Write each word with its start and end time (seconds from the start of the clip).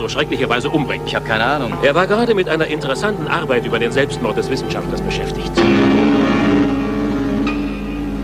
so 0.00 0.08
schrecklicherweise 0.08 0.70
umbringt? 0.70 1.06
Ich 1.06 1.14
habe 1.14 1.26
keine 1.26 1.44
Ahnung. 1.44 1.74
Er 1.82 1.94
war 1.94 2.06
gerade 2.06 2.34
mit 2.34 2.48
einer 2.48 2.66
interessanten 2.66 3.28
Arbeit 3.28 3.66
über 3.66 3.78
den 3.78 3.92
Selbstmord 3.92 4.34
des 4.34 4.48
Wissenschaftlers 4.48 5.02
beschäftigt. 5.02 5.52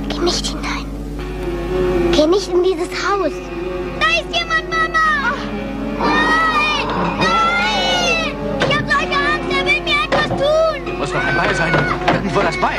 Geh 0.09 0.19
nicht 0.19 0.47
hinein. 0.47 0.87
Geh 2.13 2.27
nicht 2.27 2.49
in 2.49 2.63
dieses 2.63 2.89
Haus. 2.89 3.31
Da 4.01 4.07
ist 4.07 4.35
jemand, 4.35 4.71
Mama! 4.71 5.35
Nein! 5.99 6.87
Nein! 7.19 8.33
Ich 8.59 8.75
hab 8.75 8.91
solche 8.91 9.17
Angst, 9.17 9.51
er 9.51 9.67
will 9.67 9.83
mir 9.83 10.05
etwas 10.07 10.29
tun! 10.29 10.99
Muss 10.99 11.13
doch 11.13 11.23
ein 11.23 11.37
Beil 11.37 11.55
sein. 11.55 11.75
Irgendwo 12.15 12.41
das 12.41 12.59
Beil. 12.59 12.79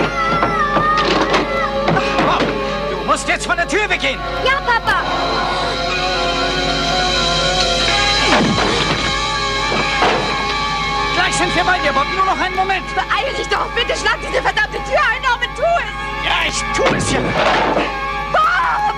Bob, 2.25 2.43
du 2.89 3.05
musst 3.05 3.27
jetzt 3.27 3.45
von 3.45 3.57
der 3.57 3.67
Tür 3.67 3.87
weggehen. 3.87 4.17
Ja, 4.43 4.53
Papa! 4.65 5.06
Wir 11.57 11.63
bei 11.63 11.79
dir, 11.79 11.91
Bob. 11.91 12.05
Nur 12.15 12.23
noch 12.23 12.39
einen 12.39 12.55
Moment. 12.55 12.85
Beeil 12.93 13.33
dich 13.35 13.47
doch! 13.47 13.65
Bitte 13.73 13.97
schlag 13.97 14.19
diese 14.21 14.43
verdammte 14.43 14.77
Tür 14.87 14.99
ein, 15.11 15.23
Norman, 15.23 15.49
tu 15.55 15.63
es! 15.63 15.89
Ja, 16.23 16.45
ich 16.47 16.63
tu 16.75 16.83
es 16.95 17.11
ja. 17.11 17.19
Mama! 18.31 18.93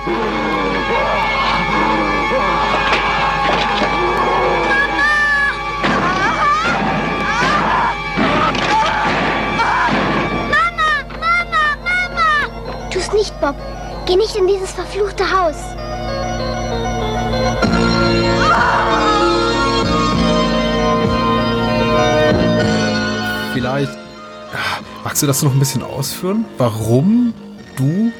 Mama! 10.50 11.64
Mama! 11.82 12.90
Tu's 12.90 13.10
nicht, 13.14 13.40
Bob. 13.40 13.56
Geh 14.04 14.16
nicht 14.16 14.36
in 14.36 14.46
dieses 14.46 14.72
verfluchte 14.72 15.24
Haus. 15.30 15.56
Vielleicht 23.60 23.92
magst 25.04 25.22
du 25.22 25.26
das 25.26 25.42
noch 25.42 25.52
ein 25.52 25.58
bisschen 25.58 25.82
ausführen? 25.82 26.46
Warum 26.56 27.34
du 27.76 28.10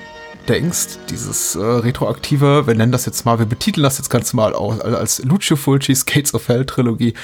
denkst, 0.47 0.99
dieses 1.09 1.55
äh, 1.55 1.65
retroaktive, 1.65 2.67
wir 2.67 2.75
nennen 2.75 2.93
das 2.93 3.07
jetzt 3.07 3.25
mal, 3.25 3.39
wir 3.39 3.47
betiteln 3.47 3.83
das 3.83 3.97
jetzt 3.97 4.11
ganz 4.11 4.35
mal 4.35 4.53
auch 4.53 4.79
als 4.81 5.25
Lucio 5.25 5.57
Fulcis 5.57 6.05
Gates 6.05 6.35
of 6.35 6.47
Hell 6.47 6.67
Trilogie, 6.67 7.15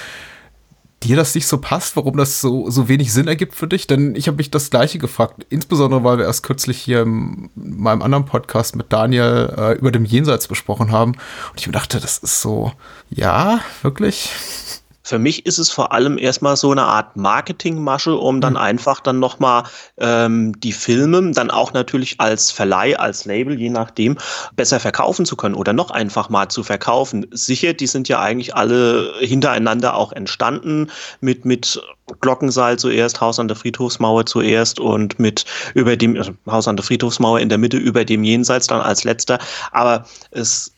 dir 1.03 1.14
das 1.14 1.34
nicht 1.34 1.47
so 1.47 1.59
passt, 1.59 1.94
warum 1.97 2.17
das 2.17 2.41
so, 2.41 2.70
so 2.70 2.89
wenig 2.89 3.12
Sinn 3.12 3.28
ergibt 3.28 3.55
für 3.55 3.67
dich? 3.67 3.87
Denn 3.87 4.17
ich 4.17 4.28
habe 4.28 4.39
mich 4.39 4.50
das 4.50 4.70
gleiche 4.70 4.97
gefragt, 4.97 5.44
insbesondere 5.50 6.03
weil 6.03 6.17
wir 6.17 6.25
erst 6.25 6.42
kürzlich 6.42 6.78
hier 6.78 7.03
in 7.03 7.50
meinem 7.55 8.00
anderen 8.00 8.25
Podcast 8.25 8.77
mit 8.77 8.94
Daniel 8.94 9.53
äh, 9.59 9.72
über 9.75 9.92
dem 9.92 10.06
Jenseits 10.06 10.48
besprochen 10.48 10.91
haben 10.91 11.12
und 11.50 11.61
ich 11.61 11.67
mir 11.67 11.75
dachte, 11.75 12.00
das 12.00 12.17
ist 12.17 12.41
so, 12.41 12.72
ja, 13.11 13.61
wirklich? 13.83 14.31
Für 15.07 15.21
mich 15.21 15.47
ist 15.47 15.59
es 15.59 15.71
vor 15.71 15.93
allem 15.93 16.19
erstmal 16.19 16.57
so 16.57 16.73
eine 16.73 16.83
Art 16.83 17.17
Marketingmasche, 17.17 18.17
um 18.17 18.41
dann 18.41 18.55
Mhm. 18.55 18.59
einfach 18.59 18.99
dann 18.99 19.21
nochmal 19.21 19.62
ähm, 19.99 20.59
die 20.59 20.73
Filme 20.73 21.31
dann 21.31 21.53
auch 21.53 21.73
natürlich 21.73 22.21
als 22.21 22.51
Verleih, 22.51 22.99
als 22.99 23.25
Label, 23.25 23.57
je 23.57 23.71
nachdem, 23.71 24.19
besser 24.57 24.81
verkaufen 24.81 25.25
zu 25.25 25.37
können 25.37 25.55
oder 25.55 25.73
noch 25.73 25.93
einfach 25.93 26.29
mal 26.29 26.49
zu 26.49 26.65
verkaufen. 26.65 27.25
Sicher, 27.31 27.73
die 27.73 27.87
sind 27.87 28.09
ja 28.09 28.19
eigentlich 28.19 28.57
alle 28.57 29.15
hintereinander 29.21 29.95
auch 29.95 30.11
entstanden 30.11 30.91
mit, 31.21 31.45
mit 31.45 31.81
Glockenseil 32.21 32.77
zuerst, 32.77 33.21
Haus 33.21 33.39
an 33.39 33.47
der 33.47 33.57
Friedhofsmauer 33.57 34.27
zuerst 34.27 34.81
und 34.81 35.21
mit 35.21 35.45
über 35.75 35.97
dem 35.97 36.17
also 36.17 36.33
Haus 36.49 36.67
an 36.67 36.77
der 36.77 36.84
Friedhofsmauer 36.84 37.39
in 37.39 37.49
der 37.49 37.59
Mitte 37.59 37.77
über 37.77 38.05
dem 38.05 38.25
Jenseits 38.25 38.67
dann 38.67 38.81
als 38.81 39.05
letzter. 39.05 39.39
Aber 39.71 40.05
es 40.33 40.73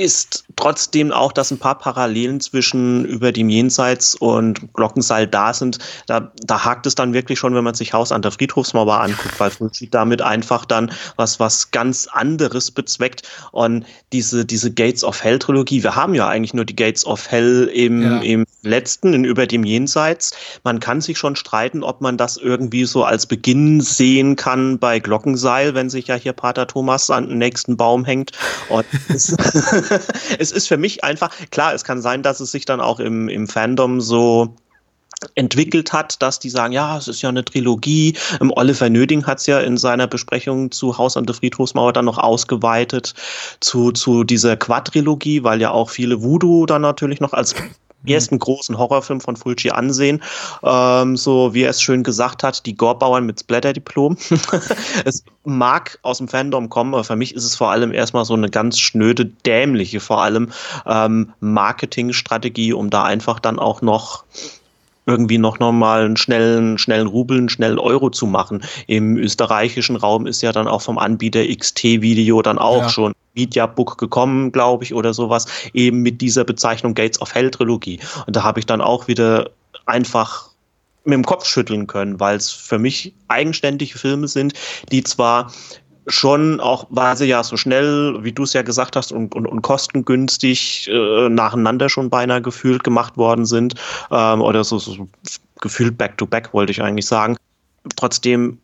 ist 0.00 0.44
trotzdem 0.56 1.12
auch, 1.12 1.32
dass 1.32 1.50
ein 1.50 1.58
paar 1.58 1.78
Parallelen 1.78 2.40
zwischen 2.40 3.04
über 3.04 3.32
dem 3.32 3.48
Jenseits 3.48 4.14
und 4.14 4.72
Glockenseil 4.72 5.26
da 5.26 5.52
sind. 5.52 5.78
Da, 6.06 6.32
da 6.42 6.64
hakt 6.64 6.86
es 6.86 6.94
dann 6.94 7.12
wirklich 7.12 7.38
schon, 7.38 7.54
wenn 7.54 7.64
man 7.64 7.74
sich 7.74 7.92
Haus 7.92 8.10
an 8.10 8.22
der 8.22 8.30
Friedhofsmauer 8.30 9.00
anguckt, 9.00 9.38
weil 9.38 9.50
Fulci 9.50 9.88
damit 9.90 10.22
einfach 10.22 10.64
dann 10.64 10.90
was, 11.16 11.38
was 11.38 11.70
ganz 11.70 12.08
anderes 12.10 12.70
bezweckt. 12.70 13.28
Und 13.52 13.84
diese, 14.12 14.44
diese 14.44 14.72
Gates 14.72 15.04
of 15.04 15.22
Hell 15.22 15.38
Trilogie, 15.38 15.82
wir 15.82 15.94
haben 15.94 16.14
ja 16.14 16.26
eigentlich 16.28 16.54
nur 16.54 16.64
die 16.64 16.76
Gates 16.76 17.04
of 17.06 17.30
Hell 17.30 17.70
im, 17.72 18.02
Ja. 18.02 18.18
im 18.20 18.46
letzten, 18.62 19.14
in 19.14 19.24
über 19.24 19.46
dem 19.46 19.64
Jenseits. 19.64 20.32
Man 20.64 20.80
kann 20.80 21.00
sich 21.00 21.18
schon 21.18 21.36
streiten, 21.36 21.82
ob 21.82 22.00
man 22.00 22.16
das 22.16 22.36
irgendwie 22.36 22.84
so 22.84 23.04
als 23.04 23.26
Beginn 23.26 23.80
sehen 23.80 24.36
kann 24.36 24.78
bei 24.78 24.98
Glockenseil, 24.98 25.74
wenn 25.74 25.90
sich 25.90 26.08
ja 26.08 26.14
hier 26.14 26.32
Pater 26.32 26.66
Thomas 26.66 27.10
an 27.10 27.28
den 27.28 27.38
nächsten 27.38 27.76
Baum 27.76 28.04
hängt. 28.04 28.32
Es, 29.08 29.34
es 30.38 30.52
ist 30.52 30.68
für 30.68 30.76
mich 30.76 31.04
einfach, 31.04 31.30
klar, 31.50 31.74
es 31.74 31.84
kann 31.84 32.00
sein, 32.00 32.22
dass 32.22 32.40
es 32.40 32.52
sich 32.52 32.64
dann 32.64 32.80
auch 32.80 33.00
im, 33.00 33.28
im 33.28 33.48
Fandom 33.48 34.00
so 34.00 34.54
entwickelt 35.34 35.92
hat, 35.92 36.22
dass 36.22 36.38
die 36.38 36.50
sagen, 36.50 36.72
ja, 36.72 36.96
es 36.96 37.08
ist 37.08 37.22
ja 37.22 37.28
eine 37.28 37.44
Trilogie. 37.44 38.16
Ähm, 38.40 38.52
Oliver 38.54 38.88
Nöding 38.88 39.26
hat 39.26 39.38
es 39.38 39.46
ja 39.46 39.60
in 39.60 39.76
seiner 39.76 40.06
Besprechung 40.06 40.70
zu 40.70 40.96
Haus 40.96 41.16
an 41.16 41.26
der 41.26 41.34
Friedhofsmauer 41.34 41.92
dann 41.92 42.06
noch 42.06 42.18
ausgeweitet 42.18 43.14
zu, 43.60 43.92
zu 43.92 44.24
dieser 44.24 44.56
Quadrilogie, 44.56 45.42
weil 45.44 45.60
ja 45.60 45.70
auch 45.70 45.90
viele 45.90 46.22
Voodoo 46.22 46.66
dann 46.66 46.82
natürlich 46.82 47.20
noch 47.20 47.32
als 47.32 47.54
ersten 48.06 48.38
großen 48.38 48.78
Horrorfilm 48.78 49.20
von 49.20 49.36
Fulci 49.36 49.70
ansehen. 49.70 50.22
Ähm, 50.62 51.16
so 51.16 51.54
wie 51.54 51.62
er 51.62 51.70
es 51.70 51.82
schön 51.82 52.02
gesagt 52.02 52.42
hat, 52.42 52.66
die 52.66 52.76
Gorbauern 52.76 53.26
mit 53.26 53.40
Splatter-Diplom. 53.40 54.16
es 55.04 55.24
mag 55.44 55.98
aus 56.02 56.18
dem 56.18 56.28
Fandom 56.28 56.68
kommen, 56.68 56.94
aber 56.94 57.04
für 57.04 57.16
mich 57.16 57.34
ist 57.34 57.44
es 57.44 57.56
vor 57.56 57.70
allem 57.70 57.92
erstmal 57.92 58.24
so 58.24 58.34
eine 58.34 58.50
ganz 58.50 58.78
schnöde, 58.78 59.26
dämliche, 59.26 60.00
vor 60.00 60.22
allem 60.22 60.50
ähm, 60.86 61.32
Marketingstrategie, 61.40 62.72
um 62.72 62.90
da 62.90 63.04
einfach 63.04 63.40
dann 63.40 63.58
auch 63.58 63.82
noch 63.82 64.24
irgendwie 65.06 65.38
noch 65.38 65.58
mal 65.58 66.04
einen 66.04 66.16
schnellen, 66.16 66.78
schnellen 66.78 67.06
Rubel, 67.06 67.38
einen 67.38 67.48
schnellen 67.48 67.78
Euro 67.78 68.10
zu 68.10 68.26
machen. 68.26 68.62
Im 68.86 69.16
österreichischen 69.16 69.96
Raum 69.96 70.26
ist 70.26 70.42
ja 70.42 70.52
dann 70.52 70.68
auch 70.68 70.82
vom 70.82 70.98
Anbieter 70.98 71.44
XT-Video 71.46 72.42
dann 72.42 72.58
auch 72.58 72.82
Ja. 72.82 72.88
schon 72.88 73.12
Mediabook 73.34 73.98
gekommen, 73.98 74.52
glaube 74.52 74.84
ich, 74.84 74.94
oder 74.94 75.14
sowas, 75.14 75.46
eben 75.72 76.02
mit 76.02 76.20
dieser 76.20 76.44
Bezeichnung 76.44 76.94
Gates 76.94 77.20
of 77.20 77.34
Hell 77.34 77.50
Trilogie. 77.50 78.00
Und 78.26 78.36
da 78.36 78.42
habe 78.42 78.60
ich 78.60 78.66
dann 78.66 78.80
auch 78.80 79.08
wieder 79.08 79.50
einfach 79.86 80.50
mit 81.04 81.14
dem 81.14 81.24
Kopf 81.24 81.46
schütteln 81.46 81.86
können, 81.86 82.20
weil 82.20 82.36
es 82.36 82.50
für 82.50 82.78
mich 82.78 83.14
eigenständige 83.28 83.98
Filme 83.98 84.28
sind, 84.28 84.52
die 84.92 85.02
zwar 85.02 85.50
schon 86.10 86.60
auch, 86.60 86.86
weil 86.90 87.16
sie 87.16 87.26
ja 87.26 87.42
so 87.42 87.56
schnell, 87.56 88.18
wie 88.22 88.32
du 88.32 88.42
es 88.42 88.52
ja 88.52 88.62
gesagt 88.62 88.96
hast, 88.96 89.12
und, 89.12 89.34
und, 89.34 89.46
und 89.46 89.62
kostengünstig 89.62 90.88
äh, 90.92 91.28
nacheinander 91.28 91.88
schon 91.88 92.10
beinahe 92.10 92.42
gefühlt 92.42 92.84
gemacht 92.84 93.16
worden 93.16 93.46
sind, 93.46 93.74
ähm, 94.10 94.40
oder 94.40 94.64
so, 94.64 94.78
so 94.78 95.08
gefühlt 95.60 95.96
back-to-back, 95.96 96.52
wollte 96.52 96.72
ich 96.72 96.82
eigentlich 96.82 97.06
sagen, 97.06 97.36
trotzdem 97.96 98.58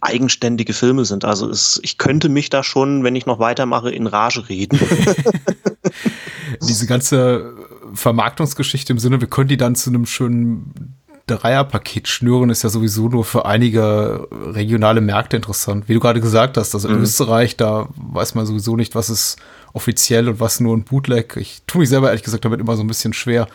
eigenständige 0.00 0.72
Filme 0.72 1.04
sind. 1.04 1.24
Also 1.24 1.48
es, 1.48 1.80
ich 1.82 1.98
könnte 1.98 2.28
mich 2.28 2.50
da 2.50 2.62
schon, 2.62 3.04
wenn 3.04 3.16
ich 3.16 3.26
noch 3.26 3.38
weitermache, 3.38 3.90
in 3.90 4.06
Rage 4.06 4.48
reden. 4.48 4.80
diese 6.60 6.86
ganze 6.86 7.54
Vermarktungsgeschichte 7.94 8.92
im 8.92 8.98
Sinne, 8.98 9.20
wir 9.20 9.28
können 9.28 9.48
die 9.48 9.56
dann 9.56 9.74
zu 9.74 9.90
einem 9.90 10.06
schönen 10.06 10.96
Dreierpaket 11.26 12.08
schnüren, 12.08 12.50
ist 12.50 12.62
ja 12.62 12.68
sowieso 12.68 13.08
nur 13.08 13.24
für 13.24 13.46
einige 13.46 14.26
regionale 14.32 15.00
Märkte 15.00 15.36
interessant. 15.36 15.88
Wie 15.88 15.94
du 15.94 16.00
gerade 16.00 16.20
gesagt 16.20 16.56
hast, 16.56 16.74
also 16.74 16.88
in 16.88 16.96
Mhm. 16.96 17.02
Österreich, 17.02 17.56
da 17.56 17.88
weiß 17.96 18.34
man 18.34 18.44
sowieso 18.46 18.76
nicht, 18.76 18.94
was 18.94 19.08
ist 19.10 19.36
offiziell 19.72 20.28
und 20.28 20.40
was 20.40 20.60
nur 20.60 20.76
ein 20.76 20.82
Bootleg. 20.84 21.36
Ich 21.36 21.62
tue 21.66 21.80
mich 21.80 21.88
selber 21.88 22.08
ehrlich 22.08 22.22
gesagt 22.24 22.44
damit 22.44 22.60
immer 22.60 22.76
so 22.76 22.82
ein 22.82 22.88
bisschen 22.88 23.12
schwer. 23.12 23.46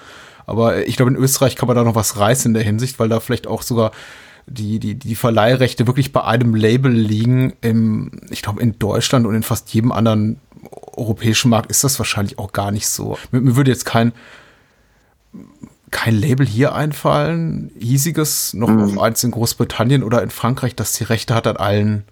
Aber 0.45 0.87
ich 0.87 0.95
glaube, 0.95 1.11
in 1.11 1.17
Österreich 1.17 1.55
kann 1.57 1.67
man 1.67 1.75
da 1.75 1.83
noch 1.83 1.95
was 1.95 2.17
reißen 2.17 2.49
in 2.49 2.53
der 2.53 2.63
Hinsicht, 2.63 2.99
weil 2.99 3.09
da 3.09 3.19
vielleicht 3.19 3.47
auch 3.47 3.61
sogar 3.61 3.91
die, 4.47 4.79
die, 4.79 4.95
die 4.95 5.15
Verleihrechte 5.15 5.87
wirklich 5.87 6.13
bei 6.13 6.23
einem 6.23 6.55
Label 6.55 6.91
liegen. 6.91 7.53
Im, 7.59 8.11
ich 8.29 8.41
glaube, 8.41 8.61
in 8.61 8.79
Deutschland 8.79 9.27
und 9.27 9.35
in 9.35 9.43
fast 9.43 9.73
jedem 9.73 9.91
anderen 9.91 10.39
europäischen 10.95 11.49
Markt 11.49 11.69
ist 11.69 11.83
das 11.83 11.99
wahrscheinlich 11.99 12.39
auch 12.39 12.53
gar 12.53 12.71
nicht 12.71 12.87
so. 12.87 13.17
Mir, 13.31 13.41
mir 13.41 13.57
würde 13.57 13.71
jetzt 13.71 13.85
kein, 13.85 14.13
kein 15.91 16.15
Label 16.15 16.45
hier 16.45 16.73
einfallen, 16.75 17.71
hiesiges, 17.79 18.53
noch 18.53 18.69
Mhm. 18.69 18.99
eins 18.99 19.23
in 19.23 19.31
Großbritannien 19.31 20.03
oder 20.03 20.21
in 20.21 20.29
Frankreich, 20.29 20.75
das 20.75 20.93
die 20.93 21.05
Rechte 21.05 21.33
hat 21.33 21.47
an 21.47 21.57
allen, 21.57 22.03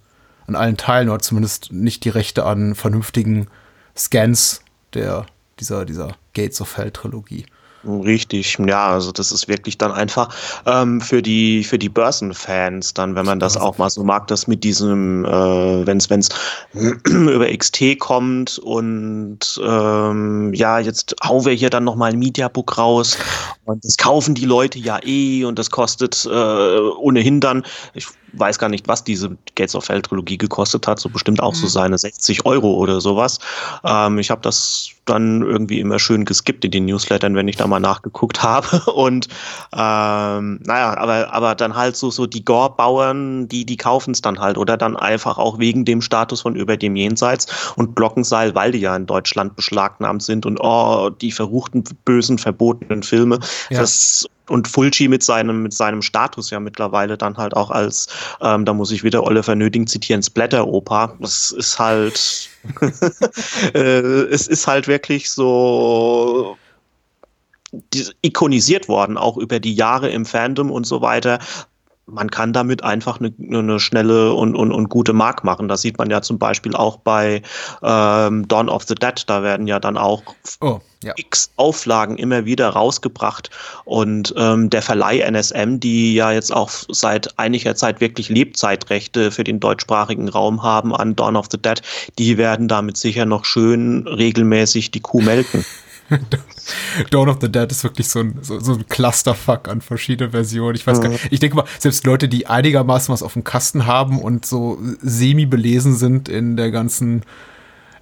an 0.47 0.55
allen 0.55 0.77
Teilen 0.77 1.09
oder 1.09 1.19
zumindest 1.19 1.71
nicht 1.71 2.05
die 2.05 2.09
Rechte 2.09 2.45
an 2.45 2.75
vernünftigen 2.75 3.47
Scans 3.97 4.61
der, 4.93 5.25
dieser, 5.59 5.85
dieser 5.85 6.15
Gates 6.33 6.61
of 6.61 6.77
Hell 6.77 6.91
Trilogie. 6.91 7.45
Richtig, 7.87 8.57
ja, 8.65 8.87
also 8.87 9.11
das 9.11 9.31
ist 9.31 9.47
wirklich 9.47 9.77
dann 9.77 9.91
einfach 9.91 10.29
ähm, 10.65 11.01
für 11.01 11.21
die 11.21 11.63
für 11.63 11.77
die 11.77 11.89
Börsenfans 11.89 12.95
dann, 12.95 13.13
wenn 13.15 13.25
man 13.25 13.39
das 13.39 13.57
auch 13.57 13.77
mal 13.77 13.91
so 13.91 14.03
mag, 14.03 14.25
das 14.27 14.47
mit 14.47 14.63
diesem, 14.63 15.23
äh, 15.23 15.85
wenn 15.85 15.97
es 15.97 16.09
wenn 16.09 16.21
es 16.21 16.29
über 16.73 17.47
XT 17.47 17.99
kommt 17.99 18.57
und 18.57 19.61
ähm, 19.63 20.51
ja, 20.55 20.79
jetzt 20.79 21.15
hauen 21.23 21.45
wir 21.45 21.53
hier 21.53 21.69
dann 21.69 21.83
noch 21.83 21.95
mal 21.95 22.11
ein 22.11 22.17
Mediabook 22.17 22.75
raus 22.77 23.17
Und 23.65 23.83
das 23.85 23.97
kaufen 23.97 24.33
die 24.33 24.45
Leute 24.45 24.79
ja 24.79 24.99
eh 25.03 25.43
und 25.45 25.59
das 25.59 25.69
kostet 25.69 26.25
äh, 26.25 26.29
ohnehin 26.29 27.39
dann, 27.39 27.65
ich 27.93 28.07
weiß 28.37 28.59
gar 28.59 28.69
nicht, 28.69 28.87
was 28.87 29.03
diese 29.03 29.37
Gates 29.55 29.75
of 29.75 29.89
Hell 29.89 30.01
Trilogie 30.01 30.37
gekostet 30.37 30.87
hat, 30.87 30.99
so 30.99 31.09
bestimmt 31.09 31.41
auch 31.41 31.53
mhm. 31.53 31.57
so 31.57 31.67
seine 31.67 31.97
60 31.97 32.45
Euro 32.45 32.73
oder 32.73 33.01
sowas. 33.01 33.39
Ähm, 33.83 34.19
ich 34.19 34.31
habe 34.31 34.41
das 34.41 34.91
dann 35.05 35.43
irgendwie 35.43 35.79
immer 35.79 35.99
schön 35.99 36.25
geskippt 36.25 36.65
in 36.65 36.71
den 36.71 36.85
Newslettern, 36.85 37.35
wenn 37.35 37.47
ich 37.47 37.57
da 37.57 37.67
mal 37.67 37.79
nachgeguckt 37.79 38.43
habe. 38.43 38.91
Und 38.91 39.27
ähm, 39.73 40.59
naja, 40.65 40.97
aber, 40.97 41.33
aber 41.33 41.55
dann 41.55 41.75
halt 41.75 41.95
so, 41.95 42.09
so 42.09 42.25
die 42.25 42.43
Gore-Bauern, 42.43 43.47
die, 43.47 43.65
die 43.65 43.77
kaufen 43.77 44.11
es 44.11 44.21
dann 44.21 44.39
halt 44.39 44.57
oder 44.57 44.77
dann 44.77 44.97
einfach 44.97 45.37
auch 45.37 45.59
wegen 45.59 45.85
dem 45.85 46.01
Status 46.01 46.41
von 46.41 46.55
über 46.55 46.77
dem 46.77 46.95
Jenseits 46.95 47.47
und 47.75 47.95
Glockenseil, 47.95 48.55
weil 48.55 48.71
die 48.71 48.79
ja 48.79 48.95
in 48.95 49.05
Deutschland 49.05 49.55
beschlagnahmt 49.55 50.23
sind 50.23 50.45
und 50.45 50.59
oh, 50.59 51.09
die 51.09 51.31
verruchten, 51.31 51.83
bösen, 52.03 52.37
verbotenen 52.37 53.03
Filme. 53.03 53.39
Ja. 53.69 53.81
Das 53.81 54.27
und 54.49 54.67
Fulci 54.67 55.07
mit 55.07 55.23
seinem, 55.23 55.63
mit 55.63 55.73
seinem 55.73 56.01
Status 56.01 56.49
ja 56.49 56.59
mittlerweile 56.59 57.17
dann 57.17 57.37
halt 57.37 57.55
auch 57.55 57.71
als, 57.71 58.07
ähm, 58.41 58.65
da 58.65 58.73
muss 58.73 58.91
ich 58.91 59.03
wieder 59.03 59.23
Oliver 59.23 59.55
Nöding 59.55 59.87
zitieren, 59.87 60.21
Splatter-Oper. 60.21 61.15
Das 61.19 61.51
ist 61.51 61.79
halt, 61.79 62.49
äh, 63.73 63.79
es 63.79 64.47
ist 64.47 64.67
halt 64.67 64.87
wirklich 64.87 65.29
so 65.29 66.57
ikonisiert 68.21 68.87
worden, 68.87 69.17
auch 69.17 69.37
über 69.37 69.59
die 69.59 69.75
Jahre 69.75 70.09
im 70.09 70.25
Fandom 70.25 70.71
und 70.71 70.85
so 70.85 71.01
weiter, 71.01 71.39
man 72.07 72.29
kann 72.29 72.53
damit 72.53 72.83
einfach 72.83 73.19
eine, 73.19 73.33
eine 73.39 73.79
schnelle 73.79 74.33
und, 74.33 74.55
und, 74.55 74.71
und 74.71 74.89
gute 74.89 75.13
Mark 75.13 75.43
machen. 75.43 75.67
Das 75.67 75.81
sieht 75.81 75.97
man 75.97 76.09
ja 76.09 76.21
zum 76.21 76.37
Beispiel 76.37 76.75
auch 76.75 76.97
bei 76.97 77.41
ähm, 77.81 78.47
Dawn 78.47 78.69
of 78.69 78.83
the 78.83 78.95
Dead. 78.95 79.23
Da 79.27 79.41
werden 79.41 79.65
ja 79.65 79.79
dann 79.79 79.97
auch 79.97 80.21
oh, 80.61 80.79
ja. 81.03 81.13
x 81.15 81.51
Auflagen 81.55 82.17
immer 82.17 82.45
wieder 82.45 82.69
rausgebracht. 82.69 83.49
Und 83.85 84.33
ähm, 84.37 84.69
der 84.69 84.83
Verleih 84.83 85.19
NSM, 85.21 85.79
die 85.79 86.13
ja 86.13 86.31
jetzt 86.31 86.53
auch 86.53 86.69
seit 86.69 87.39
einiger 87.39 87.75
Zeit 87.75 88.01
wirklich 88.01 88.29
Lebzeitrechte 88.29 89.31
für 89.31 89.43
den 89.43 89.59
deutschsprachigen 89.59 90.29
Raum 90.29 90.61
haben 90.61 90.95
an 90.95 91.15
Dawn 91.15 91.35
of 91.35 91.47
the 91.51 91.57
Dead, 91.57 91.81
die 92.19 92.37
werden 92.37 92.67
damit 92.67 92.97
sicher 92.97 93.25
noch 93.25 93.45
schön 93.45 94.07
regelmäßig 94.07 94.91
die 94.91 95.01
Kuh 95.01 95.21
melken. 95.21 95.65
Dawn 97.09 97.29
of 97.29 97.37
the 97.41 97.51
Dead 97.51 97.69
ist 97.71 97.83
wirklich 97.83 98.07
so 98.07 98.19
ein, 98.19 98.39
so, 98.41 98.59
so 98.59 98.73
ein 98.73 98.87
Clusterfuck 98.87 99.67
an 99.67 99.81
verschiedenen 99.81 100.31
Versionen. 100.31 100.75
Ich 100.75 100.85
weiß 100.85 100.99
mhm. 100.99 101.03
gar 101.03 101.09
nicht. 101.09 101.27
Ich 101.31 101.39
denke 101.39 101.55
mal, 101.55 101.65
selbst 101.79 102.05
Leute, 102.05 102.27
die 102.27 102.47
einigermaßen 102.47 103.11
was 103.11 103.23
auf 103.23 103.33
dem 103.33 103.43
Kasten 103.43 103.85
haben 103.85 104.21
und 104.21 104.45
so 104.45 104.77
semi 105.01 105.45
belesen 105.45 105.95
sind 105.95 106.29
in 106.29 106.57
der 106.57 106.71
ganzen, 106.71 107.23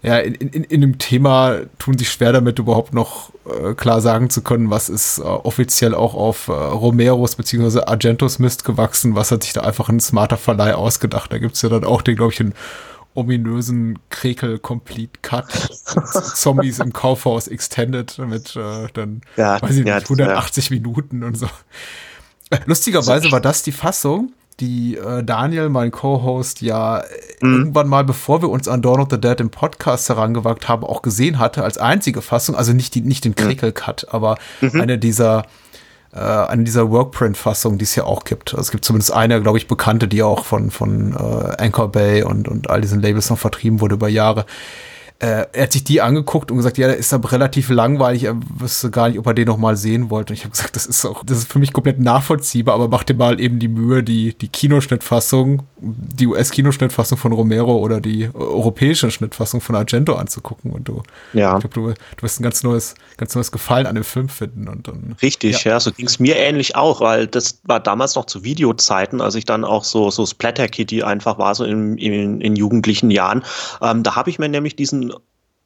ja, 0.01 0.19
in, 0.19 0.33
in, 0.33 0.63
in 0.63 0.81
dem 0.81 0.97
Thema, 0.97 1.61
tun 1.79 1.97
sich 1.97 2.09
schwer 2.09 2.33
damit, 2.33 2.59
überhaupt 2.59 2.93
noch 2.93 3.31
äh, 3.45 3.73
klar 3.73 4.01
sagen 4.01 4.29
zu 4.29 4.41
können, 4.41 4.69
was 4.69 4.89
ist 4.89 5.19
äh, 5.19 5.23
offiziell 5.23 5.95
auch 5.95 6.13
auf 6.13 6.49
äh, 6.49 6.51
Romeros 6.51 7.35
bzw. 7.35 7.81
Argentos 7.85 8.39
Mist 8.39 8.65
gewachsen, 8.65 9.15
was 9.15 9.31
hat 9.31 9.43
sich 9.43 9.53
da 9.53 9.61
einfach 9.61 9.89
ein 9.89 9.99
smarter 9.99 10.37
Verleih 10.37 10.75
ausgedacht. 10.75 11.31
Da 11.31 11.37
gibt's 11.37 11.61
ja 11.61 11.69
dann 11.69 11.85
auch 11.85 12.01
den, 12.01 12.17
glaube 12.17 12.33
ich, 12.33 12.39
in 12.39 12.53
ominösen 13.13 13.99
Krekel-Complete-Cut. 14.09 15.45
Zombies 16.35 16.79
im 16.79 16.93
Kaufhaus 16.93 17.47
Extended 17.47 18.17
mit 18.19 18.55
äh, 18.55 18.87
dann, 18.93 19.21
ja, 19.37 19.61
weiß 19.61 19.77
ich 19.77 19.85
nicht, 19.85 20.03
180 20.03 20.69
ja. 20.69 20.75
Minuten 20.75 21.23
und 21.23 21.37
so. 21.37 21.47
Äh, 22.49 22.59
lustigerweise 22.65 23.31
war 23.31 23.41
das 23.41 23.63
die 23.63 23.71
Fassung, 23.71 24.33
die 24.59 24.97
äh, 24.97 25.23
Daniel, 25.23 25.69
mein 25.69 25.91
Co-Host, 25.91 26.61
ja 26.61 27.03
mhm. 27.41 27.53
irgendwann 27.53 27.87
mal, 27.87 28.03
bevor 28.03 28.41
wir 28.41 28.49
uns 28.49 28.67
an 28.67 28.81
Dawn 28.81 28.99
of 28.99 29.07
the 29.09 29.19
Dead 29.19 29.39
im 29.39 29.49
Podcast 29.49 30.09
herangewagt 30.09 30.67
haben, 30.67 30.83
auch 30.83 31.01
gesehen 31.01 31.39
hatte 31.39 31.63
als 31.63 31.77
einzige 31.77 32.21
Fassung. 32.21 32.55
Also 32.55 32.73
nicht, 32.73 32.95
die, 32.95 33.01
nicht 33.01 33.25
den 33.25 33.35
Krekel-Cut, 33.35 34.07
aber 34.11 34.37
mhm. 34.61 34.81
eine 34.81 34.97
dieser 34.97 35.43
äh, 36.13 36.19
eine 36.19 36.63
dieser 36.63 36.89
Workprint-Fassungen, 36.91 37.77
die 37.77 37.85
es 37.85 37.95
ja 37.95 38.03
auch 38.03 38.23
gibt. 38.23 38.51
Also 38.51 38.61
es 38.61 38.71
gibt 38.71 38.85
zumindest 38.85 39.13
eine, 39.13 39.41
glaube 39.41 39.57
ich, 39.57 39.67
bekannte, 39.67 40.07
die 40.07 40.23
auch 40.23 40.45
von, 40.45 40.71
von 40.71 41.13
äh, 41.13 41.61
Anchor 41.61 41.91
Bay 41.91 42.23
und, 42.23 42.47
und 42.47 42.69
all 42.69 42.81
diesen 42.81 43.01
Labels 43.01 43.29
noch 43.29 43.39
vertrieben 43.39 43.81
wurde 43.81 43.95
über 43.95 44.09
Jahre 44.09 44.45
äh, 45.23 45.47
er 45.53 45.63
hat 45.63 45.71
sich 45.71 45.85
die 45.85 46.01
angeguckt 46.01 46.51
und 46.51 46.57
gesagt, 46.57 46.77
ja, 46.77 46.87
der 46.87 46.97
ist 46.97 47.13
aber 47.13 47.31
relativ 47.31 47.69
langweilig, 47.69 48.25
er 48.25 48.35
wüsste 48.59 48.91
gar 48.91 49.07
nicht, 49.07 49.17
ob 49.17 49.25
er 49.25 49.33
den 49.33 49.47
noch 49.47 49.57
mal 49.57 49.77
sehen 49.77 50.09
wollte. 50.09 50.33
Und 50.33 50.37
ich 50.37 50.43
habe 50.43 50.51
gesagt, 50.51 50.75
das 50.75 50.85
ist 50.85 51.05
auch, 51.05 51.23
das 51.23 51.37
ist 51.37 51.51
für 51.51 51.59
mich 51.59 51.71
komplett 51.71 51.97
nachvollziehbar, 51.97 52.75
aber 52.75 52.89
mach 52.89 53.05
dir 53.05 53.13
mal 53.13 53.39
eben 53.39 53.57
die 53.57 53.69
Mühe, 53.69 54.03
die, 54.03 54.33
die 54.33 54.49
Kinoschnittfassung, 54.49 55.63
die 55.79 56.27
US-Kinoschnittfassung 56.27 57.17
von 57.17 57.31
Romero 57.31 57.77
oder 57.77 58.01
die 58.01 58.29
europäische 58.33 59.11
Schnittfassung 59.11 59.61
von 59.61 59.75
Argento 59.75 60.15
anzugucken 60.15 60.71
und 60.71 60.89
du, 60.89 61.03
ja. 61.31 61.53
ich 61.53 61.61
glaube, 61.61 61.73
du, 61.73 61.93
du 62.17 62.21
wirst 62.21 62.41
ein 62.41 62.43
ganz 62.43 62.61
neues, 62.63 62.95
ganz 63.15 63.33
neues 63.33 63.53
Gefallen 63.53 63.87
an 63.87 63.95
dem 63.95 64.03
Film 64.03 64.27
finden 64.27 64.67
und 64.67 64.89
dann. 64.89 65.15
Richtig, 65.21 65.63
ja, 65.63 65.71
ja 65.71 65.79
so 65.79 65.93
ging 65.93 66.07
es 66.07 66.19
mir 66.19 66.35
ähnlich 66.35 66.75
auch, 66.75 66.99
weil 66.99 67.27
das 67.27 67.61
war 67.63 67.79
damals 67.79 68.15
noch 68.15 68.25
zu 68.25 68.43
Videozeiten, 68.43 69.21
als 69.21 69.35
ich 69.35 69.45
dann 69.45 69.63
auch 69.63 69.85
so, 69.85 70.11
so 70.11 70.25
Splatter 70.25 70.67
Kitty 70.67 71.03
einfach 71.03 71.37
war, 71.37 71.55
so 71.55 71.63
in, 71.63 71.97
in, 71.97 72.41
in 72.41 72.57
jugendlichen 72.57 73.09
Jahren. 73.09 73.43
Ähm, 73.81 74.03
da 74.03 74.17
habe 74.17 74.29
ich 74.29 74.37
mir 74.37 74.49
nämlich 74.49 74.75
diesen 74.75 75.12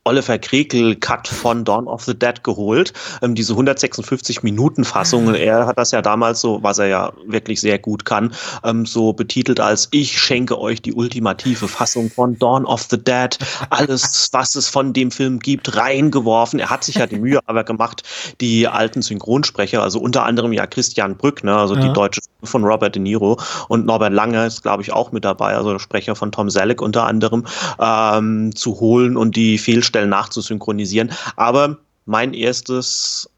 Oliver 0.08 0.40
Krekel-Cut 0.40 1.28
von 1.28 1.66
Dawn 1.66 1.86
of 1.86 2.06
the 2.06 2.18
Dead 2.18 2.42
geholt. 2.44 2.94
Ähm, 3.22 3.36
diese 3.36 3.54
156-Minuten-Fassung. 3.54 5.36
Er 5.36 5.68
hat 5.68 5.78
das 5.78 5.92
ja 5.92 6.02
damals 6.02 6.40
so, 6.40 6.64
was 6.64 6.80
er 6.80 6.88
ja 6.88 7.14
wirklich 7.26 7.60
sehr 7.60 7.78
gut 7.78 8.06
kann, 8.06 8.34
ähm, 8.64 8.86
so 8.86 9.12
betitelt 9.12 9.60
als 9.60 9.90
Ich 9.92 10.18
schenke 10.18 10.58
euch 10.60 10.82
die 10.82 10.94
ultimative 10.94 11.68
Fassung 11.68 12.10
von 12.10 12.40
Dawn 12.40 12.66
of 12.66 12.84
the 12.90 12.98
Dead. 12.98 13.38
Alles, 13.70 14.30
was 14.32 14.56
es 14.56 14.70
von 14.70 14.94
dem 14.94 15.12
Film 15.12 15.40
gibt, 15.40 15.76
reingeworfen. 15.76 16.60
Er 16.60 16.70
hat 16.70 16.86
sich 16.86 16.96
ja 16.96 17.06
die 17.06 17.20
Mühe 17.20 17.40
aber 17.46 17.66
gemacht, 17.66 18.04
die 18.40 18.68
alten 18.68 19.02
Synchronsprecher, 19.02 19.84
also 19.84 20.00
unter 20.00 20.24
anderem 20.24 20.54
ja 20.54 20.68
Christian 20.68 21.18
Brück, 21.18 21.44
ne, 21.44 21.54
also 21.54 21.76
ja. 21.76 21.82
die 21.82 21.94
deutsche 21.94 22.22
von 22.48 22.64
Robert 22.64 22.96
De 22.96 23.02
Niro 23.02 23.40
und 23.68 23.86
Norbert 23.86 24.14
Lange 24.14 24.46
ist, 24.46 24.62
glaube 24.64 24.84
ich, 24.84 24.94
auch 24.94 25.12
mit 25.12 25.26
dabei, 25.26 25.56
also 25.56 25.72
der 25.74 25.80
Sprecher 25.80 26.16
von 26.16 26.32
Tom 26.32 26.50
Selleck 26.50 26.82
unter 26.82 27.06
anderem, 27.06 27.46
ähm, 27.80 28.56
zu 28.56 28.80
holen 28.80 29.18
und 29.18 29.36
die 29.36 29.58
Fehlstellungen 29.58 29.98
Stellen 29.98 30.10
nachzusynchronisieren. 30.10 31.12
Aber 31.36 31.78
mein 32.06 32.34
erstes, 32.34 33.30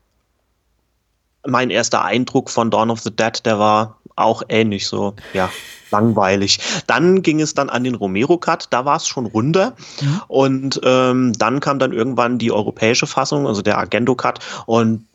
mein 1.47 1.69
erster 1.69 2.03
Eindruck 2.03 2.49
von 2.49 2.69
Dawn 2.69 2.91
of 2.91 2.99
the 2.99 3.15
Dead, 3.15 3.45
der 3.45 3.59
war 3.59 3.97
auch 4.15 4.43
ähnlich 4.49 4.87
so, 4.87 5.15
ja, 5.33 5.49
langweilig. 5.91 6.59
Dann 6.87 7.21
ging 7.23 7.39
es 7.39 7.53
dann 7.53 7.69
an 7.69 7.83
den 7.83 7.95
Romero-Cut, 7.95 8.67
da 8.69 8.83
war 8.85 8.97
es 8.97 9.07
schon 9.07 9.25
runder. 9.25 9.75
Mhm. 10.01 10.21
Und 10.27 10.81
ähm, 10.83 11.33
dann 11.33 11.61
kam 11.61 11.79
dann 11.79 11.93
irgendwann 11.93 12.37
die 12.37 12.51
europäische 12.51 13.07
Fassung, 13.07 13.47
also 13.47 13.61
der 13.61 13.77
Argento-Cut. 13.77 14.39
Und 14.65 15.05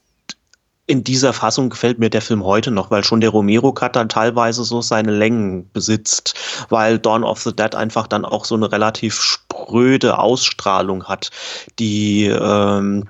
in 0.86 1.02
dieser 1.02 1.32
Fassung 1.32 1.70
gefällt 1.70 1.98
mir 1.98 2.10
der 2.10 2.20
Film 2.20 2.44
heute 2.44 2.70
noch, 2.70 2.90
weil 2.90 3.04
schon 3.04 3.20
der 3.20 3.30
Romero-Cut 3.30 3.96
dann 3.96 4.08
teilweise 4.08 4.64
so 4.64 4.82
seine 4.82 5.12
Längen 5.12 5.70
besitzt, 5.72 6.34
weil 6.68 6.98
Dawn 6.98 7.24
of 7.24 7.40
the 7.42 7.54
Dead 7.54 7.74
einfach 7.74 8.06
dann 8.06 8.24
auch 8.24 8.44
so 8.44 8.54
eine 8.54 8.70
relativ 8.70 9.14
spröde 9.20 10.18
Ausstrahlung 10.18 11.04
hat, 11.04 11.30
die 11.78 12.26
ähm, 12.26 13.08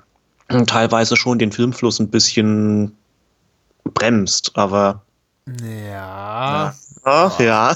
teilweise 0.67 1.17
schon 1.17 1.37
den 1.37 1.51
Filmfluss 1.51 1.99
ein 1.99 2.09
bisschen 2.09 2.95
bremst, 3.83 4.51
aber 4.55 5.01
ja. 5.61 6.73
Ja. 7.05 7.31
ja. 7.39 7.75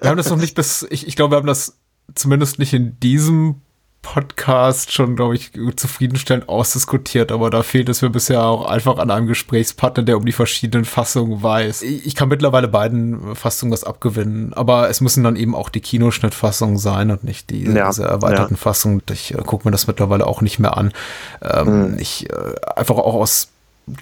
Wir 0.00 0.10
haben 0.10 0.16
das 0.16 0.30
noch 0.30 0.36
nicht 0.36 0.54
bis, 0.54 0.86
ich, 0.90 1.06
ich 1.06 1.16
glaube, 1.16 1.32
wir 1.32 1.36
haben 1.36 1.46
das 1.46 1.76
zumindest 2.14 2.58
nicht 2.58 2.72
in 2.72 2.98
diesem 3.00 3.60
Podcast 4.04 4.92
schon, 4.92 5.16
glaube 5.16 5.34
ich, 5.34 5.50
zufriedenstellend 5.76 6.48
ausdiskutiert, 6.48 7.32
aber 7.32 7.50
da 7.50 7.64
fehlt 7.64 7.88
es 7.88 8.02
mir 8.02 8.10
bisher 8.10 8.44
auch 8.44 8.66
einfach 8.66 8.98
an 8.98 9.10
einem 9.10 9.26
Gesprächspartner, 9.26 10.04
der 10.04 10.18
um 10.18 10.24
die 10.24 10.32
verschiedenen 10.32 10.84
Fassungen 10.84 11.42
weiß. 11.42 11.82
Ich 11.82 12.14
kann 12.14 12.28
mittlerweile 12.28 12.68
beiden 12.68 13.34
Fassungen 13.34 13.72
was 13.72 13.82
abgewinnen, 13.82 14.52
aber 14.52 14.88
es 14.90 15.00
müssen 15.00 15.24
dann 15.24 15.34
eben 15.34 15.54
auch 15.54 15.70
die 15.70 15.80
Kinoschnittfassungen 15.80 16.78
sein 16.78 17.10
und 17.10 17.24
nicht 17.24 17.50
die, 17.50 17.64
ja, 17.64 17.88
diese 17.88 18.04
erweiterten 18.04 18.54
ja. 18.54 18.60
Fassungen. 18.60 19.02
Ich 19.10 19.34
äh, 19.34 19.38
gucke 19.38 19.66
mir 19.66 19.72
das 19.72 19.86
mittlerweile 19.86 20.26
auch 20.26 20.42
nicht 20.42 20.58
mehr 20.58 20.76
an. 20.76 20.92
Ähm, 21.42 21.92
mhm. 21.92 21.98
Ich 21.98 22.30
äh, 22.30 22.34
einfach 22.76 22.96
auch 22.96 23.14
aus 23.14 23.53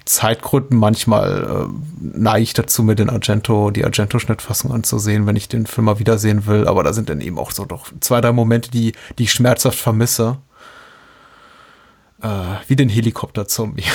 Zeitgründen 0.05 0.77
manchmal 0.77 1.67
äh, 1.67 1.73
neige 1.99 2.43
ich 2.43 2.53
dazu, 2.53 2.83
mir 2.83 2.95
den 2.95 3.09
Argento, 3.09 3.69
die 3.69 3.83
Argento-Schnittfassung 3.83 4.71
anzusehen, 4.71 5.27
wenn 5.27 5.35
ich 5.35 5.49
den 5.49 5.65
Film 5.65 5.85
mal 5.85 5.99
wiedersehen 5.99 6.45
will. 6.45 6.67
Aber 6.67 6.83
da 6.83 6.93
sind 6.93 7.09
dann 7.09 7.21
eben 7.21 7.37
auch 7.37 7.51
so 7.51 7.65
doch 7.65 7.87
zwei, 7.99 8.21
drei 8.21 8.31
Momente, 8.31 8.71
die, 8.71 8.93
die 9.17 9.23
ich 9.23 9.31
schmerzhaft 9.31 9.77
vermisse. 9.77 10.37
Äh, 12.21 12.27
wie 12.67 12.75
den 12.75 12.89
Helikopter-Zombie. 12.89 13.85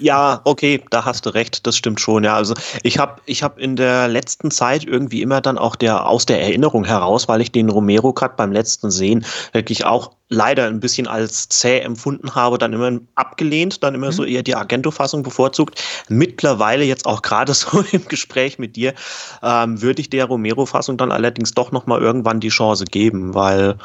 Ja, 0.00 0.42
okay, 0.44 0.80
da 0.90 1.04
hast 1.04 1.26
du 1.26 1.30
recht, 1.30 1.66
das 1.66 1.76
stimmt 1.76 2.00
schon. 2.00 2.22
Ja, 2.22 2.36
also 2.36 2.54
ich 2.84 2.98
habe 2.98 3.20
ich 3.26 3.42
hab 3.42 3.58
in 3.58 3.74
der 3.74 4.06
letzten 4.06 4.52
Zeit 4.52 4.84
irgendwie 4.84 5.22
immer 5.22 5.40
dann 5.40 5.58
auch 5.58 5.74
der 5.74 6.06
aus 6.06 6.24
der 6.24 6.40
Erinnerung 6.40 6.84
heraus, 6.84 7.26
weil 7.26 7.40
ich 7.40 7.50
den 7.50 7.68
Romero 7.68 8.12
Cut 8.12 8.36
beim 8.36 8.52
letzten 8.52 8.92
Sehen 8.92 9.24
wirklich 9.52 9.86
auch 9.86 10.12
leider 10.28 10.66
ein 10.66 10.80
bisschen 10.80 11.06
als 11.06 11.48
zäh 11.48 11.80
empfunden 11.80 12.34
habe, 12.34 12.58
dann 12.58 12.72
immer 12.72 12.98
abgelehnt, 13.14 13.82
dann 13.82 13.94
immer 13.94 14.08
mhm. 14.08 14.12
so 14.12 14.24
eher 14.24 14.42
die 14.42 14.54
Argento-Fassung 14.54 15.22
bevorzugt. 15.22 15.82
Mittlerweile 16.08 16.84
jetzt 16.84 17.06
auch 17.06 17.22
gerade 17.22 17.54
so 17.54 17.84
im 17.92 18.06
Gespräch 18.08 18.58
mit 18.58 18.76
dir 18.76 18.94
ähm, 19.42 19.80
würde 19.80 20.00
ich 20.00 20.10
der 20.10 20.26
Romero-Fassung 20.26 20.96
dann 20.96 21.12
allerdings 21.12 21.52
doch 21.52 21.72
noch 21.72 21.86
mal 21.86 22.00
irgendwann 22.00 22.40
die 22.40 22.48
Chance 22.48 22.84
geben, 22.84 23.34
weil 23.34 23.76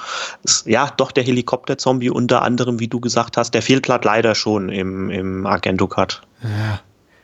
es, 0.44 0.64
ja 0.68 0.92
doch 0.98 1.12
der 1.12 1.24
Helikopter-Zombie 1.24 2.10
unter 2.10 2.42
anderem, 2.42 2.80
wie 2.80 2.88
du 2.88 3.00
gesagt 3.00 3.38
hast, 3.38 3.54
der 3.54 3.62
fehlt 3.62 3.88
halt 3.90 4.06
leider 4.06 4.36
schon 4.36 4.70
im, 4.70 5.10
im 5.10 5.46
Argento-Cut. 5.46 6.22
Ja. 6.44 6.82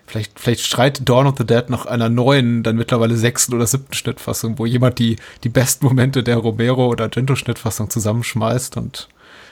Vielleicht, 0.10 0.40
vielleicht 0.40 0.66
schreit 0.66 1.08
Dawn 1.08 1.28
of 1.28 1.36
the 1.38 1.46
Dead 1.46 1.70
nach 1.70 1.86
einer 1.86 2.10
neuen, 2.10 2.64
dann 2.64 2.78
mittlerweile 2.78 3.16
sechsten 3.16 3.54
oder 3.54 3.68
siebten 3.68 3.94
Schnittfassung, 3.94 4.58
wo 4.58 4.66
jemand 4.66 4.98
die, 4.98 5.18
die 5.44 5.50
besten 5.50 5.86
Momente 5.86 6.24
der 6.24 6.38
Romero- 6.38 6.88
oder 6.88 7.04
Argento-Schnittfassung 7.04 7.92
zusammenschmeißt 7.92 8.76
und 8.78 9.08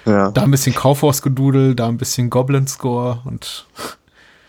ja. 0.08 0.32
da 0.32 0.42
ein 0.42 0.50
bisschen 0.50 0.74
Kaufhaus-Gedudel, 0.74 1.76
da 1.76 1.88
ein 1.88 2.00
bisschen 2.00 2.32
Goblin-Score 2.32 3.22
und 3.26 3.68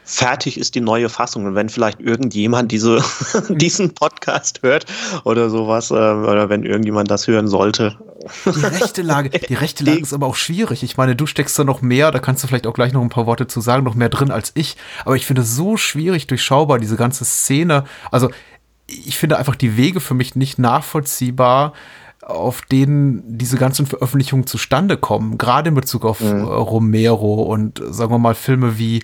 fertig 0.09 0.59
ist 0.59 0.75
die 0.75 0.81
neue 0.81 1.09
Fassung. 1.09 1.45
Und 1.45 1.55
wenn 1.55 1.69
vielleicht 1.69 2.01
irgendjemand 2.01 2.73
diese, 2.73 3.05
diesen 3.51 3.95
Podcast 3.95 4.63
hört 4.63 4.87
oder 5.25 5.51
sowas, 5.51 5.91
äh, 5.91 5.95
oder 5.95 6.49
wenn 6.49 6.65
irgendjemand 6.65 7.11
das 7.11 7.27
hören 7.29 7.47
sollte. 7.47 7.99
Die 8.47 8.65
rechte 8.65 9.03
Lage, 9.03 9.31
die 9.31 9.55
rechte 9.55 9.85
Lage 9.85 9.99
ist 10.03 10.15
aber 10.15 10.27
auch 10.27 10.35
schwierig. 10.35 10.83
Ich 10.83 10.97
meine, 10.97 11.15
du 11.15 11.27
steckst 11.27 11.59
da 11.59 11.65
noch 11.65 11.83
mehr, 11.83 12.11
da 12.11 12.19
kannst 12.19 12.43
du 12.43 12.49
vielleicht 12.49 12.67
auch 12.67 12.73
gleich 12.73 12.93
noch 12.93 13.03
ein 13.03 13.11
paar 13.11 13.27
Worte 13.27 13.47
zu 13.47 13.61
sagen, 13.61 13.85
noch 13.85 13.95
mehr 13.95 14.09
drin 14.09 14.31
als 14.31 14.53
ich. 14.55 14.77
Aber 15.05 15.15
ich 15.15 15.27
finde 15.27 15.43
es 15.43 15.55
so 15.55 15.77
schwierig 15.77 16.27
durchschaubar, 16.27 16.79
diese 16.79 16.97
ganze 16.97 17.25
Szene. 17.25 17.85
Also, 18.11 18.31
ich 18.87 19.19
finde 19.19 19.37
einfach 19.37 19.57
die 19.57 19.77
Wege 19.77 20.01
für 20.01 20.15
mich 20.15 20.35
nicht 20.35 20.59
nachvollziehbar, 20.59 21.75
auf 22.23 22.63
denen 22.63 23.23
diese 23.39 23.59
ganzen 23.59 23.87
Veröffentlichungen 23.87 24.47
zustande 24.47 24.97
kommen. 24.97 25.37
Gerade 25.37 25.69
in 25.69 25.75
Bezug 25.75 26.07
auf 26.07 26.21
mhm. 26.21 26.45
Romero 26.45 27.43
und 27.43 27.83
sagen 27.91 28.11
wir 28.11 28.19
mal 28.19 28.35
Filme 28.35 28.79
wie 28.79 29.03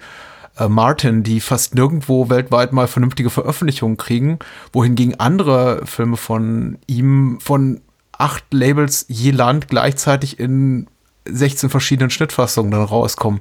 äh, 0.56 0.68
Martin, 0.68 1.22
die 1.22 1.40
fast 1.40 1.74
nirgendwo 1.74 2.28
weltweit 2.30 2.72
mal 2.72 2.86
vernünftige 2.86 3.30
Veröffentlichungen 3.30 3.96
kriegen, 3.96 4.38
wohingegen 4.72 5.18
andere 5.18 5.86
Filme 5.86 6.16
von 6.16 6.78
ihm 6.86 7.38
von 7.40 7.80
acht 8.12 8.44
Labels 8.52 9.06
je 9.08 9.32
Land 9.32 9.68
gleichzeitig 9.68 10.38
in 10.38 10.86
16 11.26 11.70
verschiedenen 11.70 12.10
Schnittfassungen 12.10 12.70
dann 12.70 12.82
rauskommen. 12.82 13.40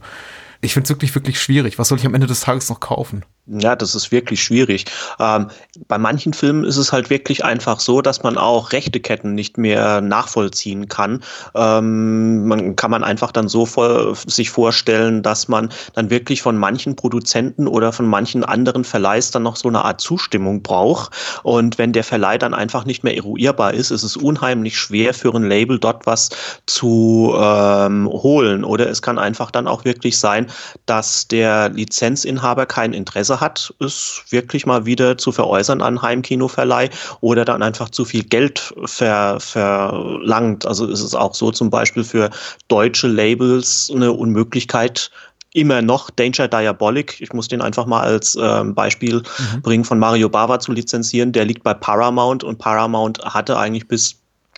Ich 0.61 0.73
finde 0.73 0.85
es 0.85 0.89
wirklich, 0.89 1.13
wirklich 1.13 1.41
schwierig. 1.41 1.77
Was 1.77 1.89
soll 1.89 1.97
ich 1.97 2.05
am 2.05 2.13
Ende 2.13 2.27
des 2.27 2.41
Tages 2.41 2.69
noch 2.69 2.79
kaufen? 2.79 3.23
Ja, 3.45 3.75
das 3.75 3.93
ist 3.93 4.09
wirklich 4.13 4.41
schwierig. 4.41 4.85
Ähm, 5.19 5.49
bei 5.89 5.97
manchen 5.97 6.31
Filmen 6.31 6.63
ist 6.63 6.77
es 6.77 6.93
halt 6.93 7.09
wirklich 7.09 7.43
einfach 7.43 7.81
so, 7.81 8.01
dass 8.01 8.23
man 8.23 8.37
auch 8.37 8.71
Rechteketten 8.71 9.35
nicht 9.35 9.57
mehr 9.57 9.99
nachvollziehen 9.99 10.87
kann. 10.87 11.21
Ähm, 11.53 12.47
man 12.47 12.77
kann 12.77 12.89
man 12.89 13.03
einfach 13.03 13.33
dann 13.33 13.49
so 13.49 13.65
vor, 13.65 14.15
sich 14.15 14.49
vorstellen, 14.49 15.23
dass 15.23 15.49
man 15.49 15.67
dann 15.93 16.09
wirklich 16.09 16.41
von 16.41 16.57
manchen 16.57 16.95
Produzenten 16.95 17.67
oder 17.67 17.91
von 17.91 18.07
manchen 18.07 18.45
anderen 18.45 18.85
Verleihs 18.85 19.31
dann 19.31 19.43
noch 19.43 19.57
so 19.57 19.67
eine 19.67 19.83
Art 19.83 19.99
Zustimmung 19.99 20.61
braucht. 20.63 21.11
Und 21.43 21.77
wenn 21.77 21.91
der 21.91 22.05
Verleih 22.05 22.37
dann 22.37 22.53
einfach 22.53 22.85
nicht 22.85 23.03
mehr 23.03 23.17
eruierbar 23.17 23.73
ist, 23.73 23.91
ist 23.91 24.03
es 24.03 24.15
unheimlich 24.15 24.77
schwer 24.79 25.13
für 25.13 25.35
ein 25.35 25.43
Label 25.43 25.79
dort 25.79 26.05
was 26.05 26.29
zu 26.65 27.35
ähm, 27.37 28.07
holen. 28.07 28.63
Oder 28.63 28.87
es 28.89 29.01
kann 29.01 29.19
einfach 29.19 29.51
dann 29.51 29.67
auch 29.67 29.83
wirklich 29.83 30.17
sein, 30.17 30.47
dass 30.85 31.27
der 31.27 31.67
Lizenzinhaber 31.67 32.65
kein 32.65 32.93
Interesse 32.93 33.32
Interesse 33.33 33.39
hat, 33.39 33.73
es 33.79 34.23
wirklich 34.29 34.65
mal 34.65 34.85
wieder 34.85 35.17
zu 35.17 35.31
veräußern 35.31 35.81
an 35.81 36.01
Heimkinoverleih 36.01 36.89
oder 37.21 37.45
dann 37.45 37.63
einfach 37.63 37.89
zu 37.89 38.05
viel 38.05 38.23
Geld 38.23 38.73
ver, 38.85 39.39
verlangt. 39.39 40.65
Also 40.65 40.87
ist 40.87 41.01
es 41.01 41.15
auch 41.15 41.33
so 41.33 41.51
zum 41.51 41.69
Beispiel 41.69 42.03
für 42.03 42.29
deutsche 42.67 43.07
Labels 43.07 43.91
eine 43.93 44.11
Unmöglichkeit, 44.11 45.11
immer 45.55 45.81
noch 45.83 46.09
Danger 46.09 46.47
Diabolic, 46.47 47.21
ich 47.21 47.31
muss 47.31 47.47
den 47.47 47.61
einfach 47.61 47.85
mal 47.85 48.01
als 48.01 48.35
ähm, 48.41 48.73
Beispiel 48.73 49.17
mhm. 49.17 49.61
bringen, 49.61 49.85
von 49.85 49.99
Mario 49.99 50.27
Bava 50.27 50.59
zu 50.59 50.71
lizenzieren. 50.71 51.31
Der 51.31 51.45
liegt 51.45 51.63
bei 51.63 51.75
Paramount 51.75 52.43
und 52.43 52.57
Paramount 52.57 53.19
hatte 53.23 53.57
eigentlich 53.57 53.87
bis 53.87 54.15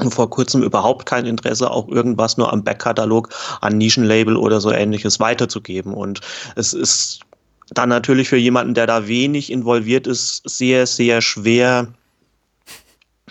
vor 0.09 0.29
kurzem 0.29 0.61
überhaupt 0.63 1.05
kein 1.05 1.25
Interesse, 1.25 1.69
auch 1.69 1.87
irgendwas 1.87 2.37
nur 2.37 2.51
am 2.51 2.63
Backkatalog 2.63 3.29
an 3.61 3.77
Nischenlabel 3.77 4.35
oder 4.35 4.59
so 4.59 4.71
ähnliches 4.71 5.19
weiterzugeben. 5.19 5.93
Und 5.93 6.21
es 6.55 6.73
ist 6.73 7.25
dann 7.69 7.89
natürlich 7.89 8.29
für 8.29 8.37
jemanden, 8.37 8.73
der 8.73 8.87
da 8.87 9.07
wenig 9.07 9.51
involviert 9.51 10.07
ist, 10.07 10.47
sehr, 10.47 10.85
sehr 10.87 11.21
schwer, 11.21 11.93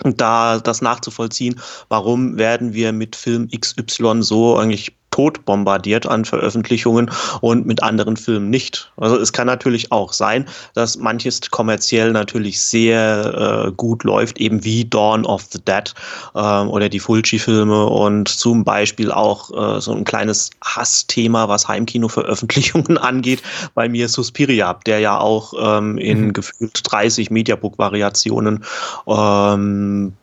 da 0.03 0.59
das 0.59 0.83
nachzuvollziehen, 0.83 1.61
warum 1.89 2.37
werden 2.37 2.75
wir 2.75 2.93
mit 2.93 3.15
Film 3.15 3.49
XY 3.49 4.23
so 4.23 4.57
eigentlich 4.57 4.97
tot 5.15 5.45
bombardiert 5.45 6.09
an 6.09 6.25
Veröffentlichungen 6.25 7.09
und 7.41 7.67
mit 7.67 7.85
anderen 7.85 8.17
Filmen 8.17 8.51
nicht. 8.51 8.91
Also 8.97 9.17
es 9.17 9.33
kann 9.33 9.47
natürlich 9.47 9.93
auch 9.93 10.13
sein, 10.13 10.45
dass 10.75 10.99
manches 10.99 11.41
kommerziell 11.53 12.11
natürlich 12.11 12.61
sehr 12.61 13.69
äh, 13.69 13.73
gut 13.77 14.03
läuft, 14.03 14.39
eben 14.39 14.65
wie 14.65 14.85
Dawn 14.85 15.25
of 15.25 15.45
the 15.53 15.61
Dead 15.61 15.95
äh, 16.35 16.39
oder 16.39 16.89
die 16.89 16.99
Fulci-Filme 16.99 17.87
und 17.87 18.29
zum 18.29 18.65
Beispiel 18.65 19.13
auch 19.13 19.51
äh, 19.53 19.81
so 19.81 19.93
ein 19.93 20.03
kleines 20.03 20.51
Hassthema, 20.65 21.49
was 21.49 21.69
Heimkino-Veröffentlichungen 21.69 22.99
angeht, 22.99 23.41
bei 23.75 23.89
mir 23.89 24.09
Suspiria, 24.09 24.81
der 24.85 24.99
ja 24.99 25.21
auch 25.21 25.55
ähm, 25.57 25.97
in 25.97 26.27
mhm. 26.27 26.33
gefühlt 26.33 26.81
30 26.83 27.31
Mediabook-Variationen 27.31 28.65
ähm, 29.07 30.15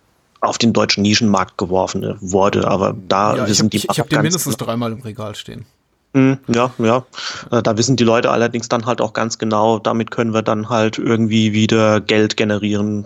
auf 0.41 0.57
den 0.57 0.74
deutschen 0.74 1.03
Nischenmarkt 1.03 1.57
geworfen 1.57 2.17
wurde. 2.19 2.67
Aber 2.67 2.95
da 3.07 3.36
ja, 3.36 3.48
wissen 3.48 3.65
hab, 3.65 3.71
die 3.71 3.77
Ich, 3.77 3.89
ich 3.89 4.00
habe 4.00 4.10
den 4.10 4.21
mindestens 4.21 4.57
genau. 4.57 4.67
dreimal 4.67 4.91
im 4.91 5.01
Regal 5.01 5.36
stehen. 5.36 5.65
Hm, 6.13 6.39
ja, 6.48 6.74
ja. 6.77 7.05
Äh, 7.51 7.63
da 7.63 7.77
wissen 7.77 7.95
die 7.95 8.03
Leute 8.03 8.31
allerdings 8.31 8.67
dann 8.67 8.86
halt 8.86 9.00
auch 9.00 9.13
ganz 9.13 9.38
genau, 9.38 9.79
damit 9.79 10.12
können 10.12 10.33
wir 10.33 10.41
dann 10.41 10.67
halt 10.67 10.98
irgendwie 10.98 11.53
wieder 11.53 12.01
Geld 12.01 12.36
generieren, 12.36 13.05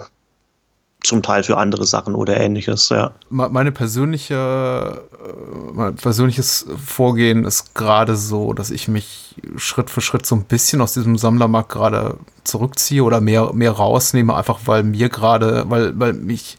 zum 1.04 1.22
Teil 1.22 1.44
für 1.44 1.58
andere 1.58 1.86
Sachen 1.86 2.16
oder 2.16 2.38
ähnliches, 2.38 2.90
ja. 2.90 3.12
Meine 3.30 3.72
persönliche, 3.72 5.04
äh, 5.14 5.74
mein 5.74 5.96
persönliches 5.96 6.66
Vorgehen 6.84 7.46
ist 7.46 7.76
gerade 7.76 8.16
so, 8.16 8.54
dass 8.54 8.72
ich 8.72 8.88
mich 8.88 9.36
Schritt 9.56 9.92
für 9.92 10.02
Schritt 10.02 10.26
so 10.26 10.36
ein 10.36 10.46
bisschen 10.46 10.82
aus 10.82 10.94
diesem 10.94 11.18
Sammlermarkt 11.18 11.70
gerade 11.70 12.18
zurückziehe 12.44 13.04
oder 13.04 13.22
mehr, 13.22 13.54
mehr 13.54 13.72
rausnehme, 13.72 14.36
einfach 14.36 14.62
weil 14.66 14.82
mir 14.82 15.10
gerade, 15.10 15.66
weil, 15.68 16.00
weil 16.00 16.14
mich 16.14 16.58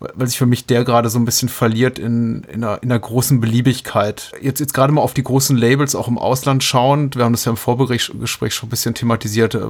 weil 0.00 0.26
sich 0.26 0.38
für 0.38 0.46
mich 0.46 0.64
der 0.64 0.84
gerade 0.84 1.10
so 1.10 1.18
ein 1.18 1.26
bisschen 1.26 1.50
verliert 1.50 1.98
in, 1.98 2.44
in, 2.44 2.64
einer, 2.64 2.82
in 2.82 2.90
einer 2.90 2.98
großen 2.98 3.40
Beliebigkeit. 3.40 4.32
Jetzt, 4.40 4.58
jetzt 4.58 4.72
gerade 4.72 4.92
mal 4.94 5.02
auf 5.02 5.12
die 5.12 5.22
großen 5.22 5.56
Labels 5.56 5.94
auch 5.94 6.08
im 6.08 6.16
Ausland 6.16 6.64
schauend, 6.64 7.16
wir 7.16 7.24
haben 7.24 7.32
das 7.32 7.44
ja 7.44 7.50
im 7.50 7.58
Vorgespräch 7.58 8.54
schon 8.54 8.68
ein 8.68 8.70
bisschen 8.70 8.94
thematisiert, 8.94 9.54
äh, 9.54 9.60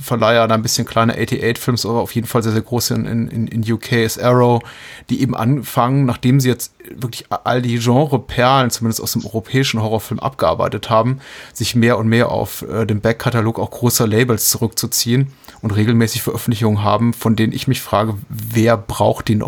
Verleiher 0.00 0.46
da 0.46 0.54
ein 0.54 0.62
bisschen 0.62 0.86
kleine 0.86 1.18
88-Films, 1.18 1.86
aber 1.86 2.00
auf 2.00 2.14
jeden 2.14 2.28
Fall 2.28 2.42
sehr, 2.44 2.52
sehr 2.52 2.62
große 2.62 2.94
in, 2.94 3.28
in, 3.28 3.48
in 3.48 3.72
UK 3.72 3.92
ist 3.92 4.22
Arrow, 4.22 4.62
die 5.10 5.20
eben 5.22 5.34
anfangen, 5.34 6.06
nachdem 6.06 6.38
sie 6.38 6.48
jetzt 6.48 6.72
wirklich 6.88 7.26
all 7.28 7.60
die 7.60 7.78
Genre-Perlen, 7.78 8.70
zumindest 8.70 9.02
aus 9.02 9.12
dem 9.12 9.24
europäischen 9.26 9.82
Horrorfilm, 9.82 10.20
abgearbeitet 10.20 10.88
haben, 10.88 11.18
sich 11.52 11.74
mehr 11.74 11.98
und 11.98 12.08
mehr 12.08 12.30
auf 12.30 12.62
äh, 12.62 12.86
den 12.86 13.00
Backkatalog 13.00 13.58
auch 13.58 13.70
großer 13.70 14.06
Labels 14.06 14.50
zurückzuziehen 14.50 15.32
und 15.60 15.72
regelmäßig 15.72 16.22
Veröffentlichungen 16.22 16.82
haben, 16.82 17.12
von 17.12 17.36
denen 17.36 17.52
ich 17.52 17.66
mich 17.66 17.80
frage, 17.80 18.14
wer 18.28 18.76
braucht 18.76 19.28
die 19.28 19.34
noch? 19.34 19.47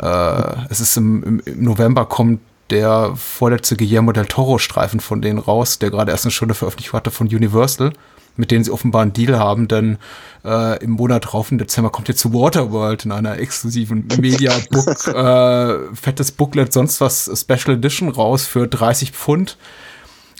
Äh, 0.00 0.66
es 0.70 0.80
ist 0.80 0.96
im, 0.96 1.42
im, 1.44 1.64
November 1.64 2.06
kommt 2.06 2.40
der 2.70 3.14
vorletzte 3.16 3.76
Guillermo 3.76 4.12
del 4.12 4.26
Toro-Streifen 4.26 5.00
von 5.00 5.20
denen 5.20 5.38
raus, 5.38 5.78
der 5.78 5.90
gerade 5.90 6.10
erst 6.10 6.24
eine 6.24 6.32
schöne 6.32 6.54
Veröffentlichung 6.54 6.96
hatte 6.96 7.10
von 7.10 7.26
Universal, 7.26 7.92
mit 8.36 8.50
denen 8.50 8.64
sie 8.64 8.70
offenbar 8.70 9.02
einen 9.02 9.12
Deal 9.12 9.38
haben, 9.38 9.68
denn 9.68 9.98
äh, 10.44 10.82
im 10.82 10.92
Monat 10.92 11.26
drauf, 11.26 11.52
im 11.52 11.58
Dezember, 11.58 11.90
kommt 11.90 12.08
ihr 12.08 12.16
zu 12.16 12.32
Waterworld 12.32 13.04
in 13.04 13.12
einer 13.12 13.38
exklusiven 13.38 14.06
Media-Book, 14.18 15.06
äh, 15.14 15.94
fettes 15.94 16.32
Booklet, 16.32 16.72
sonst 16.72 17.00
was 17.02 17.30
Special 17.34 17.76
Edition 17.76 18.08
raus 18.08 18.46
für 18.46 18.66
30 18.66 19.12
Pfund. 19.12 19.58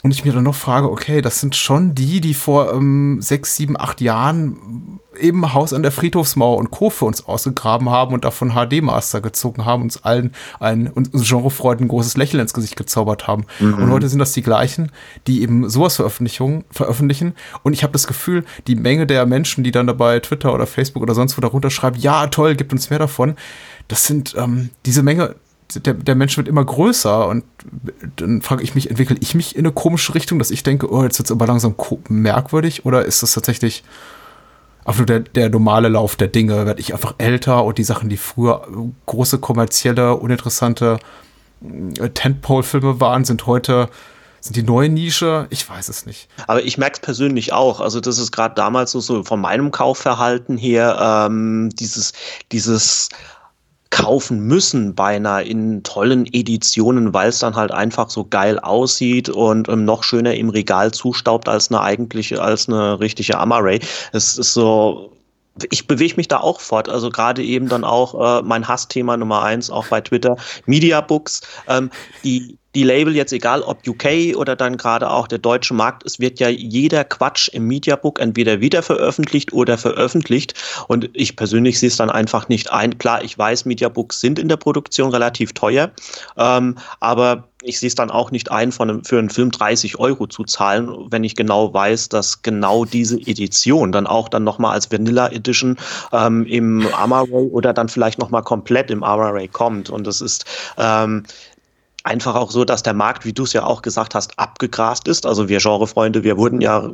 Und 0.03 0.11
ich 0.11 0.25
mir 0.25 0.33
dann 0.33 0.43
noch 0.43 0.55
frage, 0.55 0.91
okay, 0.91 1.21
das 1.21 1.39
sind 1.39 1.55
schon 1.55 1.95
die, 1.95 2.19
die 2.19 2.33
vor 2.33 2.73
ähm, 2.73 3.21
sechs, 3.21 3.55
sieben, 3.55 3.79
acht 3.79 4.01
Jahren 4.01 4.99
eben 5.17 5.53
Haus 5.53 5.71
an 5.71 5.81
der 5.81 5.93
Friedhofsmauer 5.93 6.57
und 6.57 6.71
Co. 6.71 6.89
für 6.89 7.05
uns 7.05 7.25
ausgegraben 7.25 7.89
haben 7.89 8.13
und 8.13 8.25
davon 8.25 8.51
HD-Master 8.51 9.21
gezogen 9.21 9.63
haben, 9.63 9.83
uns 9.83 10.03
allen 10.03 10.33
ein 10.59 10.87
uns 10.87 11.09
Genrefreuden 11.11 11.85
ein 11.85 11.87
großes 11.87 12.17
Lächeln 12.17 12.41
ins 12.41 12.53
Gesicht 12.53 12.75
gezaubert 12.75 13.27
haben. 13.27 13.45
Mhm. 13.59 13.75
Und 13.75 13.91
heute 13.91 14.09
sind 14.09 14.19
das 14.19 14.33
die 14.33 14.41
gleichen, 14.41 14.91
die 15.25 15.41
eben 15.41 15.69
sowas 15.69 15.95
Veröffentlichungen 15.95 16.65
veröffentlichen. 16.69 17.33
Und 17.63 17.71
ich 17.71 17.83
habe 17.83 17.93
das 17.93 18.05
Gefühl, 18.05 18.43
die 18.67 18.75
Menge 18.75 19.07
der 19.07 19.25
Menschen, 19.25 19.63
die 19.63 19.71
dann 19.71 19.87
dabei 19.87 20.19
Twitter 20.19 20.53
oder 20.53 20.67
Facebook 20.67 21.01
oder 21.01 21.15
sonst 21.15 21.37
wo 21.37 21.41
darunter 21.41 21.69
schreiben, 21.69 21.97
ja, 21.97 22.27
toll, 22.27 22.55
gibt 22.55 22.73
uns 22.73 22.89
mehr 22.89 22.99
davon, 22.99 23.35
das 23.87 24.05
sind 24.05 24.35
ähm, 24.37 24.69
diese 24.85 25.03
Menge, 25.03 25.35
der, 25.75 25.93
der 25.93 26.15
Mensch 26.15 26.37
wird 26.37 26.47
immer 26.47 26.63
größer 26.63 27.27
und 27.27 27.43
dann 28.17 28.41
frage 28.41 28.63
ich 28.63 28.75
mich, 28.75 28.89
entwickle 28.89 29.17
ich 29.19 29.35
mich 29.35 29.55
in 29.55 29.65
eine 29.65 29.73
komische 29.73 30.15
Richtung, 30.15 30.39
dass 30.39 30.51
ich 30.51 30.63
denke, 30.63 30.91
oh, 30.91 31.03
jetzt 31.03 31.19
wird 31.19 31.27
es 31.27 31.31
aber 31.31 31.47
langsam 31.47 31.75
merkwürdig 32.09 32.85
oder 32.85 33.05
ist 33.05 33.23
das 33.23 33.33
tatsächlich 33.33 33.83
einfach 34.85 34.99
nur 34.99 35.05
der, 35.05 35.19
der 35.21 35.49
normale 35.49 35.89
Lauf 35.89 36.15
der 36.15 36.27
Dinge? 36.27 36.65
Werde 36.65 36.81
ich 36.81 36.93
einfach 36.93 37.15
älter 37.17 37.63
und 37.63 37.77
die 37.77 37.83
Sachen, 37.83 38.09
die 38.09 38.17
früher 38.17 38.67
große 39.05 39.39
kommerzielle, 39.39 40.15
uninteressante 40.15 40.99
äh, 41.99 42.09
Tentpole-Filme 42.09 42.99
waren, 42.99 43.25
sind 43.25 43.47
heute 43.47 43.89
sind 44.43 44.57
die 44.57 44.63
neue 44.63 44.89
Nische? 44.89 45.47
Ich 45.51 45.69
weiß 45.69 45.87
es 45.87 46.05
nicht. 46.05 46.27
Aber 46.47 46.61
ich 46.61 46.77
merke 46.77 46.95
es 46.95 46.99
persönlich 46.99 47.53
auch. 47.53 47.79
Also 47.79 48.01
das 48.01 48.17
ist 48.17 48.33
gerade 48.33 48.55
damals 48.55 48.91
so, 48.91 48.99
so 48.99 49.23
von 49.23 49.39
meinem 49.39 49.71
Kaufverhalten 49.71 50.57
her 50.57 51.27
ähm, 51.29 51.69
dieses, 51.79 52.11
dieses 52.51 53.07
kaufen 53.93 54.39
müssen, 54.39 54.95
beinahe 54.95 55.43
in 55.43 55.83
tollen 55.83 56.25
Editionen, 56.33 57.13
weil 57.13 57.29
es 57.29 57.37
dann 57.37 57.55
halt 57.55 57.71
einfach 57.71 58.09
so 58.09 58.25
geil 58.25 58.57
aussieht 58.57 59.29
und 59.29 59.69
ähm, 59.69 59.85
noch 59.85 60.03
schöner 60.03 60.33
im 60.33 60.49
Regal 60.49 60.91
zustaubt 60.91 61.47
als 61.47 61.69
eine 61.69 61.79
eigentliche, 61.79 62.41
als 62.41 62.67
eine 62.67 62.99
richtige 62.99 63.37
Amaray. 63.37 63.79
Es 64.11 64.39
ist 64.39 64.55
so, 64.55 65.11
ich 65.69 65.85
bewege 65.85 66.15
mich 66.17 66.27
da 66.27 66.39
auch 66.39 66.59
fort. 66.59 66.89
Also 66.89 67.11
gerade 67.11 67.43
eben 67.43 67.69
dann 67.69 67.83
auch 67.83 68.39
äh, 68.39 68.41
mein 68.41 68.67
Hassthema 68.67 69.15
Nummer 69.15 69.43
eins, 69.43 69.69
auch 69.69 69.85
bei 69.87 70.01
Twitter, 70.01 70.37
Mediabooks. 70.65 71.41
Ähm, 71.67 71.91
die, 72.23 72.57
die 72.75 72.83
Label 72.83 73.15
jetzt 73.15 73.33
egal 73.33 73.61
ob 73.61 73.87
UK 73.87 74.35
oder 74.35 74.55
dann 74.55 74.77
gerade 74.77 75.09
auch 75.09 75.27
der 75.27 75.39
deutsche 75.39 75.73
Markt, 75.73 76.05
es 76.05 76.19
wird 76.19 76.39
ja 76.39 76.49
jeder 76.49 77.03
Quatsch 77.03 77.49
im 77.49 77.67
Mediabook 77.67 78.19
entweder 78.19 78.61
wieder 78.61 78.81
veröffentlicht 78.81 79.53
oder 79.53 79.77
veröffentlicht 79.77 80.53
und 80.87 81.09
ich 81.13 81.35
persönlich 81.35 81.79
sehe 81.79 81.89
es 81.89 81.97
dann 81.97 82.09
einfach 82.09 82.49
nicht 82.49 82.71
ein. 82.71 82.97
Klar, 82.97 83.23
ich 83.23 83.37
weiß, 83.37 83.65
Mediabooks 83.65 84.19
sind 84.19 84.39
in 84.39 84.47
der 84.47 84.57
Produktion 84.57 85.11
relativ 85.11 85.53
teuer, 85.53 85.91
ähm, 86.37 86.77
aber 86.99 87.47
ich 87.63 87.79
sehe 87.79 87.87
es 87.87 87.95
dann 87.95 88.11
auch 88.11 88.31
nicht 88.31 88.51
ein, 88.51 88.73
einem, 88.77 89.03
für 89.03 89.17
einen 89.17 89.29
Film 89.29 89.51
30 89.51 89.97
Euro 89.99 90.27
zu 90.27 90.43
zahlen, 90.43 90.89
wenn 91.09 91.23
ich 91.23 91.35
genau 91.35 91.73
weiß, 91.73 92.09
dass 92.09 92.41
genau 92.41 92.85
diese 92.85 93.17
Edition 93.17 93.91
dann 93.91 94.05
auch 94.05 94.29
dann 94.29 94.43
nochmal 94.43 94.73
als 94.73 94.91
Vanilla 94.91 95.29
Edition 95.29 95.77
ähm, 96.11 96.45
im 96.45 96.85
Amaray 96.93 97.29
oder 97.31 97.73
dann 97.73 97.89
vielleicht 97.89 98.19
nochmal 98.19 98.43
komplett 98.43 98.91
im 98.91 99.03
Amaray 99.03 99.47
kommt. 99.47 99.89
Und 99.89 100.05
das 100.05 100.21
ist 100.21 100.45
ähm, 100.77 101.23
einfach 102.03 102.35
auch 102.35 102.51
so, 102.51 102.65
dass 102.65 102.83
der 102.83 102.93
Markt, 102.93 103.25
wie 103.25 103.33
du 103.33 103.43
es 103.43 103.53
ja 103.53 103.63
auch 103.63 103.81
gesagt 103.81 104.13
hast, 104.13 104.37
abgegrast 104.37 105.07
ist. 105.07 105.25
Also 105.25 105.49
wir 105.49 105.59
Genrefreunde, 105.59 106.23
wir 106.23 106.37
wurden 106.37 106.61
ja 106.61 106.89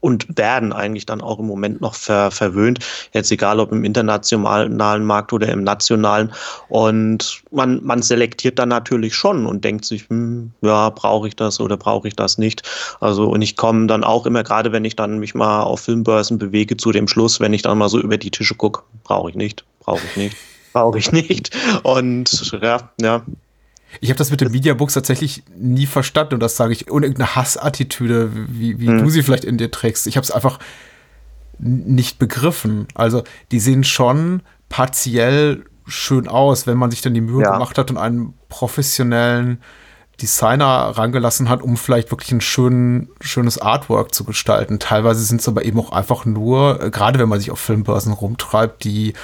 und 0.00 0.38
werden 0.38 0.72
eigentlich 0.72 1.06
dann 1.06 1.20
auch 1.20 1.38
im 1.38 1.46
Moment 1.46 1.80
noch 1.80 1.94
ver 1.94 2.30
verwöhnt. 2.30 2.78
Jetzt 3.12 3.32
egal 3.32 3.58
ob 3.58 3.72
im 3.72 3.82
internationalen 3.82 5.04
Markt 5.04 5.32
oder 5.32 5.48
im 5.48 5.64
nationalen. 5.64 6.32
Und 6.68 7.42
man, 7.50 7.82
man 7.82 8.02
selektiert 8.02 8.58
dann 8.58 8.68
natürlich 8.68 9.14
schon 9.14 9.46
und 9.46 9.64
denkt 9.64 9.84
sich, 9.84 10.08
hm, 10.08 10.52
ja, 10.60 10.90
brauche 10.90 11.26
ich 11.28 11.34
das 11.34 11.58
oder 11.58 11.76
brauche 11.76 12.06
ich 12.06 12.14
das 12.14 12.38
nicht. 12.38 12.62
Also 13.00 13.28
und 13.28 13.42
ich 13.42 13.56
komme 13.56 13.86
dann 13.86 14.04
auch 14.04 14.26
immer, 14.26 14.44
gerade 14.44 14.70
wenn 14.72 14.84
ich 14.84 14.94
dann 14.94 15.18
mich 15.18 15.34
mal 15.34 15.62
auf 15.62 15.80
Filmbörsen 15.80 16.38
bewege, 16.38 16.76
zu 16.76 16.92
dem 16.92 17.08
Schluss, 17.08 17.40
wenn 17.40 17.54
ich 17.54 17.62
dann 17.62 17.78
mal 17.78 17.88
so 17.88 17.98
über 17.98 18.18
die 18.18 18.30
Tische 18.30 18.54
gucke, 18.54 18.82
brauche 19.02 19.30
ich 19.30 19.36
nicht, 19.36 19.64
brauche 19.80 20.04
ich 20.06 20.16
nicht 20.16 20.36
brauche 20.74 20.98
ich 20.98 21.12
nicht. 21.12 21.56
Und 21.84 22.52
ja, 22.60 22.90
ja, 23.00 23.22
ich 24.00 24.10
habe 24.10 24.18
das 24.18 24.30
mit 24.30 24.40
den 24.40 24.50
Mediabooks 24.50 24.94
tatsächlich 24.94 25.42
nie 25.56 25.86
verstanden 25.86 26.34
und 26.34 26.40
das 26.40 26.56
sage 26.56 26.72
ich 26.72 26.90
ohne 26.90 27.06
irgendeine 27.06 27.36
Hassattitüde, 27.36 28.30
wie, 28.32 28.78
wie 28.80 28.88
mhm. 28.88 28.98
du 28.98 29.10
sie 29.10 29.22
vielleicht 29.22 29.44
in 29.44 29.58
dir 29.58 29.70
trägst. 29.70 30.06
Ich 30.06 30.16
habe 30.16 30.24
es 30.24 30.30
einfach 30.30 30.58
nicht 31.58 32.18
begriffen. 32.18 32.88
Also 32.94 33.24
die 33.50 33.60
sehen 33.60 33.84
schon 33.84 34.42
partiell 34.68 35.64
schön 35.86 36.28
aus, 36.28 36.66
wenn 36.66 36.78
man 36.78 36.90
sich 36.90 37.02
dann 37.02 37.14
die 37.14 37.20
Mühe 37.20 37.42
ja. 37.42 37.52
gemacht 37.52 37.78
hat 37.78 37.90
und 37.90 37.98
einen 37.98 38.34
professionellen 38.48 39.60
Designer 40.20 40.92
rangelassen 40.96 41.48
hat, 41.48 41.62
um 41.62 41.76
vielleicht 41.76 42.10
wirklich 42.10 42.32
ein 42.32 42.40
schön, 42.40 43.08
schönes 43.20 43.58
Artwork 43.58 44.14
zu 44.14 44.24
gestalten. 44.24 44.78
Teilweise 44.78 45.22
sind 45.24 45.40
es 45.40 45.48
aber 45.48 45.64
eben 45.64 45.78
auch 45.80 45.90
einfach 45.90 46.24
nur, 46.24 46.80
äh, 46.82 46.90
gerade 46.90 47.18
wenn 47.18 47.28
man 47.28 47.40
sich 47.40 47.50
auf 47.50 47.58
Filmbörsen 47.58 48.12
rumtreibt, 48.12 48.84
die 48.84 49.14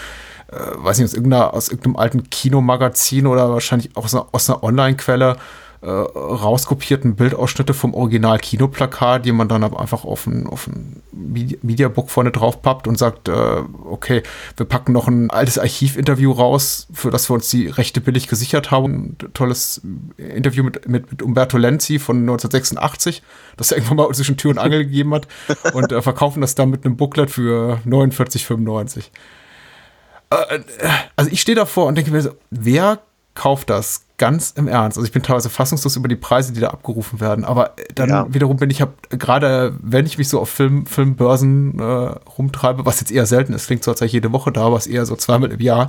äh, 0.50 0.84
weiß 0.84 0.98
nicht, 0.98 1.06
aus, 1.06 1.14
irgendeiner, 1.14 1.54
aus 1.54 1.68
irgendeinem 1.68 1.96
alten 1.96 2.30
Kinomagazin 2.30 3.26
oder 3.26 3.50
wahrscheinlich 3.50 3.96
auch 3.96 4.04
aus 4.04 4.14
einer, 4.14 4.26
aus 4.32 4.50
einer 4.50 4.62
Online-Quelle 4.62 5.36
äh, 5.82 5.88
rauskopierten 5.88 7.16
Bildausschnitte 7.16 7.72
vom 7.72 7.94
Original-Kinoplakat, 7.94 9.24
die 9.24 9.32
man 9.32 9.48
dann 9.48 9.64
aber 9.64 9.80
einfach 9.80 10.04
auf 10.04 10.26
ein, 10.26 10.46
auf 10.46 10.66
ein 10.66 11.02
Mediabook 11.12 12.10
vorne 12.10 12.32
drauf 12.32 12.60
pappt 12.60 12.86
und 12.86 12.98
sagt, 12.98 13.28
äh, 13.28 13.62
okay, 13.84 14.22
wir 14.58 14.66
packen 14.66 14.92
noch 14.92 15.08
ein 15.08 15.30
altes 15.30 15.58
Archivinterview 15.58 16.32
raus, 16.32 16.86
für 16.92 17.10
das 17.10 17.30
wir 17.30 17.34
uns 17.34 17.48
die 17.48 17.68
Rechte 17.68 18.02
billig 18.02 18.28
gesichert 18.28 18.70
haben. 18.70 19.16
Ein 19.22 19.32
tolles 19.32 19.80
Interview 20.18 20.64
mit, 20.64 20.86
mit, 20.86 21.10
mit 21.10 21.22
Umberto 21.22 21.56
Lenzi 21.56 21.98
von 21.98 22.18
1986, 22.18 23.22
das 23.56 23.70
er 23.70 23.78
irgendwann 23.78 23.96
mal 23.96 24.10
zwischen 24.14 24.36
Tür 24.36 24.50
und 24.50 24.58
Angel 24.58 24.84
gegeben 24.84 25.14
hat 25.14 25.28
und 25.72 25.92
äh, 25.92 26.02
verkaufen 26.02 26.42
das 26.42 26.54
dann 26.54 26.68
mit 26.68 26.84
einem 26.84 26.98
Booklet 26.98 27.30
für 27.30 27.80
49,95. 27.86 29.04
Äh, 30.30 30.60
also 31.16 31.30
ich 31.30 31.40
stehe 31.40 31.56
davor 31.56 31.86
und 31.86 31.96
denke 31.96 32.10
mir 32.10 32.22
so, 32.22 32.30
wer 32.50 33.00
kauft 33.34 33.70
das 33.70 34.02
ganz 34.18 34.52
im 34.56 34.68
Ernst? 34.68 34.98
Also 34.98 35.06
ich 35.06 35.12
bin 35.12 35.22
teilweise 35.22 35.50
fassungslos 35.50 35.96
über 35.96 36.08
die 36.08 36.16
Preise, 36.16 36.52
die 36.52 36.60
da 36.60 36.68
abgerufen 36.68 37.20
werden, 37.20 37.44
aber 37.44 37.74
dann 37.94 38.08
ja. 38.08 38.26
wiederum 38.32 38.56
bin 38.56 38.70
ich, 38.70 38.82
gerade 39.10 39.74
wenn 39.80 40.06
ich 40.06 40.18
mich 40.18 40.28
so 40.28 40.40
auf 40.40 40.50
Film, 40.50 40.86
Filmbörsen 40.86 41.78
äh, 41.78 41.82
rumtreibe, 41.82 42.86
was 42.86 43.00
jetzt 43.00 43.12
eher 43.12 43.26
selten 43.26 43.52
ist, 43.52 43.66
klingt 43.66 43.84
so, 43.84 43.90
als 43.90 44.00
sei 44.00 44.06
ich 44.06 44.12
jede 44.12 44.32
Woche 44.32 44.52
da, 44.52 44.72
was 44.72 44.86
eher 44.86 45.06
so 45.06 45.16
zweimal 45.16 45.50
im 45.52 45.60
Jahr, 45.60 45.88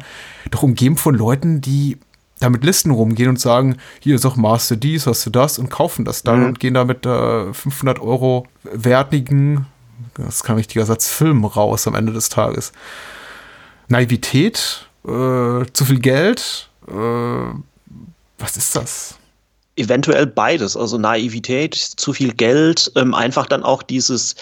doch 0.50 0.64
umgeben 0.64 0.98
von 0.98 1.16
Leuten, 1.16 1.62
die 1.62 1.98
da 2.40 2.50
mit 2.50 2.64
Listen 2.64 2.92
rumgehen 2.92 3.30
und 3.30 3.40
sagen, 3.40 3.78
hier 4.00 4.16
ist 4.16 4.26
auch 4.26 4.36
Master 4.36 4.76
dies, 4.76 5.06
hast 5.06 5.26
du 5.26 5.30
das 5.30 5.60
und 5.60 5.70
kaufen 5.70 6.06
das 6.06 6.24
dann 6.24 6.40
mhm. 6.40 6.46
und 6.48 6.60
gehen 6.60 6.74
da 6.74 6.86
mit 6.86 7.06
äh, 7.06 7.54
500 7.54 8.00
Euro 8.00 8.48
wertigen, 8.64 9.68
das 10.16 10.36
ist 10.36 10.44
kein 10.44 10.56
richtiger 10.56 10.86
Satz, 10.86 11.08
Film 11.10 11.46
raus 11.46 11.88
am 11.88 11.96
Ende 11.96 12.14
des 12.14 12.30
Tages. 12.30 12.72
Naivität, 13.92 14.88
äh, 15.06 15.66
zu 15.74 15.86
viel 15.86 16.00
Geld, 16.00 16.70
äh, 16.88 16.94
was 16.94 18.58
ist 18.58 18.76
das? 18.76 19.18
Eventuell 19.76 20.28
beides, 20.28 20.76
also 20.76 20.98
Naivität, 20.98 21.76
zu 21.76 22.14
viel 22.14 22.34
Geld, 22.34 22.92
ähm, 22.96 23.14
einfach 23.14 23.46
dann 23.46 23.64
auch 23.64 23.84
dieses 23.84 24.36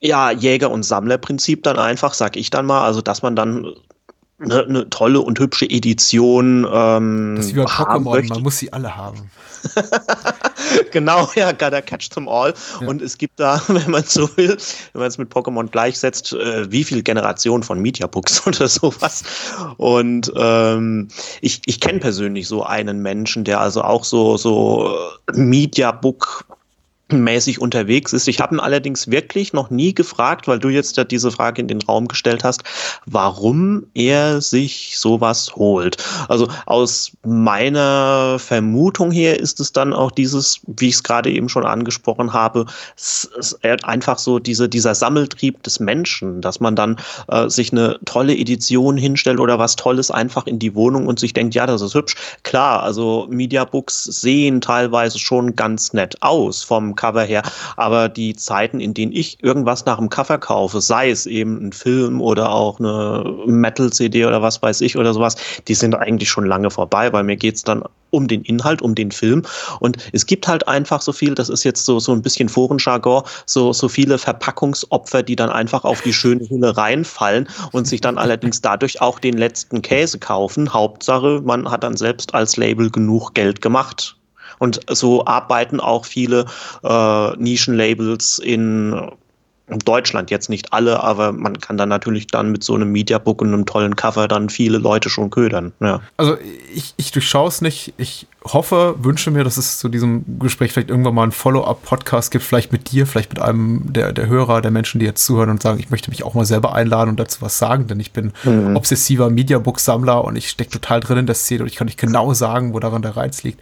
ja, 0.00 0.30
Jäger- 0.30 0.70
und 0.70 0.82
Sammlerprinzip 0.82 1.62
dann 1.62 1.78
einfach, 1.78 2.14
sag 2.14 2.36
ich 2.36 2.50
dann 2.50 2.66
mal, 2.66 2.84
also 2.84 3.02
dass 3.02 3.22
man 3.22 3.36
dann 3.36 3.72
eine, 4.42 4.64
eine 4.64 4.90
tolle 4.90 5.20
und 5.20 5.38
hübsche 5.38 5.66
Edition 5.66 6.66
ähm, 6.70 7.34
das 7.36 7.46
ist 7.46 7.54
wie 7.54 7.60
bei 7.60 7.64
Pokémon, 7.64 8.28
man 8.28 8.42
muss 8.42 8.58
sie 8.58 8.72
alle 8.72 8.96
haben. 8.96 9.30
genau, 10.92 11.30
ja, 11.34 11.52
gotta 11.52 11.80
catch 11.80 12.10
them 12.10 12.28
all. 12.28 12.54
Ja. 12.80 12.88
Und 12.88 13.02
es 13.02 13.18
gibt 13.18 13.38
da, 13.38 13.62
wenn 13.68 13.90
man 13.90 14.04
so 14.04 14.28
will, 14.36 14.56
wenn 14.92 15.00
man 15.00 15.08
es 15.08 15.18
mit 15.18 15.30
Pokémon 15.30 15.68
gleichsetzt, 15.68 16.32
äh, 16.32 16.70
wie 16.70 16.84
viel 16.84 17.02
Generationen 17.02 17.62
von 17.62 17.80
Mediabooks 17.80 18.46
oder 18.46 18.68
sowas. 18.68 19.22
Und 19.76 20.32
ähm, 20.36 21.08
ich, 21.40 21.62
ich 21.66 21.80
kenne 21.80 22.00
persönlich 22.00 22.48
so 22.48 22.64
einen 22.64 23.00
Menschen, 23.00 23.44
der 23.44 23.60
also 23.60 23.82
auch 23.82 24.04
so, 24.04 24.36
so 24.36 24.96
Mediabook 25.32 26.44
mäßig 27.20 27.60
unterwegs 27.60 28.12
ist. 28.12 28.28
Ich 28.28 28.40
habe 28.40 28.54
ihn 28.54 28.60
allerdings 28.60 29.10
wirklich 29.10 29.52
noch 29.52 29.70
nie 29.70 29.94
gefragt, 29.94 30.48
weil 30.48 30.58
du 30.58 30.68
jetzt 30.68 30.96
ja 30.96 31.04
diese 31.04 31.30
Frage 31.30 31.60
in 31.60 31.68
den 31.68 31.82
Raum 31.82 32.08
gestellt 32.08 32.44
hast, 32.44 32.62
warum 33.06 33.86
er 33.94 34.40
sich 34.40 34.98
sowas 34.98 35.54
holt. 35.56 35.96
Also 36.28 36.48
aus 36.66 37.12
meiner 37.24 38.38
Vermutung 38.38 39.10
her 39.10 39.38
ist 39.38 39.60
es 39.60 39.72
dann 39.72 39.92
auch 39.92 40.10
dieses, 40.10 40.60
wie 40.66 40.88
ich 40.88 40.94
es 40.94 41.02
gerade 41.02 41.30
eben 41.30 41.48
schon 41.48 41.64
angesprochen 41.64 42.32
habe, 42.32 42.66
einfach 43.82 44.18
so 44.18 44.38
diese, 44.38 44.68
dieser 44.68 44.94
Sammeltrieb 44.94 45.62
des 45.62 45.80
Menschen, 45.80 46.40
dass 46.40 46.60
man 46.60 46.76
dann 46.76 46.96
äh, 47.28 47.48
sich 47.48 47.72
eine 47.72 47.98
tolle 48.04 48.36
Edition 48.36 48.96
hinstellt 48.96 49.40
oder 49.40 49.58
was 49.58 49.76
Tolles 49.76 50.10
einfach 50.10 50.46
in 50.46 50.58
die 50.58 50.74
Wohnung 50.74 51.06
und 51.06 51.18
sich 51.18 51.32
denkt, 51.32 51.54
ja, 51.54 51.66
das 51.66 51.82
ist 51.82 51.94
hübsch. 51.94 52.14
Klar, 52.42 52.82
also 52.82 53.26
Mediabooks 53.30 54.04
sehen 54.04 54.60
teilweise 54.60 55.18
schon 55.18 55.56
ganz 55.56 55.92
nett 55.92 56.16
aus 56.20 56.62
vom 56.62 56.94
Cover 57.02 57.24
her. 57.24 57.42
Aber 57.76 58.08
die 58.08 58.36
Zeiten, 58.36 58.78
in 58.78 58.94
denen 58.94 59.10
ich 59.10 59.42
irgendwas 59.42 59.84
nach 59.86 59.98
dem 59.98 60.08
Cover 60.08 60.38
kaufe, 60.38 60.80
sei 60.80 61.10
es 61.10 61.26
eben 61.26 61.66
ein 61.66 61.72
Film 61.72 62.20
oder 62.20 62.52
auch 62.52 62.78
eine 62.78 63.24
Metal-CD 63.46 64.24
oder 64.24 64.40
was 64.40 64.62
weiß 64.62 64.80
ich 64.82 64.96
oder 64.96 65.12
sowas, 65.12 65.34
die 65.66 65.74
sind 65.74 65.96
eigentlich 65.96 66.30
schon 66.30 66.46
lange 66.46 66.70
vorbei, 66.70 67.12
weil 67.12 67.24
mir 67.24 67.36
geht 67.36 67.56
es 67.56 67.64
dann 67.64 67.82
um 68.10 68.28
den 68.28 68.42
Inhalt, 68.42 68.82
um 68.82 68.94
den 68.94 69.10
Film. 69.10 69.42
Und 69.80 69.96
es 70.12 70.26
gibt 70.26 70.46
halt 70.46 70.68
einfach 70.68 71.00
so 71.00 71.12
viel, 71.12 71.34
das 71.34 71.48
ist 71.48 71.64
jetzt 71.64 71.84
so, 71.84 71.98
so 71.98 72.12
ein 72.12 72.22
bisschen 72.22 72.48
Forenjargon, 72.48 73.24
so, 73.46 73.72
so 73.72 73.88
viele 73.88 74.18
Verpackungsopfer, 74.18 75.24
die 75.24 75.34
dann 75.34 75.50
einfach 75.50 75.84
auf 75.84 76.02
die 76.02 76.12
schöne 76.12 76.48
Hülle 76.48 76.76
reinfallen 76.76 77.48
und 77.72 77.88
sich 77.88 78.00
dann 78.00 78.18
allerdings 78.18 78.60
dadurch 78.60 79.00
auch 79.00 79.18
den 79.18 79.36
letzten 79.36 79.82
Käse 79.82 80.18
kaufen. 80.18 80.72
Hauptsache, 80.72 81.40
man 81.44 81.68
hat 81.68 81.82
dann 81.82 81.96
selbst 81.96 82.34
als 82.34 82.56
Label 82.56 82.90
genug 82.90 83.34
Geld 83.34 83.60
gemacht. 83.60 84.16
Und 84.62 84.78
so 84.88 85.26
arbeiten 85.26 85.80
auch 85.80 86.04
viele 86.04 86.46
äh, 86.84 87.36
Nischenlabels 87.36 88.38
in 88.38 88.94
Deutschland 89.84 90.30
jetzt 90.30 90.50
nicht 90.50 90.72
alle, 90.72 91.02
aber 91.02 91.32
man 91.32 91.58
kann 91.58 91.76
dann 91.76 91.88
natürlich 91.88 92.28
dann 92.28 92.52
mit 92.52 92.62
so 92.62 92.76
einem 92.76 92.92
Mediabook 92.92 93.42
und 93.42 93.48
einem 93.48 93.66
tollen 93.66 93.96
Cover 93.96 94.28
dann 94.28 94.50
viele 94.50 94.78
Leute 94.78 95.10
schon 95.10 95.30
ködern. 95.30 95.72
Ja. 95.80 96.00
Also 96.16 96.36
ich, 96.72 96.94
ich 96.96 97.10
durchschaue 97.10 97.48
es 97.48 97.60
nicht. 97.60 97.92
Ich 97.96 98.28
hoffe, 98.44 98.94
wünsche 99.00 99.32
mir, 99.32 99.42
dass 99.42 99.56
es 99.56 99.78
zu 99.78 99.88
diesem 99.88 100.38
Gespräch 100.38 100.72
vielleicht 100.72 100.90
irgendwann 100.90 101.16
mal 101.16 101.24
einen 101.24 101.32
Follow-up-Podcast 101.32 102.30
gibt, 102.30 102.44
vielleicht 102.44 102.70
mit 102.70 102.92
dir, 102.92 103.08
vielleicht 103.08 103.30
mit 103.30 103.42
einem 103.42 103.92
der, 103.92 104.12
der 104.12 104.28
Hörer, 104.28 104.60
der 104.60 104.70
Menschen, 104.70 105.00
die 105.00 105.06
jetzt 105.06 105.26
zuhören 105.26 105.50
und 105.50 105.60
sagen, 105.60 105.80
ich 105.80 105.90
möchte 105.90 106.08
mich 106.08 106.22
auch 106.22 106.34
mal 106.34 106.46
selber 106.46 106.72
einladen 106.72 107.10
und 107.10 107.18
dazu 107.18 107.42
was 107.42 107.58
sagen, 107.58 107.88
denn 107.88 107.98
ich 107.98 108.12
bin 108.12 108.32
mhm. 108.44 108.76
obsessiver 108.76 109.28
Mediabook-Sammler 109.28 110.22
und 110.22 110.36
ich 110.36 110.50
stecke 110.50 110.70
total 110.70 111.00
drin 111.00 111.18
in 111.18 111.26
der 111.26 111.34
Szene 111.34 111.62
und 111.62 111.66
ich 111.66 111.74
kann 111.74 111.86
nicht 111.86 111.98
genau 111.98 112.32
sagen, 112.32 112.74
wo 112.74 112.78
daran 112.78 113.02
der 113.02 113.16
Reiz 113.16 113.42
liegt 113.42 113.60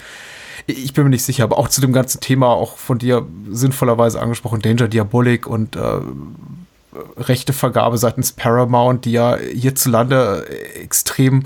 ich 0.70 0.92
bin 0.92 1.04
mir 1.04 1.10
nicht 1.10 1.24
sicher, 1.24 1.44
aber 1.44 1.58
auch 1.58 1.68
zu 1.68 1.80
dem 1.80 1.92
ganzen 1.92 2.20
Thema, 2.20 2.48
auch 2.48 2.76
von 2.76 2.98
dir 2.98 3.26
sinnvollerweise 3.50 4.20
angesprochen, 4.20 4.60
Danger 4.60 4.88
Diabolik 4.88 5.46
und 5.46 5.76
äh, 5.76 6.00
Rechtevergabe 7.16 7.98
seitens 7.98 8.32
Paramount, 8.32 9.04
die 9.04 9.12
ja 9.12 9.36
hierzulande 9.36 10.46
extrem 10.74 11.44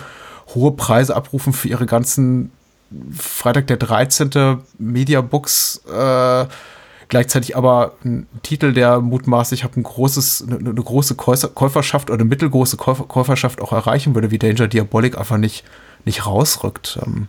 hohe 0.54 0.72
Preise 0.72 1.14
abrufen 1.14 1.52
für 1.52 1.68
ihre 1.68 1.86
ganzen 1.86 2.50
Freitag 3.16 3.66
der 3.66 3.76
13. 3.76 4.58
Mediabooks, 4.78 5.82
äh, 5.92 6.46
gleichzeitig 7.08 7.56
aber 7.56 7.94
ein 8.04 8.26
Titel, 8.42 8.72
der 8.72 9.00
mutmaßlich 9.00 9.64
hat 9.64 9.76
ein 9.76 9.82
großes, 9.82 10.46
eine, 10.46 10.58
eine 10.58 10.74
große 10.74 11.14
Käuferschaft 11.14 12.10
oder 12.10 12.20
eine 12.20 12.28
mittelgroße 12.28 12.76
Käuferschaft 12.76 13.60
auch 13.60 13.72
erreichen 13.72 14.14
würde, 14.14 14.30
wie 14.30 14.38
Danger 14.38 14.68
Diabolic 14.68 15.18
einfach 15.18 15.38
nicht, 15.38 15.64
nicht 16.04 16.26
rausrückt. 16.26 16.98
Ähm, 17.04 17.28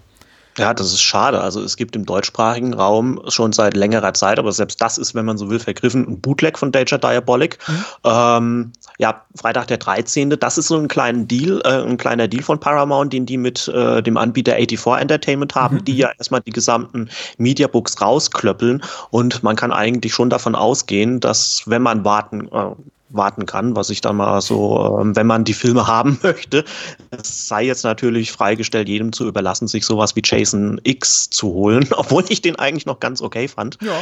ja, 0.57 0.73
das 0.73 0.87
ist 0.87 1.01
schade. 1.01 1.41
Also 1.41 1.61
es 1.61 1.75
gibt 1.75 1.95
im 1.95 2.05
deutschsprachigen 2.05 2.73
Raum 2.73 3.21
schon 3.27 3.51
seit 3.51 3.75
längerer 3.75 4.13
Zeit, 4.13 4.39
aber 4.39 4.51
selbst 4.51 4.81
das 4.81 4.97
ist, 4.97 5.13
wenn 5.13 5.25
man 5.25 5.37
so 5.37 5.49
will, 5.49 5.59
vergriffen, 5.59 6.07
ein 6.07 6.21
Bootleg 6.21 6.57
von 6.57 6.71
Danger 6.71 6.97
Diabolic. 6.97 7.57
Mhm. 7.67 7.85
Ähm, 8.03 8.73
ja, 8.97 9.21
Freitag 9.35 9.67
der 9.67 9.77
13. 9.77 10.29
Das 10.29 10.57
ist 10.57 10.67
so 10.67 10.77
ein 10.77 10.87
kleiner 10.87 11.23
Deal, 11.23 11.61
äh, 11.65 11.83
ein 11.83 11.97
kleiner 11.97 12.27
Deal 12.27 12.43
von 12.43 12.59
Paramount, 12.59 13.11
den 13.11 13.25
die 13.25 13.37
mit 13.37 13.67
äh, 13.67 14.01
dem 14.01 14.17
Anbieter 14.17 14.53
84 14.53 15.01
Entertainment 15.01 15.55
haben, 15.55 15.77
mhm. 15.77 15.85
die 15.85 15.97
ja 15.97 16.11
erstmal 16.17 16.41
die 16.41 16.51
gesamten 16.51 17.09
Mediabooks 17.37 18.01
rausklöppeln 18.01 18.81
und 19.09 19.43
man 19.43 19.55
kann 19.55 19.71
eigentlich 19.71 20.13
schon 20.13 20.29
davon 20.29 20.55
ausgehen, 20.55 21.19
dass 21.19 21.63
wenn 21.65 21.81
man 21.81 22.05
warten, 22.05 22.47
äh, 22.51 22.71
warten 23.15 23.45
kann, 23.45 23.75
was 23.75 23.89
ich 23.89 24.01
dann 24.01 24.17
mal 24.17 24.41
so, 24.41 24.99
ähm, 24.99 25.15
wenn 25.15 25.27
man 25.27 25.43
die 25.43 25.53
Filme 25.53 25.87
haben 25.87 26.19
möchte, 26.23 26.65
es 27.11 27.47
sei 27.47 27.63
jetzt 27.65 27.83
natürlich 27.83 28.31
freigestellt, 28.31 28.87
jedem 28.87 29.13
zu 29.13 29.27
überlassen, 29.27 29.67
sich 29.67 29.85
sowas 29.85 30.15
wie 30.15 30.21
Jason 30.23 30.79
X 30.83 31.29
zu 31.29 31.47
holen, 31.47 31.87
obwohl 31.95 32.23
ich 32.29 32.41
den 32.41 32.57
eigentlich 32.57 32.85
noch 32.85 32.99
ganz 32.99 33.21
okay 33.21 33.47
fand. 33.47 33.77
Ja 33.81 33.95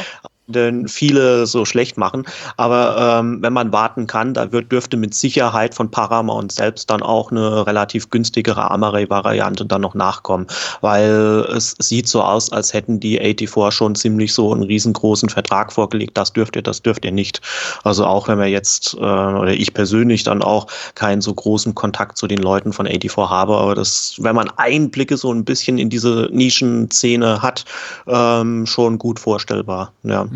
denn 0.46 0.88
viele 0.88 1.46
so 1.46 1.64
schlecht 1.64 1.96
machen. 1.96 2.24
Aber 2.56 3.18
ähm, 3.20 3.38
wenn 3.40 3.52
man 3.52 3.72
warten 3.72 4.06
kann, 4.06 4.34
da 4.34 4.52
wird, 4.52 4.70
dürfte 4.70 4.96
mit 4.96 5.14
Sicherheit 5.14 5.74
von 5.74 5.90
Paramount 5.90 6.52
selbst 6.52 6.90
dann 6.90 7.02
auch 7.02 7.30
eine 7.30 7.66
relativ 7.66 8.10
günstigere 8.10 8.70
Amaray-Variante 8.70 9.64
dann 9.64 9.80
noch 9.80 9.94
nachkommen, 9.94 10.46
weil 10.80 11.46
es 11.54 11.74
sieht 11.78 12.08
so 12.08 12.22
aus, 12.22 12.52
als 12.52 12.74
hätten 12.74 13.00
die 13.00 13.16
84 13.16 13.74
schon 13.74 13.94
ziemlich 13.94 14.34
so 14.34 14.52
einen 14.52 14.62
riesengroßen 14.62 15.28
Vertrag 15.28 15.72
vorgelegt. 15.72 16.16
Das 16.16 16.32
dürft 16.32 16.56
ihr, 16.56 16.62
das 16.62 16.82
dürft 16.82 17.04
ihr 17.04 17.12
nicht. 17.12 17.40
Also 17.82 18.04
auch 18.04 18.28
wenn 18.28 18.38
wir 18.38 18.48
jetzt, 18.48 18.94
äh, 18.94 18.98
oder 18.98 19.52
ich 19.52 19.72
persönlich 19.72 20.24
dann 20.24 20.42
auch 20.42 20.66
keinen 20.94 21.22
so 21.22 21.32
großen 21.32 21.74
Kontakt 21.74 22.18
zu 22.18 22.26
den 22.26 22.38
Leuten 22.38 22.72
von 22.72 22.86
84 22.86 23.30
habe, 23.30 23.56
aber 23.56 23.74
das, 23.74 24.16
wenn 24.18 24.36
man 24.36 24.50
Einblicke 24.56 25.16
so 25.16 25.32
ein 25.32 25.44
bisschen 25.44 25.78
in 25.78 25.88
diese 25.88 26.28
Nischenszene 26.32 27.40
hat, 27.40 27.64
ähm, 28.06 28.66
schon 28.66 28.98
gut 28.98 29.18
vorstellbar. 29.18 29.92
Ja 30.02 30.26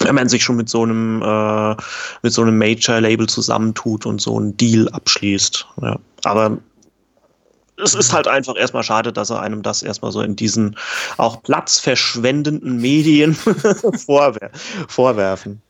wenn 0.00 0.14
man 0.14 0.28
sich 0.28 0.42
schon 0.42 0.56
mit 0.56 0.68
so 0.68 0.82
einem 0.82 1.22
äh, 1.22 1.76
mit 2.22 2.32
so 2.32 2.42
einem 2.42 2.58
Major-Label 2.58 3.28
zusammentut 3.28 4.06
und 4.06 4.20
so 4.20 4.36
einen 4.36 4.56
Deal 4.56 4.88
abschließt. 4.88 5.66
Ja. 5.82 5.98
Aber 6.24 6.58
es 7.82 7.94
ist 7.94 8.12
halt 8.12 8.28
einfach 8.28 8.56
erstmal 8.56 8.82
schade, 8.82 9.12
dass 9.12 9.30
er 9.30 9.40
einem 9.40 9.62
das 9.62 9.82
erstmal 9.82 10.12
so 10.12 10.20
in 10.20 10.36
diesen 10.36 10.76
auch 11.16 11.42
platzverschwendenden 11.42 12.78
Medien 12.78 13.34
vorwer 14.06 14.50
vorwerfen. 14.88 15.62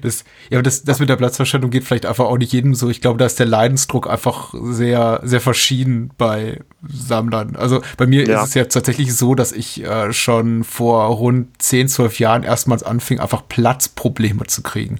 Das, 0.00 0.24
ja, 0.50 0.62
das, 0.62 0.82
das 0.82 0.98
mit 0.98 1.08
der 1.08 1.16
Platzverschwendung 1.16 1.70
geht 1.70 1.84
vielleicht 1.84 2.06
einfach 2.06 2.24
auch 2.24 2.38
nicht 2.38 2.52
jedem 2.52 2.74
so. 2.74 2.88
Ich 2.88 3.00
glaube, 3.00 3.18
da 3.18 3.26
ist 3.26 3.38
der 3.38 3.46
Leidensdruck 3.46 4.08
einfach 4.08 4.54
sehr, 4.60 5.20
sehr 5.22 5.40
verschieden 5.40 6.10
bei 6.16 6.60
Sammlern. 6.86 7.54
Also 7.54 7.82
bei 7.96 8.06
mir 8.06 8.26
ja. 8.26 8.42
ist 8.42 8.48
es 8.48 8.54
ja 8.54 8.64
tatsächlich 8.64 9.14
so, 9.14 9.34
dass 9.34 9.52
ich 9.52 9.84
äh, 9.84 10.12
schon 10.12 10.64
vor 10.64 11.04
rund 11.06 11.48
10, 11.62 11.88
12 11.88 12.18
Jahren 12.18 12.42
erstmals 12.44 12.82
anfing, 12.82 13.20
einfach 13.20 13.46
Platzprobleme 13.46 14.46
zu 14.46 14.62
kriegen. 14.62 14.98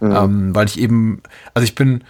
Mhm. 0.00 0.12
Ähm, 0.12 0.54
weil 0.54 0.66
ich 0.66 0.78
eben, 0.80 1.22
also 1.54 1.64
ich 1.64 1.74
bin, 1.74 2.02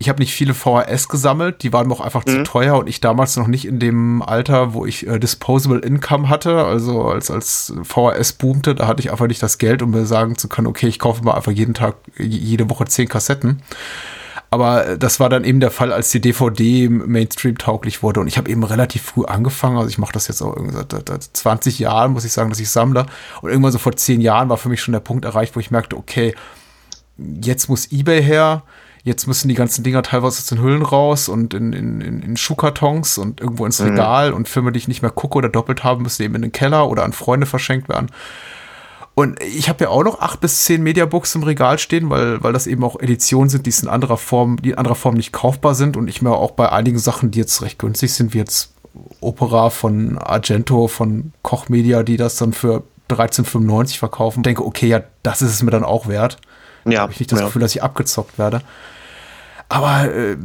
ich 0.00 0.08
habe 0.08 0.20
nicht 0.20 0.32
viele 0.32 0.54
VHS 0.54 1.08
gesammelt, 1.08 1.62
die 1.62 1.74
waren 1.74 1.86
mir 1.86 1.92
auch 1.92 2.00
einfach 2.00 2.24
mhm. 2.24 2.30
zu 2.30 2.42
teuer 2.44 2.78
und 2.78 2.88
ich 2.88 3.00
damals 3.00 3.36
noch 3.36 3.46
nicht 3.46 3.66
in 3.66 3.78
dem 3.78 4.22
Alter, 4.22 4.72
wo 4.72 4.86
ich 4.86 5.06
äh, 5.06 5.18
Disposable 5.18 5.80
Income 5.80 6.30
hatte, 6.30 6.64
also 6.64 7.04
als, 7.04 7.30
als 7.30 7.74
VHS 7.82 8.32
boomte, 8.32 8.74
da 8.74 8.86
hatte 8.86 9.02
ich 9.02 9.12
einfach 9.12 9.26
nicht 9.26 9.42
das 9.42 9.58
Geld, 9.58 9.82
um 9.82 9.90
mir 9.90 10.06
sagen 10.06 10.38
zu 10.38 10.48
können, 10.48 10.66
okay, 10.68 10.88
ich 10.88 10.98
kaufe 10.98 11.22
mal 11.22 11.34
einfach 11.34 11.52
jeden 11.52 11.74
Tag, 11.74 11.96
jede 12.16 12.70
Woche 12.70 12.86
zehn 12.86 13.08
Kassetten. 13.08 13.60
Aber 14.48 14.86
äh, 14.86 14.98
das 14.98 15.20
war 15.20 15.28
dann 15.28 15.44
eben 15.44 15.60
der 15.60 15.70
Fall, 15.70 15.92
als 15.92 16.08
die 16.08 16.22
DVD 16.22 16.88
Mainstream 16.88 17.58
tauglich 17.58 18.02
wurde. 18.02 18.20
Und 18.20 18.26
ich 18.26 18.38
habe 18.38 18.50
eben 18.50 18.64
relativ 18.64 19.02
früh 19.02 19.26
angefangen. 19.26 19.76
Also 19.76 19.90
ich 19.90 19.98
mache 19.98 20.12
das 20.12 20.28
jetzt 20.28 20.40
auch 20.40 20.56
irgendwie 20.56 20.74
seit 20.74 21.22
20 21.22 21.78
Jahren, 21.78 22.12
muss 22.12 22.24
ich 22.24 22.32
sagen, 22.32 22.48
dass 22.48 22.58
ich 22.58 22.70
sammle. 22.70 23.04
Und 23.42 23.50
irgendwann 23.50 23.72
so 23.72 23.78
vor 23.78 23.94
10 23.94 24.22
Jahren 24.22 24.48
war 24.48 24.56
für 24.56 24.70
mich 24.70 24.80
schon 24.80 24.92
der 24.92 25.00
Punkt 25.00 25.26
erreicht, 25.26 25.56
wo 25.56 25.60
ich 25.60 25.70
merkte, 25.70 25.96
okay, 25.96 26.34
jetzt 27.18 27.68
muss 27.68 27.92
eBay 27.92 28.22
her 28.22 28.62
Jetzt 29.02 29.26
müssen 29.26 29.48
die 29.48 29.54
ganzen 29.54 29.82
Dinger 29.82 30.02
teilweise 30.02 30.38
aus 30.38 30.46
den 30.46 30.60
Hüllen 30.60 30.82
raus 30.82 31.28
und 31.28 31.54
in, 31.54 31.72
in, 31.72 32.00
in 32.00 32.36
Schuhkartons 32.36 33.18
und 33.18 33.40
irgendwo 33.40 33.64
ins 33.64 33.80
mhm. 33.80 33.88
Regal 33.88 34.30
mhm. 34.30 34.36
und 34.36 34.48
Filme, 34.48 34.72
die 34.72 34.78
ich 34.78 34.88
nicht 34.88 35.02
mehr 35.02 35.10
gucke 35.10 35.38
oder 35.38 35.48
doppelt 35.48 35.84
habe, 35.84 36.02
müssen 36.02 36.22
eben 36.22 36.34
in 36.34 36.42
den 36.42 36.52
Keller 36.52 36.88
oder 36.88 37.04
an 37.04 37.12
Freunde 37.12 37.46
verschenkt 37.46 37.88
werden. 37.88 38.10
Und 39.14 39.42
ich 39.42 39.68
habe 39.68 39.84
ja 39.84 39.90
auch 39.90 40.04
noch 40.04 40.20
acht 40.20 40.40
bis 40.40 40.64
zehn 40.64 40.82
Mediabooks 40.82 41.34
im 41.34 41.42
Regal 41.42 41.78
stehen, 41.78 42.10
weil, 42.10 42.42
weil 42.42 42.52
das 42.52 42.66
eben 42.66 42.84
auch 42.84 42.98
Editionen 43.00 43.50
sind, 43.50 43.66
die 43.66 43.74
in 43.82 43.88
anderer 43.88 44.16
Form, 44.16 44.56
die 44.62 44.70
in 44.70 44.78
anderer 44.78 44.94
Form 44.94 45.14
nicht 45.14 45.32
kaufbar 45.32 45.74
sind 45.74 45.96
und 45.96 46.08
ich 46.08 46.22
mir 46.22 46.32
auch 46.32 46.52
bei 46.52 46.70
einigen 46.70 46.98
Sachen, 46.98 47.30
die 47.30 47.38
jetzt 47.38 47.60
recht 47.62 47.78
günstig 47.78 48.12
sind, 48.14 48.34
wie 48.34 48.38
jetzt 48.38 48.72
Opera 49.20 49.70
von 49.70 50.18
Argento, 50.18 50.88
von 50.88 51.32
Koch 51.42 51.68
Media, 51.68 52.02
die 52.02 52.16
das 52.16 52.36
dann 52.36 52.52
für 52.52 52.82
13,95 53.10 53.98
verkaufen, 53.98 54.42
denke, 54.42 54.64
okay, 54.64 54.86
ja, 54.86 55.02
das 55.22 55.42
ist 55.42 55.52
es 55.52 55.62
mir 55.62 55.70
dann 55.70 55.84
auch 55.84 56.06
wert. 56.06 56.38
Ja. 56.84 57.00
Habe 57.00 57.12
ich 57.12 57.20
nicht 57.20 57.32
das 57.32 57.40
ja. 57.40 57.46
Gefühl, 57.46 57.62
dass 57.62 57.74
ich 57.74 57.82
abgezockt 57.82 58.38
werde. 58.38 58.62
Aber 59.68 60.12
äh, 60.12 60.36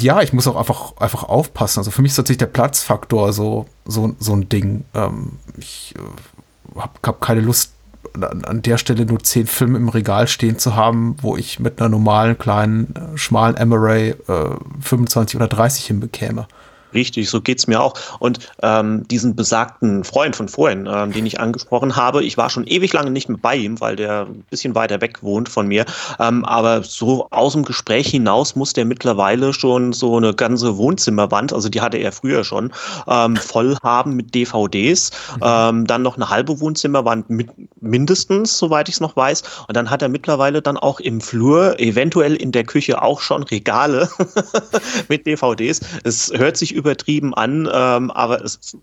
ja, 0.00 0.22
ich 0.22 0.32
muss 0.32 0.46
auch 0.46 0.56
einfach, 0.56 0.96
einfach 0.98 1.24
aufpassen. 1.24 1.80
Also 1.80 1.90
für 1.90 2.02
mich 2.02 2.12
ist 2.12 2.16
tatsächlich 2.16 2.38
der 2.38 2.46
Platzfaktor 2.46 3.32
so, 3.32 3.66
so, 3.84 4.14
so 4.18 4.34
ein 4.34 4.48
Ding. 4.48 4.84
Ähm, 4.94 5.32
ich 5.58 5.94
äh, 5.96 6.80
habe 6.80 6.92
hab 7.02 7.20
keine 7.20 7.40
Lust, 7.40 7.72
an, 8.14 8.44
an, 8.44 8.62
der 8.62 8.78
Stelle 8.78 9.06
nur 9.06 9.20
zehn 9.22 9.46
Filme 9.46 9.78
im 9.78 9.88
Regal 9.88 10.28
stehen 10.28 10.58
zu 10.58 10.76
haben, 10.76 11.16
wo 11.20 11.36
ich 11.36 11.58
mit 11.58 11.80
einer 11.80 11.88
normalen, 11.88 12.38
kleinen, 12.38 12.94
äh, 12.94 13.18
schmalen 13.18 13.56
M-Array 13.56 14.10
äh, 14.10 14.56
25 14.80 15.36
oder 15.36 15.48
30 15.48 15.86
hinbekäme. 15.86 16.46
Richtig, 16.94 17.28
so 17.28 17.40
geht's 17.40 17.66
mir 17.66 17.80
auch. 17.80 17.94
Und 18.20 18.38
ähm, 18.62 19.06
diesen 19.08 19.34
besagten 19.36 20.04
Freund 20.04 20.36
von 20.36 20.48
vorhin, 20.48 20.88
ähm, 20.90 21.12
den 21.12 21.26
ich 21.26 21.40
angesprochen 21.40 21.96
habe, 21.96 22.22
ich 22.24 22.36
war 22.36 22.50
schon 22.50 22.66
ewig 22.66 22.92
lange 22.92 23.10
nicht 23.10 23.28
mehr 23.28 23.38
bei 23.40 23.56
ihm, 23.56 23.80
weil 23.80 23.96
der 23.96 24.26
ein 24.26 24.44
bisschen 24.50 24.74
weiter 24.74 25.00
weg 25.00 25.22
wohnt 25.22 25.48
von 25.48 25.66
mir. 25.66 25.84
Ähm, 26.20 26.44
aber 26.44 26.82
so 26.82 27.28
aus 27.30 27.52
dem 27.52 27.64
Gespräch 27.64 28.08
hinaus 28.08 28.56
muss 28.56 28.72
der 28.72 28.84
mittlerweile 28.84 29.52
schon 29.52 29.92
so 29.92 30.16
eine 30.16 30.34
ganze 30.34 30.76
Wohnzimmerwand, 30.76 31.52
also 31.52 31.68
die 31.68 31.80
hatte 31.80 31.98
er 31.98 32.12
früher 32.12 32.44
schon, 32.44 32.72
ähm, 33.08 33.36
voll 33.36 33.76
haben 33.82 34.14
mit 34.14 34.34
DVDs. 34.34 35.10
Mhm. 35.36 35.42
Ähm, 35.42 35.86
dann 35.86 36.02
noch 36.02 36.16
eine 36.16 36.30
halbe 36.30 36.60
Wohnzimmerwand 36.60 37.30
mit 37.30 37.50
mindestens, 37.80 38.58
soweit 38.58 38.88
ich 38.88 38.96
es 38.96 39.00
noch 39.00 39.16
weiß. 39.16 39.42
Und 39.68 39.76
dann 39.76 39.90
hat 39.90 40.02
er 40.02 40.08
mittlerweile 40.08 40.62
dann 40.62 40.76
auch 40.76 41.00
im 41.00 41.20
Flur, 41.20 41.78
eventuell 41.80 42.34
in 42.34 42.52
der 42.52 42.64
Küche 42.64 43.02
auch 43.02 43.20
schon 43.20 43.42
Regale 43.42 44.08
mit 45.08 45.26
DVDs. 45.26 45.80
Es 46.04 46.32
hört 46.34 46.56
sich 46.56 46.74
übertrieben 46.84 47.34
an, 47.34 47.68
ähm, 47.72 48.10
aber 48.10 48.42
es 48.44 48.76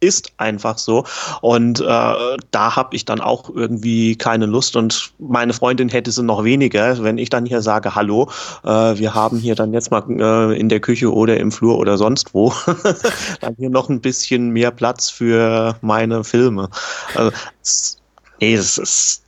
ist 0.00 0.32
einfach 0.38 0.78
so. 0.78 1.04
Und 1.42 1.80
äh, 1.80 1.84
da 1.84 2.76
habe 2.76 2.96
ich 2.96 3.04
dann 3.04 3.20
auch 3.20 3.50
irgendwie 3.50 4.16
keine 4.16 4.46
Lust. 4.46 4.74
Und 4.76 5.12
meine 5.18 5.52
Freundin 5.52 5.88
hätte 5.88 6.10
sie 6.10 6.22
noch 6.22 6.42
weniger, 6.42 7.02
wenn 7.02 7.18
ich 7.18 7.28
dann 7.28 7.46
hier 7.46 7.62
sage, 7.62 7.94
hallo, 7.94 8.30
äh, 8.64 8.68
wir 8.68 9.14
haben 9.14 9.38
hier 9.38 9.54
dann 9.54 9.72
jetzt 9.72 9.90
mal 9.90 10.02
äh, 10.08 10.58
in 10.58 10.68
der 10.68 10.80
Küche 10.80 11.12
oder 11.12 11.36
im 11.36 11.52
Flur 11.52 11.78
oder 11.78 11.98
sonst 11.98 12.34
wo, 12.34 12.52
dann 13.40 13.54
hier 13.56 13.70
noch 13.70 13.88
ein 13.88 14.00
bisschen 14.00 14.50
mehr 14.50 14.70
Platz 14.70 15.10
für 15.10 15.76
meine 15.82 16.24
Filme. 16.24 16.70
Also, 17.14 17.32
es, 17.62 17.98
nee, 18.40 18.54
es 18.54 18.78
ist 18.78 19.22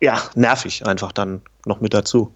ja 0.00 0.20
nervig 0.34 0.86
einfach 0.86 1.12
dann 1.12 1.42
noch 1.66 1.80
mit 1.80 1.94
dazu. 1.94 2.32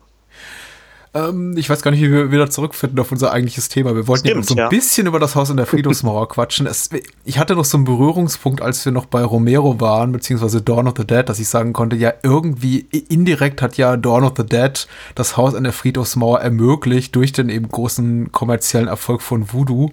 Ähm, 1.12 1.56
ich 1.56 1.68
weiß 1.68 1.82
gar 1.82 1.90
nicht, 1.90 2.00
wie 2.00 2.10
wir 2.10 2.30
wieder 2.30 2.50
zurückfinden 2.50 2.98
auf 3.00 3.10
unser 3.10 3.32
eigentliches 3.32 3.68
Thema. 3.68 3.96
Wir 3.96 4.06
wollten 4.06 4.28
Stimmt, 4.28 4.44
ja 4.44 4.48
so 4.48 4.54
ein 4.54 4.58
ja. 4.58 4.68
bisschen 4.68 5.08
über 5.08 5.18
das 5.18 5.34
Haus 5.34 5.50
in 5.50 5.56
der 5.56 5.66
Friedhofsmauer 5.66 6.28
quatschen. 6.30 6.66
Es, 6.66 6.90
ich 7.24 7.38
hatte 7.38 7.56
noch 7.56 7.64
so 7.64 7.78
einen 7.78 7.84
Berührungspunkt, 7.84 8.62
als 8.62 8.84
wir 8.84 8.92
noch 8.92 9.06
bei 9.06 9.24
Romero 9.24 9.80
waren, 9.80 10.12
beziehungsweise 10.12 10.62
Dawn 10.62 10.86
of 10.86 10.94
the 10.96 11.04
Dead, 11.04 11.28
dass 11.28 11.40
ich 11.40 11.48
sagen 11.48 11.72
konnte, 11.72 11.96
ja, 11.96 12.12
irgendwie 12.22 12.86
indirekt 13.08 13.60
hat 13.60 13.76
ja 13.76 13.96
Dawn 13.96 14.22
of 14.22 14.34
the 14.36 14.46
Dead 14.46 14.86
das 15.16 15.36
Haus 15.36 15.54
an 15.54 15.64
der 15.64 15.72
Friedhofsmauer 15.72 16.40
ermöglicht 16.40 17.16
durch 17.16 17.32
den 17.32 17.48
eben 17.48 17.68
großen 17.68 18.30
kommerziellen 18.30 18.86
Erfolg 18.86 19.22
von 19.22 19.52
Voodoo. 19.52 19.90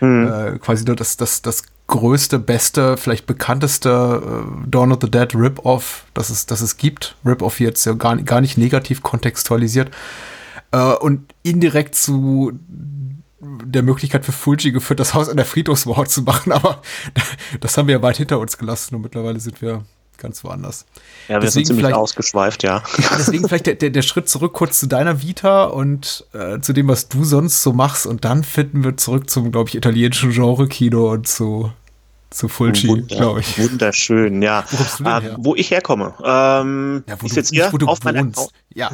Mhm. 0.00 0.26
Äh, 0.26 0.58
quasi 0.58 0.84
nur 0.84 0.96
das, 0.96 1.16
das, 1.16 1.42
das 1.42 1.62
größte, 1.86 2.40
beste, 2.40 2.96
vielleicht 2.96 3.26
bekannteste 3.26 4.22
äh, 4.24 4.68
Dawn 4.68 4.90
of 4.90 4.98
the 5.00 5.10
Dead 5.10 5.32
Rip-Off, 5.32 6.06
das 6.12 6.30
es, 6.30 6.46
das 6.46 6.60
es 6.60 6.76
gibt. 6.76 7.14
Rip-Off 7.24 7.60
jetzt 7.60 7.84
ja 7.84 7.92
gar, 7.92 8.16
gar 8.16 8.40
nicht 8.40 8.58
negativ 8.58 9.02
kontextualisiert 9.04 9.90
äh, 10.72 10.94
und 10.94 11.34
indirekt 11.42 11.94
zu 11.94 12.52
der 13.40 13.82
Möglichkeit 13.82 14.24
für 14.24 14.32
Fulci 14.32 14.70
geführt, 14.70 15.00
das 15.00 15.14
Haus 15.14 15.28
an 15.28 15.36
der 15.36 15.46
Friedhofsmauer 15.46 16.06
zu 16.06 16.22
machen, 16.22 16.52
aber 16.52 16.82
das 17.60 17.76
haben 17.76 17.88
wir 17.88 17.96
ja 17.96 18.02
weit 18.02 18.18
hinter 18.18 18.38
uns 18.38 18.58
gelassen 18.58 18.94
und 18.96 19.02
mittlerweile 19.02 19.40
sind 19.40 19.62
wir 19.62 19.84
ganz 20.18 20.44
woanders. 20.44 20.84
Ja, 21.28 21.36
wir 21.36 21.40
Deswegen 21.40 21.52
sind 21.52 21.66
ziemlich 21.68 21.86
vielleicht- 21.86 21.96
ausgeschweift, 21.96 22.62
ja. 22.62 22.82
Ja, 22.98 23.16
deswegen 23.16 23.48
vielleicht 23.48 23.66
der, 23.66 23.76
der, 23.76 23.88
der 23.88 24.02
Schritt 24.02 24.28
zurück 24.28 24.52
kurz 24.52 24.78
zu 24.78 24.86
deiner 24.86 25.22
Vita 25.22 25.64
und 25.64 26.26
äh, 26.34 26.60
zu 26.60 26.74
dem, 26.74 26.88
was 26.88 27.08
du 27.08 27.24
sonst 27.24 27.62
so 27.62 27.72
machst. 27.72 28.06
Und 28.06 28.26
dann 28.26 28.44
finden 28.44 28.84
wir 28.84 28.98
zurück 28.98 29.30
zum, 29.30 29.50
glaube 29.50 29.70
ich, 29.70 29.76
italienischen 29.76 30.32
Genre-Kino 30.32 31.10
und 31.10 31.26
zu, 31.26 31.72
zu 32.30 32.48
Fulci, 32.48 32.88
Wunder- 32.88 33.06
glaube 33.16 33.40
ich. 33.40 33.58
Wunderschön, 33.58 34.40
ja. 34.42 34.64
Wo 34.70 34.76
kommst 34.76 35.00
du 35.00 35.04
denn 35.04 35.12
Ähm, 35.14 35.22
her? 35.22 35.36
wo 35.40 35.54
ich 35.56 35.70
herkomme. 35.70 36.14
Ähm, 36.24 37.04
Ja, 37.08 37.20
wo 37.20 37.26
ist 37.26 37.32
du, 37.36 37.40
jetzt 37.40 37.50
hier 37.50 37.68
wo 37.72 37.78
du 37.78 37.86
auf 37.86 38.02
meiner. 38.04 38.30
Ja, 38.74 38.90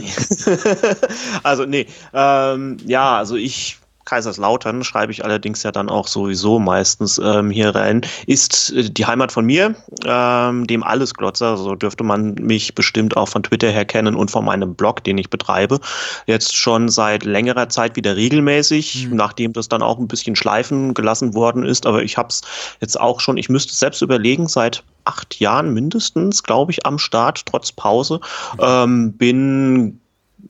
also 1.42 1.64
nee, 1.66 1.86
ähm, 2.14 2.78
ja, 2.86 3.16
also 3.18 3.36
ich 3.36 3.78
Kaiserslautern 4.06 4.84
schreibe 4.84 5.12
ich 5.12 5.24
allerdings 5.24 5.62
ja 5.62 5.72
dann 5.72 5.90
auch 5.90 6.06
sowieso 6.06 6.58
meistens 6.58 7.20
ähm, 7.22 7.50
hier 7.50 7.74
rein, 7.74 8.00
ist 8.26 8.72
äh, 8.72 8.88
die 8.88 9.04
Heimat 9.04 9.32
von 9.32 9.44
mir, 9.44 9.74
ähm, 10.06 10.66
dem 10.66 10.82
Allesglotzer, 10.82 11.58
so 11.58 11.74
dürfte 11.74 12.04
man 12.04 12.34
mich 12.34 12.74
bestimmt 12.74 13.16
auch 13.16 13.28
von 13.28 13.42
Twitter 13.42 13.68
her 13.68 13.84
kennen 13.84 14.14
und 14.14 14.30
von 14.30 14.44
meinem 14.44 14.74
Blog, 14.74 15.04
den 15.04 15.18
ich 15.18 15.28
betreibe, 15.28 15.80
jetzt 16.26 16.56
schon 16.56 16.88
seit 16.88 17.24
längerer 17.24 17.68
Zeit 17.68 17.96
wieder 17.96 18.16
regelmäßig, 18.16 19.08
nachdem 19.10 19.52
das 19.52 19.68
dann 19.68 19.82
auch 19.82 19.98
ein 19.98 20.08
bisschen 20.08 20.36
schleifen 20.36 20.94
gelassen 20.94 21.34
worden 21.34 21.64
ist, 21.64 21.84
aber 21.84 22.02
ich 22.02 22.16
habe 22.16 22.28
es 22.28 22.40
jetzt 22.80 22.98
auch 22.98 23.20
schon, 23.20 23.36
ich 23.36 23.48
müsste 23.48 23.72
es 23.72 23.80
selbst 23.80 24.02
überlegen, 24.02 24.46
seit 24.46 24.82
acht 25.04 25.38
Jahren 25.40 25.74
mindestens, 25.74 26.42
glaube 26.42 26.72
ich, 26.72 26.86
am 26.86 26.98
Start, 26.98 27.44
trotz 27.46 27.72
Pause, 27.72 28.20
ähm, 28.60 29.12
bin 29.12 30.00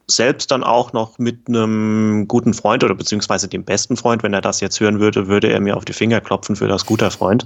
selbst 0.07 0.51
dann 0.51 0.65
auch 0.65 0.93
noch 0.93 1.19
mit 1.19 1.49
einem 1.49 2.27
guten 2.29 2.55
Freund 2.55 2.85
oder 2.85 2.95
beziehungsweise 2.95 3.49
dem 3.49 3.65
besten 3.65 3.97
Freund, 3.97 4.23
wenn 4.23 4.35
er 4.35 4.41
das 4.41 4.61
jetzt 4.61 4.81
hören 4.81 5.01
würde, 5.01 5.29
würde 5.29 5.51
er 5.51 5.61
mir 5.61 5.77
auf 5.77 5.85
die 5.85 5.93
Finger 5.93 6.21
klopfen 6.21 6.57
für 6.57 6.69
das 6.69 6.87
guter 6.87 7.11
Freund. 7.11 7.45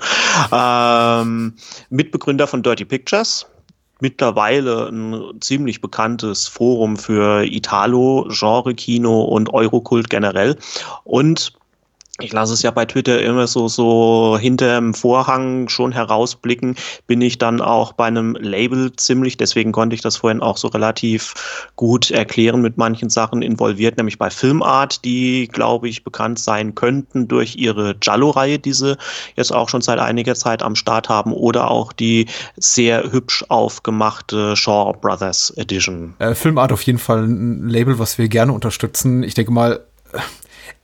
Ähm, 0.52 1.54
Mitbegründer 1.90 2.46
von 2.46 2.62
Dirty 2.62 2.84
Pictures. 2.84 3.46
Mittlerweile 4.00 4.88
ein 4.88 5.40
ziemlich 5.40 5.82
bekanntes 5.82 6.48
Forum 6.48 6.96
für 6.96 7.44
Italo, 7.44 8.26
Genre-Kino 8.30 9.22
und 9.24 9.52
Eurokult 9.52 10.08
generell. 10.08 10.56
Und 11.04 11.52
ich 12.22 12.32
lasse 12.32 12.52
es 12.52 12.62
ja 12.62 12.70
bei 12.70 12.84
Twitter 12.84 13.20
immer 13.22 13.46
so, 13.46 13.68
so 13.68 14.38
hinterm 14.40 14.94
Vorhang 14.94 15.68
schon 15.68 15.92
herausblicken, 15.92 16.76
bin 17.06 17.20
ich 17.20 17.38
dann 17.38 17.60
auch 17.60 17.92
bei 17.92 18.06
einem 18.06 18.34
Label 18.34 18.92
ziemlich, 18.96 19.36
deswegen 19.36 19.72
konnte 19.72 19.94
ich 19.94 20.02
das 20.02 20.16
vorhin 20.16 20.40
auch 20.40 20.56
so 20.56 20.68
relativ 20.68 21.34
gut 21.76 22.10
erklären, 22.10 22.60
mit 22.62 22.76
manchen 22.76 23.10
Sachen 23.10 23.42
involviert, 23.42 23.96
nämlich 23.96 24.18
bei 24.18 24.30
Filmart, 24.30 25.04
die, 25.04 25.48
glaube 25.48 25.88
ich, 25.88 26.04
bekannt 26.04 26.38
sein 26.38 26.74
könnten 26.74 27.28
durch 27.28 27.56
ihre 27.56 27.94
Giallo-Reihe, 27.94 28.58
die 28.58 28.72
sie 28.72 28.96
jetzt 29.36 29.52
auch 29.52 29.68
schon 29.68 29.80
seit 29.80 29.98
einiger 29.98 30.34
Zeit 30.34 30.62
am 30.62 30.76
Start 30.76 31.08
haben, 31.08 31.32
oder 31.32 31.70
auch 31.70 31.92
die 31.92 32.26
sehr 32.56 33.10
hübsch 33.10 33.44
aufgemachte 33.48 34.56
Shaw 34.56 34.92
Brothers 35.00 35.52
Edition. 35.56 36.14
äh, 36.18 36.34
Filmart 36.34 36.72
auf 36.72 36.82
jeden 36.82 36.98
Fall 36.98 37.24
ein 37.24 37.68
Label, 37.68 37.98
was 37.98 38.18
wir 38.18 38.28
gerne 38.28 38.52
unterstützen. 38.52 39.22
Ich 39.22 39.34
denke 39.34 39.52
mal, 39.52 39.80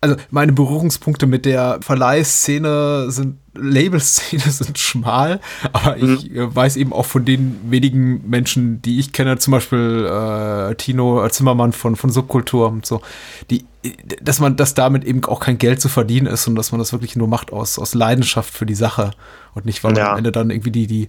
also 0.00 0.16
meine 0.30 0.52
Berührungspunkte 0.52 1.26
mit 1.26 1.44
der 1.46 1.78
Verleihszene 1.80 3.10
sind, 3.10 3.38
Labelszene 3.54 4.42
sind 4.50 4.78
schmal, 4.78 5.40
aber 5.72 5.96
ich 5.96 6.30
äh, 6.34 6.54
weiß 6.54 6.76
eben 6.76 6.92
auch 6.92 7.06
von 7.06 7.24
den 7.24 7.58
wenigen 7.70 8.28
Menschen, 8.28 8.82
die 8.82 8.98
ich 8.98 9.12
kenne, 9.12 9.38
zum 9.38 9.52
Beispiel 9.52 10.06
äh, 10.06 10.74
Tino 10.74 11.26
Zimmermann 11.28 11.72
von, 11.72 11.96
von 11.96 12.10
Subkultur 12.10 12.68
und 12.68 12.84
so, 12.84 13.00
die, 13.50 13.64
dass 14.20 14.40
man, 14.40 14.56
dass 14.56 14.74
damit 14.74 15.04
eben 15.04 15.24
auch 15.24 15.40
kein 15.40 15.58
Geld 15.58 15.80
zu 15.80 15.88
verdienen 15.88 16.26
ist 16.26 16.46
und 16.46 16.56
dass 16.56 16.72
man 16.72 16.78
das 16.78 16.92
wirklich 16.92 17.16
nur 17.16 17.28
macht 17.28 17.52
aus, 17.52 17.78
aus 17.78 17.94
Leidenschaft 17.94 18.52
für 18.52 18.66
die 18.66 18.74
Sache 18.74 19.12
und 19.54 19.64
nicht, 19.64 19.82
weil 19.82 19.92
man 19.92 20.00
Ja. 20.00 20.12
am 20.12 20.18
Ende 20.18 20.32
dann 20.32 20.50
irgendwie 20.50 20.70
die, 20.72 20.86
die, 20.86 21.06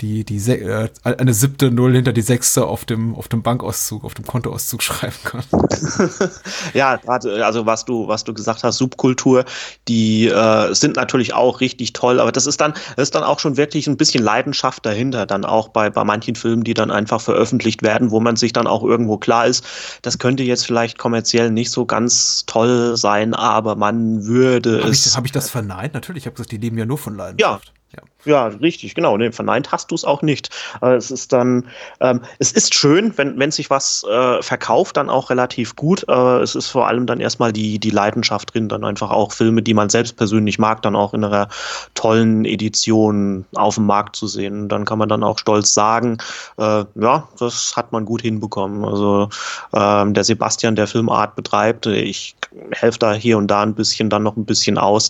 die, 0.00 0.24
die, 0.24 0.38
äh, 0.50 0.88
eine 1.02 1.34
siebte 1.34 1.70
Null 1.70 1.94
hinter 1.94 2.12
die 2.12 2.22
sechste 2.22 2.66
auf 2.66 2.84
dem, 2.84 3.14
auf 3.14 3.28
dem 3.28 3.42
Bankauszug, 3.42 4.04
auf 4.04 4.14
dem 4.14 4.26
Kontoauszug 4.26 4.82
schreiben 4.82 5.16
kann. 5.24 5.44
Ja, 6.74 6.96
gerade, 6.96 7.44
also 7.44 7.66
was 7.66 7.84
du, 7.84 8.08
was 8.08 8.24
du 8.24 8.32
gesagt 8.32 8.62
hast, 8.64 8.78
Subkultur, 8.78 9.44
die 9.88 10.28
äh, 10.28 10.74
sind 10.74 10.96
natürlich 10.96 11.34
auch 11.34 11.60
richtig 11.60 11.92
toll, 11.92 12.20
aber 12.20 12.32
das 12.32 12.46
ist 12.46 12.60
dann, 12.60 12.72
das 12.96 13.04
ist 13.04 13.14
dann 13.14 13.22
auch 13.22 13.38
schon 13.38 13.56
wirklich 13.56 13.86
ein 13.86 13.96
bisschen 13.96 14.22
Leidenschaft 14.22 14.84
dahinter, 14.86 15.26
dann 15.26 15.44
auch 15.44 15.68
bei, 15.68 15.90
bei 15.90 16.04
manchen 16.04 16.34
Filmen, 16.34 16.64
die 16.64 16.74
dann 16.74 16.90
einfach 16.90 17.20
veröffentlicht 17.20 17.82
werden, 17.82 18.10
wo 18.10 18.20
man 18.20 18.36
sich 18.36 18.52
dann 18.52 18.66
auch 18.66 18.82
irgendwo 18.84 19.18
klar 19.18 19.46
ist, 19.46 19.64
das 20.02 20.18
könnte 20.18 20.42
jetzt 20.42 20.66
vielleicht 20.66 20.98
kommerziell 20.98 21.50
nicht 21.50 21.70
so 21.70 21.86
ganz 21.86 22.44
toll 22.46 22.96
sein, 22.96 23.34
aber 23.34 23.76
man 23.76 24.24
würde 24.26 24.80
Habe 24.80 24.90
es. 24.90 25.06
ich, 25.06 25.16
hab 25.16 25.24
ich 25.24 25.32
das 25.32 25.50
verneint? 25.50 25.94
Natürlich, 25.94 26.22
ich 26.22 26.26
habe 26.26 26.36
gesagt, 26.36 26.52
die 26.52 26.58
leben 26.58 26.78
ja 26.78 26.86
nur 26.86 26.98
von 26.98 27.16
Leidenschaft. 27.16 27.66
Ja. 27.66 27.79
Ja, 28.24 28.48
richtig, 28.48 28.94
genau. 28.94 29.16
Nee, 29.16 29.32
verneint 29.32 29.72
hast 29.72 29.90
du 29.90 29.94
es 29.94 30.04
auch 30.04 30.20
nicht. 30.20 30.50
Äh, 30.82 30.94
es 30.94 31.10
ist 31.10 31.32
dann, 31.32 31.66
ähm, 32.00 32.20
es 32.38 32.52
ist 32.52 32.74
schön, 32.74 33.16
wenn, 33.16 33.38
wenn 33.38 33.50
sich 33.50 33.70
was 33.70 34.04
äh, 34.10 34.42
verkauft, 34.42 34.98
dann 34.98 35.08
auch 35.08 35.30
relativ 35.30 35.74
gut. 35.74 36.04
Äh, 36.06 36.40
es 36.40 36.54
ist 36.54 36.68
vor 36.68 36.86
allem 36.86 37.06
dann 37.06 37.20
erstmal 37.20 37.52
die, 37.52 37.78
die 37.78 37.90
Leidenschaft 37.90 38.52
drin, 38.52 38.68
dann 38.68 38.84
einfach 38.84 39.10
auch 39.10 39.32
Filme, 39.32 39.62
die 39.62 39.72
man 39.72 39.88
selbst 39.88 40.16
persönlich 40.16 40.58
mag, 40.58 40.82
dann 40.82 40.96
auch 40.96 41.14
in 41.14 41.24
einer 41.24 41.48
tollen 41.94 42.44
Edition 42.44 43.46
auf 43.54 43.76
dem 43.76 43.86
Markt 43.86 44.16
zu 44.16 44.26
sehen. 44.26 44.68
Dann 44.68 44.84
kann 44.84 44.98
man 44.98 45.08
dann 45.08 45.24
auch 45.24 45.38
stolz 45.38 45.72
sagen, 45.72 46.18
äh, 46.58 46.84
ja, 46.94 47.28
das 47.38 47.74
hat 47.74 47.90
man 47.90 48.04
gut 48.04 48.20
hinbekommen. 48.20 48.84
Also 48.84 49.30
ähm, 49.72 50.12
der 50.12 50.24
Sebastian, 50.24 50.76
der 50.76 50.86
Filmart 50.86 51.36
betreibt, 51.36 51.86
ich 51.86 52.36
helfe 52.72 52.98
da 52.98 53.14
hier 53.14 53.38
und 53.38 53.46
da 53.46 53.62
ein 53.62 53.74
bisschen, 53.74 54.10
dann 54.10 54.24
noch 54.24 54.36
ein 54.36 54.44
bisschen 54.44 54.76
aus. 54.76 55.08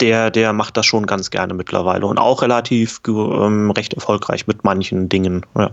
Der, 0.00 0.30
der 0.30 0.52
macht 0.52 0.76
das 0.76 0.86
schon 0.86 1.06
ganz 1.06 1.30
gerne 1.30 1.54
mittlerweile 1.54 2.06
und 2.06 2.18
auch 2.18 2.42
relativ 2.42 3.00
ähm, 3.06 3.70
recht 3.70 3.94
erfolgreich 3.94 4.46
mit 4.46 4.64
manchen 4.64 5.08
Dingen. 5.08 5.46
Ja. 5.56 5.70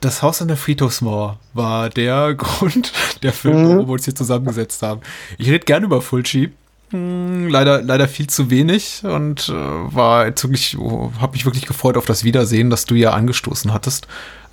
Das 0.00 0.22
Haus 0.22 0.42
an 0.42 0.48
der 0.48 0.56
Friedhofsmauer 0.56 1.38
war 1.54 1.88
der 1.88 2.34
Grund 2.36 2.92
der 3.22 3.32
Film, 3.32 3.68
warum 3.68 3.86
wir 3.86 3.92
uns 3.94 4.04
hier 4.04 4.14
zusammengesetzt 4.14 4.82
haben. 4.82 5.00
Ich 5.38 5.48
rede 5.48 5.64
gerne 5.64 5.86
über 5.86 6.02
Fulci. 6.02 6.52
Hm, 6.90 7.48
Leider, 7.48 7.82
leider 7.82 8.06
viel 8.06 8.26
zu 8.26 8.50
wenig 8.50 9.02
und 9.04 9.48
äh, 9.48 9.52
war 9.52 10.26
wirklich, 10.26 10.76
habe 11.20 11.32
mich 11.32 11.44
wirklich 11.44 11.66
gefreut 11.66 11.96
auf 11.96 12.04
das 12.04 12.24
Wiedersehen, 12.24 12.70
das 12.70 12.84
du 12.84 12.94
ja 12.94 13.12
angestoßen 13.12 13.72
hattest. 13.72 14.06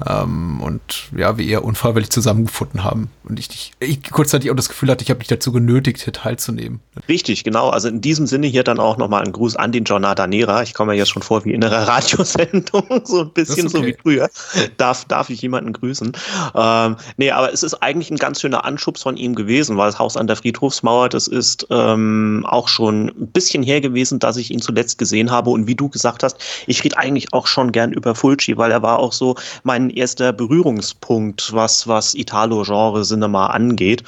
Ähm, 0.07 0.61
und 0.61 0.81
ja, 1.15 1.37
wir 1.37 1.45
eher 1.45 1.63
unfreiwillig 1.63 2.09
zusammengefunden 2.09 2.83
haben. 2.83 3.09
Und 3.23 3.39
ich, 3.39 3.49
ich, 3.49 3.71
ich 3.79 4.03
kurzzeitig 4.03 4.49
auch 4.51 4.55
das 4.55 4.69
Gefühl 4.69 4.89
hatte, 4.89 5.03
ich 5.03 5.09
habe 5.09 5.19
dich 5.19 5.27
dazu 5.27 5.51
genötigt, 5.51 6.01
hier 6.01 6.13
teilzunehmen. 6.13 6.79
Richtig, 7.07 7.43
genau. 7.43 7.69
Also 7.69 7.87
in 7.87 8.01
diesem 8.01 8.27
Sinne 8.27 8.47
hier 8.47 8.63
dann 8.63 8.79
auch 8.79 8.97
nochmal 8.97 9.23
ein 9.23 9.31
Gruß 9.31 9.55
an 9.55 9.71
den 9.71 9.83
Giornata 9.83 10.27
Nera. 10.27 10.63
Ich 10.63 10.73
komme 10.73 10.93
ja 10.93 10.99
jetzt 10.99 11.09
schon 11.09 11.21
vor 11.21 11.45
wie 11.45 11.53
in 11.53 11.63
einer 11.63 11.87
Radiosendung, 11.87 13.01
so 13.03 13.21
ein 13.21 13.29
bisschen 13.31 13.67
ist 13.67 13.71
so 13.71 13.79
okay. 13.79 13.87
wie 13.87 14.01
früher. 14.01 14.29
Darf, 14.77 15.05
darf 15.05 15.29
ich 15.29 15.41
jemanden 15.41 15.73
grüßen? 15.73 16.13
Ähm, 16.55 16.95
nee, 17.17 17.31
aber 17.31 17.53
es 17.53 17.63
ist 17.63 17.75
eigentlich 17.75 18.09
ein 18.09 18.17
ganz 18.17 18.41
schöner 18.41 18.65
Anschubs 18.65 19.03
von 19.03 19.17
ihm 19.17 19.35
gewesen, 19.35 19.77
weil 19.77 19.87
das 19.87 19.99
Haus 19.99 20.17
an 20.17 20.27
der 20.27 20.35
Friedhofsmauer, 20.35 21.09
das 21.09 21.27
ist 21.27 21.67
ähm, 21.69 22.45
auch 22.47 22.67
schon 22.67 23.09
ein 23.09 23.27
bisschen 23.31 23.63
her 23.63 23.81
gewesen, 23.81 24.19
dass 24.19 24.37
ich 24.37 24.51
ihn 24.51 24.61
zuletzt 24.61 24.97
gesehen 24.97 25.29
habe. 25.31 25.51
Und 25.51 25.67
wie 25.67 25.75
du 25.75 25.89
gesagt 25.89 26.23
hast, 26.23 26.37
ich 26.65 26.83
rede 26.83 26.97
eigentlich 26.97 27.33
auch 27.33 27.47
schon 27.47 27.71
gern 27.71 27.91
über 27.91 28.15
Fulci, 28.15 28.57
weil 28.57 28.71
er 28.71 28.81
war 28.81 28.99
auch 28.99 29.13
so 29.13 29.35
mein 29.63 29.90
erster 29.95 30.33
Berührungspunkt, 30.33 31.53
was, 31.53 31.87
was 31.87 32.13
Italo-Genre-Cinema 32.13 33.47
angeht. 33.47 34.03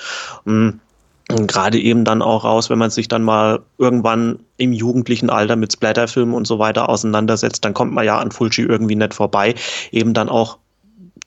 Und 0.46 1.48
gerade 1.48 1.80
eben 1.80 2.06
dann 2.06 2.22
auch 2.22 2.44
raus, 2.44 2.70
wenn 2.70 2.78
man 2.78 2.90
sich 2.90 3.08
dann 3.08 3.24
mal 3.24 3.62
irgendwann 3.78 4.40
im 4.58 4.74
jugendlichen 4.74 5.30
Alter 5.30 5.56
mit 5.56 5.74
Splatterfilmen 5.74 6.36
und 6.36 6.46
so 6.46 6.60
weiter 6.60 6.90
auseinandersetzt, 6.90 7.64
dann 7.64 7.74
kommt 7.74 7.94
man 7.94 8.06
ja 8.06 8.20
an 8.20 8.32
Fulci 8.32 8.64
irgendwie 8.64 8.96
nicht 8.96 9.14
vorbei. 9.14 9.56
Eben 9.92 10.14
dann 10.14 10.30
auch 10.30 10.58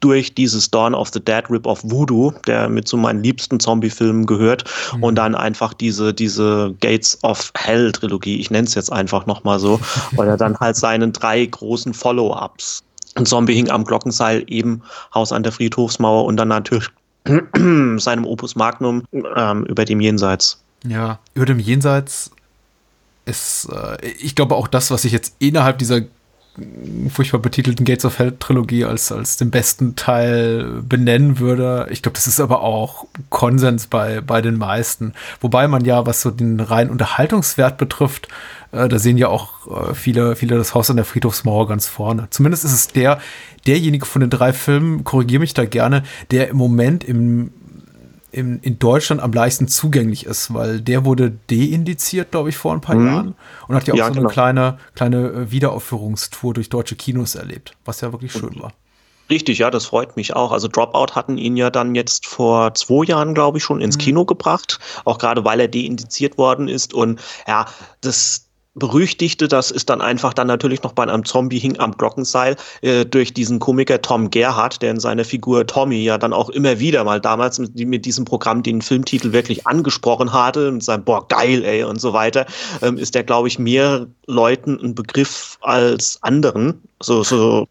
durch 0.00 0.34
dieses 0.34 0.70
Dawn 0.70 0.94
of 0.94 1.10
the 1.12 1.20
Dead 1.20 1.44
Rip 1.50 1.66
of 1.66 1.80
Voodoo, 1.82 2.32
der 2.46 2.68
mit 2.68 2.86
zu 2.86 2.96
meinen 2.96 3.22
liebsten 3.22 3.58
Zombie-Filmen 3.60 4.26
gehört, 4.26 4.64
und 5.00 5.16
dann 5.16 5.34
einfach 5.34 5.72
diese, 5.74 6.12
diese 6.12 6.74
Gates 6.80 7.18
of 7.22 7.50
Hell 7.56 7.92
Trilogie, 7.92 8.38
ich 8.38 8.50
nenne 8.50 8.66
es 8.66 8.74
jetzt 8.74 8.92
einfach 8.92 9.26
nochmal 9.26 9.58
so, 9.58 9.80
weil 10.12 10.28
er 10.28 10.36
dann 10.36 10.58
halt 10.58 10.76
seinen 10.76 11.12
drei 11.12 11.44
großen 11.44 11.94
Follow-ups, 11.94 12.82
ein 13.16 13.26
Zombie 13.26 13.55
hing 13.55 13.70
am 13.70 13.85
Glockenseil, 13.85 14.44
eben 14.46 14.83
Haus 15.14 15.33
an 15.33 15.42
der 15.42 15.52
Friedhofsmauer 15.52 16.24
und 16.24 16.37
dann 16.37 16.48
natürlich 16.48 16.88
seinem 17.98 18.24
Opus 18.24 18.57
Magnum 18.57 19.02
ähm, 19.12 19.64
über 19.64 19.85
dem 19.85 20.00
Jenseits. 20.00 20.62
Ja, 20.87 21.18
über 21.35 21.46
dem 21.46 21.59
Jenseits 21.59 22.31
ist, 23.24 23.68
äh, 23.72 24.07
ich 24.07 24.35
glaube 24.35 24.55
auch 24.55 24.68
das, 24.68 24.90
was 24.90 25.05
ich 25.05 25.12
jetzt 25.12 25.35
innerhalb 25.38 25.79
dieser 25.79 26.02
furchtbar 27.10 27.38
betitelten 27.38 27.84
Gates 27.84 28.04
of 28.04 28.18
Hell 28.18 28.34
Trilogie 28.38 28.84
als, 28.84 29.12
als 29.12 29.36
den 29.36 29.50
besten 29.50 29.96
Teil 29.96 30.82
benennen 30.82 31.38
würde. 31.38 31.86
Ich 31.90 32.02
glaube, 32.02 32.14
das 32.14 32.26
ist 32.26 32.40
aber 32.40 32.62
auch 32.62 33.06
Konsens 33.28 33.86
bei, 33.86 34.20
bei 34.20 34.40
den 34.40 34.56
meisten. 34.56 35.12
Wobei 35.40 35.68
man 35.68 35.84
ja, 35.84 36.06
was 36.06 36.22
so 36.22 36.30
den 36.30 36.60
reinen 36.60 36.90
Unterhaltungswert 36.90 37.76
betrifft, 37.76 38.28
äh, 38.72 38.88
da 38.88 38.98
sehen 38.98 39.18
ja 39.18 39.28
auch 39.28 39.90
äh, 39.90 39.94
viele, 39.94 40.36
viele 40.36 40.56
das 40.56 40.74
Haus 40.74 40.90
an 40.90 40.96
der 40.96 41.04
Friedhofsmauer 41.04 41.68
ganz 41.68 41.86
vorne. 41.86 42.28
Zumindest 42.30 42.64
ist 42.64 42.72
es 42.72 42.88
der, 42.88 43.18
derjenige 43.66 44.06
von 44.06 44.20
den 44.20 44.30
drei 44.30 44.52
Filmen, 44.52 45.04
korrigiere 45.04 45.40
mich 45.40 45.54
da 45.54 45.64
gerne, 45.64 46.02
der 46.30 46.48
im 46.48 46.56
Moment 46.56 47.04
im 47.04 47.50
in, 48.37 48.61
in 48.61 48.79
Deutschland 48.79 49.22
am 49.22 49.33
leichtesten 49.33 49.66
zugänglich 49.66 50.27
ist, 50.27 50.53
weil 50.53 50.81
der 50.81 51.05
wurde 51.07 51.33
deindiziert, 51.51 52.31
glaube 52.31 52.51
ich, 52.51 52.57
vor 52.57 52.75
ein 52.75 52.83
paar 52.83 52.96
mhm. 52.96 53.07
Jahren 53.07 53.35
und 53.66 53.75
hat 53.75 53.87
ja 53.87 53.94
auch 53.94 53.99
ja, 53.99 54.07
so 54.07 54.12
genau. 54.12 54.27
eine 54.27 54.33
kleine, 54.33 54.79
kleine 54.94 55.29
äh, 55.29 55.51
Wiederaufführungstour 55.51 56.53
durch 56.53 56.68
deutsche 56.68 56.96
Kinos 56.96 57.35
erlebt, 57.35 57.72
was 57.87 58.03
ja 58.03 58.12
wirklich 58.12 58.33
schön 58.33 58.61
war. 58.61 58.72
Richtig, 59.29 59.59
ja, 59.59 59.70
das 59.70 59.87
freut 59.87 60.16
mich 60.16 60.37
auch. 60.37 60.53
Also 60.53 60.68
Dropout 60.68 61.14
hatten 61.14 61.37
ihn 61.38 61.57
ja 61.57 61.70
dann 61.70 61.94
jetzt 61.94 62.27
vor 62.27 62.75
zwei 62.75 63.05
Jahren, 63.07 63.35
glaube 63.35 63.59
ich, 63.59 63.64
schon 63.64 63.81
ins 63.81 63.96
mhm. 63.96 64.01
Kino 64.01 64.25
gebracht, 64.25 64.79
auch 65.05 65.18
gerade 65.18 65.44
weil 65.44 65.59
er 65.59 65.68
deindiziert 65.68 66.38
worden 66.38 66.68
ist. 66.68 66.94
Und 66.94 67.20
ja, 67.49 67.66
das, 68.03 68.45
berüchtigte, 68.76 69.48
das 69.48 69.70
ist 69.70 69.88
dann 69.88 70.00
einfach 70.00 70.34
dann 70.34 70.46
natürlich 70.46 70.82
noch 70.82 70.92
bei 70.92 71.02
einem 71.02 71.24
Zombie 71.24 71.58
hing 71.58 71.80
am 71.80 71.96
Glockenseil 71.96 72.56
äh, 72.82 73.06
durch 73.06 73.32
diesen 73.32 73.58
Komiker 73.58 74.02
Tom 74.02 74.30
Gerhardt, 74.30 74.82
der 74.82 74.90
in 74.92 75.00
seiner 75.00 75.24
Figur 75.24 75.66
Tommy 75.66 76.04
ja 76.04 76.18
dann 76.18 76.32
auch 76.32 76.50
immer 76.50 76.78
wieder 76.78 77.02
mal 77.02 77.20
damals 77.20 77.58
mit, 77.58 77.74
mit 77.74 78.04
diesem 78.04 78.26
Programm 78.26 78.62
den 78.62 78.82
Filmtitel 78.82 79.32
wirklich 79.32 79.66
angesprochen 79.66 80.32
hatte 80.32 80.68
und 80.68 80.84
sein 80.84 81.02
boah 81.02 81.26
geil 81.26 81.64
ey 81.64 81.84
und 81.84 82.00
so 82.00 82.12
weiter, 82.12 82.46
ähm, 82.82 82.98
ist 82.98 83.14
der 83.14 83.24
glaube 83.24 83.48
ich 83.48 83.58
mehr 83.58 84.06
Leuten 84.26 84.78
ein 84.82 84.94
Begriff 84.94 85.58
als 85.62 86.18
anderen. 86.22 86.80
So 87.02 87.24
so 87.24 87.66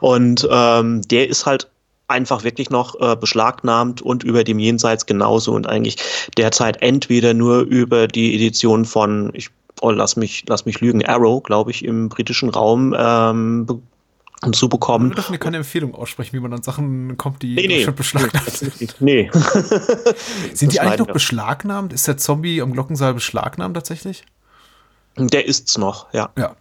und 0.00 0.46
ähm, 0.50 1.02
der 1.02 1.28
ist 1.28 1.46
halt 1.46 1.68
einfach 2.08 2.44
wirklich 2.44 2.70
noch 2.70 3.00
äh, 3.00 3.16
beschlagnahmt 3.16 4.02
und 4.02 4.24
über 4.24 4.44
dem 4.44 4.58
Jenseits 4.58 5.06
genauso 5.06 5.52
und 5.52 5.68
eigentlich 5.68 5.96
derzeit 6.36 6.82
entweder 6.82 7.34
nur 7.34 7.60
über 7.60 8.06
die 8.06 8.34
Edition 8.34 8.84
von, 8.84 9.30
ich 9.32 9.50
oh, 9.80 9.90
lass 9.90 10.16
mich, 10.16 10.44
lass 10.48 10.66
mich 10.66 10.80
lügen, 10.80 11.04
Arrow, 11.04 11.42
glaube 11.42 11.70
ich, 11.70 11.84
im 11.84 12.08
britischen 12.08 12.50
Raum 12.50 12.94
ähm, 12.98 13.66
zu 14.52 14.68
bekommen. 14.68 15.10
Wir 15.10 15.16
dürfen 15.16 15.38
keine 15.38 15.56
Empfehlung 15.58 15.94
aussprechen, 15.94 16.34
wie 16.34 16.40
man 16.40 16.52
an 16.52 16.62
Sachen 16.62 17.16
kommt, 17.16 17.42
die 17.42 17.54
nee, 17.54 17.66
nee, 17.66 17.86
beschlagnahmt 17.90 18.50
sind. 18.50 19.00
Nee. 19.00 19.30
sind 20.52 20.72
die 20.72 20.80
eigentlich 20.80 20.98
noch 20.98 21.06
beschlagnahmt? 21.06 21.92
Ist 21.92 22.06
der 22.06 22.16
Zombie 22.16 22.60
am 22.60 22.72
Glockensaal 22.72 23.14
beschlagnahmt 23.14 23.74
tatsächlich? 23.74 24.24
Der 25.16 25.46
ist's 25.46 25.78
noch, 25.78 26.12
ja. 26.12 26.30
Ja. 26.36 26.56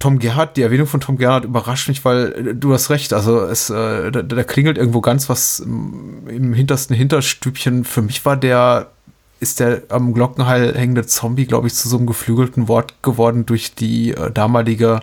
Tom 0.00 0.18
Gerhardt, 0.18 0.56
die 0.56 0.62
Erwähnung 0.62 0.88
von 0.88 1.00
Tom 1.00 1.16
Gerhardt 1.16 1.44
überrascht 1.44 1.86
mich, 1.86 2.04
weil 2.04 2.32
äh, 2.32 2.54
du 2.56 2.72
hast 2.72 2.90
recht, 2.90 3.12
also 3.12 3.42
es, 3.42 3.70
äh, 3.70 4.10
da, 4.10 4.22
da 4.22 4.42
klingelt 4.42 4.76
irgendwo 4.76 5.00
ganz 5.00 5.28
was 5.28 5.60
im 5.60 6.52
hintersten 6.52 6.96
Hinterstübchen. 6.96 7.84
Für 7.84 8.02
mich 8.02 8.24
war 8.24 8.36
der 8.36 8.90
ist 9.42 9.60
der 9.60 9.82
am 9.88 10.14
Glockenheil 10.14 10.74
hängende 10.74 11.04
Zombie, 11.04 11.46
glaube 11.46 11.66
ich, 11.66 11.74
zu 11.74 11.88
so 11.88 11.96
einem 11.96 12.06
geflügelten 12.06 12.68
Wort 12.68 13.02
geworden 13.02 13.44
durch 13.44 13.74
die 13.74 14.12
äh, 14.12 14.30
damalige 14.30 15.00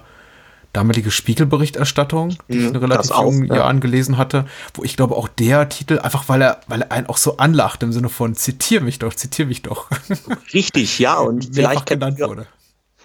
damalige 0.71 1.09
Spiegelberichterstattung, 1.09 2.37
die 2.47 2.57
ich 2.57 2.65
in 2.65 2.73
mhm, 2.73 2.75
relativ 2.77 3.09
jungen 3.09 3.47
ja. 3.47 3.55
Jahren 3.55 3.79
gelesen 3.79 4.17
hatte, 4.17 4.45
wo 4.75 4.83
ich 4.83 4.95
glaube 4.95 5.15
auch 5.15 5.27
der 5.27 5.67
Titel, 5.67 5.97
einfach 5.97 6.29
weil 6.29 6.43
er, 6.43 6.61
weil 6.67 6.83
er 6.83 6.91
einen 6.91 7.07
auch 7.07 7.17
so 7.17 7.37
anlacht 7.37 7.81
im 7.81 7.91
Sinne 7.91 8.07
von 8.07 8.35
zitier 8.35 8.79
mich 8.79 8.99
doch, 8.99 9.13
zitier 9.13 9.47
mich 9.47 9.63
doch. 9.63 9.89
Richtig, 10.53 10.99
ja, 10.99 11.17
und 11.17 11.55
vielleicht 11.55 11.87
genannt 11.87 12.19
wurde. 12.19 12.45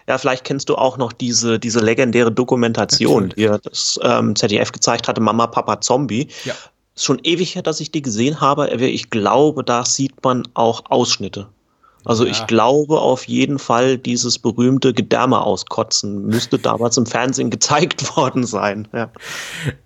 Ja, 0.06 0.18
vielleicht 0.18 0.44
kennst 0.44 0.68
du 0.68 0.74
auch 0.74 0.98
noch 0.98 1.14
diese, 1.14 1.58
diese 1.58 1.80
legendäre 1.80 2.30
Dokumentation, 2.30 3.32
die 3.34 3.50
das 3.62 3.98
ähm, 4.02 4.36
ZDF 4.36 4.70
gezeigt 4.70 5.08
hatte, 5.08 5.22
Mama, 5.22 5.46
Papa, 5.46 5.80
Zombie. 5.80 6.28
Ja 6.44 6.54
ist 6.94 7.04
schon 7.04 7.20
ewig 7.22 7.54
her, 7.54 7.62
dass 7.62 7.80
ich 7.80 7.90
die 7.90 8.02
gesehen 8.02 8.40
habe, 8.40 8.72
aber 8.72 8.82
ich 8.82 9.10
glaube, 9.10 9.64
da 9.64 9.84
sieht 9.84 10.22
man 10.22 10.46
auch 10.54 10.84
Ausschnitte. 10.90 11.48
Also 12.04 12.24
ja. 12.24 12.32
ich 12.32 12.46
glaube 12.46 13.00
auf 13.00 13.26
jeden 13.26 13.58
Fall, 13.58 13.96
dieses 13.96 14.38
berühmte 14.38 14.92
Gedärme 14.92 15.40
auskotzen 15.40 16.26
müsste 16.26 16.58
damals 16.58 16.96
im 16.98 17.06
Fernsehen 17.06 17.50
gezeigt 17.50 18.16
worden 18.16 18.44
sein. 18.44 18.88
Ja. 18.92 19.10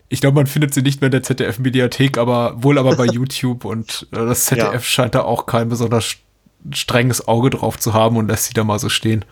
Ich 0.09 0.21
glaube, 0.21 0.35
man 0.35 0.47
findet 0.47 0.75
sie 0.75 0.83
nicht 0.83 1.01
mehr 1.01 1.09
in 1.09 1.13
der 1.13 1.23
ZDF-Mediathek, 1.23 2.19
aber 2.19 2.63
wohl 2.63 2.79
aber 2.79 2.97
bei 2.97 3.05
YouTube 3.07 3.65
und 3.65 4.09
äh, 4.11 4.17
das 4.17 4.47
ZDF 4.47 4.73
ja. 4.73 4.81
scheint 4.81 5.15
da 5.15 5.23
auch 5.23 5.47
kein 5.47 5.69
besonders 5.69 6.17
strenges 6.73 7.29
Auge 7.29 7.51
drauf 7.51 7.79
zu 7.79 7.95
haben 7.95 8.17
und 8.17 8.29
lässt 8.29 8.47
sie 8.47 8.55
da 8.55 8.65
mal 8.65 8.79
so 8.79 8.89
stehen. 8.89 9.25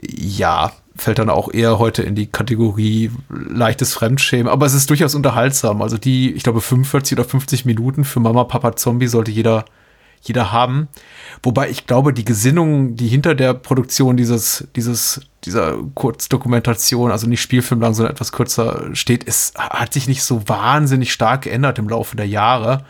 Ja, 0.00 0.72
fällt 0.98 1.18
dann 1.18 1.30
auch 1.30 1.52
eher 1.52 1.78
heute 1.78 2.02
in 2.02 2.14
die 2.14 2.26
Kategorie 2.26 3.10
leichtes 3.28 3.94
Fremdschämen. 3.94 4.48
Aber 4.48 4.66
es 4.66 4.74
ist 4.74 4.90
durchaus 4.90 5.14
unterhaltsam. 5.14 5.82
Also 5.82 5.98
die, 5.98 6.32
ich 6.32 6.42
glaube, 6.42 6.60
45 6.60 7.18
oder 7.18 7.28
50 7.28 7.64
Minuten 7.64 8.04
für 8.04 8.20
Mama, 8.20 8.44
Papa, 8.44 8.76
Zombie 8.76 9.06
sollte 9.06 9.30
jeder, 9.30 9.64
jeder 10.22 10.52
haben. 10.52 10.88
Wobei 11.42 11.70
ich 11.70 11.86
glaube, 11.86 12.12
die 12.12 12.24
Gesinnung, 12.24 12.96
die 12.96 13.08
hinter 13.08 13.34
der 13.34 13.54
Produktion 13.54 14.16
dieses, 14.16 14.66
dieses, 14.76 15.20
dieser 15.44 15.76
Kurzdokumentation, 15.94 17.10
also 17.10 17.26
nicht 17.26 17.42
spielfilmlang, 17.42 17.94
sondern 17.94 18.14
etwas 18.14 18.32
kürzer 18.32 18.94
steht, 18.94 19.24
ist, 19.24 19.58
hat 19.58 19.92
sich 19.92 20.08
nicht 20.08 20.22
so 20.22 20.48
wahnsinnig 20.48 21.12
stark 21.12 21.42
geändert 21.42 21.78
im 21.78 21.88
Laufe 21.88 22.16
der 22.16 22.28
Jahre. 22.28 22.84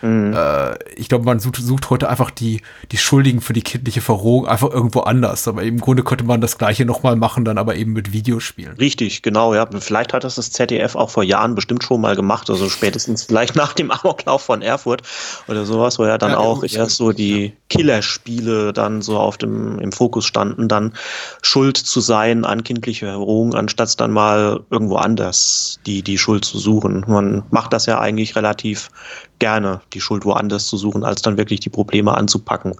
Mhm. 0.00 0.32
Äh, 0.34 0.78
ich 0.94 1.08
glaube, 1.08 1.24
man 1.24 1.40
sucht, 1.40 1.56
sucht, 1.56 1.90
heute 1.90 2.08
einfach 2.08 2.30
die, 2.30 2.62
die 2.92 2.96
Schuldigen 2.98 3.40
für 3.40 3.52
die 3.52 3.62
kindliche 3.62 4.00
Verrohung 4.00 4.46
einfach 4.46 4.70
irgendwo 4.70 5.00
anders. 5.00 5.48
Aber 5.48 5.62
im 5.62 5.80
Grunde 5.80 6.04
könnte 6.04 6.24
man 6.24 6.40
das 6.40 6.58
Gleiche 6.58 6.84
nochmal 6.84 7.16
machen, 7.16 7.44
dann 7.44 7.58
aber 7.58 7.76
eben 7.76 7.92
mit 7.92 8.12
Videospielen. 8.12 8.76
Richtig, 8.76 9.22
genau, 9.22 9.54
ja. 9.54 9.68
Vielleicht 9.80 10.12
hat 10.12 10.24
das 10.24 10.36
das 10.36 10.50
ZDF 10.50 10.94
auch 10.94 11.10
vor 11.10 11.22
Jahren 11.24 11.54
bestimmt 11.54 11.82
schon 11.82 12.00
mal 12.00 12.16
gemacht. 12.16 12.48
Also 12.50 12.68
spätestens 12.68 13.24
vielleicht 13.24 13.56
nach 13.56 13.72
dem 13.72 13.90
Amoklauf 13.98 14.42
von 14.42 14.62
Erfurt 14.62 15.02
oder 15.48 15.64
sowas, 15.64 15.98
wo 15.98 16.06
ja 16.06 16.18
dann 16.18 16.32
ja, 16.32 16.38
auch 16.38 16.62
erst 16.62 16.96
so 16.96 17.12
die 17.12 17.52
Killerspiele 17.68 18.72
dann 18.72 19.02
so 19.02 19.18
auf 19.18 19.36
dem, 19.36 19.78
im 19.78 19.92
Fokus 19.92 20.24
standen, 20.24 20.68
dann 20.68 20.94
schuld 21.42 21.76
zu 21.76 22.00
sein 22.00 22.44
an 22.44 22.64
kindliche 22.64 23.06
Verrohung, 23.06 23.54
anstatt 23.54 23.98
dann 24.00 24.12
mal 24.12 24.60
irgendwo 24.70 24.96
anders 24.96 25.80
die, 25.86 26.02
die 26.02 26.18
Schuld 26.18 26.44
zu 26.44 26.58
suchen. 26.58 27.04
Man 27.08 27.44
macht 27.50 27.72
das 27.72 27.86
ja 27.86 28.00
eigentlich 28.00 28.36
relativ 28.36 28.90
gerne, 29.38 29.80
die 29.92 30.00
Schuld 30.00 30.24
woanders 30.24 30.66
zu 30.66 30.76
suchen, 30.76 31.04
als 31.04 31.22
dann 31.22 31.36
wirklich 31.36 31.60
die 31.60 31.70
Probleme 31.70 32.16
anzupacken. 32.16 32.74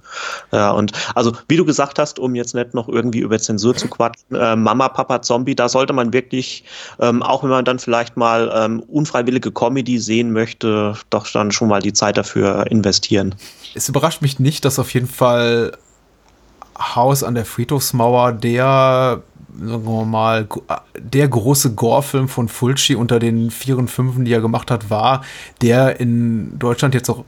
Ja, 0.53 0.71
und 0.71 0.93
also, 1.15 1.33
wie 1.49 1.57
du 1.57 1.65
gesagt 1.65 1.99
hast, 1.99 2.19
um 2.19 2.35
jetzt 2.35 2.55
nicht 2.55 2.75
noch 2.75 2.89
irgendwie 2.89 3.21
über 3.21 3.39
Zensur 3.39 3.75
zu 3.75 3.89
quatschen, 3.89 4.37
äh, 4.37 4.57
Mama, 4.57 4.89
Papa, 4.89 5.23
Zombie, 5.23 5.55
da 5.55 5.69
sollte 5.69 5.93
man 5.93 6.13
wirklich, 6.13 6.65
ähm, 7.01 7.23
auch 7.23 7.43
wenn 7.43 7.51
man 7.51 7.65
dann 7.65 7.79
vielleicht 7.79 8.17
mal 8.17 8.51
ähm, 8.55 8.81
unfreiwillige 8.81 9.53
Comedy 9.53 9.99
sehen 9.99 10.33
möchte, 10.33 10.95
doch 11.11 11.27
dann 11.31 11.53
schon 11.53 11.69
mal 11.69 11.81
die 11.81 11.93
Zeit 11.93 12.17
dafür 12.17 12.67
investieren. 12.71 13.35
Es 13.75 13.89
überrascht 13.89 14.23
mich 14.23 14.39
nicht, 14.39 14.65
dass 14.65 14.79
auf 14.79 14.93
jeden 14.95 15.09
Fall 15.09 15.73
Haus 16.79 17.23
an 17.23 17.35
der 17.35 17.45
Friedhofsmauer 17.45 18.33
der 18.33 19.23
sagen 19.61 19.85
wir 19.85 20.05
mal, 20.05 20.49
der 20.99 21.29
große 21.29 21.75
Gore-Film 21.75 22.29
von 22.29 22.49
Fulci 22.49 22.95
unter 22.95 23.19
den 23.19 23.51
vier 23.51 23.79
und 23.79 23.91
fünfen, 23.91 24.25
die 24.25 24.33
er 24.33 24.41
gemacht 24.41 24.71
hat, 24.71 24.91
war, 24.91 25.23
der 25.61 26.01
in 26.01 26.59
Deutschland 26.59 26.95
jetzt 26.95 27.09
auch 27.09 27.25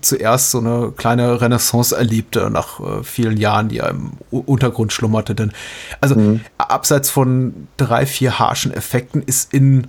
zuerst 0.00 0.50
so 0.50 0.58
eine 0.58 0.92
kleine 0.96 1.40
Renaissance 1.40 1.96
erlebte 1.96 2.50
nach 2.50 2.80
äh, 2.80 3.02
vielen 3.02 3.36
Jahren, 3.36 3.68
die 3.68 3.78
er 3.78 3.90
im 3.90 4.12
Untergrund 4.30 4.92
schlummerte. 4.92 5.34
Denn 5.34 5.52
also 6.00 6.14
mhm. 6.14 6.40
abseits 6.58 7.10
von 7.10 7.68
drei, 7.76 8.06
vier 8.06 8.38
harschen 8.38 8.72
Effekten 8.72 9.22
ist 9.22 9.52
in 9.52 9.84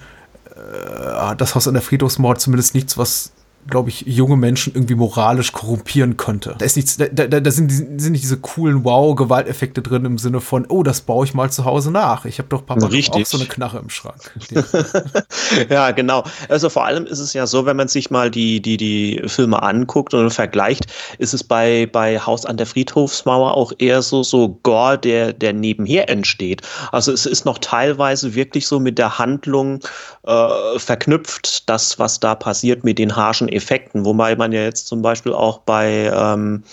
äh, 0.55 1.35
das 1.37 1.55
Haus 1.55 1.67
an 1.67 1.73
der 1.73 1.83
Friedhofsmauer 1.83 2.37
zumindest 2.37 2.75
nichts, 2.75 2.97
was 2.97 3.31
glaube 3.67 3.89
ich, 3.89 4.01
junge 4.01 4.35
Menschen 4.35 4.73
irgendwie 4.73 4.95
moralisch 4.95 5.51
korrumpieren 5.51 6.17
könnte. 6.17 6.55
Da 6.57 6.65
ist 6.65 6.75
nichts, 6.75 6.97
da, 6.97 7.05
da, 7.07 7.39
da 7.39 7.51
sind, 7.51 7.69
sind, 7.71 8.11
nicht 8.11 8.23
diese 8.23 8.37
coolen 8.37 8.83
Wow-Gewalteffekte 8.83 9.81
drin 9.81 10.05
im 10.05 10.17
Sinne 10.17 10.41
von, 10.41 10.65
oh, 10.67 10.83
das 10.83 11.01
baue 11.01 11.25
ich 11.25 11.33
mal 11.33 11.51
zu 11.51 11.65
Hause 11.65 11.91
nach. 11.91 12.25
Ich 12.25 12.39
habe 12.39 12.49
doch 12.49 12.65
Papa 12.65 12.87
Richtig. 12.87 13.23
auch 13.23 13.27
so 13.27 13.37
eine 13.37 13.47
Knarre 13.47 13.79
im 13.79 13.89
Schrank. 13.89 14.31
ja, 15.69 15.91
genau. 15.91 16.23
Also 16.49 16.69
vor 16.69 16.85
allem 16.85 17.05
ist 17.05 17.19
es 17.19 17.33
ja 17.33 17.47
so, 17.47 17.65
wenn 17.65 17.77
man 17.77 17.87
sich 17.87 18.11
mal 18.11 18.29
die, 18.29 18.61
die, 18.61 18.77
die 18.77 19.21
Filme 19.27 19.61
anguckt 19.63 20.13
und 20.13 20.29
vergleicht, 20.31 20.87
ist 21.17 21.33
es 21.33 21.43
bei, 21.43 21.87
bei 21.91 22.19
Haus 22.19 22.45
an 22.45 22.57
der 22.57 22.65
Friedhofsmauer 22.65 23.55
auch 23.55 23.71
eher 23.77 24.01
so, 24.01 24.23
so 24.23 24.59
Gore, 24.63 24.97
der, 24.97 25.33
der 25.33 25.53
nebenher 25.53 26.09
entsteht. 26.09 26.61
Also 26.91 27.11
es 27.11 27.25
ist 27.25 27.45
noch 27.45 27.59
teilweise 27.59 28.35
wirklich 28.35 28.67
so 28.67 28.79
mit 28.79 28.97
der 28.97 29.17
Handlung 29.19 29.79
äh, 30.23 30.79
verknüpft, 30.79 31.69
das, 31.69 31.99
was 31.99 32.19
da 32.19 32.35
passiert 32.35 32.83
mit 32.83 32.99
den 32.99 33.15
harschen 33.15 33.47
Effekten, 33.53 34.05
wobei 34.05 34.35
man 34.35 34.51
ja 34.51 34.61
jetzt 34.61 34.87
zum 34.87 35.01
Beispiel 35.01 35.33
auch 35.33 35.59
bei 35.59 36.11
ähm, 36.13 36.63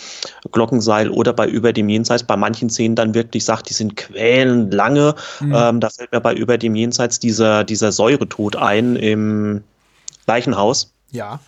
Glockenseil 0.52 1.10
oder 1.10 1.32
bei 1.32 1.46
Über 1.46 1.72
dem 1.72 1.88
Jenseits 1.88 2.22
bei 2.22 2.36
manchen 2.36 2.70
Szenen 2.70 2.96
dann 2.96 3.14
wirklich 3.14 3.44
sagt, 3.44 3.68
die 3.70 3.74
sind 3.74 3.96
quälend 3.96 4.72
lange. 4.74 5.14
Mhm. 5.40 5.54
Ähm, 5.56 5.80
da 5.80 5.90
fällt 5.90 6.12
mir 6.12 6.20
bei 6.20 6.34
Über 6.34 6.58
dem 6.58 6.74
Jenseits 6.74 7.18
dieser, 7.18 7.64
dieser 7.64 7.92
Säuretod 7.92 8.56
ein 8.56 8.96
im 8.96 9.62
Leichenhaus. 10.26 10.92
Ja. 11.10 11.40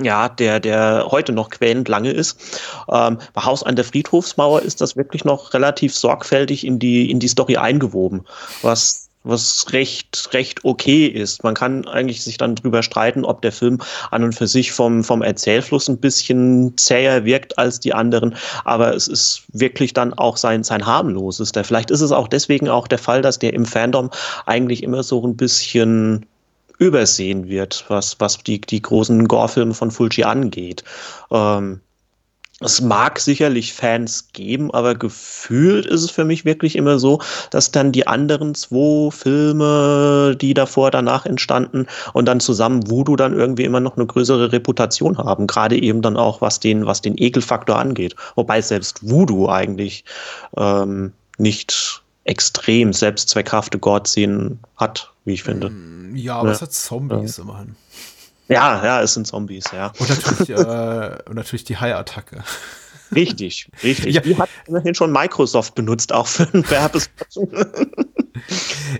Ja, 0.00 0.28
der, 0.28 0.60
der 0.60 1.06
heute 1.10 1.32
noch 1.32 1.50
quälend 1.50 1.88
lange 1.88 2.12
ist. 2.12 2.60
Ähm, 2.88 3.18
bei 3.34 3.42
Haus 3.42 3.64
an 3.64 3.74
der 3.74 3.84
Friedhofsmauer 3.84 4.62
ist 4.62 4.80
das 4.80 4.96
wirklich 4.96 5.24
noch 5.24 5.54
relativ 5.54 5.92
sorgfältig 5.94 6.64
in 6.64 6.78
die, 6.78 7.10
in 7.10 7.18
die 7.18 7.26
Story 7.26 7.56
eingewoben, 7.56 8.24
was 8.62 9.07
was 9.28 9.66
recht, 9.72 10.30
recht 10.32 10.64
okay 10.64 11.06
ist. 11.06 11.44
Man 11.44 11.54
kann 11.54 11.86
eigentlich 11.86 12.22
sich 12.22 12.38
dann 12.38 12.54
drüber 12.54 12.82
streiten, 12.82 13.24
ob 13.24 13.42
der 13.42 13.52
Film 13.52 13.78
an 14.10 14.24
und 14.24 14.34
für 14.34 14.46
sich 14.46 14.72
vom, 14.72 15.04
vom 15.04 15.22
Erzählfluss 15.22 15.88
ein 15.88 15.98
bisschen 15.98 16.76
zäher 16.76 17.24
wirkt 17.24 17.58
als 17.58 17.78
die 17.80 17.94
anderen, 17.94 18.34
aber 18.64 18.94
es 18.94 19.06
ist 19.06 19.42
wirklich 19.52 19.92
dann 19.92 20.14
auch 20.14 20.36
sein, 20.36 20.64
sein 20.64 20.86
harmlosester. 20.86 21.62
Vielleicht 21.64 21.90
ist 21.90 22.00
es 22.00 22.12
auch 22.12 22.28
deswegen 22.28 22.68
auch 22.68 22.88
der 22.88 22.98
Fall, 22.98 23.22
dass 23.22 23.38
der 23.38 23.52
im 23.52 23.66
Fandom 23.66 24.10
eigentlich 24.46 24.82
immer 24.82 25.02
so 25.02 25.24
ein 25.26 25.36
bisschen 25.36 26.26
übersehen 26.78 27.48
wird, 27.48 27.84
was, 27.88 28.18
was 28.20 28.38
die, 28.38 28.60
die 28.60 28.80
großen 28.80 29.26
Gore-Filme 29.26 29.74
von 29.74 29.90
Fulci 29.90 30.22
angeht. 30.22 30.84
Ähm, 31.30 31.80
es 32.60 32.80
mag 32.80 33.20
sicherlich 33.20 33.72
Fans 33.72 34.32
geben, 34.32 34.72
aber 34.72 34.96
gefühlt 34.96 35.86
ist 35.86 36.02
es 36.02 36.10
für 36.10 36.24
mich 36.24 36.44
wirklich 36.44 36.74
immer 36.74 36.98
so, 36.98 37.20
dass 37.50 37.70
dann 37.70 37.92
die 37.92 38.06
anderen 38.06 38.54
zwei 38.54 39.10
Filme, 39.12 40.36
die 40.40 40.54
davor, 40.54 40.90
danach 40.90 41.24
entstanden 41.24 41.86
und 42.14 42.26
dann 42.26 42.40
zusammen 42.40 42.90
Voodoo 42.90 43.14
dann 43.14 43.32
irgendwie 43.32 43.64
immer 43.64 43.78
noch 43.80 43.96
eine 43.96 44.06
größere 44.06 44.50
Reputation 44.50 45.18
haben. 45.18 45.46
Gerade 45.46 45.80
eben 45.80 46.02
dann 46.02 46.16
auch, 46.16 46.40
was 46.40 46.58
den, 46.58 46.84
was 46.84 47.00
den 47.00 47.16
Ekelfaktor 47.16 47.78
angeht. 47.78 48.16
Wobei 48.34 48.60
selbst 48.60 49.08
Voodoo 49.08 49.48
eigentlich 49.48 50.04
ähm, 50.56 51.12
nicht 51.38 52.02
extrem 52.24 52.92
selbstzweckhafte 52.92 53.78
Gore-Szenen 53.78 54.58
hat, 54.76 55.12
wie 55.24 55.34
ich 55.34 55.44
finde. 55.44 55.72
Ja, 56.14 56.36
aber 56.36 56.48
ja. 56.48 56.54
es 56.54 56.62
hat 56.62 56.72
Zombies 56.72 57.36
ja. 57.36 57.44
immerhin. 57.44 57.76
Ja, 58.48 58.82
ja, 58.84 59.02
es 59.02 59.14
sind 59.14 59.26
Zombies, 59.26 59.64
ja. 59.72 59.92
Und 59.98 60.08
natürlich, 60.08 60.50
äh, 60.50 61.18
und 61.28 61.34
natürlich 61.34 61.64
die 61.64 61.76
Hai-Attacke. 61.76 62.42
Richtig, 63.14 63.70
richtig. 63.82 64.14
Ja. 64.14 64.20
Die 64.20 64.36
hat 64.36 64.48
immerhin 64.66 64.94
schon 64.94 65.12
Microsoft 65.12 65.74
benutzt, 65.74 66.12
auch 66.12 66.26
für 66.26 66.48
einen 66.52 66.68
Werbespot. 66.70 67.28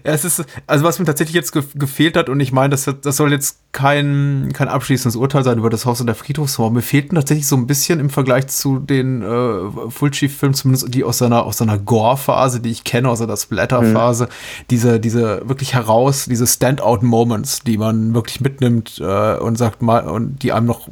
Es 0.03 0.25
ist, 0.25 0.45
also 0.67 0.85
was 0.85 0.99
mir 0.99 1.05
tatsächlich 1.05 1.35
jetzt 1.35 1.53
ge 1.53 1.63
gefehlt 1.75 2.17
hat, 2.17 2.29
und 2.29 2.41
ich 2.41 2.53
meine, 2.53 2.71
das, 2.71 2.91
das 3.03 3.17
soll 3.17 3.33
jetzt 3.33 3.61
kein, 3.73 4.51
kein 4.53 4.69
abschließendes 4.69 5.17
Urteil 5.17 5.45
sein 5.45 5.59
über 5.59 5.71
das 5.71 5.87
Haus 5.87 6.01
und 6.01 6.07
der 6.07 6.15
Friedhofsmauer. 6.15 6.71
Mir 6.71 6.83
fehlten 6.83 7.15
tatsächlich 7.15 7.47
so 7.47 7.57
ein 7.57 7.67
bisschen 7.67 8.01
im 8.01 8.11
Vergleich 8.11 8.49
zu 8.49 8.79
den 8.79 9.23
äh, 9.23 9.91
Fulci-Filmen, 9.91 10.55
zumindest 10.55 10.95
die 10.95 11.05
aus 11.05 11.19
seiner, 11.19 11.45
aus 11.45 11.59
seiner 11.59 11.79
Gore-Phase, 11.79 12.61
die 12.61 12.71
ich 12.71 12.85
kenne, 12.85 13.09
aus 13.09 13.19
der 13.19 13.37
Splatter-Phase, 13.37 14.25
mhm. 14.25 14.65
diese, 14.71 15.01
diese 15.01 15.49
wirklich 15.49 15.75
heraus, 15.75 16.27
diese 16.27 16.47
Standout-Moments, 16.47 17.61
die 17.61 17.79
man 17.79 18.15
wirklich 18.15 18.41
mitnimmt 18.41 18.99
äh, 19.01 19.37
und 19.37 19.57
sagt 19.57 19.83
mal, 19.83 20.09
und 20.09 20.43
die 20.43 20.53
einem 20.53 20.67
noch 20.67 20.89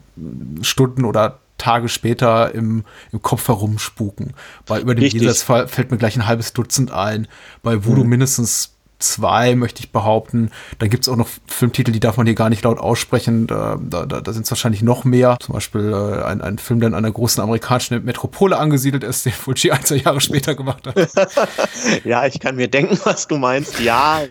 Stunden 0.63 1.05
oder 1.05 1.39
Tage 1.59 1.89
später 1.89 2.55
im, 2.55 2.85
im 3.13 3.23
Kopf 3.23 3.49
herumspuken. 3.49 4.35
Bei 4.67 4.81
über 4.81 4.95
den 4.95 5.11
Jenseitsfall 5.11 5.69
fällt 5.69 5.91
mir 5.91 5.97
gleich 5.97 6.17
ein 6.17 6.27
halbes 6.27 6.53
Dutzend 6.53 6.91
ein. 6.91 7.29
Bei 7.63 7.85
Voodoo 7.85 8.05
mhm. 8.05 8.11
mindestens 8.11 8.76
zwei, 9.07 9.55
möchte 9.55 9.81
ich 9.81 9.91
behaupten. 9.91 10.51
Dann 10.79 10.91
gibt 10.91 11.05
es 11.05 11.09
auch 11.09 11.17
noch 11.17 11.29
Filmtitel, 11.47 11.93
die 11.93 12.01
darf 12.01 12.17
man 12.17 12.27
hier 12.27 12.35
gar 12.35 12.51
nicht 12.51 12.65
laut 12.65 12.79
aussprechen. 12.79 13.47
Da, 13.47 13.79
da, 13.81 14.05
da 14.05 14.33
sind 14.33 14.45
es 14.45 14.51
wahrscheinlich 14.51 14.83
noch 14.83 15.05
mehr. 15.05 15.37
Zum 15.41 15.55
Beispiel 15.55 15.93
äh, 15.93 16.25
ein, 16.25 16.41
ein 16.41 16.59
Film, 16.59 16.81
der 16.81 16.89
in 16.89 16.95
einer 16.95 17.11
großen 17.11 17.43
amerikanischen 17.43 18.05
Metropole 18.05 18.59
angesiedelt 18.59 19.05
ist, 19.05 19.25
den 19.25 19.33
Fulci 19.33 19.71
ein, 19.71 19.85
zwei 19.85 19.97
Jahre 19.97 20.21
später 20.21 20.55
gemacht 20.55 20.87
hat. 20.87 20.97
ja, 22.05 22.27
ich 22.27 22.41
kann 22.41 22.57
mir 22.57 22.69
denken, 22.69 22.99
was 23.05 23.27
du 23.27 23.37
meinst. 23.37 23.81
Ja, 23.81 24.21
ja, 24.21 24.29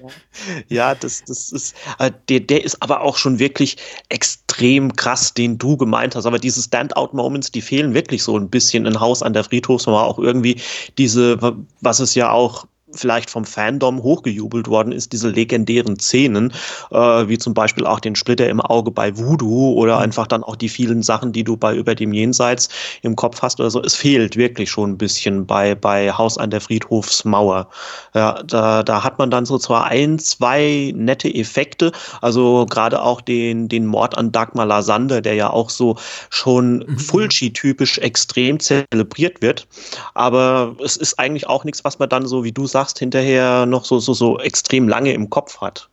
ja 0.67 0.95
das, 0.95 1.23
das 1.25 1.51
ist, 1.51 1.75
äh, 1.99 2.11
der, 2.29 2.41
der 2.41 2.63
ist 2.63 2.81
aber 2.81 3.01
auch 3.01 3.17
schon 3.17 3.39
wirklich 3.39 3.77
extrem 4.09 4.95
krass, 4.95 5.33
den 5.33 5.57
du 5.57 5.77
gemeint 5.77 6.15
hast. 6.15 6.25
Aber 6.25 6.39
diese 6.39 6.61
Standout-Moments, 6.61 7.51
die 7.51 7.61
fehlen 7.61 7.93
wirklich 7.93 8.23
so 8.23 8.37
ein 8.37 8.49
bisschen 8.49 8.85
in 8.85 8.99
Haus 8.99 9.23
an 9.23 9.33
der 9.33 9.43
Friedhofsmauer. 9.43 10.03
Auch 10.03 10.19
irgendwie 10.19 10.61
diese, 10.97 11.39
was 11.81 11.99
es 11.99 12.15
ja 12.15 12.31
auch 12.31 12.65
vielleicht 12.97 13.29
vom 13.29 13.45
Fandom 13.45 14.01
hochgejubelt 14.01 14.67
worden 14.67 14.91
ist, 14.91 15.13
diese 15.13 15.29
legendären 15.29 15.99
Szenen, 15.99 16.53
äh, 16.91 16.97
wie 16.97 17.37
zum 17.37 17.53
Beispiel 17.53 17.85
auch 17.85 17.99
den 17.99 18.15
Splitter 18.15 18.49
im 18.49 18.61
Auge 18.61 18.91
bei 18.91 19.17
Voodoo 19.17 19.73
oder 19.73 19.97
mhm. 19.97 20.03
einfach 20.03 20.27
dann 20.27 20.43
auch 20.43 20.55
die 20.55 20.69
vielen 20.69 21.03
Sachen, 21.03 21.31
die 21.31 21.43
du 21.43 21.57
bei 21.57 21.75
Über 21.75 21.95
dem 21.95 22.13
Jenseits 22.13 22.69
im 23.01 23.15
Kopf 23.15 23.41
hast 23.41 23.59
oder 23.59 23.69
so. 23.69 23.81
Es 23.81 23.95
fehlt 23.95 24.35
wirklich 24.37 24.69
schon 24.69 24.91
ein 24.91 24.97
bisschen 24.97 25.45
bei, 25.45 25.75
bei 25.75 26.11
Haus 26.11 26.37
an 26.37 26.49
der 26.49 26.61
Friedhofsmauer. 26.61 27.67
Ja, 28.13 28.41
da, 28.43 28.83
da 28.83 29.03
hat 29.03 29.19
man 29.19 29.31
dann 29.31 29.45
so 29.45 29.57
zwar 29.57 29.85
ein, 29.85 30.19
zwei 30.19 30.93
nette 30.95 31.33
Effekte, 31.33 31.91
also 32.21 32.65
gerade 32.69 33.01
auch 33.01 33.21
den, 33.21 33.67
den 33.67 33.85
Mord 33.85 34.17
an 34.17 34.31
Dagmar 34.31 34.65
Lasander, 34.65 35.21
der 35.21 35.35
ja 35.35 35.49
auch 35.49 35.69
so 35.69 35.97
schon 36.29 36.79
mhm. 36.79 36.99
Fulci-typisch 36.99 37.97
extrem 37.99 38.59
zelebriert 38.59 39.41
wird. 39.41 39.67
Aber 40.13 40.75
es 40.83 40.97
ist 40.97 41.19
eigentlich 41.19 41.47
auch 41.47 41.63
nichts, 41.63 41.83
was 41.83 41.99
man 41.99 42.09
dann 42.09 42.25
so, 42.25 42.43
wie 42.43 42.51
du 42.51 42.67
sagst, 42.67 42.84
sagst, 42.85 42.99
hinterher 42.99 43.65
noch 43.65 43.85
so, 43.85 43.99
so, 43.99 44.13
so 44.13 44.39
extrem 44.39 44.87
lange 44.87 45.13
im 45.13 45.29
Kopf 45.29 45.61
hat. 45.61 45.89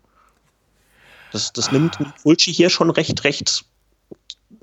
Das, 1.33 1.53
das 1.53 1.73
nimmt 1.73 1.99
Fulci 2.23 2.53
hier 2.53 2.69
schon 2.69 2.91
recht, 2.91 3.25
recht 3.25 3.65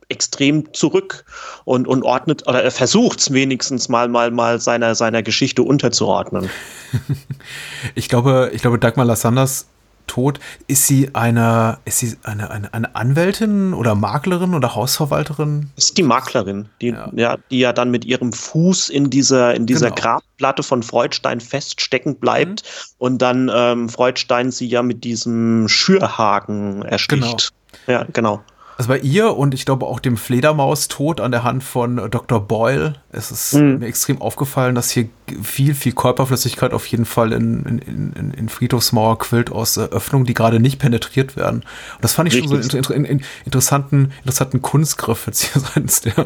extrem 0.08 0.72
zurück 0.74 1.26
und, 1.66 1.88
und 1.88 2.04
ordnet 2.04 2.48
oder 2.48 2.64
er 2.64 2.72
versucht 2.72 3.20
es 3.20 3.34
wenigstens 3.34 3.90
mal 3.90 4.08
mal 4.08 4.32
mal 4.32 4.60
seiner 4.60 4.96
seiner 4.96 5.22
Geschichte 5.22 5.62
unterzuordnen. 5.62 6.50
ich 7.96 8.10
glaube, 8.10 8.50
ich 8.54 8.62
glaube 8.62 8.80
Dagmar 8.80 9.06
Lassanders 9.06 9.68
Tod. 10.10 10.40
Ist 10.68 10.88
sie 10.88 11.12
eine, 11.14 11.78
ist 11.86 12.00
sie 12.00 12.18
eine, 12.24 12.50
eine, 12.52 12.74
eine 12.74 12.96
Anwältin 12.96 13.74
oder 13.74 13.96
Maklerin 13.96 14.54
oder 14.54 14.76
Hausverwalterin? 14.76 15.70
Ist 15.78 15.98
die 15.98 16.04
Maklerin, 16.04 16.68
die 16.82 16.90
ja. 16.90 17.10
ja. 17.16 17.38
die 17.50 17.60
ja 17.60 17.72
dann 17.72 17.92
mit 17.92 18.04
ihrem 18.04 18.34
Fuß 18.34 18.90
in 18.90 19.10
dieser, 19.10 19.56
in 19.56 19.66
dieser 19.66 19.92
genau. 19.92 20.02
Grabplatte 20.02 20.64
von 20.64 20.84
Freudstein 20.84 21.40
feststecken 21.40 22.16
bleibt 22.16 22.64
mhm. 22.64 22.96
und 22.98 23.22
dann 23.22 23.50
ähm, 23.54 23.88
Freudstein 23.88 24.52
sie 24.52 24.68
ja 24.68 24.84
mit 24.84 25.04
diesem 25.04 25.68
Schürhaken 25.70 26.82
ersticht. 26.82 27.54
Genau. 27.86 28.00
Ja, 28.00 28.06
genau. 28.12 28.42
Also 28.80 28.88
bei 28.88 29.00
ihr 29.00 29.36
und 29.36 29.54
ich 29.54 29.66
glaube 29.66 29.86
auch 29.86 30.00
dem 30.00 30.16
Fledermaus-Tod 30.16 31.20
an 31.20 31.32
der 31.32 31.44
Hand 31.44 31.66
von 31.66 31.98
Dr. 32.10 32.40
Boyle 32.40 32.94
ist 33.12 33.30
es 33.30 33.52
mhm. 33.52 33.80
mir 33.80 33.88
extrem 33.88 34.22
aufgefallen, 34.22 34.74
dass 34.74 34.90
hier 34.90 35.10
viel, 35.44 35.76
viel 35.76 35.92
Körperflüssigkeit 35.92 36.72
auf 36.72 36.86
jeden 36.86 37.04
Fall 37.04 37.34
in, 37.34 37.66
in, 37.66 38.14
in, 38.14 38.32
in 38.32 38.48
Friedhofsmauer 38.48 39.20
quillt 39.20 39.52
aus 39.52 39.76
äh, 39.76 39.82
Öffnungen, 39.82 40.26
die 40.26 40.34
gerade 40.34 40.62
nicht 40.62 40.80
penetriert 40.80 41.36
werden. 41.36 41.64
Und 41.96 42.04
das 42.04 42.14
fand 42.14 42.30
ich 42.30 42.36
Richtig. 42.36 42.72
schon 42.72 42.84
so 42.84 42.94
einen 42.94 43.04
in, 43.04 43.22
interessanten, 43.44 44.14
interessanten 44.20 44.62
Kunstgriff 44.62 45.28
jetzt 45.28 45.42
hier 45.42 45.62
seitens 45.74 46.00
der, 46.00 46.26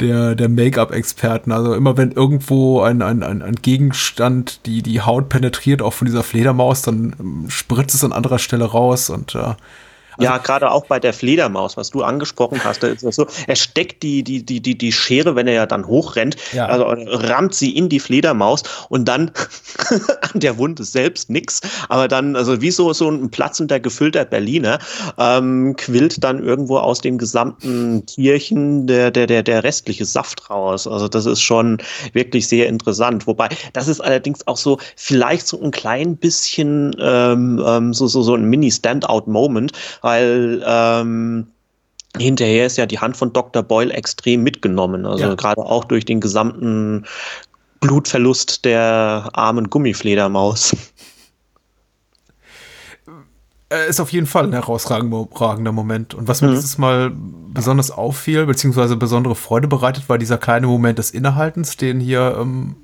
der, 0.00 0.34
der 0.34 0.48
Make-up-Experten. 0.48 1.52
Also 1.52 1.74
immer 1.74 1.98
wenn 1.98 2.12
irgendwo 2.12 2.80
ein, 2.80 3.02
ein, 3.02 3.22
ein, 3.22 3.42
ein 3.42 3.56
Gegenstand 3.56 4.64
die, 4.64 4.80
die 4.80 5.02
Haut 5.02 5.28
penetriert, 5.28 5.82
auch 5.82 5.92
von 5.92 6.06
dieser 6.06 6.22
Fledermaus, 6.22 6.80
dann 6.80 7.14
ähm, 7.20 7.50
spritzt 7.50 7.94
es 7.94 8.02
an 8.02 8.14
anderer 8.14 8.38
Stelle 8.38 8.64
raus 8.64 9.10
und 9.10 9.34
äh, 9.34 9.52
also 10.18 10.24
ja, 10.24 10.38
gerade 10.38 10.70
auch 10.70 10.86
bei 10.86 11.00
der 11.00 11.12
Fledermaus, 11.12 11.76
was 11.76 11.90
du 11.90 12.02
angesprochen 12.02 12.60
hast, 12.64 12.82
da 12.82 12.88
ist 12.88 13.04
das 13.04 13.16
so, 13.16 13.26
er 13.46 13.56
steckt 13.56 14.02
die, 14.02 14.22
die, 14.22 14.44
die, 14.44 14.60
die, 14.60 14.76
die 14.76 14.92
Schere, 14.92 15.36
wenn 15.36 15.46
er 15.46 15.54
ja 15.54 15.66
dann 15.66 15.86
hochrennt, 15.86 16.36
ja. 16.52 16.66
also 16.66 16.84
rammt 16.86 17.54
sie 17.54 17.76
in 17.76 17.88
die 17.88 18.00
Fledermaus 18.00 18.62
und 18.88 19.06
dann 19.06 19.30
an 20.32 20.40
der 20.40 20.58
Wunde 20.58 20.84
selbst 20.84 21.30
nix, 21.30 21.60
aber 21.88 22.08
dann, 22.08 22.36
also 22.36 22.60
wie 22.60 22.70
so, 22.70 22.92
so 22.92 23.08
ein 23.08 23.30
platzender, 23.30 23.80
gefüllter 23.80 24.24
Berliner, 24.24 24.78
ähm, 25.18 25.74
quillt 25.76 26.22
dann 26.22 26.42
irgendwo 26.42 26.78
aus 26.78 27.00
dem 27.00 27.18
gesamten 27.18 28.04
Tierchen 28.06 28.86
der, 28.86 29.10
der, 29.10 29.26
der, 29.26 29.42
der 29.42 29.64
restliche 29.64 30.04
Saft 30.04 30.50
raus. 30.50 30.86
Also 30.86 31.08
das 31.08 31.26
ist 31.26 31.40
schon 31.40 31.78
wirklich 32.12 32.48
sehr 32.48 32.68
interessant. 32.68 33.26
Wobei, 33.26 33.48
das 33.72 33.88
ist 33.88 34.00
allerdings 34.00 34.46
auch 34.46 34.56
so, 34.56 34.78
vielleicht 34.96 35.46
so 35.46 35.60
ein 35.60 35.70
klein 35.70 36.16
bisschen 36.16 36.94
ähm, 37.00 37.62
ähm 37.66 37.94
so, 37.94 38.06
so, 38.06 38.22
so 38.22 38.34
ein 38.34 38.44
Mini-Standout-Moment, 38.44 39.72
weil 40.02 40.62
ähm, 40.66 41.46
hinterher 42.16 42.66
ist 42.66 42.76
ja 42.76 42.86
die 42.86 42.98
Hand 42.98 43.16
von 43.16 43.32
Dr. 43.32 43.62
Boyle 43.62 43.92
extrem 43.92 44.42
mitgenommen. 44.42 45.06
Also 45.06 45.24
ja. 45.24 45.34
gerade 45.34 45.62
auch 45.62 45.84
durch 45.84 46.04
den 46.04 46.20
gesamten 46.20 47.06
Blutverlust 47.80 48.64
der 48.64 49.30
armen 49.32 49.70
Gummifledermaus. 49.70 50.76
Äh, 53.72 53.88
ist 53.88 54.00
auf 54.00 54.12
jeden 54.12 54.26
Fall 54.26 54.44
ein 54.44 54.52
herausragender 54.52 55.72
Moment. 55.72 56.14
Und 56.14 56.28
was 56.28 56.42
mir 56.42 56.48
mhm. 56.48 56.54
dieses 56.54 56.76
Mal 56.76 57.10
besonders 57.14 57.90
auffiel, 57.90 58.44
beziehungsweise 58.44 58.96
besondere 58.96 59.34
Freude 59.34 59.66
bereitet, 59.66 60.08
war 60.08 60.18
dieser 60.18 60.36
kleine 60.36 60.66
Moment 60.66 60.98
des 60.98 61.10
Innehaltens, 61.10 61.76
den 61.76 61.98
hier, 61.98 62.36
ähm, 62.38 62.76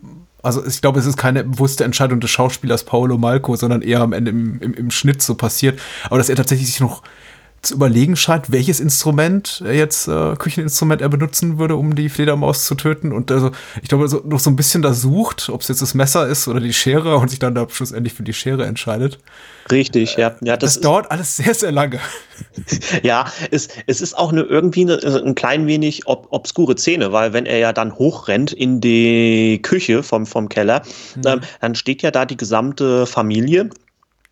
also 0.49 0.67
ich 0.67 0.81
glaube, 0.81 0.99
es 0.99 1.07
ist 1.07 1.17
keine 1.17 1.45
bewusste 1.45 1.85
Entscheidung 1.85 2.21
des 2.21 2.31
Schauspielers 2.31 2.85
Paolo 2.85 3.19
Malco, 3.19 3.55
sondern 3.55 3.83
eher 3.83 4.01
am 4.01 4.13
Ende 4.13 4.31
im, 4.31 4.59
im, 4.61 4.75
im 4.75 4.91
Schnitt 4.91 5.21
so 5.21 5.35
passiert. 5.35 5.79
Aber 6.05 6.17
dass 6.17 6.31
er 6.31 6.37
tatsächlich 6.37 6.69
sich 6.69 6.81
noch 6.81 7.03
zu 7.63 7.75
überlegen 7.75 8.17
scheint, 8.17 8.53
welches 8.53 8.79
Instrument 8.81 9.63
er 9.65 9.75
jetzt, 9.75 10.07
äh, 10.07 10.37
Kücheninstrument 10.37 11.03
er 11.03 11.09
benutzen 11.09 11.59
würde, 11.59 11.77
um 11.77 11.95
die 11.95 12.09
Fledermaus 12.09 12.65
zu 12.65 12.75
töten. 12.77 13.13
Und 13.13 13.31
also, 13.33 13.51
ich 13.83 13.89
glaube, 13.89 14.09
so, 14.09 14.23
noch 14.25 14.39
so 14.39 14.51
ein 14.51 14.57
bisschen 14.57 14.83
da 14.83 14.95
sucht, 14.95 15.49
ob 15.49 15.63
es 15.63 15.69
jetzt 15.69 15.83
das 15.83 15.95
Messer 15.95 16.29
ist 16.29 16.47
oder 16.47 16.61
die 16.61 16.73
Schere 16.73 17.17
und 17.17 17.29
sich 17.31 17.39
dann 17.39 17.55
da 17.55 17.67
schlussendlich 17.69 18.15
für 18.15 18.23
die 18.23 18.33
Schere 18.33 18.65
entscheidet. 18.65 19.19
Richtig, 19.71 20.17
ja. 20.17 20.37
ja 20.41 20.57
das, 20.57 20.75
das 20.75 20.83
dauert 20.83 21.11
alles 21.11 21.37
sehr, 21.37 21.53
sehr 21.53 21.73
lange. 21.73 21.99
ja, 23.03 23.27
es, 23.51 23.69
es 23.87 24.01
ist 24.01 24.17
auch 24.17 24.33
eine, 24.33 24.43
irgendwie 24.43 24.83
eine, 24.83 24.95
also 25.03 25.23
ein 25.23 25.35
klein 25.35 25.67
wenig 25.67 26.07
ob, 26.07 26.29
obskure 26.31 26.77
Szene, 26.77 27.13
weil 27.13 27.33
wenn 27.33 27.45
er 27.45 27.59
ja 27.59 27.73
dann 27.73 27.95
hochrennt 27.95 28.53
in 28.53 28.81
die 28.81 29.61
Küche 29.63 30.03
vom, 30.03 30.27
vom 30.27 30.49
Keller, 30.49 30.83
mhm. 31.17 31.23
ähm, 31.27 31.41
dann 31.61 31.75
steht 31.75 32.03
ja 32.03 32.11
da 32.11 32.25
die 32.25 32.37
gesamte 32.37 33.07
Familie 33.07 33.71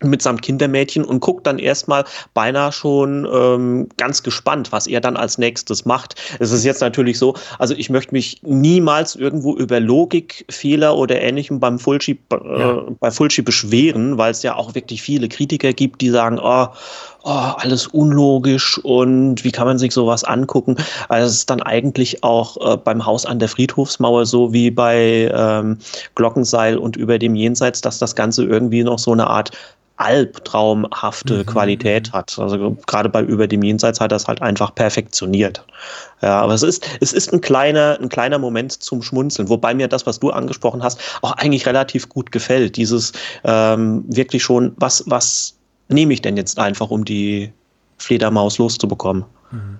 mitsamt 0.03 0.41
Kindermädchen 0.41 1.03
und 1.03 1.21
guckt 1.21 1.47
dann 1.47 1.57
erstmal 1.57 2.05
beinahe 2.33 2.71
schon 2.71 3.27
ähm, 3.31 3.89
ganz 3.97 4.21
gespannt, 4.21 4.71
was 4.71 4.85
er 4.85 5.01
dann 5.01 5.17
als 5.17 5.37
nächstes 5.37 5.85
macht. 5.85 6.15
Es 6.39 6.51
ist 6.51 6.63
jetzt 6.63 6.81
natürlich 6.81 7.17
so, 7.17 7.35
also 7.57 7.73
ich 7.73 7.89
möchte 7.89 8.13
mich 8.13 8.39
niemals 8.43 9.15
irgendwo 9.15 9.55
über 9.55 9.79
Logikfehler 9.79 10.95
oder 10.95 11.19
ähnlichem 11.19 11.59
beim 11.59 11.79
Fulci, 11.79 12.19
äh, 12.31 12.59
ja. 12.59 12.83
bei 12.99 13.09
Fulci 13.09 13.41
beschweren, 13.41 14.17
weil 14.17 14.31
es 14.31 14.43
ja 14.43 14.55
auch 14.55 14.75
wirklich 14.75 15.01
viele 15.01 15.29
Kritiker 15.29 15.73
gibt, 15.73 16.01
die 16.01 16.09
sagen, 16.09 16.39
oh, 16.39 16.67
oh, 17.27 17.53
alles 17.57 17.87
unlogisch 17.87 18.79
und 18.79 19.43
wie 19.43 19.51
kann 19.51 19.67
man 19.67 19.77
sich 19.77 19.93
sowas 19.93 20.23
angucken? 20.23 20.77
Also 21.09 21.27
es 21.27 21.33
ist 21.33 21.49
dann 21.49 21.61
eigentlich 21.61 22.23
auch 22.23 22.73
äh, 22.73 22.77
beim 22.77 23.05
Haus 23.05 23.25
an 23.25 23.39
der 23.39 23.49
Friedhofsmauer 23.49 24.25
so 24.25 24.53
wie 24.53 24.71
bei 24.71 25.29
ähm, 25.33 25.77
Glockenseil 26.15 26.77
und 26.77 26.95
über 26.95 27.19
dem 27.19 27.35
Jenseits, 27.35 27.81
dass 27.81 27.99
das 27.99 28.15
Ganze 28.15 28.45
irgendwie 28.45 28.83
noch 28.83 28.99
so 28.99 29.11
eine 29.11 29.27
Art 29.27 29.51
albtraumhafte 29.97 31.39
mhm. 31.39 31.45
Qualität 31.47 32.13
hat. 32.13 32.37
Also 32.37 32.77
gerade 32.85 33.09
bei 33.09 33.21
Über 33.21 33.47
dem 33.47 33.63
Jenseits 33.63 33.99
hat 33.99 34.11
das 34.11 34.27
halt 34.27 34.41
einfach 34.43 34.73
perfektioniert. 34.73 35.65
Ja, 36.21 36.39
aber 36.39 36.53
es 36.53 36.61
ist, 36.61 36.87
es 37.01 37.13
ist 37.13 37.33
ein 37.33 37.41
kleiner, 37.41 37.97
ein 37.99 38.09
kleiner 38.09 38.37
Moment 38.37 38.71
zum 38.71 39.01
Schmunzeln, 39.01 39.49
wobei 39.49 39.73
mir 39.73 39.87
das, 39.87 40.05
was 40.05 40.19
du 40.19 40.29
angesprochen 40.29 40.83
hast, 40.83 40.99
auch 41.23 41.31
eigentlich 41.33 41.65
relativ 41.65 42.09
gut 42.09 42.31
gefällt. 42.31 42.77
Dieses 42.77 43.11
ähm, 43.43 44.05
wirklich 44.07 44.43
schon, 44.43 44.73
was, 44.77 45.03
was 45.07 45.56
nehme 45.89 46.13
ich 46.13 46.21
denn 46.21 46.37
jetzt 46.37 46.59
einfach, 46.59 46.89
um 46.89 47.05
die 47.05 47.51
Fledermaus 47.97 48.57
loszubekommen? 48.57 49.25
Mhm 49.51 49.79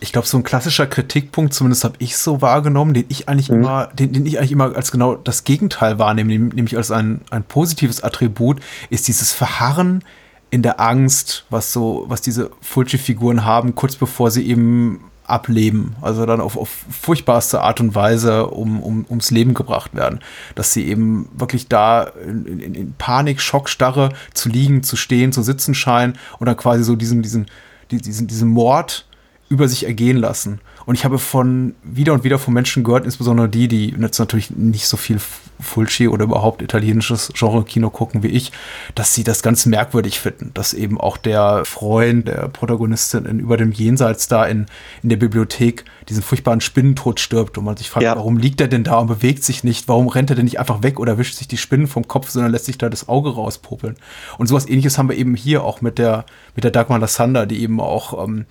ich 0.00 0.12
glaube, 0.12 0.26
so 0.26 0.36
ein 0.36 0.42
klassischer 0.42 0.86
Kritikpunkt, 0.86 1.54
zumindest 1.54 1.84
habe 1.84 1.96
ich 1.98 2.16
so 2.16 2.42
wahrgenommen, 2.42 2.94
den 2.94 3.06
ich 3.08 3.28
eigentlich 3.28 3.50
mhm. 3.50 3.60
immer, 3.60 3.86
den, 3.88 4.12
den 4.12 4.26
ich 4.26 4.38
eigentlich 4.38 4.52
immer 4.52 4.74
als 4.76 4.92
genau 4.92 5.14
das 5.14 5.44
Gegenteil 5.44 5.98
wahrnehme, 5.98 6.36
nämlich 6.36 6.76
als 6.76 6.90
ein, 6.90 7.22
ein 7.30 7.44
positives 7.44 8.02
Attribut, 8.02 8.60
ist 8.90 9.08
dieses 9.08 9.32
Verharren 9.32 10.04
in 10.50 10.62
der 10.62 10.80
Angst, 10.80 11.44
was 11.50 11.72
so, 11.72 12.04
was 12.08 12.20
diese 12.20 12.50
Fulci-Figuren 12.60 13.44
haben, 13.44 13.74
kurz 13.74 13.96
bevor 13.96 14.30
sie 14.30 14.46
eben 14.46 15.10
ableben, 15.26 15.96
also 16.00 16.26
dann 16.26 16.40
auf, 16.40 16.56
auf 16.56 16.68
furchtbarste 16.90 17.60
Art 17.60 17.80
und 17.80 17.94
Weise 17.94 18.46
um, 18.46 18.82
um, 18.82 19.04
ums 19.08 19.30
Leben 19.30 19.54
gebracht 19.54 19.94
werden. 19.94 20.20
Dass 20.54 20.72
sie 20.72 20.86
eben 20.86 21.28
wirklich 21.36 21.68
da 21.68 22.04
in, 22.04 22.46
in, 22.46 22.74
in 22.74 22.94
Panik, 22.94 23.40
Schockstarre 23.40 24.10
zu 24.34 24.48
liegen, 24.48 24.82
zu 24.82 24.96
stehen, 24.96 25.32
zu 25.32 25.42
sitzen 25.42 25.74
scheinen 25.74 26.18
und 26.38 26.46
dann 26.46 26.56
quasi 26.56 26.84
so 26.84 26.96
diesen, 26.96 27.22
diesen, 27.22 27.46
diesen, 27.90 28.26
diesen 28.26 28.48
Mord 28.48 29.06
über 29.48 29.68
sich 29.68 29.86
ergehen 29.86 30.16
lassen. 30.16 30.60
Und 30.86 30.94
ich 30.94 31.04
habe 31.04 31.18
von 31.18 31.74
wieder 31.82 32.12
und 32.12 32.24
wieder 32.24 32.38
von 32.38 32.54
Menschen 32.54 32.84
gehört, 32.84 33.04
insbesondere 33.04 33.48
die, 33.48 33.68
die 33.68 33.94
jetzt 33.98 34.18
natürlich 34.18 34.50
nicht 34.50 34.86
so 34.86 34.96
viel 34.96 35.18
Fulci 35.60 36.08
oder 36.08 36.24
überhaupt 36.24 36.62
italienisches 36.62 37.32
Genre-Kino 37.34 37.90
gucken 37.90 38.22
wie 38.22 38.28
ich, 38.28 38.52
dass 38.94 39.14
sie 39.14 39.24
das 39.24 39.42
ganz 39.42 39.66
merkwürdig 39.66 40.20
finden, 40.20 40.50
dass 40.54 40.74
eben 40.74 41.00
auch 41.00 41.16
der 41.16 41.64
Freund 41.64 42.28
der 42.28 42.48
Protagonistin 42.48 43.24
in 43.24 43.40
über 43.40 43.56
dem 43.56 43.72
Jenseits 43.72 44.28
da 44.28 44.44
in, 44.44 44.66
in 45.02 45.08
der 45.08 45.16
Bibliothek 45.16 45.84
diesen 46.08 46.22
furchtbaren 46.22 46.60
Spinnentod 46.60 47.20
stirbt 47.20 47.58
und 47.58 47.64
man 47.64 47.76
sich 47.76 47.90
fragt, 47.90 48.04
ja. 48.04 48.16
warum 48.16 48.38
liegt 48.38 48.60
er 48.60 48.68
denn 48.68 48.84
da 48.84 48.98
und 48.98 49.08
bewegt 49.08 49.44
sich 49.44 49.64
nicht? 49.64 49.88
Warum 49.88 50.08
rennt 50.08 50.30
er 50.30 50.36
denn 50.36 50.44
nicht 50.44 50.60
einfach 50.60 50.82
weg 50.82 51.00
oder 51.00 51.18
wischt 51.18 51.36
sich 51.36 51.48
die 51.48 51.56
Spinnen 51.56 51.86
vom 51.86 52.06
Kopf, 52.06 52.30
sondern 52.30 52.52
lässt 52.52 52.66
sich 52.66 52.78
da 52.78 52.88
das 52.88 53.08
Auge 53.08 53.30
rauspopeln? 53.30 53.96
Und 54.38 54.46
sowas 54.46 54.68
ähnliches 54.68 54.98
haben 54.98 55.08
wir 55.08 55.16
eben 55.16 55.34
hier 55.34 55.64
auch 55.64 55.80
mit 55.80 55.98
der, 55.98 56.24
mit 56.54 56.64
der 56.64 56.70
Dagmar 56.70 56.98
Lassander, 56.98 57.46
die 57.46 57.62
eben 57.62 57.80
auch 57.80 58.24
ähm, 58.24 58.46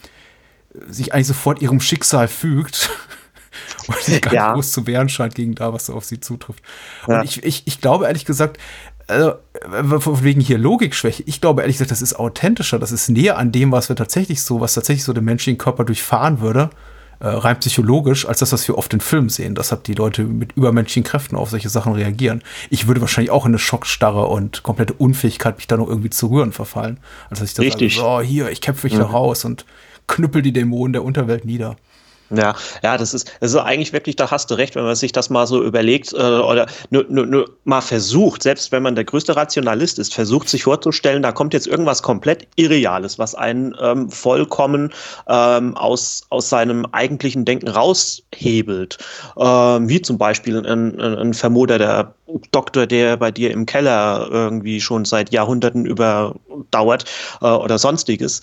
sich 0.88 1.14
eigentlich 1.14 1.28
sofort 1.28 1.62
ihrem 1.62 1.80
Schicksal 1.80 2.28
fügt 2.28 2.89
und 3.88 3.98
sich 3.98 4.22
gar 4.22 4.34
ja. 4.34 4.48
nicht 4.48 4.56
groß 4.56 4.72
zu 4.72 4.88
wehren 4.88 5.10
scheint 5.10 5.36
gegen 5.36 5.56
da, 5.56 5.74
was 5.74 5.88
so 5.88 5.94
auf 5.94 6.06
sie 6.06 6.20
zutrifft. 6.20 6.64
Ja. 7.08 7.20
Und 7.20 7.26
ich, 7.26 7.44
ich, 7.44 7.64
ich 7.66 7.82
glaube 7.82 8.06
ehrlich 8.06 8.26
gesagt, 8.26 8.58
also, 9.08 9.36
wegen 10.24 10.42
hier 10.42 10.58
Logikschwäche, 10.58 11.24
ich 11.28 11.40
glaube 11.40 11.62
ehrlich 11.62 11.76
gesagt, 11.76 11.92
das 11.92 12.02
ist 12.02 12.18
authentischer, 12.18 12.80
das 12.80 12.92
ist 12.92 13.08
näher 13.10 13.38
an 13.38 13.52
dem, 13.52 13.72
was 13.72 13.88
wir 13.90 13.96
tatsächlich 13.96 14.42
so, 14.42 14.62
was 14.62 14.74
tatsächlich 14.74 15.04
so 15.04 15.14
den 15.14 15.26
menschlichen 15.26 15.60
Körper 15.60 15.84
durchfahren 15.86 16.42
würde, 16.42 16.72
äh, 17.20 17.28
rein 17.28 17.60
psychologisch, 17.60 18.28
als 18.28 18.40
das, 18.40 18.52
was 18.52 18.68
wir 18.68 18.78
oft 18.78 18.94
in 18.94 19.02
Filmen 19.02 19.30
sehen. 19.30 19.56
Deshalb 19.56 19.84
die 19.84 19.94
Leute 19.94 20.24
mit 20.24 20.54
übermenschlichen 20.54 21.04
Kräften 21.04 21.36
auf 21.36 21.50
solche 21.50 21.70
Sachen 21.70 21.94
reagieren. 21.94 22.42
Ich 22.70 22.88
würde 22.88 23.00
wahrscheinlich 23.02 23.32
auch 23.32 23.46
in 23.46 23.52
eine 23.52 23.60
Schockstarre 23.60 24.26
und 24.26 24.64
komplette 24.64 24.94
Unfähigkeit, 24.94 25.58
mich 25.58 25.68
da 25.68 25.78
noch 25.78 25.88
irgendwie 25.88 26.10
zu 26.10 26.28
rühren, 26.28 26.52
verfallen. 26.52 27.00
Als 27.30 27.40
dass 27.40 27.50
ich 27.50 27.56
das 27.56 27.66
Richtig. 27.66 27.96
Sage, 27.96 28.26
so, 28.26 28.30
hier, 28.30 28.50
ich 28.50 28.60
kämpfe 28.60 28.88
mich 28.88 28.96
mhm. 28.96 29.00
da 29.00 29.06
raus 29.06 29.46
und 29.46 29.66
knüppel 30.08 30.42
die 30.42 30.52
Dämonen 30.52 30.94
der 30.94 31.04
Unterwelt 31.04 31.46
nieder. 31.46 31.78
Ja, 32.32 32.56
ja, 32.82 32.98
das 32.98 33.14
ist, 33.14 33.32
das 33.40 33.52
ist 33.52 33.58
eigentlich 33.58 33.94
wirklich, 33.94 34.16
da 34.16 34.32
hast 34.32 34.50
du 34.50 34.56
recht, 34.56 34.76
wenn 34.76 34.84
man 34.84 34.96
sich 34.96 35.12
das 35.12 35.30
mal 35.30 35.46
so 35.46 35.64
überlegt 35.64 36.12
äh, 36.14 36.16
oder 36.16 36.66
nur, 36.90 37.06
nur, 37.08 37.26
nur 37.28 37.50
mal 37.66 37.82
versucht, 37.82 38.42
selbst 38.42 38.72
wenn 38.72 38.82
man 38.82 38.96
der 38.96 39.04
größte 39.04 39.36
Rationalist 39.36 40.00
ist, 40.00 40.14
versucht 40.14 40.50
sich 40.50 40.64
vorzustellen, 40.64 41.22
da 41.22 41.32
kommt 41.32 41.54
jetzt 41.54 41.68
irgendwas 41.68 42.02
komplett 42.02 42.48
Irreales, 42.56 43.20
was 43.20 43.36
einen 43.36 43.76
ähm, 43.80 44.10
vollkommen 44.10 44.92
ähm, 45.28 45.78
aus, 45.78 46.24
aus 46.30 46.50
seinem 46.50 46.88
eigentlichen 46.92 47.46
Denken 47.46 47.68
raushebelt. 47.68 48.98
Ähm, 49.38 49.88
wie 49.88 50.02
zum 50.02 50.18
Beispiel 50.18 50.66
ein, 50.66 51.00
ein, 51.00 51.18
ein 51.18 51.34
vermoderter 51.36 52.16
Doktor, 52.52 52.88
der 52.88 53.18
bei 53.18 53.30
dir 53.30 53.52
im 53.52 53.68
Keller 53.68 54.28
irgendwie 54.32 54.82
schon 54.82 55.06
seit 55.06 55.32
Jahrhunderten 55.32 55.86
überdauert 55.86 57.06
äh, 57.42 57.46
oder 57.46 57.78
sonstiges 57.78 58.42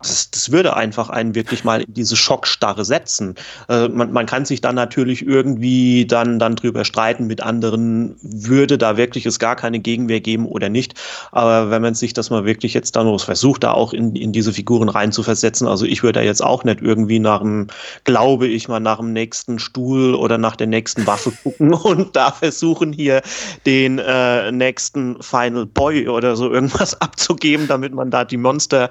das, 0.00 0.30
das, 0.30 0.52
würde 0.52 0.76
einfach 0.76 1.08
einen 1.08 1.34
wirklich 1.34 1.64
mal 1.64 1.80
in 1.80 1.94
diese 1.94 2.16
Schockstarre 2.16 2.84
setzen. 2.84 3.34
Äh, 3.68 3.88
man, 3.88 4.12
man, 4.12 4.26
kann 4.26 4.44
sich 4.44 4.60
dann 4.60 4.74
natürlich 4.74 5.26
irgendwie 5.26 6.04
dann, 6.06 6.38
dann 6.38 6.54
drüber 6.54 6.84
streiten 6.84 7.26
mit 7.26 7.40
anderen, 7.40 8.16
würde 8.20 8.76
da 8.76 8.98
wirklich 8.98 9.24
es 9.24 9.38
gar 9.38 9.56
keine 9.56 9.78
Gegenwehr 9.78 10.20
geben 10.20 10.46
oder 10.46 10.68
nicht. 10.68 10.94
Aber 11.32 11.70
wenn 11.70 11.80
man 11.80 11.94
sich 11.94 12.12
das 12.12 12.28
mal 12.28 12.44
wirklich 12.44 12.74
jetzt 12.74 12.94
dann 12.94 13.18
versucht, 13.18 13.64
da 13.64 13.72
auch 13.72 13.94
in, 13.94 14.14
in 14.14 14.32
diese 14.32 14.52
Figuren 14.52 14.90
rein 14.90 15.12
zu 15.12 15.22
versetzen, 15.22 15.66
also 15.66 15.86
ich 15.86 16.02
würde 16.02 16.20
da 16.20 16.24
jetzt 16.26 16.44
auch 16.44 16.64
nicht 16.64 16.82
irgendwie 16.82 17.18
nach 17.18 17.40
dem, 17.40 17.68
glaube 18.04 18.48
ich 18.48 18.68
mal, 18.68 18.80
nach 18.80 18.98
dem 18.98 19.14
nächsten 19.14 19.58
Stuhl 19.58 20.14
oder 20.14 20.36
nach 20.36 20.56
der 20.56 20.66
nächsten 20.66 21.06
Waffe 21.06 21.32
gucken 21.42 21.72
und 21.72 22.14
da 22.16 22.32
versuchen 22.32 22.92
hier 22.92 23.22
den 23.64 23.98
äh, 23.98 24.52
nächsten 24.52 25.22
Final 25.22 25.64
Boy 25.64 26.08
oder 26.08 26.36
so 26.36 26.52
irgendwas 26.52 27.00
abzugeben, 27.00 27.66
damit 27.66 27.94
man 27.94 28.10
da 28.10 28.26
die 28.26 28.36
Monster 28.36 28.90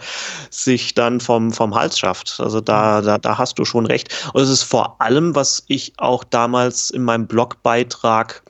sich 0.49 0.95
dann 0.98 1.20
vom, 1.20 1.52
vom 1.52 1.76
Hals 1.76 2.00
schafft. 2.00 2.39
Also 2.39 2.62
da, 2.62 3.02
da, 3.02 3.18
da 3.18 3.38
hast 3.38 3.60
du 3.60 3.66
schon 3.66 3.86
recht. 3.86 4.30
Und 4.34 4.41
es 4.41 4.50
ist 4.50 4.64
vor 4.64 5.02
allem, 5.02 5.36
was 5.36 5.64
ich 5.68 5.93
auch 5.98 6.24
damals 6.24 6.89
in 6.89 7.04
meinem 7.04 7.28
Blogbeitrag 7.28 8.43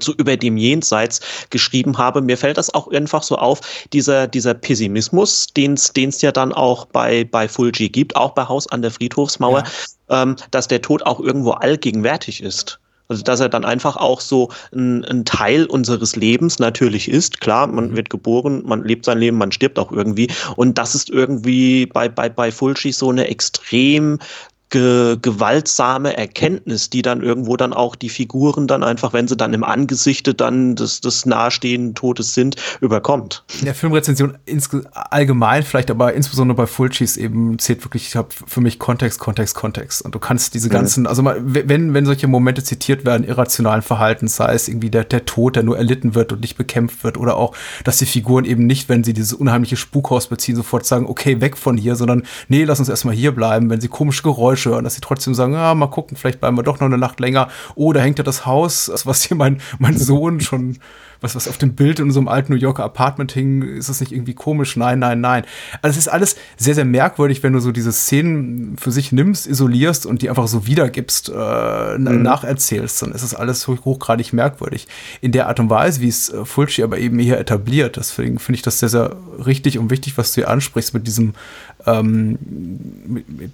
so 0.00 0.12
über 0.14 0.36
dem 0.36 0.56
Jenseits 0.56 1.20
geschrieben 1.50 1.98
habe. 1.98 2.22
Mir 2.22 2.38
fällt 2.38 2.56
das 2.56 2.72
auch 2.72 2.88
einfach 2.88 3.22
so 3.22 3.36
auf, 3.36 3.60
dieser, 3.92 4.26
dieser 4.26 4.54
Pessimismus, 4.54 5.48
den 5.48 5.74
es 5.74 6.22
ja 6.22 6.32
dann 6.32 6.52
auch 6.52 6.86
bei, 6.86 7.24
bei 7.24 7.48
Fulgi 7.48 7.88
gibt, 7.88 8.16
auch 8.16 8.32
bei 8.32 8.46
Haus 8.46 8.66
an 8.68 8.82
der 8.82 8.90
Friedhofsmauer, 8.90 9.64
ja. 10.08 10.22
ähm, 10.22 10.36
dass 10.50 10.68
der 10.68 10.82
Tod 10.82 11.04
auch 11.04 11.20
irgendwo 11.20 11.52
allgegenwärtig 11.52 12.42
ist. 12.42 12.78
Also 13.12 13.24
dass 13.24 13.40
er 13.40 13.50
dann 13.50 13.66
einfach 13.66 13.98
auch 13.98 14.22
so 14.22 14.48
ein, 14.74 15.04
ein, 15.04 15.26
Teil 15.26 15.66
unseres 15.66 16.16
Lebens 16.16 16.58
natürlich 16.58 17.10
ist. 17.10 17.42
Klar, 17.42 17.66
man 17.66 17.90
mhm. 17.90 17.96
wird 17.96 18.08
geboren, 18.08 18.62
man 18.64 18.84
lebt 18.84 19.04
sein 19.04 19.18
Leben, 19.18 19.36
man 19.36 19.52
stirbt 19.52 19.78
auch 19.78 19.92
irgendwie. 19.92 20.28
Und 20.56 20.78
das 20.78 20.94
ist 20.94 21.10
irgendwie 21.10 21.84
bei, 21.84 22.08
bei, 22.08 22.30
bei 22.30 22.50
Fulci 22.50 22.90
so 22.90 23.10
eine 23.10 23.28
extrem 23.28 24.18
ge 24.72 25.18
gewaltsame 25.20 26.16
Erkenntnis, 26.16 26.90
die 26.90 27.02
dann 27.02 27.22
irgendwo 27.22 27.56
dann 27.56 27.72
auch 27.72 27.94
die 27.94 28.08
Figuren 28.08 28.66
dann 28.66 28.82
einfach, 28.82 29.12
wenn 29.12 29.28
sie 29.28 29.36
dann 29.36 29.52
im 29.52 29.62
Angesichte 29.62 30.34
dann 30.34 30.74
des, 30.74 31.00
des 31.02 31.26
nahestehenden 31.26 31.94
Todes 31.94 32.34
sind, 32.34 32.56
überkommt. 32.80 33.44
In 33.60 33.66
der 33.66 33.74
Filmrezension 33.74 34.38
allgemein, 34.92 35.62
vielleicht 35.62 35.90
aber 35.90 36.14
insbesondere 36.14 36.56
bei 36.56 36.66
Fulcis 36.66 37.16
eben 37.16 37.58
zählt 37.58 37.84
wirklich, 37.84 38.08
ich 38.08 38.16
habe 38.16 38.28
für 38.46 38.60
mich 38.60 38.78
Kontext, 38.78 39.20
Kontext, 39.20 39.54
Kontext. 39.54 40.02
Und 40.02 40.14
du 40.14 40.18
kannst 40.18 40.54
diese 40.54 40.68
mhm. 40.68 40.72
ganzen, 40.72 41.00
mhm. 41.02 41.06
also 41.06 41.22
mal, 41.22 41.36
wenn, 41.42 41.92
wenn 41.92 42.06
solche 42.06 42.26
Momente 42.26 42.64
zitiert 42.64 43.04
werden, 43.04 43.24
irrationalen 43.24 43.82
Verhaltens, 43.82 44.36
sei 44.36 44.54
es 44.54 44.68
irgendwie 44.68 44.90
der, 44.90 45.04
der 45.04 45.26
Tod, 45.26 45.56
der 45.56 45.62
nur 45.62 45.76
erlitten 45.76 46.14
wird 46.14 46.32
und 46.32 46.40
nicht 46.40 46.56
bekämpft 46.56 47.04
wird, 47.04 47.18
oder 47.18 47.36
auch, 47.36 47.54
dass 47.84 47.98
die 47.98 48.06
Figuren 48.06 48.46
eben 48.46 48.66
nicht, 48.66 48.88
wenn 48.88 49.04
sie 49.04 49.12
dieses 49.12 49.34
unheimliche 49.34 49.76
Spukhaus 49.76 50.28
beziehen, 50.28 50.56
sofort 50.56 50.86
sagen, 50.86 51.04
okay, 51.06 51.42
weg 51.42 51.58
von 51.58 51.76
hier, 51.76 51.94
sondern 51.94 52.22
nee, 52.48 52.64
lass 52.64 52.78
uns 52.78 52.88
erstmal 52.88 53.14
hier 53.14 53.32
bleiben, 53.32 53.68
wenn 53.68 53.80
sie 53.80 53.88
komische 53.88 54.22
Geräusche 54.22 54.61
Geräusche 54.62 54.70
hören, 54.70 54.84
dass 54.84 54.94
sie 54.94 55.00
trotzdem 55.00 55.34
sagen, 55.34 55.54
ja, 55.54 55.74
mal 55.74 55.88
gucken, 55.88 56.16
vielleicht 56.16 56.40
bleiben 56.40 56.56
wir 56.56 56.62
doch 56.62 56.80
noch 56.80 56.86
eine 56.86 56.98
Nacht 56.98 57.20
länger. 57.20 57.48
Oh, 57.74 57.92
da 57.92 58.00
hängt 58.00 58.18
ja 58.18 58.24
das 58.24 58.46
Haus, 58.46 58.90
was 59.04 59.22
hier 59.22 59.36
mein, 59.36 59.60
mein 59.78 59.96
Sohn 59.96 60.40
schon 60.40 60.78
was, 61.22 61.34
was 61.36 61.48
auf 61.48 61.56
dem 61.56 61.74
Bild 61.74 62.00
in 62.00 62.10
so 62.10 62.20
einem 62.20 62.28
alten 62.28 62.52
New 62.52 62.58
Yorker 62.58 62.84
Apartment 62.84 63.32
hing, 63.32 63.62
ist 63.62 63.88
das 63.88 64.00
nicht 64.00 64.12
irgendwie 64.12 64.34
komisch? 64.34 64.76
Nein, 64.76 64.98
nein, 64.98 65.20
nein. 65.20 65.44
Also 65.80 65.92
es 65.92 66.06
ist 66.06 66.12
alles 66.12 66.36
sehr, 66.56 66.74
sehr 66.74 66.84
merkwürdig, 66.84 67.42
wenn 67.42 67.52
du 67.52 67.60
so 67.60 67.70
diese 67.70 67.92
Szenen 67.92 68.76
für 68.76 68.90
sich 68.90 69.12
nimmst, 69.12 69.46
isolierst 69.46 70.04
und 70.04 70.22
die 70.22 70.28
einfach 70.28 70.48
so 70.48 70.66
wiedergibst, 70.66 71.30
äh, 71.34 71.98
mhm. 71.98 72.22
nacherzählst, 72.22 73.02
dann 73.02 73.12
ist 73.12 73.22
es 73.22 73.34
alles 73.34 73.68
hochgradig 73.68 74.32
merkwürdig. 74.32 74.88
In 75.20 75.32
der 75.32 75.46
Art 75.48 75.60
und 75.60 75.70
Weise, 75.70 76.00
wie 76.00 76.08
es 76.08 76.28
äh, 76.28 76.44
Fulci 76.44 76.82
aber 76.82 76.98
eben 76.98 77.18
hier 77.18 77.38
etabliert, 77.38 77.96
deswegen 77.96 78.38
finde 78.38 78.56
ich 78.56 78.62
das 78.62 78.80
sehr, 78.80 78.88
sehr 78.88 79.16
richtig 79.46 79.78
und 79.78 79.90
wichtig, 79.90 80.18
was 80.18 80.32
du 80.32 80.40
hier 80.40 80.50
ansprichst 80.50 80.92
mit 80.92 81.06
diesem, 81.06 81.34
ähm, 81.86 82.38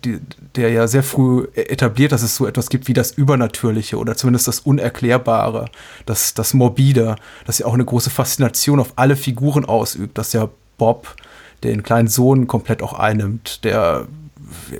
die, 0.04 0.20
der 0.56 0.70
ja 0.70 0.86
sehr 0.86 1.02
früh 1.02 1.46
etabliert, 1.54 2.12
dass 2.12 2.22
es 2.22 2.36
so 2.36 2.46
etwas 2.46 2.68
gibt 2.68 2.88
wie 2.88 2.92
das 2.92 3.12
Übernatürliche 3.12 3.98
oder 3.98 4.16
zumindest 4.16 4.48
das 4.48 4.60
Unerklärbare, 4.60 5.66
das, 6.06 6.34
das 6.34 6.54
Morbide, 6.54 7.16
das 7.46 7.58
ja 7.58 7.66
auch 7.66 7.74
eine 7.74 7.84
große 7.84 8.10
Faszination 8.10 8.80
auf 8.80 8.92
alle 8.96 9.16
Figuren 9.16 9.64
ausübt, 9.64 10.18
dass 10.18 10.32
ja 10.32 10.48
Bob 10.76 11.16
den 11.64 11.82
kleinen 11.82 12.08
Sohn 12.08 12.46
komplett 12.46 12.82
auch 12.82 12.92
einnimmt, 12.92 13.64
der 13.64 14.06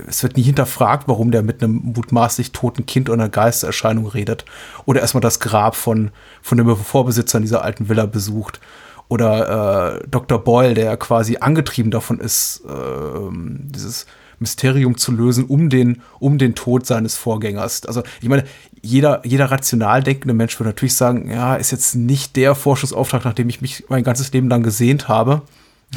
es 0.07 0.23
wird 0.23 0.37
nie 0.37 0.43
hinterfragt, 0.43 1.09
warum 1.09 1.31
der 1.31 1.43
mit 1.43 1.63
einem 1.63 1.81
mutmaßlich 1.95 2.53
toten 2.53 2.87
Kind 2.87 3.09
oder 3.09 3.23
einer 3.23 3.29
Geistererscheinung 3.29 4.07
redet. 4.07 4.45
Oder 4.87 5.01
erstmal 5.01 5.21
das 5.21 5.41
Grab 5.41 5.77
von, 5.77 6.11
von 6.43 6.59
dem 6.59 6.75
Vorbesitzer 6.75 7.41
dieser 7.41 7.63
alten 7.63 7.89
Villa 7.89 8.07
besucht. 8.07 8.61
Oder 9.09 10.01
äh, 10.03 10.09
Dr. 10.11 10.39
Boyle, 10.43 10.75
der 10.75 10.97
quasi 10.97 11.39
angetrieben 11.39 11.91
davon 11.91 12.21
ist, 12.21 12.63
äh, 12.69 13.31
dieses 13.75 14.07
Mysterium 14.39 14.97
zu 14.97 15.13
lösen 15.13 15.45
um 15.47 15.71
den, 15.71 16.03
um 16.21 16.39
den 16.39 16.55
Tod 16.55 16.87
seines 16.87 17.17
Vorgängers. 17.17 17.87
Also 17.87 18.03
ich 18.21 18.29
meine, 18.29 18.45
jeder, 18.83 19.27
jeder 19.27 19.51
rational 19.51 20.03
denkende 20.03 20.35
Mensch 20.35 20.59
würde 20.59 20.69
natürlich 20.71 20.95
sagen, 20.95 21.31
ja, 21.31 21.57
ist 21.57 21.73
jetzt 21.73 21.97
nicht 21.97 22.37
der 22.37 22.55
Forschungsauftrag, 22.55 23.25
nach 23.25 23.35
dem 23.35 23.49
ich 23.49 23.61
mich 23.61 23.85
mein 23.89 24.05
ganzes 24.05 24.33
Leben 24.33 24.49
lang 24.49 24.63
gesehnt 24.63 25.09
habe. 25.09 25.43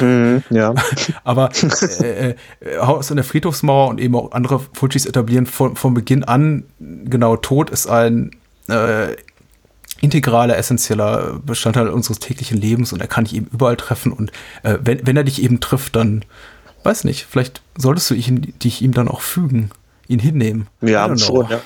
Mhm, 0.00 0.42
ja. 0.50 0.74
Aber 1.24 1.50
äh, 2.00 2.30
äh, 2.30 2.34
Haus 2.78 3.10
in 3.10 3.16
der 3.16 3.24
Friedhofsmauer 3.24 3.88
und 3.88 4.00
eben 4.00 4.14
auch 4.16 4.32
andere 4.32 4.60
Fulcis 4.72 5.06
etablieren 5.06 5.46
von, 5.46 5.76
von 5.76 5.94
Beginn 5.94 6.24
an, 6.24 6.64
genau, 6.80 7.36
Tod 7.36 7.70
ist 7.70 7.86
ein 7.86 8.32
äh, 8.68 9.14
integraler, 10.02 10.58
essentieller 10.58 11.40
Bestandteil 11.46 11.88
unseres 11.88 12.18
täglichen 12.18 12.60
Lebens 12.60 12.92
und 12.92 13.00
er 13.00 13.06
kann 13.06 13.24
dich 13.24 13.36
eben 13.36 13.46
überall 13.52 13.76
treffen 13.76 14.12
und 14.12 14.30
äh, 14.64 14.76
wenn, 14.82 15.06
wenn 15.06 15.16
er 15.16 15.24
dich 15.24 15.42
eben 15.42 15.60
trifft, 15.60 15.96
dann 15.96 16.24
weiß 16.82 17.04
nicht, 17.04 17.26
vielleicht 17.30 17.62
solltest 17.78 18.10
du 18.10 18.14
ihn, 18.14 18.52
dich 18.62 18.82
ihm 18.82 18.92
dann 18.92 19.08
auch 19.08 19.20
fügen, 19.20 19.70
ihn 20.08 20.18
hinnehmen. 20.18 20.66
Ja, 20.80 21.16
schon, 21.16 21.48
ja. 21.48 21.60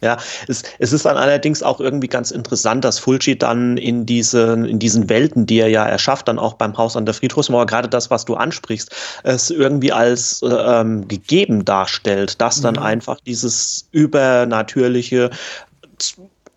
Ja, 0.00 0.16
es, 0.46 0.62
es 0.78 0.92
ist 0.92 1.06
dann 1.06 1.16
allerdings 1.16 1.62
auch 1.62 1.80
irgendwie 1.80 2.06
ganz 2.06 2.30
interessant, 2.30 2.84
dass 2.84 3.00
Fulci 3.00 3.36
dann 3.36 3.76
in, 3.76 4.06
diese, 4.06 4.52
in 4.52 4.78
diesen 4.78 5.08
Welten, 5.08 5.44
die 5.44 5.58
er 5.58 5.68
ja 5.68 5.84
erschafft, 5.84 6.28
dann 6.28 6.38
auch 6.38 6.54
beim 6.54 6.76
Haus 6.76 6.96
an 6.96 7.04
der 7.04 7.14
Friedhofsmauer, 7.14 7.66
gerade 7.66 7.88
das, 7.88 8.08
was 8.08 8.24
du 8.24 8.36
ansprichst, 8.36 8.94
es 9.24 9.50
irgendwie 9.50 9.90
als 9.90 10.40
äh, 10.42 10.46
ähm, 10.46 11.08
gegeben 11.08 11.64
darstellt, 11.64 12.40
dass 12.40 12.60
dann 12.60 12.76
mhm. 12.76 12.82
einfach 12.82 13.18
dieses 13.26 13.88
übernatürliche 13.90 15.30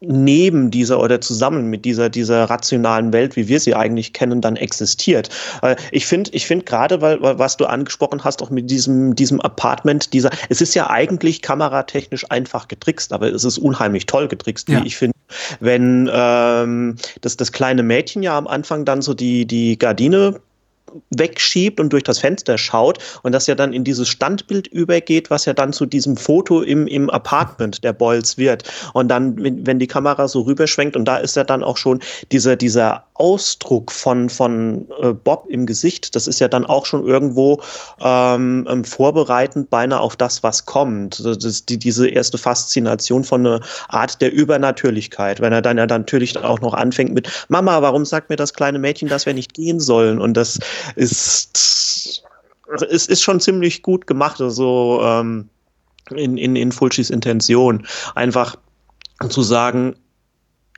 neben 0.01 0.71
dieser 0.71 0.99
oder 0.99 1.21
zusammen 1.21 1.67
mit 1.67 1.85
dieser, 1.85 2.09
dieser 2.09 2.45
rationalen 2.45 3.13
Welt, 3.13 3.35
wie 3.35 3.47
wir 3.47 3.59
sie 3.59 3.75
eigentlich 3.75 4.13
kennen, 4.13 4.41
dann 4.41 4.55
existiert. 4.55 5.29
Ich 5.91 6.07
finde, 6.07 6.31
ich 6.33 6.47
finde 6.47 6.65
gerade, 6.65 7.01
weil, 7.01 7.19
was 7.21 7.57
du 7.57 7.65
angesprochen 7.65 8.23
hast, 8.23 8.41
auch 8.41 8.49
mit 8.49 8.69
diesem, 8.69 9.15
diesem 9.15 9.39
Apartment, 9.41 10.11
dieser, 10.13 10.31
es 10.49 10.59
ist 10.59 10.73
ja 10.73 10.89
eigentlich 10.89 11.43
kameratechnisch 11.43 12.25
einfach 12.31 12.67
getrickst, 12.67 13.13
aber 13.13 13.31
es 13.31 13.43
ist 13.43 13.59
unheimlich 13.59 14.07
toll 14.07 14.27
getrickst, 14.27 14.69
ja. 14.69 14.81
wie 14.81 14.87
ich 14.87 14.97
finde. 14.97 15.15
Wenn 15.59 16.09
ähm, 16.11 16.95
das, 17.21 17.37
das 17.37 17.51
kleine 17.51 17.83
Mädchen 17.83 18.23
ja 18.23 18.37
am 18.37 18.47
Anfang 18.47 18.85
dann 18.85 19.01
so 19.01 19.13
die, 19.13 19.45
die 19.45 19.77
Gardine 19.77 20.41
wegschiebt 21.09 21.79
und 21.79 21.91
durch 21.93 22.03
das 22.03 22.19
Fenster 22.19 22.57
schaut 22.57 22.99
und 23.23 23.31
das 23.31 23.47
ja 23.47 23.55
dann 23.55 23.73
in 23.73 23.83
dieses 23.83 24.09
Standbild 24.09 24.67
übergeht, 24.67 25.29
was 25.29 25.45
ja 25.45 25.53
dann 25.53 25.73
zu 25.73 25.85
diesem 25.85 26.17
Foto 26.17 26.61
im, 26.61 26.87
im 26.87 27.09
Apartment 27.09 27.83
der 27.83 27.93
Boyles 27.93 28.37
wird. 28.37 28.63
Und 28.93 29.07
dann, 29.07 29.35
wenn 29.65 29.79
die 29.79 29.87
Kamera 29.87 30.27
so 30.27 30.41
rüberschwenkt 30.41 30.95
und 30.95 31.05
da 31.05 31.17
ist 31.17 31.35
ja 31.35 31.43
dann 31.43 31.63
auch 31.63 31.77
schon 31.77 31.99
dieser, 32.31 32.55
dieser 32.55 33.05
Ausdruck 33.21 33.91
von, 33.91 34.29
von 34.29 34.87
äh, 34.99 35.13
Bob 35.13 35.45
im 35.47 35.67
Gesicht, 35.67 36.15
das 36.15 36.25
ist 36.25 36.39
ja 36.39 36.47
dann 36.47 36.65
auch 36.65 36.87
schon 36.87 37.05
irgendwo 37.05 37.61
ähm, 37.99 38.67
ähm 38.67 38.83
vorbereitend 38.83 39.69
beinahe 39.69 39.99
auf 39.99 40.15
das, 40.15 40.41
was 40.41 40.65
kommt. 40.65 41.23
Das 41.23 41.65
die, 41.65 41.77
diese 41.77 42.07
erste 42.09 42.39
Faszination 42.39 43.23
von 43.23 43.45
einer 43.45 43.61
Art 43.89 44.19
der 44.21 44.33
Übernatürlichkeit, 44.33 45.39
wenn 45.39 45.53
er 45.53 45.61
dann 45.61 45.77
ja 45.77 45.85
natürlich 45.85 46.35
auch 46.35 46.61
noch 46.61 46.73
anfängt 46.73 47.13
mit 47.13 47.29
Mama, 47.47 47.83
warum 47.83 48.05
sagt 48.05 48.31
mir 48.31 48.37
das 48.37 48.55
kleine 48.55 48.79
Mädchen, 48.79 49.07
dass 49.07 49.27
wir 49.27 49.35
nicht 49.35 49.53
gehen 49.53 49.79
sollen? 49.79 50.19
Und 50.19 50.35
das 50.35 50.57
ist, 50.95 52.23
es 52.89 53.05
ist 53.05 53.21
schon 53.21 53.39
ziemlich 53.39 53.83
gut 53.83 54.07
gemacht, 54.07 54.41
also 54.41 54.99
ähm, 55.03 55.47
in, 56.09 56.37
in, 56.37 56.55
in 56.55 56.71
Fulcis 56.71 57.11
Intention. 57.11 57.85
Einfach 58.15 58.55
zu 59.29 59.43
sagen, 59.43 59.95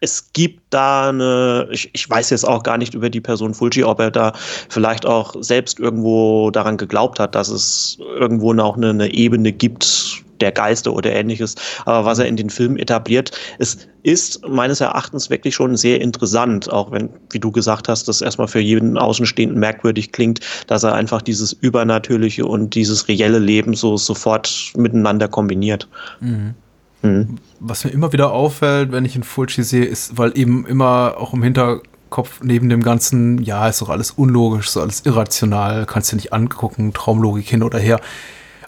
es 0.03 0.33
gibt 0.33 0.61
da 0.69 1.09
eine, 1.09 1.69
ich, 1.71 1.89
ich 1.93 2.09
weiß 2.09 2.29
jetzt 2.31 2.45
auch 2.45 2.63
gar 2.63 2.77
nicht 2.77 2.93
über 2.93 3.09
die 3.09 3.21
Person 3.21 3.53
Fulci, 3.53 3.85
ob 3.85 4.01
er 4.01 4.11
da 4.11 4.33
vielleicht 4.67 5.05
auch 5.05 5.33
selbst 5.39 5.79
irgendwo 5.79 6.51
daran 6.51 6.75
geglaubt 6.75 7.19
hat, 7.19 7.35
dass 7.35 7.47
es 7.47 7.97
irgendwo 8.19 8.51
noch 8.51 8.75
eine, 8.75 8.89
eine 8.89 9.13
Ebene 9.13 9.53
gibt 9.53 10.21
der 10.41 10.51
Geister 10.51 10.91
oder 10.91 11.13
ähnliches. 11.13 11.55
Aber 11.85 12.03
was 12.03 12.19
er 12.19 12.25
in 12.25 12.35
den 12.35 12.49
Filmen 12.49 12.77
etabliert, 12.77 13.31
es 13.59 13.87
ist 14.03 14.45
meines 14.45 14.81
Erachtens 14.81 15.29
wirklich 15.29 15.55
schon 15.55 15.77
sehr 15.77 16.01
interessant, 16.01 16.69
auch 16.69 16.91
wenn, 16.91 17.09
wie 17.31 17.39
du 17.39 17.49
gesagt 17.49 17.87
hast, 17.87 18.09
das 18.09 18.19
erstmal 18.19 18.49
für 18.49 18.59
jeden 18.59 18.97
Außenstehenden 18.97 19.57
merkwürdig 19.57 20.11
klingt, 20.11 20.41
dass 20.67 20.83
er 20.83 20.95
einfach 20.95 21.21
dieses 21.21 21.53
Übernatürliche 21.53 22.45
und 22.45 22.75
dieses 22.75 23.07
reelle 23.07 23.39
Leben 23.39 23.73
so 23.73 23.95
sofort 23.95 24.73
miteinander 24.75 25.29
kombiniert. 25.29 25.87
Mhm. 26.19 26.55
Mhm. 27.03 27.37
Was 27.59 27.83
mir 27.83 27.91
immer 27.91 28.11
wieder 28.13 28.31
auffällt, 28.31 28.91
wenn 28.91 29.05
ich 29.05 29.15
in 29.15 29.23
Fulci 29.23 29.63
sehe, 29.63 29.85
ist, 29.85 30.17
weil 30.17 30.37
eben 30.37 30.65
immer 30.65 31.15
auch 31.17 31.33
im 31.33 31.43
Hinterkopf 31.43 32.41
neben 32.41 32.69
dem 32.69 32.81
ganzen, 32.81 33.43
ja, 33.43 33.67
ist 33.67 33.81
doch 33.81 33.89
alles 33.89 34.11
unlogisch, 34.11 34.69
so 34.69 34.81
alles 34.81 35.05
irrational, 35.05 35.85
kannst 35.85 36.11
du 36.11 36.15
nicht 36.15 36.33
angucken, 36.33 36.93
Traumlogik 36.93 37.47
hin 37.47 37.61
oder 37.61 37.77
her, 37.77 37.99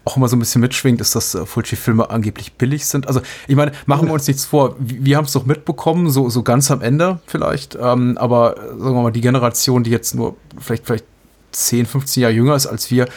auch 0.04 0.18
immer 0.18 0.28
so 0.28 0.36
ein 0.36 0.40
bisschen 0.40 0.62
mitschwingt, 0.62 1.02
ist, 1.02 1.16
dass 1.16 1.34
äh, 1.34 1.46
Fulci-Filme 1.46 2.10
angeblich 2.10 2.54
billig 2.54 2.86
sind. 2.86 3.08
Also, 3.08 3.22
ich 3.48 3.56
meine, 3.56 3.72
machen 3.88 4.08
wir 4.08 4.14
uns 4.14 4.28
nichts 4.28 4.46
vor. 4.46 4.76
Wir, 4.80 5.04
wir 5.04 5.18
haben 5.18 5.26
es 5.26 5.32
doch 5.32 5.46
mitbekommen, 5.46 6.12
so, 6.12 6.30
so 6.30 6.44
ganz 6.44 6.70
am 6.70 6.82
Ende 6.82 7.20
vielleicht. 7.26 7.76
Ähm, 7.82 8.18
aber 8.18 8.56
sagen 8.58 8.96
wir 8.96 9.02
mal, 9.02 9.12
die 9.12 9.22
Generation, 9.22 9.84
die 9.84 9.90
jetzt 9.90 10.14
nur 10.14 10.36
vielleicht, 10.60 10.86
vielleicht 10.86 11.06
10, 11.54 11.86
15 11.86 12.22
Jahre 12.22 12.34
jünger 12.34 12.56
ist 12.56 12.68
als 12.68 12.92
wir 12.92 13.08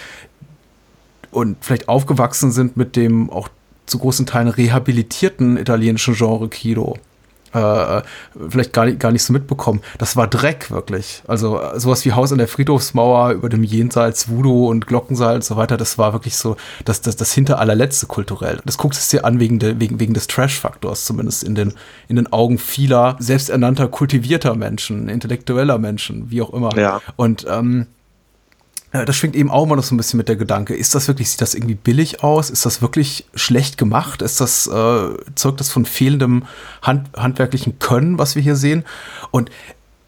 und 1.31 1.59
vielleicht 1.61 1.89
aufgewachsen 1.89 2.53
sind 2.53 2.77
mit 2.77 2.97
dem 2.97 3.31
auch 3.31 3.49
zu 3.89 3.99
großen 3.99 4.27
Teilen 4.27 4.49
rehabilitierten 4.49 5.57
italienischen 5.57 6.15
Genre 6.15 6.49
Kino 6.49 6.97
äh, 7.53 8.03
vielleicht 8.49 8.73
gar 8.73 8.87
nicht, 8.87 9.01
gar 9.01 9.13
nicht 9.13 9.23
so 9.23 9.33
mitbekommen. 9.33 9.81
Das 9.99 10.17
war 10.17 10.27
Dreck, 10.27 10.71
wirklich. 10.71 11.23
Also 11.27 11.61
sowas 11.77 12.05
wie 12.05 12.13
Haus 12.13 12.33
an 12.33 12.39
der 12.39 12.49
Friedhofsmauer 12.49 13.33
über 13.33 13.49
dem 13.49 13.63
Jenseits, 13.63 14.29
Voodoo 14.29 14.69
und 14.69 14.87
Glockensaal 14.87 15.37
und 15.37 15.45
so 15.45 15.57
weiter, 15.57 15.77
das 15.77 15.99
war 15.99 16.13
wirklich 16.13 16.37
so 16.37 16.57
das, 16.85 17.01
das, 17.01 17.17
das 17.17 17.33
hinter 17.33 17.59
allerletzte 17.59 18.07
kulturell. 18.07 18.61
Das 18.65 18.79
guckst 18.79 19.01
es 19.01 19.09
dir 19.09 19.25
an 19.25 19.41
wegen, 19.41 19.59
de, 19.59 19.81
wegen, 19.81 20.01
wegen 20.01 20.15
des 20.15 20.27
Trash-Faktors, 20.27 21.05
zumindest 21.05 21.43
in 21.43 21.55
den, 21.55 21.75
in 22.09 22.17
den 22.17 22.33
Augen 22.33 22.59
vieler 22.59 23.17
selbsternannter, 23.19 23.89
kultivierter 23.89 24.55
Menschen, 24.55 25.09
intellektueller 25.09 25.79
Menschen, 25.79 26.31
wie 26.31 26.43
auch 26.43 26.53
immer. 26.53 26.77
Ja. 26.77 27.01
Und 27.17 27.47
ähm, 27.49 27.83
äh, 27.83 27.98
das 28.91 29.17
schwingt 29.17 29.37
eben 29.37 29.51
auch 29.51 29.65
immer 29.65 29.77
noch 29.77 29.83
so 29.83 29.95
ein 29.95 29.99
bisschen 29.99 30.17
mit 30.17 30.29
der 30.29 30.37
Gedanke, 30.37 30.75
ist 30.75 30.95
das 30.95 31.09
wirklich, 31.09 31.31
sieht 31.31 31.41
das 31.41 31.55
irgendwie 31.55 31.75
billig 31.75 32.23
aus? 32.23 32.49
Ist 32.51 32.65
das 32.65 32.81
wirklich 32.81 33.27
schlecht 33.35 33.77
gemacht? 33.77 34.23
Ist 34.23 34.41
das, 34.41 34.67
äh, 34.67 35.11
zeugt 35.35 35.61
das 35.61 35.71
von 35.71 35.85
fehlendem 35.85 36.45
Hand, 36.83 37.11
handwerklichen 37.17 37.79
Können, 37.79 38.19
was 38.19 38.35
wir 38.35 38.43
hier 38.43 38.57
sehen? 38.57 38.85
Und 39.31 39.51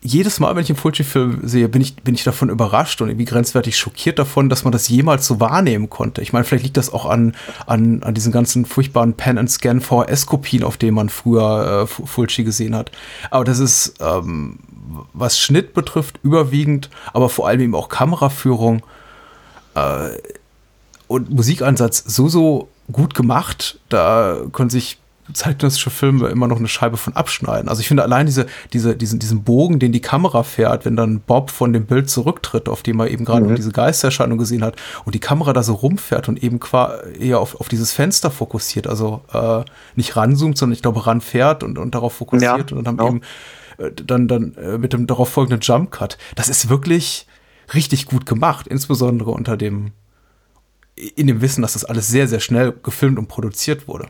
jedes 0.03 0.41
Mal, 0.41 0.57
wenn 0.57 0.63
ich 0.63 0.71
einen 0.71 0.79
Fulci-Film 0.79 1.41
sehe, 1.43 1.69
bin 1.69 1.83
ich, 1.83 1.97
bin 1.97 2.15
ich 2.15 2.25
davon 2.25 2.49
überrascht 2.49 3.03
und 3.03 3.11
irgendwie 3.11 3.27
grenzwertig 3.27 3.77
schockiert 3.77 4.19
davon, 4.19 4.49
dass 4.49 4.65
man 4.65 4.73
das 4.73 4.89
jemals 4.89 5.27
so 5.27 5.41
wahrnehmen 5.41 5.91
konnte. 5.91 6.23
Ich 6.23 6.33
meine, 6.33 6.47
vielleicht 6.47 6.65
liegt 6.65 6.79
das 6.79 6.91
auch 6.91 7.05
an, 7.05 7.35
an, 7.67 8.03
an 8.03 8.15
diesen 8.15 8.33
ganzen 8.33 8.65
furchtbaren 8.65 9.13
Pen-and-Scan 9.13 9.81
VHS-Kopien, 9.81 10.65
auf 10.65 10.79
denen 10.79 10.95
man 10.95 11.11
früher 11.11 11.83
äh, 11.83 11.87
Fulci 11.87 12.45
gesehen 12.45 12.75
hat. 12.75 12.91
Aber 13.31 13.45
das 13.45 13.59
ist, 13.59 13.97
ähm, 14.01 14.61
was 15.13 15.39
Schnitt 15.39 15.75
betrifft, 15.75 16.19
überwiegend, 16.23 16.91
aber 17.13 17.29
vor 17.29 17.49
allem 17.49 17.61
eben 17.61 17.75
auch 17.75 17.89
Kameraführung 17.89 18.83
äh, 19.75 20.11
und 21.09 21.31
Musikeinsatz 21.31 22.05
so, 22.07 22.29
so 22.29 22.69
gut 22.93 23.15
gemacht. 23.15 23.81
Da 23.89 24.39
können 24.53 24.71
sich 24.71 24.99
zeitgenössische 25.33 25.91
Filme 25.91 26.29
immer 26.29 26.49
noch 26.49 26.59
eine 26.59 26.69
Scheibe 26.69 26.97
von 26.97 27.15
abschneiden. 27.15 27.69
Also 27.69 27.81
ich 27.81 27.89
finde 27.89 28.03
allein 28.03 28.27
diese, 28.27 28.47
diese, 28.73 28.97
diesen, 28.97 29.19
diesen 29.19 29.43
Bogen, 29.43 29.79
den 29.79 29.93
die 29.93 30.01
Kamera 30.01 30.43
fährt, 30.43 30.85
wenn 30.85 30.97
dann 30.97 31.21
Bob 31.21 31.51
von 31.51 31.73
dem 31.73 31.87
Bild 31.87 32.11
zurücktritt, 32.11 32.69
auf 32.69 32.83
dem 32.83 33.01
er 33.01 33.11
eben 33.11 33.25
gerade 33.25 33.47
mhm. 33.47 33.55
diese 33.55 33.73
Geistererscheinung 33.73 34.39
gesehen 34.39 34.65
hat, 34.65 34.77
und 35.05 35.15
die 35.15 35.21
Kamera 35.21 35.53
da 35.53 35.63
so 35.63 35.75
rumfährt 35.75 36.29
und 36.29 36.43
eben 36.43 36.59
eher 37.19 37.41
auf, 37.41 37.61
auf 37.61 37.69
dieses 37.69 37.93
Fenster 37.93 38.31
fokussiert, 38.31 38.87
also 38.87 39.23
äh, 39.33 39.65
nicht 39.95 40.17
ranzoomt, 40.17 40.59
sondern 40.59 40.75
ich 40.75 40.83
glaube 40.83 41.07
ranfährt 41.07 41.63
und, 41.63 41.79
und 41.79 41.95
darauf 41.95 42.15
fokussiert 42.15 42.71
ja, 42.71 42.77
und 42.77 42.85
dann 42.85 42.97
genau. 42.97 43.09
eben 43.09 43.21
dann, 43.91 44.29
dann 44.29 44.55
äh, 44.55 44.79
mit 44.79 44.93
dem 44.93 45.07
darauf 45.07 45.31
folgenden 45.31 45.61
Jump 45.61 45.91
Cut. 45.91 46.19
Das 46.35 46.49
ist 46.49 46.69
wirklich 46.69 47.27
richtig 47.75 48.07
gut 48.07 48.27
gemacht, 48.27 48.67
insbesondere 48.67 49.31
unter 49.31 49.57
dem 49.57 49.93
in 51.17 51.27
dem 51.27 51.41
Wissen, 51.41 51.63
dass 51.63 51.73
das 51.73 51.85
alles 51.85 52.09
sehr, 52.09 52.29
sehr 52.29 52.41
schnell 52.41 52.75
gefilmt 52.83 53.19
und 53.19 53.29
produziert 53.29 53.89
wurde. 53.89 54.09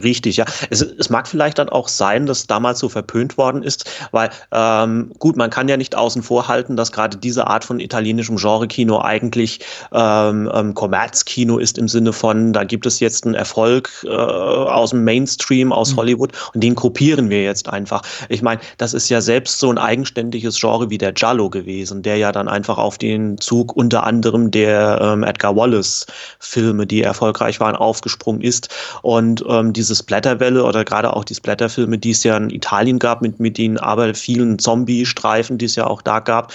Richtig, 0.00 0.38
ja. 0.38 0.46
Es, 0.70 0.80
es, 0.80 1.10
mag 1.10 1.28
vielleicht 1.28 1.58
dann 1.58 1.68
auch 1.68 1.86
sein, 1.88 2.24
dass 2.24 2.46
damals 2.46 2.78
so 2.78 2.88
verpönt 2.88 3.36
worden 3.36 3.62
ist, 3.62 3.84
weil 4.10 4.30
ähm, 4.50 5.12
gut, 5.18 5.36
man 5.36 5.50
kann 5.50 5.68
ja 5.68 5.76
nicht 5.76 5.94
außen 5.94 6.22
vor 6.22 6.48
halten, 6.48 6.76
dass 6.76 6.92
gerade 6.92 7.18
diese 7.18 7.46
Art 7.46 7.64
von 7.64 7.78
italienischem 7.78 8.36
Genre-Kino 8.36 9.00
eigentlich 9.02 9.60
ähm, 9.92 10.50
ähm, 10.54 10.72
Kommerzkino 10.72 11.58
ist 11.58 11.76
im 11.76 11.88
Sinne 11.88 12.14
von, 12.14 12.54
da 12.54 12.64
gibt 12.64 12.86
es 12.86 13.00
jetzt 13.00 13.26
einen 13.26 13.34
Erfolg 13.34 13.90
äh, 14.04 14.08
aus 14.08 14.90
dem 14.90 15.04
Mainstream, 15.04 15.72
aus 15.72 15.92
mhm. 15.92 15.96
Hollywood 15.96 16.32
und 16.54 16.62
den 16.62 16.74
kopieren 16.74 17.28
wir 17.28 17.42
jetzt 17.42 17.68
einfach. 17.68 18.00
Ich 18.30 18.40
meine, 18.40 18.62
das 18.78 18.94
ist 18.94 19.10
ja 19.10 19.20
selbst 19.20 19.58
so 19.58 19.70
ein 19.70 19.76
eigenständiges 19.76 20.58
Genre 20.58 20.88
wie 20.88 20.98
der 20.98 21.12
Giallo 21.12 21.50
gewesen, 21.50 22.02
der 22.02 22.16
ja 22.16 22.32
dann 22.32 22.48
einfach 22.48 22.78
auf 22.78 22.96
den 22.96 23.36
Zug 23.36 23.76
unter 23.76 24.04
anderem 24.04 24.50
der 24.50 25.00
ähm, 25.02 25.22
Edgar 25.22 25.54
Wallace-Filme, 25.54 26.86
die 26.86 27.02
erfolgreich 27.02 27.60
waren, 27.60 27.76
aufgesprungen 27.76 28.40
ist 28.40 28.70
und 29.02 29.44
ähm, 29.46 29.74
die 29.74 29.81
diese 29.82 29.96
Splatterwelle 29.96 30.64
oder 30.64 30.84
gerade 30.84 31.14
auch 31.14 31.24
die 31.24 31.34
Splatterfilme, 31.34 31.98
die 31.98 32.12
es 32.12 32.22
ja 32.22 32.36
in 32.36 32.50
Italien 32.50 33.00
gab, 33.00 33.20
mit, 33.20 33.40
mit 33.40 33.58
den 33.58 33.78
aber 33.78 34.14
vielen 34.14 34.60
Zombie-Streifen, 34.60 35.58
die 35.58 35.64
es 35.64 35.74
ja 35.74 35.88
auch 35.88 36.02
da 36.02 36.20
gab, 36.20 36.52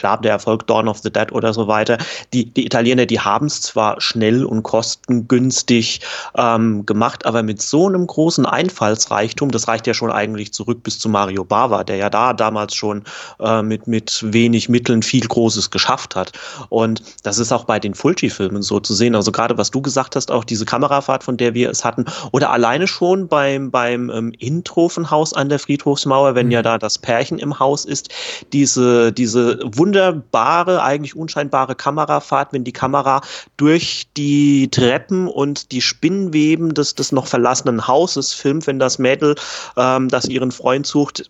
klar, 0.00 0.20
der 0.20 0.32
Erfolg 0.32 0.66
Dawn 0.66 0.88
of 0.88 0.98
the 0.98 1.12
Dead 1.12 1.30
oder 1.30 1.52
so 1.52 1.68
weiter. 1.68 1.98
Die, 2.32 2.46
die 2.46 2.64
Italiener, 2.64 3.04
die 3.04 3.20
haben 3.20 3.46
es 3.46 3.60
zwar 3.60 4.00
schnell 4.00 4.46
und 4.46 4.62
kostengünstig 4.62 6.00
ähm, 6.36 6.86
gemacht, 6.86 7.26
aber 7.26 7.42
mit 7.42 7.60
so 7.60 7.86
einem 7.86 8.06
großen 8.06 8.46
Einfallsreichtum, 8.46 9.50
das 9.50 9.68
reicht 9.68 9.86
ja 9.86 9.92
schon 9.92 10.10
eigentlich 10.10 10.52
zurück 10.54 10.82
bis 10.82 10.98
zu 10.98 11.10
Mario 11.10 11.44
Bava, 11.44 11.84
der 11.84 11.96
ja 11.96 12.08
da 12.08 12.32
damals 12.32 12.74
schon 12.74 13.04
äh, 13.40 13.62
mit, 13.62 13.86
mit 13.86 14.24
wenig 14.26 14.70
Mitteln 14.70 15.02
viel 15.02 15.26
Großes 15.26 15.70
geschafft 15.70 16.16
hat. 16.16 16.32
Und 16.70 17.02
das 17.22 17.38
ist 17.38 17.52
auch 17.52 17.64
bei 17.64 17.78
den 17.78 17.94
Fulci-Filmen 17.94 18.62
so 18.62 18.80
zu 18.80 18.94
sehen. 18.94 19.14
Also 19.14 19.32
gerade 19.32 19.58
was 19.58 19.70
du 19.70 19.82
gesagt 19.82 20.16
hast, 20.16 20.30
auch 20.30 20.44
diese 20.44 20.64
Kamerafahrt, 20.64 21.24
von 21.24 21.36
der 21.36 21.52
wir 21.52 21.68
es 21.68 21.84
hatten, 21.84 22.06
oder 22.32 22.50
alleine 22.50 22.86
schon 22.86 23.28
beim, 23.28 23.70
beim 23.70 24.08
ähm, 24.08 24.32
Intro 24.38 24.88
von 24.88 25.10
Haus 25.10 25.34
an 25.34 25.50
der 25.50 25.58
Friedhofsmauer, 25.58 26.34
wenn 26.34 26.46
mhm. 26.46 26.52
ja 26.52 26.62
da 26.62 26.78
das 26.78 26.96
Pärchen 26.96 27.38
im 27.38 27.58
Haus 27.58 27.84
ist, 27.84 28.08
diese, 28.54 29.12
diese 29.12 29.58
wunderbare 29.62 29.89
wunderbare, 29.90 30.82
eigentlich 30.82 31.16
unscheinbare 31.16 31.74
Kamerafahrt, 31.74 32.52
wenn 32.52 32.62
die 32.62 32.72
Kamera 32.72 33.22
durch 33.56 34.06
die 34.16 34.70
Treppen 34.70 35.26
und 35.26 35.72
die 35.72 35.80
Spinnweben 35.80 36.74
des, 36.74 36.94
des 36.94 37.10
noch 37.10 37.26
verlassenen 37.26 37.88
Hauses 37.88 38.32
filmt, 38.32 38.68
wenn 38.68 38.78
das 38.78 39.00
Mädel, 39.00 39.34
ähm, 39.76 40.08
das 40.08 40.26
ihren 40.26 40.52
Freund 40.52 40.86
sucht, 40.86 41.28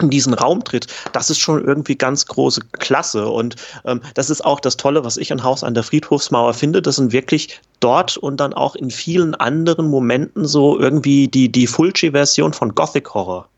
in 0.00 0.10
diesen 0.10 0.34
Raum 0.34 0.64
tritt, 0.64 0.86
das 1.12 1.30
ist 1.30 1.38
schon 1.38 1.64
irgendwie 1.64 1.94
ganz 1.94 2.26
große 2.26 2.62
Klasse. 2.72 3.28
Und 3.28 3.54
ähm, 3.84 4.00
das 4.14 4.30
ist 4.30 4.44
auch 4.44 4.58
das 4.58 4.76
Tolle, 4.76 5.04
was 5.04 5.16
ich 5.16 5.30
an 5.30 5.44
Haus 5.44 5.62
an 5.62 5.74
der 5.74 5.84
Friedhofsmauer 5.84 6.54
finde. 6.54 6.82
Das 6.82 6.96
sind 6.96 7.12
wirklich 7.12 7.60
dort 7.78 8.16
und 8.16 8.38
dann 8.38 8.52
auch 8.52 8.74
in 8.74 8.90
vielen 8.90 9.36
anderen 9.36 9.88
Momenten 9.88 10.44
so 10.44 10.76
irgendwie 10.76 11.28
die, 11.28 11.52
die 11.52 11.68
Fulci-Version 11.68 12.52
von 12.52 12.74
Gothic 12.74 13.14
Horror. 13.14 13.48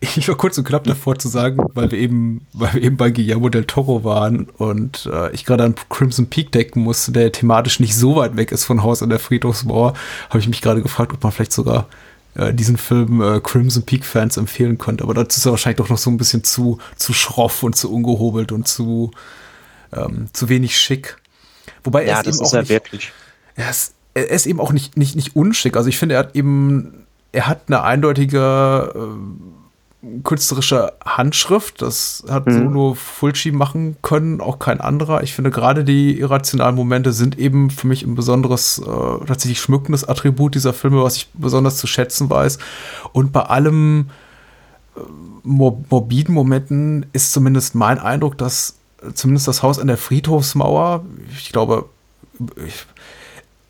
Ich, 0.00 0.16
ich 0.16 0.28
war 0.28 0.36
kurz 0.36 0.58
und 0.58 0.64
knapp 0.64 0.84
davor 0.84 1.18
zu 1.18 1.28
sagen, 1.28 1.58
weil 1.74 1.90
wir 1.92 1.98
eben, 1.98 2.46
weil 2.52 2.74
wir 2.74 2.82
eben 2.82 2.96
bei 2.96 3.10
Guillermo 3.10 3.48
del 3.48 3.64
Toro 3.64 4.02
waren 4.02 4.48
und 4.56 5.08
äh, 5.12 5.30
ich 5.32 5.44
gerade 5.44 5.62
an 5.62 5.76
Crimson 5.88 6.26
Peak 6.26 6.50
denken 6.50 6.80
musste, 6.80 7.12
der 7.12 7.30
thematisch 7.30 7.78
nicht 7.78 7.94
so 7.94 8.16
weit 8.16 8.36
weg 8.36 8.50
ist 8.50 8.64
von 8.64 8.82
Haus 8.82 9.02
an 9.02 9.10
der 9.10 9.20
Friedhofsmauer, 9.20 9.94
habe 10.30 10.38
ich 10.40 10.48
mich 10.48 10.62
gerade 10.62 10.82
gefragt, 10.82 11.12
ob 11.12 11.22
man 11.22 11.30
vielleicht 11.30 11.52
sogar 11.52 11.86
äh, 12.34 12.52
diesen 12.52 12.76
Film 12.76 13.22
äh, 13.22 13.40
Crimson 13.40 13.84
Peak 13.84 14.04
Fans 14.04 14.36
empfehlen 14.36 14.78
könnte. 14.78 15.04
Aber 15.04 15.14
dazu 15.14 15.38
ist 15.38 15.46
er 15.46 15.52
wahrscheinlich 15.52 15.78
doch 15.78 15.90
noch 15.90 15.98
so 15.98 16.10
ein 16.10 16.16
bisschen 16.16 16.42
zu, 16.44 16.78
zu 16.96 17.12
schroff 17.12 17.62
und 17.62 17.76
zu 17.76 17.92
ungehobelt 17.92 18.50
und 18.50 18.66
zu, 18.66 19.12
ähm, 19.92 20.28
zu 20.32 20.48
wenig 20.48 20.76
schick. 20.76 21.18
Wobei 21.84 22.04
ja, 22.04 22.14
er 22.14 22.20
ist 22.20 22.26
eben 22.26 22.44
ist 22.44 22.54
auch 22.54 22.60
nicht, 22.60 22.68
wirklich. 22.68 23.12
Er 23.54 23.70
ist, 23.70 23.94
er 24.14 24.28
ist 24.30 24.46
eben 24.46 24.60
auch 24.60 24.72
nicht, 24.72 24.96
nicht, 24.96 25.14
nicht 25.16 25.36
unschick. 25.36 25.76
Also 25.76 25.88
ich 25.88 25.98
finde, 25.98 26.16
er 26.16 26.18
hat 26.20 26.34
eben, 26.34 27.06
er 27.32 27.46
hat 27.46 27.62
eine 27.68 27.82
eindeutige 27.82 28.92
äh, 28.94 29.57
künstlerische 30.22 30.92
Handschrift. 31.04 31.82
Das 31.82 32.24
hat 32.28 32.46
mhm. 32.46 32.52
so 32.52 32.58
nur 32.60 32.96
Fulci 32.96 33.50
machen 33.50 33.96
können, 34.02 34.40
auch 34.40 34.58
kein 34.58 34.80
anderer. 34.80 35.22
Ich 35.22 35.34
finde 35.34 35.50
gerade 35.50 35.84
die 35.84 36.18
irrationalen 36.18 36.76
Momente 36.76 37.12
sind 37.12 37.38
eben 37.38 37.70
für 37.70 37.86
mich 37.86 38.04
ein 38.04 38.14
besonderes, 38.14 38.78
äh, 38.78 39.26
tatsächlich 39.26 39.60
schmückendes 39.60 40.08
Attribut 40.08 40.54
dieser 40.54 40.72
Filme, 40.72 41.02
was 41.02 41.16
ich 41.16 41.28
besonders 41.34 41.78
zu 41.78 41.86
schätzen 41.86 42.30
weiß. 42.30 42.58
Und 43.12 43.32
bei 43.32 43.42
allem 43.42 44.10
äh, 44.96 45.00
morbiden 45.42 46.34
Momenten 46.34 47.06
ist 47.12 47.32
zumindest 47.32 47.74
mein 47.74 47.98
Eindruck, 47.98 48.38
dass 48.38 48.76
zumindest 49.14 49.48
das 49.48 49.62
Haus 49.62 49.78
an 49.78 49.86
der 49.86 49.96
Friedhofsmauer, 49.96 51.04
ich 51.36 51.52
glaube, 51.52 51.86
ich, 52.66 52.86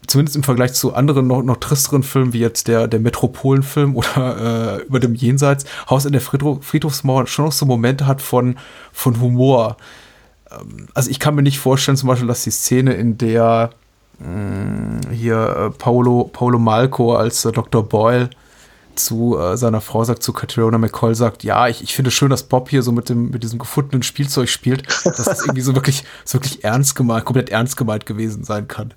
zumindest 0.08 0.36
im 0.36 0.42
Vergleich 0.42 0.72
zu 0.72 0.94
anderen 0.94 1.26
noch, 1.26 1.42
noch 1.42 1.58
tristeren 1.58 2.02
Filmen, 2.02 2.32
wie 2.32 2.40
jetzt 2.40 2.66
der, 2.66 2.88
der 2.88 2.98
Metropolenfilm 2.98 3.94
oder 3.94 4.78
äh, 4.78 4.82
über 4.82 4.98
dem 4.98 5.14
Jenseits, 5.14 5.64
Haus 5.88 6.04
in 6.06 6.12
der 6.12 6.20
Friedhof, 6.20 6.64
Friedhofsmauer 6.64 7.26
schon 7.26 7.44
noch 7.44 7.52
so 7.52 7.66
Momente 7.66 8.06
hat 8.06 8.20
von, 8.22 8.56
von 8.92 9.20
Humor. 9.20 9.76
Ähm, 10.50 10.88
also 10.94 11.10
ich 11.10 11.20
kann 11.20 11.34
mir 11.34 11.42
nicht 11.42 11.60
vorstellen, 11.60 11.96
zum 11.96 12.08
Beispiel, 12.08 12.26
dass 12.26 12.42
die 12.42 12.50
Szene, 12.50 12.94
in 12.94 13.18
der 13.18 13.70
mh, 14.18 14.28
mm, 14.28 15.00
hier 15.12 15.36
äh, 15.36 15.78
Paolo, 15.78 16.30
Paolo 16.32 16.58
Malco 16.58 17.14
als 17.14 17.44
äh, 17.44 17.52
Dr. 17.52 17.86
Boyle 17.86 18.30
zu 18.94 19.38
äh, 19.38 19.56
seiner 19.56 19.80
Frau 19.80 20.02
sagt, 20.02 20.22
zu 20.24 20.32
Catriona 20.32 20.78
McCall 20.78 21.14
sagt, 21.14 21.44
ja, 21.44 21.68
ich, 21.68 21.82
ich 21.82 21.94
finde 21.94 22.10
schön, 22.10 22.30
dass 22.30 22.42
Bob 22.42 22.68
hier 22.70 22.82
so 22.82 22.90
mit 22.90 23.08
dem, 23.08 23.30
mit 23.30 23.44
diesem 23.44 23.58
gefundenen 23.58 24.02
Spielzeug 24.02 24.48
spielt, 24.48 24.88
dass 25.04 25.16
das 25.16 25.42
irgendwie 25.42 25.60
so 25.60 25.74
wirklich, 25.76 26.02
so 26.24 26.38
wirklich 26.38 26.64
ernst 26.64 26.96
gemeint, 26.96 27.24
komplett 27.24 27.50
ernst 27.50 27.76
gemeint 27.76 28.06
gewesen 28.06 28.42
sein 28.42 28.66
kann 28.66 28.94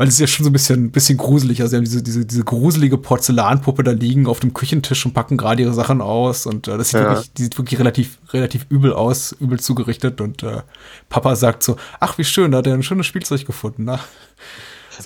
weil 0.00 0.08
es 0.08 0.14
ist 0.14 0.20
ja 0.20 0.26
schon 0.28 0.44
so 0.44 0.48
ein 0.48 0.54
bisschen, 0.54 0.90
bisschen 0.90 1.18
gruselig. 1.18 1.60
Also 1.60 1.72
sie 1.72 1.76
haben 1.76 1.84
diese, 1.84 2.02
diese, 2.02 2.24
diese 2.24 2.42
gruselige 2.42 2.96
Porzellanpuppe 2.96 3.84
da 3.84 3.90
liegen 3.90 4.26
auf 4.26 4.40
dem 4.40 4.54
Küchentisch 4.54 5.04
und 5.04 5.12
packen 5.12 5.36
gerade 5.36 5.60
ihre 5.60 5.74
Sachen 5.74 6.00
aus 6.00 6.46
und 6.46 6.68
äh, 6.68 6.78
das 6.78 6.88
sieht, 6.88 7.00
ja. 7.00 7.10
wirklich, 7.10 7.32
die 7.34 7.42
sieht 7.42 7.58
wirklich 7.58 7.78
relativ, 7.78 8.18
relativ 8.32 8.64
übel 8.70 8.94
aus, 8.94 9.32
übel 9.32 9.60
zugerichtet 9.60 10.22
und 10.22 10.42
äh, 10.42 10.62
Papa 11.10 11.36
sagt 11.36 11.62
so, 11.62 11.76
ach 12.00 12.16
wie 12.16 12.24
schön, 12.24 12.50
da 12.50 12.58
hat 12.58 12.66
er 12.66 12.72
ein 12.72 12.82
schönes 12.82 13.04
Spielzeug 13.04 13.44
gefunden. 13.44 13.84
Na? 13.84 14.00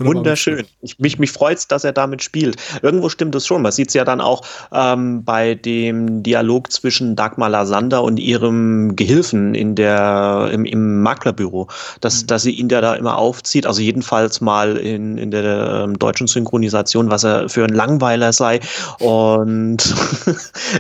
Wunderschön. 0.01 0.67
Ich, 0.81 0.99
mich 0.99 1.19
mich 1.19 1.33
freut 1.33 1.59
es, 1.59 1.69
dass 1.69 1.85
er 1.85 1.93
damit 1.93 2.23
spielt. 2.23 2.57
Irgendwo 2.83 3.09
stimmt 3.09 3.35
es 3.35 3.47
schon. 3.47 3.63
Man 3.63 3.73
sieht 3.73 3.89
es 3.89 3.95
ja 3.95 4.05
dann 4.05 4.21
auch 4.21 4.43
ähm, 4.73 5.25
bei 5.25 5.55
dem 5.55 6.23
Dialog 6.23 6.71
zwischen 6.73 7.17
Dagmar 7.17 7.49
Lasander 7.49 8.03
und 8.03 8.19
ihrem 8.19 8.97
Gehilfen 8.97 9.55
in 9.55 9.75
der, 9.75 10.51
im, 10.53 10.65
im 10.65 11.03
Maklerbüro, 11.03 11.69
dass, 12.01 12.23
mhm. 12.23 12.27
dass 12.27 12.43
sie 12.43 12.53
ihn 12.53 12.69
da, 12.69 12.81
da 12.81 12.95
immer 12.95 13.19
aufzieht. 13.19 13.67
Also 13.67 13.81
jedenfalls 13.81 14.41
mal 14.41 14.77
in, 14.77 15.19
in 15.19 15.31
der 15.31 15.85
ähm, 15.85 15.99
deutschen 15.99 16.27
Synchronisation, 16.27 17.11
was 17.11 17.25
er 17.25 17.49
für 17.49 17.65
ein 17.65 17.75
Langweiler 17.75 18.33
sei. 18.33 18.61
Und 18.99 19.79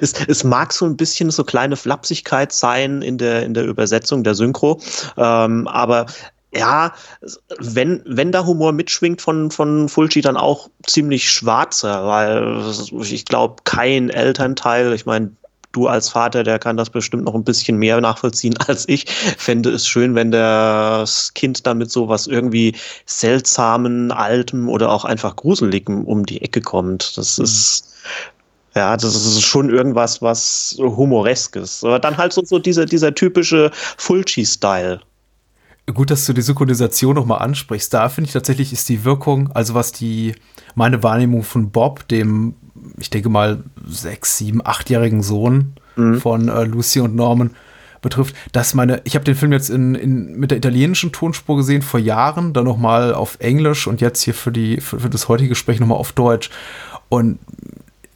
es, 0.00 0.14
es 0.26 0.44
mag 0.44 0.72
so 0.72 0.84
ein 0.84 0.96
bisschen 0.96 1.30
so 1.30 1.44
kleine 1.44 1.76
Flapsigkeit 1.76 2.52
sein 2.52 3.02
in 3.02 3.18
der, 3.18 3.44
in 3.44 3.54
der 3.54 3.64
Übersetzung 3.64 4.24
der 4.24 4.34
Synchro. 4.34 4.80
Ähm, 5.16 5.66
aber 5.68 6.06
ja, 6.56 6.92
wenn, 7.58 8.02
wenn 8.06 8.32
da 8.32 8.44
Humor 8.44 8.72
mitschwingt 8.72 9.20
von, 9.20 9.50
von 9.50 9.88
Fulci, 9.88 10.20
dann 10.20 10.36
auch 10.36 10.70
ziemlich 10.86 11.30
schwarzer, 11.30 12.06
weil 12.06 12.62
ich 13.02 13.24
glaube, 13.24 13.56
kein 13.64 14.10
Elternteil, 14.10 14.92
ich 14.92 15.06
meine, 15.06 15.30
du 15.74 15.88
als 15.88 16.08
Vater, 16.08 16.44
der 16.44 16.58
kann 16.58 16.76
das 16.76 16.90
bestimmt 16.90 17.24
noch 17.24 17.34
ein 17.34 17.44
bisschen 17.44 17.76
mehr 17.78 18.00
nachvollziehen 18.00 18.56
als 18.66 18.88
ich, 18.88 19.06
fände 19.08 19.70
es 19.70 19.86
schön, 19.86 20.14
wenn 20.14 20.30
das 20.30 21.34
Kind 21.34 21.66
damit 21.66 21.90
so 21.90 22.08
was 22.08 22.26
irgendwie 22.26 22.74
seltsamen, 23.06 24.12
altem 24.12 24.68
oder 24.68 24.90
auch 24.90 25.04
einfach 25.04 25.36
gruseligem 25.36 26.04
um 26.04 26.24
die 26.24 26.40
Ecke 26.42 26.60
kommt. 26.60 27.16
Das 27.16 27.38
mhm. 27.38 27.44
ist, 27.44 27.94
ja, 28.74 28.96
das 28.96 29.14
ist 29.14 29.42
schon 29.42 29.70
irgendwas, 29.70 30.22
was 30.22 30.76
humoreskes. 30.78 31.84
Aber 31.84 31.98
dann 31.98 32.16
halt 32.16 32.32
so, 32.32 32.44
so 32.44 32.58
dieser, 32.58 32.86
dieser 32.86 33.14
typische 33.14 33.70
Fulci-Style. 33.98 35.00
Gut, 35.92 36.10
dass 36.10 36.24
du 36.24 36.32
die 36.32 36.40
Synchronisation 36.40 37.14
nochmal 37.14 37.42
ansprichst. 37.42 37.92
Da 37.92 38.08
finde 38.08 38.28
ich 38.28 38.32
tatsächlich 38.32 38.72
ist 38.72 38.88
die 38.88 39.04
Wirkung, 39.04 39.52
also 39.52 39.74
was 39.74 39.92
die, 39.92 40.34
meine 40.74 41.02
Wahrnehmung 41.02 41.42
von 41.42 41.70
Bob, 41.70 42.08
dem, 42.08 42.54
ich 42.98 43.10
denke 43.10 43.28
mal, 43.28 43.62
sechs, 43.86 44.38
sieben, 44.38 44.64
achtjährigen 44.64 45.22
Sohn 45.22 45.74
mhm. 45.96 46.20
von 46.20 46.48
äh, 46.48 46.64
Lucy 46.64 47.00
und 47.00 47.14
Norman 47.14 47.50
betrifft, 48.00 48.34
dass 48.52 48.74
meine, 48.74 49.02
ich 49.04 49.14
habe 49.14 49.24
den 49.24 49.34
Film 49.34 49.52
jetzt 49.52 49.68
in, 49.68 49.94
in, 49.94 50.38
mit 50.38 50.50
der 50.50 50.58
italienischen 50.58 51.12
Tonspur 51.12 51.56
gesehen 51.56 51.82
vor 51.82 52.00
Jahren, 52.00 52.52
dann 52.54 52.64
nochmal 52.64 53.12
auf 53.12 53.36
Englisch 53.40 53.86
und 53.86 54.00
jetzt 54.00 54.22
hier 54.22 54.34
für, 54.34 54.52
die, 54.52 54.80
für, 54.80 55.00
für 55.00 55.10
das 55.10 55.28
heutige 55.28 55.50
Gespräch 55.50 55.80
nochmal 55.80 55.98
auf 55.98 56.12
Deutsch. 56.12 56.48
Und 57.10 57.38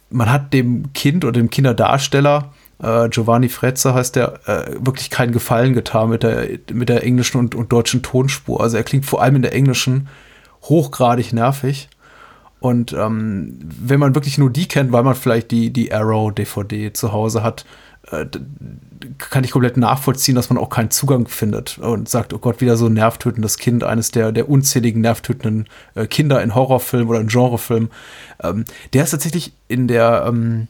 man 0.09 0.31
hat 0.31 0.53
dem 0.53 0.91
Kind 0.93 1.23
oder 1.23 1.33
dem 1.33 1.49
Kinderdarsteller 1.51 2.51
äh, 2.81 3.09
Giovanni 3.09 3.49
Frezza 3.49 3.93
heißt 3.93 4.15
der, 4.15 4.39
äh, 4.47 4.75
wirklich 4.79 5.09
keinen 5.09 5.31
Gefallen 5.31 5.73
getan 5.73 6.09
mit 6.09 6.23
der, 6.23 6.47
mit 6.71 6.89
der 6.89 7.03
englischen 7.03 7.37
und, 7.37 7.55
und 7.55 7.71
deutschen 7.71 8.01
Tonspur. 8.01 8.61
Also 8.61 8.77
er 8.77 8.83
klingt 8.83 9.05
vor 9.05 9.21
allem 9.21 9.35
in 9.37 9.41
der 9.41 9.53
englischen 9.53 10.07
hochgradig 10.63 11.33
nervig. 11.33 11.89
Und 12.59 12.91
ähm, 12.93 13.57
wenn 13.61 13.99
man 13.99 14.15
wirklich 14.15 14.37
nur 14.37 14.49
die 14.49 14.67
kennt, 14.67 14.91
weil 14.91 15.03
man 15.03 15.15
vielleicht 15.15 15.51
die, 15.51 15.71
die 15.71 15.93
Arrow-DVD 15.93 16.91
zu 16.91 17.13
Hause 17.13 17.41
hat, 17.41 17.65
äh, 18.11 18.25
kann 19.17 19.43
ich 19.43 19.51
komplett 19.51 19.77
nachvollziehen, 19.77 20.35
dass 20.35 20.49
man 20.49 20.57
auch 20.57 20.69
keinen 20.69 20.91
Zugang 20.91 21.27
findet 21.27 21.77
und 21.77 22.09
sagt, 22.09 22.33
oh 22.33 22.39
Gott, 22.39 22.59
wieder 22.59 22.75
so 22.75 22.87
ein 22.87 22.93
nervtötendes 22.93 23.57
Kind, 23.57 23.83
eines 23.83 24.11
der, 24.11 24.33
der 24.33 24.49
unzähligen 24.49 25.01
nervtötenden 25.01 25.67
äh, 25.95 26.05
Kinder 26.05 26.41
in 26.43 26.53
Horrorfilmen 26.53 27.07
oder 27.07 27.21
in 27.21 27.27
Genrefilmen. 27.27 27.89
Ähm, 28.41 28.65
der 28.93 29.03
ist 29.03 29.11
tatsächlich 29.11 29.53
in 29.69 29.87
der, 29.87 30.25
ähm, 30.27 30.67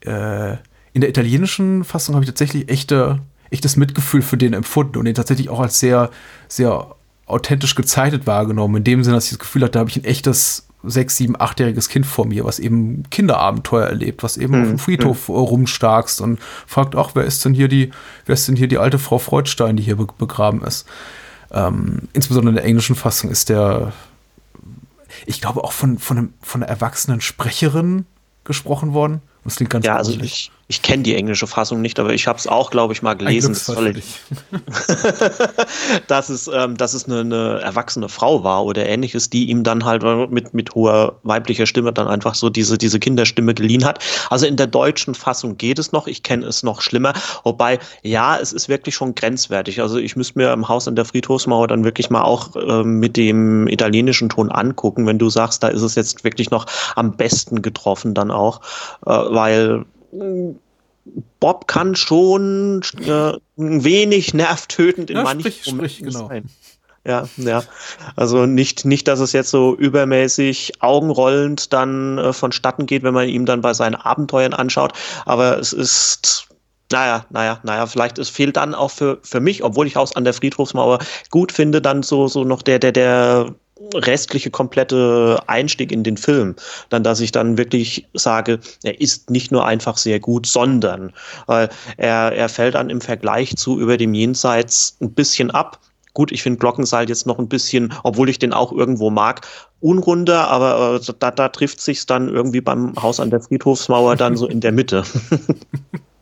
äh, 0.00 0.56
in 0.96 1.02
der 1.02 1.10
italienischen 1.10 1.84
Fassung 1.84 2.14
habe 2.14 2.24
ich 2.24 2.30
tatsächlich 2.30 2.70
echte, 2.70 3.18
echtes 3.50 3.76
Mitgefühl 3.76 4.22
für 4.22 4.38
den 4.38 4.54
empfunden 4.54 4.96
und 4.96 5.04
den 5.04 5.14
tatsächlich 5.14 5.50
auch 5.50 5.60
als 5.60 5.78
sehr, 5.78 6.08
sehr 6.48 6.86
authentisch 7.26 7.74
gezeichnet 7.74 8.26
wahrgenommen. 8.26 8.76
In 8.76 8.84
dem 8.84 9.04
Sinne, 9.04 9.16
dass 9.16 9.26
ich 9.26 9.32
das 9.32 9.40
Gefühl 9.40 9.60
hatte, 9.60 9.72
da 9.72 9.80
habe 9.80 9.90
ich 9.90 9.96
ein 9.96 10.04
echtes 10.04 10.66
sechs, 10.82 11.18
sieben, 11.18 11.38
achtjähriges 11.38 11.90
Kind 11.90 12.06
vor 12.06 12.24
mir, 12.24 12.46
was 12.46 12.58
eben 12.58 13.02
Kinderabenteuer 13.10 13.84
erlebt, 13.84 14.22
was 14.22 14.38
eben 14.38 14.54
mhm. 14.54 14.62
auf 14.62 14.68
dem 14.68 14.78
Friedhof 14.78 15.28
mhm. 15.28 15.34
rumstarkst 15.34 16.22
und 16.22 16.40
fragt, 16.66 16.96
ach, 16.96 17.10
wer 17.12 17.24
ist 17.24 17.44
denn 17.44 17.52
hier 17.52 17.68
die, 17.68 17.90
wer 18.24 18.32
ist 18.32 18.48
denn 18.48 18.56
hier 18.56 18.68
die 18.68 18.78
alte 18.78 18.98
Frau 18.98 19.18
Freudstein, 19.18 19.76
die 19.76 19.82
hier 19.82 19.96
be 19.96 20.06
begraben 20.16 20.64
ist? 20.64 20.86
Ähm, 21.50 22.08
insbesondere 22.14 22.52
in 22.52 22.56
der 22.56 22.64
englischen 22.64 22.96
Fassung 22.96 23.28
ist 23.28 23.50
der, 23.50 23.92
ich 25.26 25.42
glaube, 25.42 25.62
auch 25.62 25.72
von, 25.72 25.98
von, 25.98 26.16
einem, 26.16 26.34
von 26.40 26.62
einer 26.62 26.70
erwachsenen 26.70 27.20
Sprecherin 27.20 28.06
gesprochen 28.44 28.94
worden. 28.94 29.20
Das 29.46 29.56
klingt 29.56 29.70
ganz 29.70 29.86
Ja, 29.86 29.96
also 29.96 30.12
ich, 30.20 30.50
ich 30.68 30.82
kenne 30.82 31.04
die 31.04 31.14
englische 31.14 31.46
Fassung 31.46 31.80
nicht, 31.80 32.00
aber 32.00 32.12
ich 32.12 32.26
habe 32.26 32.40
es 32.40 32.48
auch, 32.48 32.72
glaube 32.72 32.92
ich, 32.92 33.00
mal 33.00 33.14
gelesen. 33.14 33.54
dass, 36.08 36.28
es, 36.28 36.50
ähm, 36.52 36.76
dass 36.76 36.92
es 36.92 37.04
eine, 37.04 37.20
eine, 37.20 37.60
erwachsene 37.60 38.08
Frau 38.08 38.42
war 38.42 38.64
oder 38.64 38.84
ähnliches, 38.84 39.30
die 39.30 39.48
ihm 39.48 39.62
dann 39.62 39.84
halt 39.84 40.02
mit, 40.32 40.54
mit 40.54 40.74
hoher 40.74 41.20
weiblicher 41.22 41.66
Stimme 41.66 41.92
dann 41.92 42.08
einfach 42.08 42.34
so 42.34 42.50
diese, 42.50 42.76
diese 42.78 42.98
Kinderstimme 42.98 43.54
geliehen 43.54 43.84
hat. 43.84 44.00
Also 44.28 44.46
in 44.46 44.56
der 44.56 44.66
deutschen 44.66 45.14
Fassung 45.14 45.56
geht 45.56 45.78
es 45.78 45.92
noch, 45.92 46.08
ich 46.08 46.24
kenne 46.24 46.44
es 46.46 46.64
noch 46.64 46.80
schlimmer. 46.80 47.12
Wobei, 47.44 47.78
ja, 48.02 48.36
es 48.36 48.52
ist 48.52 48.68
wirklich 48.68 48.96
schon 48.96 49.14
grenzwertig. 49.14 49.80
Also 49.80 49.98
ich 49.98 50.16
müsste 50.16 50.36
mir 50.36 50.52
im 50.52 50.68
Haus 50.68 50.88
an 50.88 50.96
der 50.96 51.04
Friedhofsmauer 51.04 51.68
dann 51.68 51.84
wirklich 51.84 52.10
mal 52.10 52.22
auch 52.22 52.56
äh, 52.56 52.82
mit 52.82 53.16
dem 53.16 53.68
italienischen 53.68 54.28
Ton 54.30 54.50
angucken, 54.50 55.06
wenn 55.06 55.20
du 55.20 55.30
sagst, 55.30 55.62
da 55.62 55.68
ist 55.68 55.82
es 55.82 55.94
jetzt 55.94 56.24
wirklich 56.24 56.50
noch 56.50 56.66
am 56.96 57.12
besten 57.16 57.62
getroffen 57.62 58.14
dann 58.14 58.32
auch, 58.32 58.60
äh, 59.06 59.12
weil 59.36 59.84
Bob 61.38 61.68
kann 61.68 61.94
schon 61.94 62.82
äh, 63.06 63.32
ein 63.58 63.84
wenig 63.84 64.34
nervtötend 64.34 65.10
in 65.10 65.18
ja, 65.18 65.22
manchen 65.22 65.52
sprich, 65.52 65.64
sprich, 65.64 65.98
genau. 65.98 66.28
sein. 66.28 66.50
Ja, 67.06 67.28
ja. 67.36 67.62
Also 68.16 68.46
nicht, 68.46 68.84
nicht, 68.84 69.06
dass 69.06 69.20
es 69.20 69.32
jetzt 69.32 69.50
so 69.50 69.76
übermäßig 69.76 70.82
augenrollend 70.82 71.72
dann 71.72 72.18
äh, 72.18 72.32
vonstatten 72.32 72.86
geht, 72.86 73.04
wenn 73.04 73.14
man 73.14 73.28
ihm 73.28 73.46
dann 73.46 73.60
bei 73.60 73.74
seinen 73.74 73.94
Abenteuern 73.94 74.54
anschaut. 74.54 74.92
Aber 75.24 75.56
es 75.58 75.72
ist, 75.72 76.48
naja, 76.90 77.24
naja, 77.30 77.60
naja, 77.62 77.86
vielleicht 77.86 78.18
es 78.18 78.28
fehlt 78.28 78.56
dann 78.56 78.74
auch 78.74 78.90
für, 78.90 79.20
für 79.22 79.38
mich, 79.38 79.62
obwohl 79.62 79.86
ich 79.86 79.94
Haus 79.94 80.16
an 80.16 80.24
der 80.24 80.34
Friedhofsmauer 80.34 80.98
gut 81.30 81.52
finde, 81.52 81.80
dann 81.80 82.02
so, 82.02 82.26
so 82.26 82.42
noch 82.42 82.62
der, 82.62 82.80
der, 82.80 82.90
der 82.90 83.54
restliche 83.94 84.50
komplette 84.50 85.38
Einstieg 85.46 85.92
in 85.92 86.02
den 86.02 86.16
Film, 86.16 86.56
dann 86.88 87.02
dass 87.02 87.20
ich 87.20 87.32
dann 87.32 87.58
wirklich 87.58 88.06
sage, 88.14 88.60
er 88.82 89.00
ist 89.00 89.30
nicht 89.30 89.52
nur 89.52 89.66
einfach 89.66 89.96
sehr 89.98 90.18
gut, 90.18 90.46
sondern 90.46 91.12
äh, 91.48 91.68
er, 91.96 92.32
er 92.32 92.48
fällt 92.48 92.74
dann 92.74 92.90
im 92.90 93.00
Vergleich 93.00 93.56
zu 93.56 93.78
über 93.78 93.96
dem 93.96 94.14
Jenseits 94.14 94.96
ein 95.00 95.12
bisschen 95.12 95.50
ab. 95.50 95.78
Gut, 96.14 96.32
ich 96.32 96.42
finde 96.42 96.58
Glockenseil 96.58 97.08
jetzt 97.08 97.26
noch 97.26 97.38
ein 97.38 97.48
bisschen, 97.48 97.92
obwohl 98.02 98.30
ich 98.30 98.38
den 98.38 98.54
auch 98.54 98.72
irgendwo 98.72 99.10
mag, 99.10 99.46
unrunder, 99.80 100.48
aber 100.48 100.96
äh, 100.96 101.12
da, 101.18 101.30
da 101.30 101.48
trifft 101.50 101.82
sich's 101.82 102.06
dann 102.06 102.30
irgendwie 102.30 102.62
beim 102.62 102.94
Haus 102.96 103.20
an 103.20 103.28
der 103.28 103.40
Friedhofsmauer 103.40 104.16
dann 104.16 104.36
so 104.36 104.46
in 104.46 104.60
der 104.60 104.72
Mitte. 104.72 105.04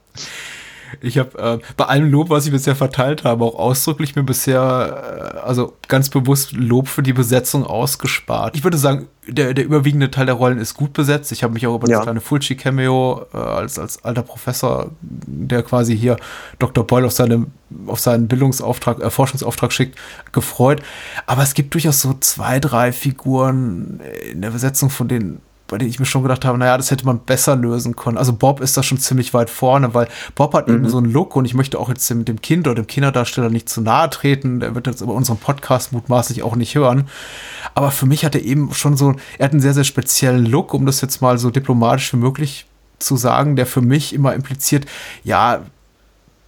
Ich 1.01 1.17
habe 1.17 1.37
äh, 1.37 1.65
bei 1.77 1.85
allem 1.85 2.09
Lob, 2.09 2.29
was 2.29 2.45
ich 2.45 2.51
bisher 2.51 2.75
verteilt 2.75 3.23
habe, 3.23 3.43
auch 3.45 3.55
ausdrücklich 3.55 4.15
mir 4.15 4.23
bisher, 4.23 5.35
äh, 5.35 5.39
also 5.39 5.73
ganz 5.87 6.09
bewusst 6.09 6.53
Lob 6.53 6.87
für 6.87 7.03
die 7.03 7.13
Besetzung 7.13 7.65
ausgespart. 7.65 8.55
Ich 8.55 8.63
würde 8.63 8.77
sagen, 8.77 9.07
der, 9.27 9.53
der 9.53 9.65
überwiegende 9.65 10.11
Teil 10.11 10.25
der 10.25 10.35
Rollen 10.35 10.59
ist 10.59 10.75
gut 10.75 10.93
besetzt. 10.93 11.31
Ich 11.31 11.43
habe 11.43 11.53
mich 11.53 11.65
auch 11.67 11.75
über 11.75 11.89
ja. 11.89 11.97
das 11.97 12.03
kleine 12.03 12.21
Fulci-Cameo 12.21 13.25
äh, 13.33 13.37
als, 13.37 13.79
als 13.79 14.03
alter 14.03 14.21
Professor, 14.21 14.91
der 15.01 15.63
quasi 15.63 15.97
hier 15.97 16.17
Dr. 16.59 16.85
Boyle 16.85 17.07
auf, 17.07 17.13
seine, 17.13 17.47
auf 17.87 17.99
seinen 17.99 18.27
Bildungsauftrag, 18.27 19.01
äh, 19.01 19.09
Forschungsauftrag 19.09 19.71
schickt, 19.71 19.97
gefreut. 20.31 20.81
Aber 21.25 21.43
es 21.43 21.53
gibt 21.53 21.73
durchaus 21.73 22.01
so 22.01 22.13
zwei, 22.19 22.59
drei 22.59 22.91
Figuren 22.91 24.01
in 24.31 24.41
der 24.41 24.51
Besetzung, 24.51 24.89
von 24.89 25.07
denen 25.07 25.41
bei 25.67 25.77
denen 25.77 25.89
ich 25.89 25.99
mir 25.99 26.05
schon 26.05 26.21
gedacht 26.21 26.45
habe, 26.45 26.57
naja, 26.57 26.77
das 26.77 26.91
hätte 26.91 27.05
man 27.05 27.19
besser 27.19 27.55
lösen 27.55 27.95
können. 27.95 28.17
Also 28.17 28.33
Bob 28.33 28.59
ist 28.59 28.77
da 28.77 28.83
schon 28.83 28.99
ziemlich 28.99 29.33
weit 29.33 29.49
vorne, 29.49 29.93
weil 29.93 30.07
Bob 30.35 30.53
hat 30.53 30.67
mhm. 30.67 30.75
eben 30.75 30.89
so 30.89 30.97
einen 30.97 31.11
Look 31.11 31.35
und 31.35 31.45
ich 31.45 31.53
möchte 31.53 31.79
auch 31.79 31.89
jetzt 31.89 32.09
dem, 32.09 32.23
dem 32.23 32.41
Kind 32.41 32.67
oder 32.67 32.75
dem 32.75 32.87
Kinderdarsteller 32.87 33.49
nicht 33.49 33.67
zu 33.67 33.81
nahe 33.81 34.09
treten. 34.09 34.59
Der 34.59 34.75
wird 34.75 34.87
jetzt 34.87 35.01
über 35.01 35.13
unseren 35.13 35.37
Podcast 35.37 35.91
mutmaßlich 35.91 36.43
auch 36.43 36.55
nicht 36.55 36.75
hören. 36.75 37.07
Aber 37.73 37.91
für 37.91 38.05
mich 38.05 38.23
hat 38.23 38.35
er 38.35 38.43
eben 38.43 38.73
schon 38.73 38.95
so, 38.95 39.15
er 39.37 39.45
hat 39.45 39.51
einen 39.51 39.61
sehr, 39.61 39.73
sehr 39.73 39.83
speziellen 39.83 40.45
Look, 40.45 40.73
um 40.73 40.85
das 40.85 41.01
jetzt 41.01 41.21
mal 41.21 41.37
so 41.37 41.49
diplomatisch 41.49 42.13
wie 42.13 42.17
möglich 42.17 42.67
zu 42.99 43.17
sagen, 43.17 43.55
der 43.55 43.65
für 43.65 43.81
mich 43.81 44.13
immer 44.13 44.33
impliziert, 44.33 44.85
ja, 45.23 45.61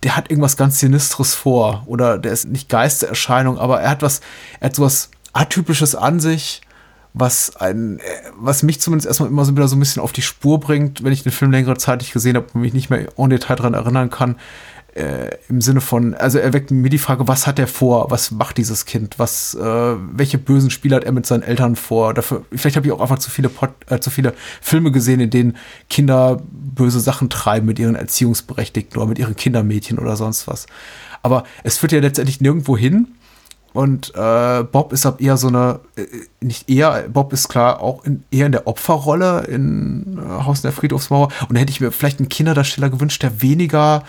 der 0.03 0.15
hat 0.15 0.29
irgendwas 0.29 0.57
ganz 0.57 0.79
Sinistres 0.79 1.33
vor 1.33 1.83
oder 1.87 2.17
der 2.17 2.31
ist 2.31 2.45
nicht 2.45 2.69
Geistererscheinung, 2.69 3.57
aber 3.57 3.81
er 3.81 3.89
hat 3.89 4.03
was, 4.03 4.21
er 4.59 4.67
hat 4.67 4.75
sowas 4.75 5.09
Atypisches 5.33 5.95
an 5.95 6.19
sich 6.19 6.61
was 7.19 7.55
ein, 7.55 7.99
was 8.37 8.63
mich 8.63 8.79
zumindest 8.81 9.07
erstmal 9.07 9.29
immer 9.29 9.45
so 9.45 9.55
wieder 9.55 9.67
so 9.67 9.75
ein 9.75 9.79
bisschen 9.79 10.01
auf 10.01 10.11
die 10.11 10.21
Spur 10.21 10.59
bringt, 10.59 11.03
wenn 11.03 11.13
ich 11.13 11.23
den 11.23 11.31
Film 11.31 11.51
längere 11.51 11.77
Zeit 11.77 11.99
nicht 11.99 12.13
gesehen 12.13 12.35
habe 12.35 12.47
und 12.53 12.61
mich 12.61 12.73
nicht 12.73 12.89
mehr 12.89 13.07
en 13.17 13.29
Detail 13.29 13.55
daran 13.55 13.73
erinnern 13.73 14.09
kann. 14.09 14.35
Äh, 14.93 15.37
Im 15.47 15.61
Sinne 15.61 15.79
von, 15.79 16.15
also 16.15 16.39
er 16.39 16.53
weckt 16.53 16.71
mir 16.71 16.89
die 16.89 16.97
Frage, 16.97 17.27
was 17.27 17.45
hat 17.45 17.59
er 17.59 17.67
vor? 17.67 18.09
Was 18.09 18.31
macht 18.31 18.57
dieses 18.57 18.85
Kind? 18.85 19.19
Was, 19.19 19.53
äh, 19.53 19.61
welche 19.61 20.39
bösen 20.39 20.71
Spiele 20.71 20.95
hat 20.95 21.03
er 21.03 21.11
mit 21.11 21.27
seinen 21.27 21.43
Eltern 21.43 21.75
vor? 21.75 22.15
Dafür, 22.15 22.45
vielleicht 22.51 22.77
habe 22.77 22.87
ich 22.87 22.93
auch 22.93 22.99
einfach 22.99 23.19
zu 23.19 23.29
viele, 23.29 23.49
Pod, 23.49 23.69
äh, 23.89 23.99
zu 23.99 24.09
viele 24.09 24.33
Filme 24.59 24.91
gesehen, 24.91 25.19
in 25.19 25.29
denen 25.29 25.57
Kinder 25.87 26.41
böse 26.51 26.99
Sachen 26.99 27.29
treiben 27.29 27.67
mit 27.67 27.77
ihren 27.77 27.93
Erziehungsberechtigten 27.93 28.97
oder 28.97 29.07
mit 29.07 29.19
ihren 29.19 29.35
Kindermädchen 29.35 29.99
oder 29.99 30.15
sonst 30.15 30.47
was. 30.47 30.65
Aber 31.21 31.43
es 31.63 31.77
führt 31.77 31.91
ja 31.91 31.99
letztendlich 31.99 32.41
nirgendwo 32.41 32.75
hin 32.75 33.09
und 33.73 34.13
äh, 34.15 34.63
Bob 34.63 34.91
ist 34.91 35.05
ab 35.05 35.21
eher 35.21 35.37
so 35.37 35.49
eine, 35.49 35.81
äh, 35.95 36.05
nicht 36.41 36.69
eher, 36.69 37.07
Bob 37.09 37.31
ist 37.33 37.47
klar 37.47 37.81
auch 37.81 38.03
in, 38.05 38.23
eher 38.31 38.47
in 38.47 38.51
der 38.51 38.67
Opferrolle 38.67 39.45
in 39.45 40.17
äh, 40.17 40.43
Haus 40.45 40.61
der 40.61 40.71
Friedhofsmauer. 40.71 41.29
Und 41.47 41.55
da 41.55 41.59
hätte 41.59 41.71
ich 41.71 41.81
mir 41.81 41.91
vielleicht 41.91 42.19
einen 42.19 42.29
Kinderdarsteller 42.29 42.89
gewünscht, 42.89 43.21
der 43.21 43.41
weniger, 43.41 44.03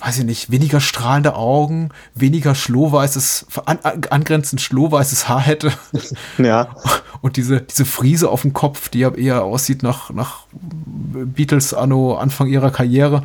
weiß 0.00 0.18
ich 0.18 0.24
nicht, 0.24 0.50
weniger 0.50 0.80
strahlende 0.80 1.36
Augen, 1.36 1.90
weniger 2.14 2.54
schlohweißes, 2.54 3.46
an, 3.64 3.78
angrenzend 4.10 4.60
schlohweißes 4.60 5.28
Haar 5.28 5.40
hätte. 5.40 5.72
Ja. 6.38 6.76
Und 7.22 7.38
diese, 7.38 7.62
diese 7.62 7.86
Friese 7.86 8.28
auf 8.28 8.42
dem 8.42 8.52
Kopf, 8.52 8.90
die 8.90 8.98
ja 8.98 9.10
eher 9.14 9.42
aussieht 9.42 9.82
nach, 9.82 10.10
nach 10.10 10.40
Beatles 10.52 11.72
anno 11.72 12.16
Anfang 12.16 12.48
ihrer 12.48 12.70
Karriere. 12.70 13.22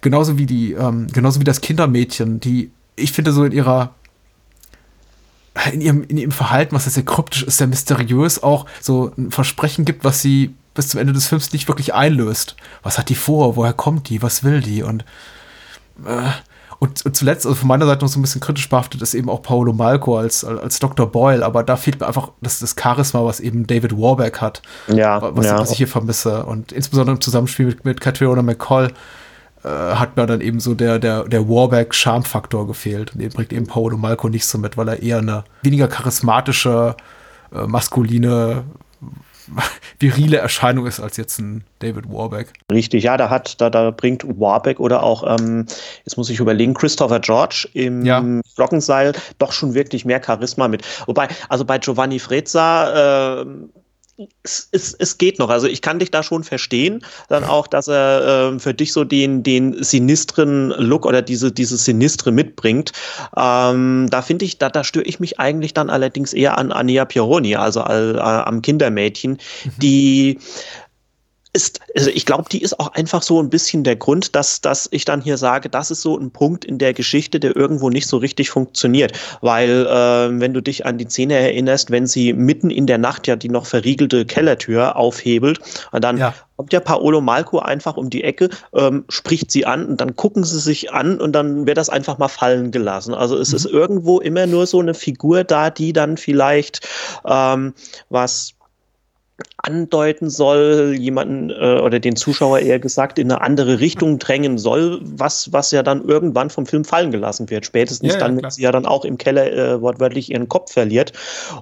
Genauso 0.00 0.38
wie 0.38 0.46
die, 0.46 0.74
ähm, 0.74 1.08
genauso 1.12 1.40
wie 1.40 1.44
das 1.44 1.60
Kindermädchen, 1.60 2.38
die 2.38 2.70
ich 2.96 3.12
finde 3.12 3.32
so 3.32 3.44
in 3.44 3.52
ihrer 3.52 3.94
in 5.72 5.80
ihrem, 5.80 6.02
in 6.04 6.18
ihrem 6.18 6.32
Verhalten, 6.32 6.74
was 6.74 6.84
sehr 6.84 7.04
kryptisch 7.04 7.42
ist, 7.42 7.58
sehr 7.58 7.66
mysteriös 7.66 8.42
auch 8.42 8.66
so 8.80 9.12
ein 9.16 9.30
Versprechen 9.30 9.84
gibt, 9.84 10.04
was 10.04 10.20
sie 10.20 10.54
bis 10.74 10.88
zum 10.88 11.00
Ende 11.00 11.12
des 11.12 11.26
Films 11.26 11.52
nicht 11.52 11.68
wirklich 11.68 11.94
einlöst. 11.94 12.56
Was 12.82 12.98
hat 12.98 13.08
die 13.08 13.14
vor? 13.14 13.56
Woher 13.56 13.72
kommt 13.72 14.08
die? 14.10 14.22
Was 14.22 14.44
will 14.44 14.60
die? 14.60 14.82
Und, 14.82 15.04
äh, 16.04 16.28
und, 16.78 17.06
und, 17.06 17.16
zuletzt, 17.16 17.46
also 17.46 17.54
von 17.54 17.68
meiner 17.68 17.86
Seite 17.86 18.04
noch 18.04 18.12
so 18.12 18.18
ein 18.18 18.22
bisschen 18.22 18.42
kritisch 18.42 18.68
behaftet, 18.68 19.00
ist 19.00 19.14
eben 19.14 19.30
auch 19.30 19.40
Paolo 19.40 19.72
Malco 19.72 20.18
als, 20.18 20.44
als 20.44 20.78
Dr. 20.78 21.10
Boyle, 21.10 21.44
aber 21.44 21.64
da 21.64 21.76
fehlt 21.76 21.98
mir 21.98 22.06
einfach 22.06 22.32
das, 22.42 22.58
das 22.58 22.76
Charisma, 22.78 23.24
was 23.24 23.40
eben 23.40 23.66
David 23.66 23.96
Warbeck 23.96 24.42
hat. 24.42 24.60
Ja. 24.88 25.34
Was, 25.34 25.46
ja. 25.46 25.58
was 25.58 25.70
ich 25.70 25.78
hier 25.78 25.88
vermisse. 25.88 26.44
Und 26.44 26.72
insbesondere 26.72 27.16
im 27.16 27.22
Zusammenspiel 27.22 27.66
mit, 27.66 27.84
mit 27.86 28.00
Catriona 28.02 28.42
McCall 28.42 28.92
hat 29.68 30.16
mir 30.16 30.26
dann 30.26 30.40
eben 30.40 30.60
so 30.60 30.74
der, 30.74 30.98
der, 30.98 31.24
der 31.24 31.48
Warback-Charmfaktor 31.48 32.66
gefehlt. 32.66 33.14
Und 33.14 33.20
den 33.20 33.30
bringt 33.30 33.52
eben 33.52 33.66
Paolo 33.66 33.96
Malco 33.96 34.28
nicht 34.28 34.46
so 34.46 34.58
mit, 34.58 34.76
weil 34.76 34.88
er 34.88 35.02
eher 35.02 35.18
eine 35.18 35.44
weniger 35.62 35.88
charismatische, 35.88 36.96
äh, 37.54 37.66
maskuline, 37.66 38.64
virile 39.98 40.38
Erscheinung 40.38 40.86
ist 40.86 41.00
als 41.00 41.16
jetzt 41.16 41.38
ein 41.38 41.64
David 41.78 42.10
Warbeck. 42.10 42.52
Richtig, 42.70 43.04
ja, 43.04 43.16
da 43.16 43.30
hat, 43.30 43.60
da, 43.60 43.70
da 43.70 43.90
bringt 43.90 44.24
Warbeck 44.24 44.80
oder 44.80 45.02
auch, 45.02 45.38
ähm, 45.38 45.66
jetzt 46.04 46.16
muss 46.16 46.30
ich 46.30 46.40
überlegen, 46.40 46.74
Christopher 46.74 47.20
George 47.20 47.68
im 47.72 48.04
ja. 48.04 48.24
Glockenseil 48.56 49.12
doch 49.38 49.52
schon 49.52 49.74
wirklich 49.74 50.04
mehr 50.04 50.22
Charisma 50.24 50.68
mit. 50.68 50.84
Wobei, 51.06 51.28
also 51.48 51.64
bei 51.64 51.78
Giovanni 51.78 52.18
Frezza, 52.18 53.40
äh, 53.42 53.46
es, 54.42 54.68
es, 54.72 54.94
es 54.94 55.18
geht 55.18 55.38
noch. 55.38 55.50
Also 55.50 55.66
ich 55.66 55.82
kann 55.82 55.98
dich 55.98 56.10
da 56.10 56.22
schon 56.22 56.44
verstehen. 56.44 57.04
Dann 57.28 57.44
auch, 57.44 57.66
dass 57.66 57.88
er 57.88 58.54
äh, 58.54 58.58
für 58.58 58.72
dich 58.72 58.92
so 58.92 59.04
den, 59.04 59.42
den 59.42 59.82
sinistren 59.82 60.70
Look 60.70 61.04
oder 61.04 61.22
diese, 61.22 61.52
diese 61.52 61.76
Sinistre 61.76 62.32
mitbringt. 62.32 62.92
Ähm, 63.36 64.08
da 64.10 64.22
finde 64.22 64.44
ich, 64.44 64.58
da, 64.58 64.70
da 64.70 64.84
störe 64.84 65.04
ich 65.04 65.20
mich 65.20 65.38
eigentlich 65.38 65.74
dann 65.74 65.90
allerdings 65.90 66.32
eher 66.32 66.56
an 66.58 66.72
Ania 66.72 67.04
Pironi, 67.04 67.56
also 67.56 67.80
äh, 67.80 68.18
am 68.18 68.62
Kindermädchen, 68.62 69.32
mhm. 69.32 69.70
die 69.78 70.38
ist, 71.56 71.80
also 71.96 72.10
ich 72.10 72.26
glaube, 72.26 72.44
die 72.52 72.60
ist 72.60 72.78
auch 72.78 72.92
einfach 72.92 73.22
so 73.22 73.42
ein 73.42 73.48
bisschen 73.48 73.82
der 73.82 73.96
Grund, 73.96 74.36
dass, 74.36 74.60
dass 74.60 74.88
ich 74.90 75.06
dann 75.06 75.22
hier 75.22 75.38
sage, 75.38 75.70
das 75.70 75.90
ist 75.90 76.02
so 76.02 76.16
ein 76.16 76.30
Punkt 76.30 76.66
in 76.66 76.76
der 76.76 76.92
Geschichte, 76.92 77.40
der 77.40 77.56
irgendwo 77.56 77.88
nicht 77.88 78.06
so 78.06 78.18
richtig 78.18 78.50
funktioniert. 78.50 79.12
Weil, 79.40 79.86
äh, 79.86 80.38
wenn 80.38 80.52
du 80.52 80.60
dich 80.60 80.84
an 80.84 80.98
die 80.98 81.08
Szene 81.08 81.34
erinnerst, 81.34 81.90
wenn 81.90 82.06
sie 82.06 82.34
mitten 82.34 82.68
in 82.68 82.86
der 82.86 82.98
Nacht 82.98 83.26
ja 83.26 83.36
die 83.36 83.48
noch 83.48 83.64
verriegelte 83.64 84.26
Kellertür 84.26 84.96
aufhebelt, 84.96 85.58
und 85.92 86.04
dann 86.04 86.18
ja. 86.18 86.34
kommt 86.56 86.74
ja 86.74 86.80
Paolo 86.80 87.22
Malco 87.22 87.58
einfach 87.58 87.96
um 87.96 88.10
die 88.10 88.22
Ecke, 88.22 88.50
ähm, 88.74 89.06
spricht 89.08 89.50
sie 89.50 89.64
an 89.64 89.86
und 89.86 90.02
dann 90.02 90.14
gucken 90.14 90.44
sie 90.44 90.60
sich 90.60 90.92
an 90.92 91.18
und 91.18 91.32
dann 91.32 91.66
wird 91.66 91.78
das 91.78 91.88
einfach 91.88 92.18
mal 92.18 92.28
fallen 92.28 92.70
gelassen. 92.70 93.14
Also 93.14 93.38
es 93.38 93.50
mhm. 93.50 93.56
ist 93.56 93.64
irgendwo 93.64 94.20
immer 94.20 94.46
nur 94.46 94.66
so 94.66 94.80
eine 94.80 94.92
Figur 94.92 95.42
da, 95.42 95.70
die 95.70 95.94
dann 95.94 96.18
vielleicht 96.18 96.86
ähm, 97.24 97.72
was 98.10 98.55
andeuten 99.58 100.30
soll, 100.30 100.94
jemanden 100.96 101.50
äh, 101.50 101.80
oder 101.80 102.00
den 102.00 102.16
Zuschauer 102.16 102.60
eher 102.60 102.78
gesagt 102.78 103.18
in 103.18 103.30
eine 103.30 103.42
andere 103.42 103.80
Richtung 103.80 104.18
drängen 104.18 104.56
soll, 104.56 105.00
was, 105.02 105.52
was 105.52 105.72
ja 105.72 105.82
dann 105.82 106.04
irgendwann 106.04 106.48
vom 106.48 106.64
Film 106.66 106.84
fallen 106.84 107.10
gelassen 107.10 107.50
wird. 107.50 107.66
Spätestens 107.66 108.14
ja, 108.14 108.18
dann, 108.18 108.40
wenn 108.40 108.50
sie 108.50 108.62
ja 108.62 108.72
dann 108.72 108.86
auch 108.86 109.04
im 109.04 109.18
Keller 109.18 109.52
äh, 109.52 109.80
wortwörtlich 109.82 110.30
ihren 110.30 110.48
Kopf 110.48 110.72
verliert. 110.72 111.12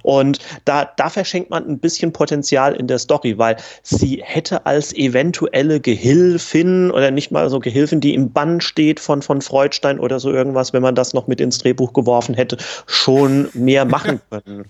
Und 0.03 0.39
da, 0.63 0.89
da 0.95 1.09
verschenkt 1.09 1.49
man 1.49 1.67
ein 1.67 1.79
bisschen 1.79 2.13
Potenzial 2.13 2.75
in 2.75 2.87
der 2.87 2.99
Story, 2.99 3.37
weil 3.37 3.57
sie 3.81 4.21
hätte 4.23 4.65
als 4.65 4.93
eventuelle 4.93 5.79
Gehilfin 5.79 6.91
oder 6.91 7.11
nicht 7.11 7.31
mal 7.31 7.49
so 7.49 7.59
Gehilfin, 7.59 7.99
die 7.99 8.13
im 8.13 8.31
Bann 8.31 8.61
steht 8.61 8.99
von, 8.99 9.21
von 9.21 9.41
Freudstein 9.41 9.99
oder 9.99 10.19
so 10.19 10.31
irgendwas, 10.31 10.71
wenn 10.71 10.81
man 10.81 10.95
das 10.95 11.13
noch 11.13 11.27
mit 11.27 11.41
ins 11.41 11.57
Drehbuch 11.57 11.91
geworfen 11.91 12.35
hätte, 12.35 12.57
schon 12.85 13.49
mehr 13.53 13.83
machen 13.83 14.21
können. 14.29 14.65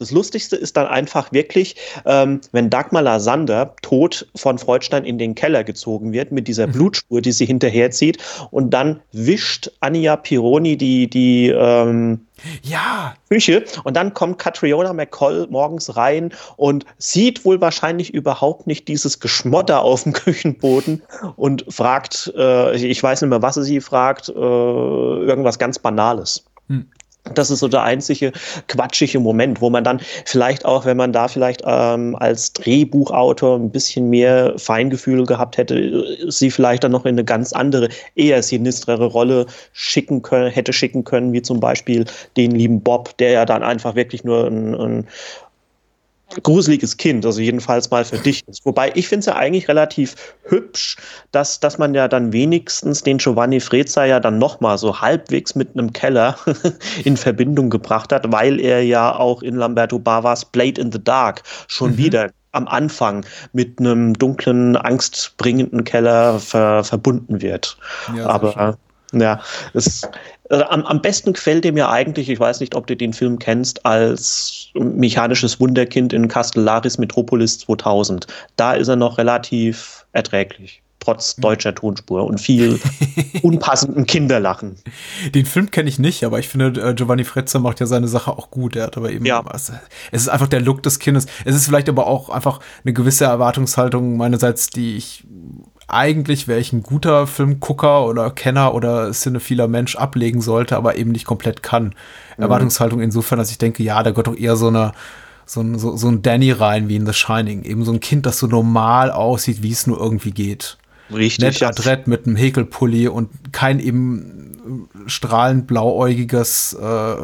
Das 0.00 0.10
Lustigste 0.10 0.56
ist 0.56 0.76
dann 0.76 0.88
einfach 0.88 1.30
wirklich, 1.30 1.76
ähm, 2.04 2.40
wenn 2.50 2.68
Dagmar 2.68 3.02
Lasander 3.02 3.76
tot 3.82 4.26
von 4.34 4.58
Freudstein 4.58 5.04
in 5.04 5.18
den 5.18 5.36
Keller 5.36 5.62
gezogen 5.62 6.12
wird 6.12 6.32
mit 6.32 6.48
dieser 6.48 6.66
mhm. 6.66 6.72
Blutspur, 6.72 7.20
die 7.20 7.30
sie 7.30 7.46
hinterherzieht 7.46 8.18
und 8.50 8.70
dann 8.70 9.00
wischt 9.12 9.70
Anja 9.78 10.16
Pironi 10.16 10.76
die, 10.76 11.08
die 11.08 11.48
ähm, 11.48 12.26
ja. 12.62 13.14
Küche 13.28 13.64
und 13.84 13.96
dann 13.96 14.14
kommt 14.14 14.38
Catriona 14.38 14.92
McCall 14.92 15.46
morgens 15.48 15.96
rein 15.96 16.32
und 16.56 16.84
sieht 16.98 17.44
wohl 17.44 17.60
wahrscheinlich 17.60 18.12
überhaupt 18.12 18.66
nicht 18.66 18.88
dieses 18.88 19.20
Geschmotter 19.20 19.82
auf 19.82 20.02
dem 20.02 20.12
Küchenboden 20.12 21.02
und 21.36 21.64
fragt, 21.68 22.32
äh, 22.36 22.74
ich 22.74 23.00
weiß 23.00 23.22
nicht 23.22 23.30
mehr, 23.30 23.42
was 23.42 23.54
sie 23.54 23.80
fragt, 23.80 24.28
äh, 24.28 24.32
irgendwas 24.32 25.60
ganz 25.60 25.78
Banales. 25.78 26.44
Hm. 26.68 26.88
Das 27.34 27.50
ist 27.50 27.60
so 27.60 27.68
der 27.68 27.82
einzige 27.82 28.32
quatschige 28.66 29.20
Moment, 29.20 29.60
wo 29.60 29.70
man 29.70 29.84
dann 29.84 30.00
vielleicht 30.24 30.64
auch, 30.64 30.86
wenn 30.86 30.96
man 30.96 31.12
da 31.12 31.28
vielleicht 31.28 31.62
ähm, 31.64 32.16
als 32.16 32.52
Drehbuchautor 32.52 33.58
ein 33.58 33.70
bisschen 33.70 34.10
mehr 34.10 34.54
Feingefühl 34.58 35.24
gehabt 35.24 35.56
hätte, 35.56 36.04
sie 36.28 36.50
vielleicht 36.50 36.82
dann 36.82 36.90
noch 36.90 37.04
in 37.04 37.14
eine 37.14 37.24
ganz 37.24 37.52
andere, 37.52 37.90
eher 38.16 38.42
sinistrere 38.42 39.06
Rolle 39.06 39.46
schicken 39.72 40.22
können, 40.22 40.50
hätte 40.50 40.72
schicken 40.72 41.04
können, 41.04 41.32
wie 41.32 41.42
zum 41.42 41.60
Beispiel 41.60 42.06
den 42.36 42.50
lieben 42.50 42.82
Bob, 42.82 43.16
der 43.18 43.30
ja 43.30 43.44
dann 43.44 43.62
einfach 43.62 43.94
wirklich 43.94 44.24
nur 44.24 44.48
ein, 44.48 44.74
ein 44.74 45.06
gruseliges 46.42 46.96
Kind, 46.96 47.24
also 47.26 47.40
jedenfalls 47.40 47.90
mal 47.90 48.04
für 48.04 48.18
dich 48.24 48.46
ist. 48.46 48.64
Wobei 48.64 48.92
ich 48.94 49.08
finde 49.08 49.20
es 49.20 49.26
ja 49.26 49.36
eigentlich 49.36 49.68
relativ 49.68 50.14
hübsch, 50.44 50.96
dass, 51.30 51.60
dass 51.60 51.78
man 51.78 51.94
ja 51.94 52.08
dann 52.08 52.32
wenigstens 52.32 53.02
den 53.02 53.18
Giovanni 53.18 53.60
Frezza 53.60 54.04
ja 54.04 54.20
dann 54.20 54.38
nochmal 54.38 54.78
so 54.78 55.00
halbwegs 55.00 55.54
mit 55.54 55.70
einem 55.72 55.92
Keller 55.92 56.36
in 57.04 57.16
Verbindung 57.16 57.70
gebracht 57.70 58.12
hat, 58.12 58.30
weil 58.30 58.60
er 58.60 58.82
ja 58.82 59.14
auch 59.14 59.42
in 59.42 59.56
Lamberto 59.56 59.98
Bavas 59.98 60.44
Blade 60.44 60.80
in 60.80 60.92
the 60.92 61.02
Dark 61.02 61.42
schon 61.68 61.92
mhm. 61.92 61.96
wieder 61.98 62.30
am 62.52 62.68
Anfang 62.68 63.24
mit 63.52 63.80
einem 63.80 64.12
dunklen, 64.14 64.76
angstbringenden 64.76 65.84
Keller 65.84 66.38
ver 66.38 66.84
verbunden 66.84 67.40
wird. 67.40 67.78
Ja, 68.14 68.26
Aber 68.26 68.76
ja, 69.12 69.40
es, 69.74 70.08
also 70.48 70.64
am, 70.64 70.84
am 70.84 71.00
besten 71.00 71.32
gefällt 71.32 71.64
ihm 71.64 71.76
ja 71.76 71.90
eigentlich, 71.90 72.28
ich 72.28 72.38
weiß 72.38 72.60
nicht, 72.60 72.74
ob 72.74 72.86
du 72.86 72.96
den 72.96 73.12
Film 73.12 73.38
kennst, 73.38 73.84
als 73.86 74.70
mechanisches 74.74 75.60
Wunderkind 75.60 76.12
in 76.12 76.28
Castellaris 76.28 76.98
Metropolis 76.98 77.58
2000. 77.60 78.26
Da 78.56 78.74
ist 78.74 78.88
er 78.88 78.96
noch 78.96 79.18
relativ 79.18 80.06
erträglich 80.12 80.82
trotz 81.02 81.36
hm. 81.36 81.42
deutscher 81.42 81.74
Tonspur 81.74 82.24
und 82.24 82.40
viel 82.40 82.80
unpassenden 83.42 84.06
Kinderlachen. 84.06 84.76
Den 85.34 85.46
Film 85.46 85.70
kenne 85.70 85.88
ich 85.88 85.98
nicht, 85.98 86.24
aber 86.24 86.38
ich 86.38 86.48
finde, 86.48 86.80
äh, 86.80 86.94
Giovanni 86.94 87.24
Frezza 87.24 87.58
macht 87.58 87.80
ja 87.80 87.86
seine 87.86 88.08
Sache 88.08 88.30
auch 88.30 88.50
gut. 88.50 88.76
Er 88.76 88.84
hat 88.84 88.96
aber 88.96 89.10
eben, 89.10 89.24
ja. 89.24 89.42
es 89.52 89.72
ist 90.12 90.28
einfach 90.28 90.48
der 90.48 90.60
Look 90.60 90.82
des 90.82 90.98
Kindes. 90.98 91.26
Es 91.44 91.54
ist 91.54 91.66
vielleicht 91.66 91.88
aber 91.88 92.06
auch 92.06 92.28
einfach 92.28 92.60
eine 92.84 92.92
gewisse 92.92 93.24
Erwartungshaltung 93.24 94.16
meinerseits, 94.16 94.70
die 94.70 94.96
ich 94.96 95.24
eigentlich 95.92 96.48
wäre 96.48 96.60
ich 96.60 96.72
ein 96.72 96.82
guter 96.82 97.26
Filmgucker 97.26 98.06
oder 98.06 98.30
Kenner 98.30 98.74
oder 98.74 99.12
cinephiler 99.12 99.68
Mensch 99.68 99.96
ablegen 99.96 100.40
sollte, 100.40 100.76
aber 100.76 100.96
eben 100.96 101.12
nicht 101.12 101.26
komplett 101.26 101.62
kann. 101.62 101.94
Mhm. 102.36 102.42
Erwartungshaltung 102.44 103.00
insofern, 103.00 103.38
dass 103.38 103.50
ich 103.50 103.58
denke, 103.58 103.82
ja, 103.82 104.02
da 104.02 104.10
gehört 104.10 104.28
doch 104.28 104.36
eher 104.36 104.56
so 104.56 104.68
eine 104.68 104.92
so 105.44 105.60
ein, 105.60 105.78
so, 105.78 105.96
so 105.96 106.08
ein 106.08 106.22
Danny 106.22 106.52
rein 106.52 106.88
wie 106.88 106.96
in 106.96 107.04
The 107.04 107.12
Shining. 107.12 107.64
Eben 107.64 107.84
so 107.84 107.92
ein 107.92 108.00
Kind, 108.00 108.26
das 108.26 108.38
so 108.38 108.46
normal 108.46 109.10
aussieht, 109.10 109.62
wie 109.62 109.72
es 109.72 109.86
nur 109.86 110.00
irgendwie 110.00 110.30
geht. 110.30 110.78
Richtig. 111.12 111.44
Nett 111.44 111.62
adrett 111.62 112.06
mit 112.06 112.26
einem 112.26 112.36
Häkelpulli 112.36 113.08
und 113.08 113.52
kein 113.52 113.80
eben 113.80 114.58
strahlend 115.06 115.66
blauäugiges 115.66 116.74
äh, 116.80 117.16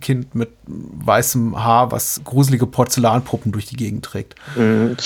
Kind 0.00 0.34
mit 0.34 0.50
weißem 0.66 1.62
Haar, 1.62 1.92
was 1.92 2.20
gruselige 2.24 2.66
Porzellanpuppen 2.66 3.52
durch 3.52 3.66
die 3.66 3.76
Gegend 3.76 4.04
trägt. 4.04 4.34
Mhm. 4.56 4.96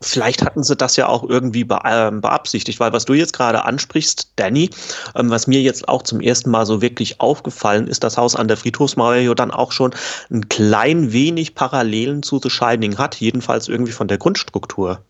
Vielleicht 0.00 0.44
hatten 0.44 0.62
sie 0.62 0.76
das 0.76 0.96
ja 0.96 1.08
auch 1.08 1.28
irgendwie 1.28 1.64
be 1.64 1.78
äh, 1.82 2.10
beabsichtigt, 2.12 2.78
weil 2.78 2.92
was 2.92 3.04
du 3.04 3.14
jetzt 3.14 3.32
gerade 3.32 3.64
ansprichst, 3.64 4.32
Danny, 4.36 4.70
ähm, 5.16 5.30
was 5.30 5.48
mir 5.48 5.60
jetzt 5.60 5.88
auch 5.88 6.02
zum 6.02 6.20
ersten 6.20 6.50
Mal 6.50 6.66
so 6.66 6.80
wirklich 6.80 7.20
aufgefallen 7.20 7.88
ist, 7.88 8.04
das 8.04 8.16
Haus 8.16 8.36
an 8.36 8.46
der 8.46 8.56
Friedhofsmauer 8.56 9.16
ja 9.16 9.34
dann 9.34 9.50
auch 9.50 9.72
schon 9.72 9.92
ein 10.30 10.48
klein 10.48 11.12
wenig 11.12 11.56
Parallelen 11.56 12.22
zu 12.22 12.38
The 12.40 12.50
Shining 12.50 12.96
hat, 12.96 13.16
jedenfalls 13.16 13.68
irgendwie 13.68 13.92
von 13.92 14.06
der 14.06 14.18
Grundstruktur. 14.18 15.00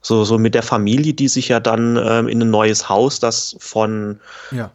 So, 0.00 0.24
so 0.24 0.38
mit 0.38 0.54
der 0.54 0.62
Familie, 0.62 1.14
die 1.14 1.28
sich 1.28 1.48
ja 1.48 1.60
dann 1.60 1.96
ähm, 1.96 2.28
in 2.28 2.40
ein 2.40 2.50
neues 2.50 2.88
Haus, 2.88 3.20
das 3.20 3.56
von 3.58 4.20
ja 4.50 4.70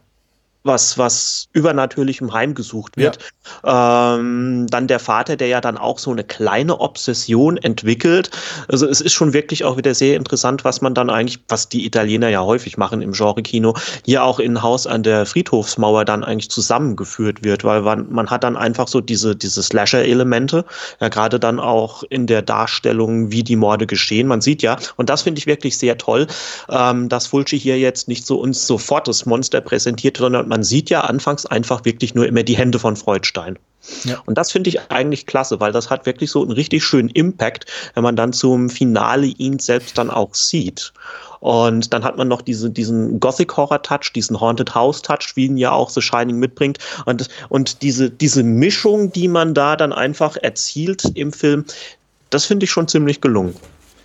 was, 0.62 0.98
was 0.98 1.48
übernatürlichem 1.52 2.32
heimgesucht 2.32 2.96
wird. 2.96 3.18
Ja. 3.64 4.16
Ähm, 4.16 4.66
dann 4.68 4.86
der 4.86 4.98
Vater, 4.98 5.36
der 5.36 5.48
ja 5.48 5.60
dann 5.60 5.78
auch 5.78 5.98
so 5.98 6.10
eine 6.10 6.22
kleine 6.22 6.80
Obsession 6.80 7.56
entwickelt. 7.56 8.30
Also 8.68 8.86
es 8.86 9.00
ist 9.00 9.14
schon 9.14 9.32
wirklich 9.32 9.64
auch 9.64 9.76
wieder 9.78 9.94
sehr 9.94 10.16
interessant, 10.16 10.64
was 10.64 10.82
man 10.82 10.94
dann 10.94 11.08
eigentlich, 11.08 11.40
was 11.48 11.68
die 11.68 11.86
Italiener 11.86 12.28
ja 12.28 12.42
häufig 12.42 12.76
machen 12.76 13.00
im 13.00 13.12
Genre-Kino, 13.12 13.74
hier 14.04 14.22
auch 14.22 14.38
in 14.38 14.62
Haus 14.62 14.86
an 14.86 15.02
der 15.02 15.24
Friedhofsmauer 15.24 16.04
dann 16.04 16.24
eigentlich 16.24 16.50
zusammengeführt 16.50 17.42
wird, 17.42 17.64
weil 17.64 17.80
man, 17.80 18.10
man 18.12 18.28
hat 18.28 18.44
dann 18.44 18.56
einfach 18.56 18.88
so 18.88 19.00
diese, 19.00 19.34
diese 19.34 19.62
Slasher-Elemente, 19.62 20.66
ja 21.00 21.08
gerade 21.08 21.40
dann 21.40 21.58
auch 21.58 22.02
in 22.10 22.26
der 22.26 22.42
Darstellung, 22.42 23.32
wie 23.32 23.42
die 23.42 23.56
Morde 23.56 23.86
geschehen. 23.86 24.26
Man 24.26 24.42
sieht 24.42 24.62
ja, 24.62 24.76
und 24.96 25.08
das 25.08 25.22
finde 25.22 25.38
ich 25.38 25.46
wirklich 25.46 25.78
sehr 25.78 25.96
toll, 25.96 26.26
ähm, 26.68 27.08
dass 27.08 27.28
Fulci 27.28 27.58
hier 27.58 27.78
jetzt 27.78 28.08
nicht 28.08 28.26
so 28.26 28.38
uns 28.38 28.66
sofort 28.66 29.08
das 29.08 29.24
Monster 29.24 29.62
präsentiert, 29.62 30.18
sondern 30.18 30.49
man 30.50 30.64
sieht 30.64 30.90
ja 30.90 31.02
anfangs 31.02 31.46
einfach 31.46 31.84
wirklich 31.84 32.14
nur 32.14 32.26
immer 32.26 32.42
die 32.42 32.56
Hände 32.56 32.78
von 32.78 32.96
Freudstein. 32.96 33.56
Ja. 34.04 34.20
Und 34.26 34.36
das 34.36 34.50
finde 34.50 34.68
ich 34.68 34.90
eigentlich 34.90 35.24
klasse, 35.24 35.60
weil 35.60 35.72
das 35.72 35.88
hat 35.88 36.04
wirklich 36.06 36.30
so 36.30 36.42
einen 36.42 36.50
richtig 36.50 36.84
schönen 36.84 37.08
Impact, 37.08 37.66
wenn 37.94 38.02
man 38.02 38.16
dann 38.16 38.32
zum 38.32 38.68
Finale 38.68 39.26
ihn 39.26 39.60
selbst 39.60 39.96
dann 39.96 40.10
auch 40.10 40.34
sieht. 40.34 40.92
Und 41.38 41.94
dann 41.94 42.04
hat 42.04 42.18
man 42.18 42.28
noch 42.28 42.42
diese, 42.42 42.68
diesen 42.68 43.20
Gothic-Horror-Touch, 43.20 44.12
diesen 44.12 44.40
Haunted 44.40 44.74
House-Touch, 44.74 45.36
wie 45.36 45.46
ihn 45.46 45.56
ja 45.56 45.70
auch 45.70 45.88
The 45.88 46.02
Shining 46.02 46.36
mitbringt. 46.36 46.78
Und, 47.06 47.28
und 47.48 47.80
diese, 47.80 48.10
diese 48.10 48.42
Mischung, 48.42 49.12
die 49.12 49.28
man 49.28 49.54
da 49.54 49.76
dann 49.76 49.92
einfach 49.92 50.36
erzielt 50.36 51.04
im 51.14 51.32
Film, 51.32 51.64
das 52.28 52.44
finde 52.44 52.64
ich 52.64 52.70
schon 52.70 52.88
ziemlich 52.88 53.20
gelungen. 53.20 53.54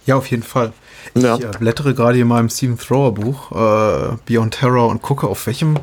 Ja, 0.06 0.16
auf 0.16 0.30
jeden 0.30 0.44
Fall. 0.44 0.72
Ich 1.16 1.24
ja. 1.24 1.38
Äh, 1.38 1.52
blättere 1.60 1.96
gerade 1.96 2.20
in 2.20 2.28
meinem 2.28 2.50
Stephen 2.50 2.78
Thrower 2.78 3.14
Buch 3.14 3.52
äh, 3.52 4.16
Beyond 4.26 4.54
Terror 4.54 4.88
und 4.88 5.02
gucke, 5.02 5.28
auf 5.28 5.48
welchem 5.48 5.78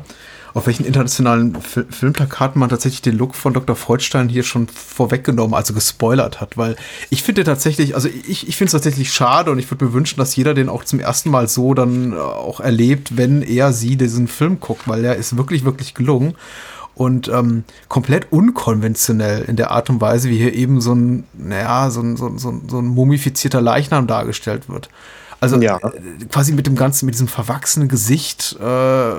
auf 0.53 0.67
welchen 0.67 0.85
internationalen 0.85 1.59
Fil 1.61 1.85
Filmplakaten 1.89 2.59
man 2.59 2.69
tatsächlich 2.69 3.01
den 3.01 3.17
Look 3.17 3.35
von 3.35 3.53
Dr. 3.53 3.75
Freudstein 3.75 4.29
hier 4.29 4.43
schon 4.43 4.67
vorweggenommen, 4.67 5.53
also 5.53 5.73
gespoilert 5.73 6.41
hat, 6.41 6.57
weil 6.57 6.75
ich 7.09 7.23
finde 7.23 7.43
tatsächlich, 7.43 7.95
also 7.95 8.07
ich, 8.07 8.47
ich 8.47 8.55
finde 8.55 8.67
es 8.67 8.73
tatsächlich 8.73 9.11
schade 9.11 9.51
und 9.51 9.59
ich 9.59 9.69
würde 9.71 9.85
mir 9.85 9.93
wünschen, 9.93 10.17
dass 10.17 10.35
jeder 10.35 10.53
den 10.53 10.69
auch 10.69 10.83
zum 10.83 10.99
ersten 10.99 11.29
Mal 11.29 11.47
so 11.47 11.73
dann 11.73 12.13
äh, 12.13 12.15
auch 12.17 12.59
erlebt, 12.59 13.17
wenn 13.17 13.41
er 13.41 13.73
sie 13.73 13.97
diesen 13.97 14.27
Film 14.27 14.59
guckt, 14.59 14.87
weil 14.87 15.03
er 15.03 15.15
ist 15.15 15.37
wirklich, 15.37 15.65
wirklich 15.65 15.93
gelungen. 15.93 16.35
und 16.95 17.27
ähm, 17.27 17.63
komplett 17.87 18.31
unkonventionell 18.31 19.43
in 19.43 19.55
der 19.55 19.71
Art 19.71 19.89
und 19.89 19.99
Weise, 19.99 20.29
wie 20.29 20.37
hier 20.37 20.53
eben 20.53 20.79
so 20.79 20.93
ein, 20.93 21.23
naja, 21.33 21.89
so 21.89 22.01
ein, 22.01 22.17
so 22.17 22.27
ein, 22.27 22.37
so 22.37 22.49
ein, 22.49 22.69
so 22.69 22.77
ein 22.79 22.85
mumifizierter 22.85 23.61
Leichnam 23.61 24.05
dargestellt 24.05 24.69
wird. 24.69 24.89
Also 25.43 25.61
Ja. 25.61 25.77
äh, 25.77 26.25
quasi 26.29 26.53
mit 26.53 26.65
dem 26.65 26.75
ganzen, 26.75 27.05
mit 27.05 27.15
diesem 27.15 27.27
verwachsenen 27.27 27.87
Gesicht, 27.89 28.57
äh, 28.59 29.13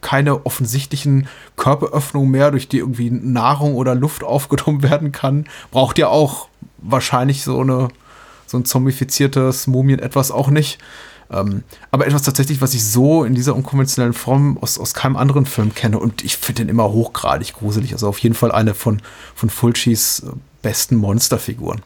keine 0.00 0.46
offensichtlichen 0.46 1.28
Körperöffnungen 1.56 2.30
mehr, 2.30 2.50
durch 2.50 2.68
die 2.68 2.78
irgendwie 2.78 3.10
Nahrung 3.10 3.74
oder 3.74 3.94
Luft 3.94 4.24
aufgenommen 4.36 4.82
werden 4.82 5.12
kann. 5.12 5.46
Braucht 5.70 5.98
ja 5.98 6.08
auch 6.08 6.48
wahrscheinlich 6.78 7.42
so 7.42 7.60
eine 7.60 7.88
so 8.46 8.56
ein 8.56 8.64
zombifiziertes 8.64 9.66
Mumien 9.66 9.98
etwas 9.98 10.30
auch 10.30 10.48
nicht. 10.48 10.78
Ähm, 11.30 11.64
aber 11.90 12.06
etwas 12.06 12.22
tatsächlich, 12.22 12.62
was 12.62 12.72
ich 12.72 12.82
so 12.82 13.24
in 13.24 13.34
dieser 13.34 13.54
unkonventionellen 13.54 14.14
Form 14.14 14.56
aus, 14.58 14.78
aus 14.78 14.94
keinem 14.94 15.16
anderen 15.16 15.44
Film 15.44 15.74
kenne. 15.74 15.98
Und 15.98 16.24
ich 16.24 16.38
finde 16.38 16.62
den 16.62 16.70
immer 16.70 16.90
hochgradig 16.90 17.52
gruselig. 17.52 17.92
Also 17.92 18.08
auf 18.08 18.18
jeden 18.20 18.34
Fall 18.34 18.50
eine 18.50 18.72
von, 18.72 19.02
von 19.34 19.50
Fulcis 19.50 20.20
äh, 20.20 20.30
besten 20.62 20.96
Monsterfiguren. 20.96 21.82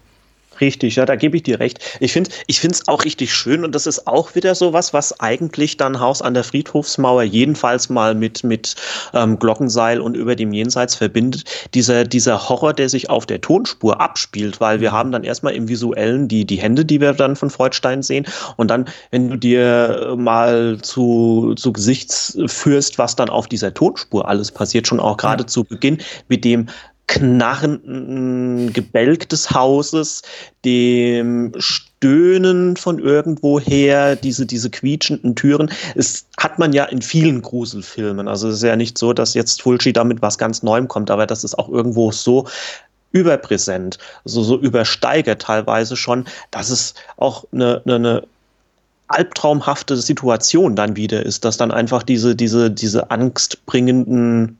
Richtig, 0.63 0.95
ja, 0.95 1.05
da 1.07 1.17
gebe 1.17 1.37
ich 1.37 1.43
dir 1.43 1.59
recht. 1.59 1.81
Ich 1.99 2.13
finde 2.13 2.31
ich 2.47 2.61
finde 2.61 2.77
es 2.77 2.87
auch 2.87 3.05
richtig 3.05 3.35
schön 3.35 3.65
und 3.65 3.75
das 3.75 3.89
ist 3.89 4.07
auch 4.07 4.37
wieder 4.37 4.55
sowas, 4.55 4.95
was 4.95 5.19
eigentlich 5.19 5.77
dann 5.77 5.99
Haus 5.99 6.23
an 6.23 6.35
der 6.35 6.45
Friedhofsmauer 6.45 7.25
jedenfalls 7.25 7.89
mal 7.89 8.15
mit, 8.15 8.45
mit 8.45 8.77
ähm, 9.13 9.41
Glockenseil 9.41 10.01
und 10.01 10.17
über 10.17 10.37
dem 10.37 10.53
Jenseits 10.53 10.95
verbindet. 10.95 11.43
Dieser, 11.75 12.05
dieser 12.05 12.49
Horror, 12.49 12.75
der 12.75 12.89
sich 12.89 13.11
auf 13.11 13.27
der 13.27 13.41
Tonspur 13.41 14.01
abspielt, 14.01 14.61
weil 14.61 14.81
wir 14.81 14.93
haben 14.93 15.11
dann 15.11 15.25
erstmal 15.25 15.55
im 15.55 15.67
Visuellen 15.67 16.29
die, 16.29 16.45
die 16.45 16.61
Hände, 16.61 16.85
die 16.85 17.01
wir 17.01 17.13
dann 17.13 17.35
von 17.35 17.51
Freudstein 17.51 18.05
sehen 18.05 18.25
und 18.57 18.69
dann, 18.69 18.85
wenn 19.11 19.31
du 19.31 19.39
dir 19.39 20.15
mal 20.17 20.79
zu, 20.81 21.55
zu 21.57 21.73
Gesichts 21.73 22.39
führst, 22.47 22.99
was 22.99 23.17
dann 23.17 23.31
auf 23.31 23.49
dieser 23.49 23.75
Tonspur 23.75 24.29
alles 24.29 24.53
passiert, 24.53 24.87
schon 24.87 25.01
auch 25.01 25.17
gerade 25.17 25.45
zu 25.45 25.65
Beginn 25.65 25.99
mit 26.29 26.45
dem 26.45 26.69
knarrenden 27.13 28.73
Gebälk 28.73 29.29
des 29.29 29.51
Hauses, 29.51 30.23
dem 30.65 31.53
Stöhnen 31.59 32.75
von 32.79 32.99
irgendwoher, 32.99 34.17
diese, 34.17 34.47
diese 34.47 34.71
quietschenden 34.71 35.35
Türen. 35.35 35.71
Es 35.95 36.25
hat 36.39 36.59
man 36.59 36.73
ja 36.73 36.85
in 36.85 37.03
vielen 37.03 37.43
Gruselfilmen. 37.43 38.29
Also 38.29 38.49
es 38.49 38.57
ist 38.57 38.63
ja 38.63 38.77
nicht 38.77 38.97
so, 38.97 39.13
dass 39.13 39.35
jetzt 39.35 39.61
Fulci 39.61 39.93
damit 39.93 40.23
was 40.23 40.39
ganz 40.39 40.63
Neuem 40.63 40.89
kommt, 40.89 41.11
aber 41.11 41.27
das 41.27 41.45
ist 41.45 41.59
auch 41.59 41.69
irgendwo 41.69 42.13
so 42.13 42.47
überpräsent, 43.11 43.99
so, 44.25 44.43
so 44.43 44.59
übersteigert 44.59 45.43
teilweise 45.43 45.97
schon, 45.97 46.25
dass 46.51 46.71
es 46.71 46.95
auch 47.19 47.45
eine, 47.53 47.83
eine, 47.85 47.97
eine 47.97 48.23
albtraumhafte 49.09 49.99
Situation 49.99 50.77
dann 50.77 50.97
wieder 50.97 51.27
ist, 51.27 51.45
dass 51.45 51.59
dann 51.59 51.73
einfach 51.73 52.05
diese, 52.05 52.35
diese, 52.35 52.71
diese 52.71 53.11
angstbringenden 53.11 54.59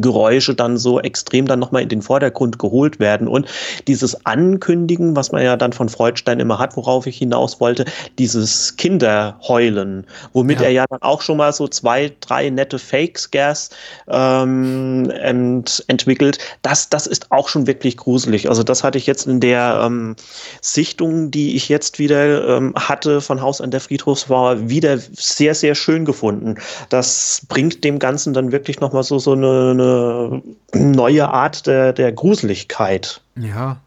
Geräusche 0.00 0.54
dann 0.54 0.76
so 0.76 1.00
extrem 1.00 1.46
dann 1.46 1.58
nochmal 1.58 1.82
in 1.82 1.88
den 1.88 2.02
Vordergrund 2.02 2.58
geholt 2.58 3.00
werden. 3.00 3.28
Und 3.28 3.46
dieses 3.86 4.26
Ankündigen, 4.26 5.16
was 5.16 5.32
man 5.32 5.42
ja 5.42 5.56
dann 5.56 5.72
von 5.72 5.88
Freudstein 5.88 6.40
immer 6.40 6.58
hat, 6.58 6.76
worauf 6.76 7.06
ich 7.06 7.18
hinaus 7.18 7.60
wollte, 7.60 7.84
dieses 8.18 8.76
Kinderheulen, 8.76 10.06
womit 10.32 10.60
Ja. 10.60 10.66
er 10.66 10.72
ja 10.72 10.84
dann 10.88 11.02
auch 11.02 11.22
schon 11.22 11.36
mal 11.36 11.52
so 11.52 11.68
zwei, 11.68 12.12
drei 12.20 12.50
nette 12.50 12.78
Fake-Scares 12.78 13.70
ähm, 14.08 15.10
ent, 15.10 15.84
entwickelt, 15.88 16.38
das, 16.62 16.88
das 16.88 17.06
ist 17.06 17.30
auch 17.32 17.48
schon 17.48 17.66
wirklich 17.66 17.96
gruselig. 17.96 18.48
Also 18.48 18.62
das 18.62 18.82
hatte 18.84 18.98
ich 18.98 19.06
jetzt 19.06 19.26
in 19.26 19.40
der 19.40 19.82
ähm, 19.84 20.16
Sichtung, 20.60 21.30
die 21.30 21.56
ich 21.56 21.68
jetzt 21.68 21.98
wieder 21.98 22.56
ähm, 22.56 22.74
hatte 22.76 23.20
von 23.20 23.40
Haus 23.40 23.60
an 23.60 23.70
der 23.70 23.80
Friedhofsmauer, 23.80 24.68
wieder 24.68 24.98
sehr, 25.12 25.54
sehr 25.54 25.74
schön 25.74 26.04
gefunden. 26.04 26.56
Das 26.88 27.42
bringt 27.48 27.84
dem 27.84 27.98
Ganzen 27.98 28.34
dann 28.34 28.52
wirklich 28.52 28.80
nochmal 28.80 29.02
so, 29.02 29.18
so 29.18 29.32
eine, 29.32 29.70
eine 29.80 30.42
neue 30.74 31.28
Art 31.28 31.66
der, 31.66 31.92
der 31.92 32.12
Gruseligkeit. 32.12 33.20
Ja. 33.36 33.78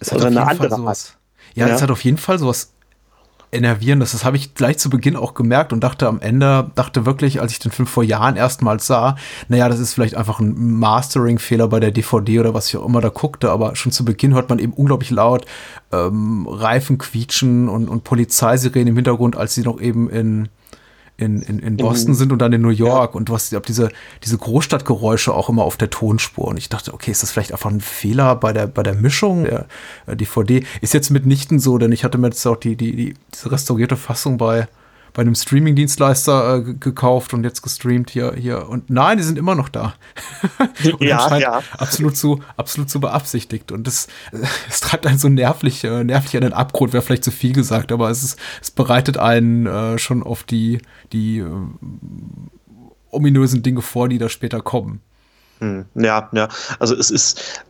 Es 0.00 0.12
Also 0.12 0.26
eine 0.26 0.46
andere 0.46 0.70
sowas. 0.74 1.14
Ja, 1.54 1.66
Ja. 1.66 1.74
es 1.74 1.82
hat 1.82 1.90
auf 1.90 2.04
jeden 2.04 2.18
Fall 2.18 2.38
sowas 2.38 2.72
Enervierendes. 3.50 4.12
Das 4.12 4.24
habe 4.24 4.36
ich 4.36 4.54
gleich 4.54 4.78
zu 4.78 4.90
Beginn 4.90 5.16
auch 5.16 5.32
gemerkt 5.32 5.72
und 5.72 5.80
dachte 5.80 6.06
am 6.06 6.20
Ende, 6.20 6.70
dachte 6.74 7.06
wirklich, 7.06 7.40
als 7.40 7.52
ich 7.52 7.58
den 7.58 7.72
Film 7.72 7.86
vor 7.86 8.04
Jahren 8.04 8.36
erstmals 8.36 8.86
sah, 8.86 9.16
naja, 9.48 9.68
das 9.70 9.78
ist 9.78 9.94
vielleicht 9.94 10.16
einfach 10.16 10.38
ein 10.38 10.78
Mastering-Fehler 10.78 11.68
bei 11.68 11.80
der 11.80 11.90
DVD 11.90 12.40
oder 12.40 12.52
was 12.52 12.68
ich 12.68 12.76
auch 12.76 12.84
immer 12.84 13.00
da 13.00 13.08
guckte, 13.08 13.50
aber 13.50 13.74
schon 13.74 13.90
zu 13.90 14.04
Beginn 14.04 14.34
hört 14.34 14.50
man 14.50 14.58
eben 14.58 14.74
unglaublich 14.74 15.10
laut 15.10 15.46
ähm, 15.92 16.46
Reifen 16.46 16.98
quietschen 16.98 17.70
und, 17.70 17.88
und 17.88 18.04
Polizeisirenen 18.04 18.88
im 18.88 18.96
Hintergrund, 18.96 19.36
als 19.36 19.54
sie 19.54 19.62
noch 19.62 19.80
eben 19.80 20.10
in 20.10 20.48
in, 21.18 21.42
in, 21.42 21.58
in 21.58 21.76
Boston 21.76 22.14
sind 22.14 22.32
und 22.32 22.38
dann 22.38 22.52
in 22.52 22.62
New 22.62 22.68
York 22.68 23.16
und 23.16 23.28
du 23.28 23.34
hast 23.34 23.50
ja 23.50 23.58
diese, 23.58 23.90
diese 24.24 24.38
Großstadtgeräusche 24.38 25.34
auch 25.34 25.48
immer 25.48 25.64
auf 25.64 25.76
der 25.76 25.90
Tonspur. 25.90 26.46
Und 26.46 26.56
ich 26.56 26.68
dachte, 26.68 26.94
okay, 26.94 27.10
ist 27.10 27.24
das 27.24 27.32
vielleicht 27.32 27.52
einfach 27.52 27.70
ein 27.70 27.80
Fehler 27.80 28.36
bei 28.36 28.52
der, 28.52 28.68
bei 28.68 28.84
der 28.84 28.94
Mischung 28.94 29.42
der 29.44 29.66
äh, 30.06 30.16
DVD? 30.16 30.64
Ist 30.80 30.94
jetzt 30.94 31.10
mitnichten 31.10 31.58
so, 31.58 31.76
denn 31.76 31.90
ich 31.90 32.04
hatte 32.04 32.18
mir 32.18 32.28
jetzt 32.28 32.46
auch 32.46 32.56
die, 32.56 32.76
die, 32.76 32.94
die, 32.94 33.14
diese 33.34 33.50
restaurierte 33.50 33.96
Fassung 33.96 34.38
bei, 34.38 34.68
bei 35.12 35.22
einem 35.22 35.34
Streaming-Dienstleister 35.34 36.56
äh, 36.56 36.62
ge- 36.62 36.74
gekauft 36.78 37.34
und 37.34 37.44
jetzt 37.44 37.62
gestreamt 37.62 38.10
hier, 38.10 38.34
hier. 38.34 38.68
Und 38.68 38.90
nein, 38.90 39.18
die 39.18 39.24
sind 39.24 39.38
immer 39.38 39.54
noch 39.54 39.68
da. 39.68 39.94
Ja, 41.00 41.36
ja. 41.38 41.62
Absolut 41.76 42.16
zu, 42.16 42.40
absolut 42.56 42.88
zu 42.90 43.00
beabsichtigt. 43.00 43.72
Und 43.72 43.86
das, 43.86 44.08
es 44.68 44.80
treibt 44.80 45.06
einen 45.06 45.18
so 45.18 45.28
nervlich, 45.28 45.84
äh, 45.84 46.04
nervlich 46.04 46.36
an 46.36 46.42
den 46.42 46.52
Abgrund, 46.52 46.92
wäre 46.92 47.02
vielleicht 47.02 47.24
zu 47.24 47.30
viel 47.30 47.52
gesagt, 47.52 47.90
aber 47.92 48.10
es 48.10 48.22
ist, 48.22 48.38
es 48.62 48.70
bereitet 48.70 49.16
einen 49.18 49.66
äh, 49.66 49.98
schon 49.98 50.22
auf 50.22 50.44
die, 50.44 50.80
die 51.12 51.38
äh, 51.38 51.46
ominösen 53.10 53.62
Dinge 53.62 53.82
vor, 53.82 54.08
die 54.08 54.18
da 54.18 54.28
später 54.28 54.60
kommen. 54.60 55.00
Hm, 55.60 55.86
Ja, 55.94 56.28
ja. 56.32 56.48
Also 56.78 56.94
es 56.94 57.10
ist, 57.10 57.64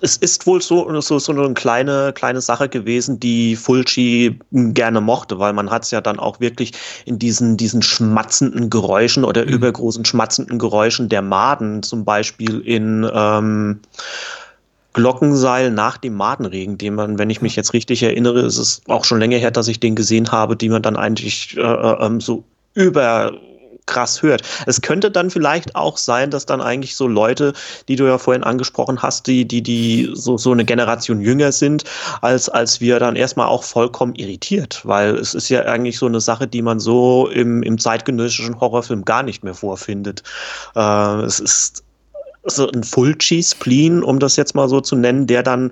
es 0.00 0.16
ist 0.16 0.46
wohl 0.46 0.62
so, 0.62 1.00
so, 1.00 1.18
so 1.18 1.32
eine 1.32 1.54
kleine, 1.54 2.12
kleine 2.14 2.40
Sache 2.40 2.68
gewesen, 2.68 3.18
die 3.18 3.56
Fulci 3.56 4.38
gerne 4.52 5.00
mochte, 5.00 5.38
weil 5.38 5.52
man 5.52 5.70
hat 5.70 5.84
es 5.84 5.90
ja 5.90 6.00
dann 6.00 6.18
auch 6.18 6.40
wirklich 6.40 6.72
in 7.04 7.18
diesen, 7.18 7.56
diesen 7.56 7.82
schmatzenden 7.82 8.70
Geräuschen 8.70 9.24
oder 9.24 9.42
übergroßen 9.42 10.04
schmatzenden 10.04 10.58
Geräuschen 10.58 11.08
der 11.08 11.22
Maden, 11.22 11.82
zum 11.82 12.04
Beispiel 12.04 12.60
in 12.60 13.08
ähm, 13.12 13.80
Glockenseil 14.92 15.70
nach 15.70 15.96
dem 15.96 16.14
Madenregen, 16.14 16.78
den 16.78 16.94
man, 16.94 17.18
wenn 17.18 17.30
ich 17.30 17.42
mich 17.42 17.56
jetzt 17.56 17.72
richtig 17.72 18.02
erinnere, 18.02 18.40
ist 18.40 18.58
es 18.58 18.82
auch 18.88 19.04
schon 19.04 19.18
länger 19.18 19.38
her, 19.38 19.50
dass 19.50 19.68
ich 19.68 19.80
den 19.80 19.96
gesehen 19.96 20.30
habe, 20.30 20.56
die 20.56 20.68
man 20.68 20.82
dann 20.82 20.96
eigentlich 20.96 21.56
äh, 21.56 21.60
äh, 21.60 22.06
ähm, 22.06 22.20
so 22.20 22.44
über 22.74 23.32
krass 23.86 24.22
hört. 24.22 24.42
Es 24.66 24.80
könnte 24.80 25.10
dann 25.10 25.30
vielleicht 25.30 25.74
auch 25.74 25.96
sein, 25.96 26.30
dass 26.30 26.46
dann 26.46 26.60
eigentlich 26.60 26.96
so 26.96 27.06
Leute, 27.06 27.52
die 27.88 27.96
du 27.96 28.04
ja 28.04 28.18
vorhin 28.18 28.44
angesprochen 28.44 29.02
hast, 29.02 29.26
die, 29.26 29.46
die, 29.46 29.62
die 29.62 30.10
so, 30.14 30.36
so 30.38 30.52
eine 30.52 30.64
Generation 30.64 31.20
jünger 31.20 31.52
sind, 31.52 31.84
als, 32.20 32.48
als 32.48 32.80
wir 32.80 32.98
dann 32.98 33.16
erstmal 33.16 33.46
auch 33.46 33.64
vollkommen 33.64 34.14
irritiert, 34.14 34.80
weil 34.84 35.16
es 35.16 35.34
ist 35.34 35.48
ja 35.48 35.62
eigentlich 35.62 35.98
so 35.98 36.06
eine 36.06 36.20
Sache, 36.20 36.46
die 36.46 36.62
man 36.62 36.80
so 36.80 37.28
im, 37.28 37.62
im 37.62 37.78
zeitgenössischen 37.78 38.60
Horrorfilm 38.60 39.04
gar 39.04 39.22
nicht 39.22 39.42
mehr 39.42 39.54
vorfindet. 39.54 40.22
Äh, 40.74 41.22
es 41.22 41.40
ist 41.40 41.84
so 42.44 42.68
ein 42.70 42.82
Fulci-Spleen, 42.82 44.02
um 44.02 44.18
das 44.18 44.36
jetzt 44.36 44.54
mal 44.54 44.68
so 44.68 44.80
zu 44.80 44.96
nennen, 44.96 45.26
der 45.26 45.42
dann 45.42 45.70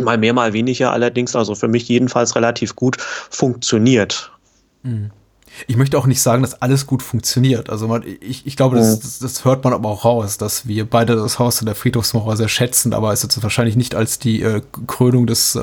mal 0.00 0.18
mehr, 0.18 0.32
mal 0.32 0.52
weniger 0.52 0.92
allerdings, 0.92 1.36
also 1.36 1.54
für 1.54 1.68
mich 1.68 1.88
jedenfalls 1.88 2.34
relativ 2.34 2.74
gut 2.74 2.96
funktioniert. 3.00 4.32
Ich 5.66 5.76
möchte 5.76 5.98
auch 5.98 6.06
nicht 6.06 6.20
sagen, 6.20 6.42
dass 6.42 6.60
alles 6.60 6.86
gut 6.86 7.02
funktioniert. 7.02 7.70
Also 7.70 7.88
man, 7.88 8.04
ich, 8.20 8.46
ich 8.46 8.56
glaube, 8.56 8.76
das, 8.76 9.00
das, 9.00 9.18
das 9.18 9.44
hört 9.44 9.64
man 9.64 9.72
aber 9.72 9.88
auch 9.88 10.04
raus, 10.04 10.38
dass 10.38 10.66
wir 10.66 10.88
beide 10.88 11.16
das 11.16 11.38
Haus 11.38 11.60
in 11.60 11.66
der 11.66 11.74
Friedhofsmauer 11.74 12.36
sehr 12.36 12.48
schätzen, 12.48 12.92
aber 12.92 13.12
es 13.12 13.22
jetzt 13.22 13.42
wahrscheinlich 13.42 13.76
nicht 13.76 13.94
als 13.94 14.18
die 14.18 14.42
äh, 14.42 14.62
Krönung 14.86 15.26
des 15.26 15.54
äh, 15.54 15.60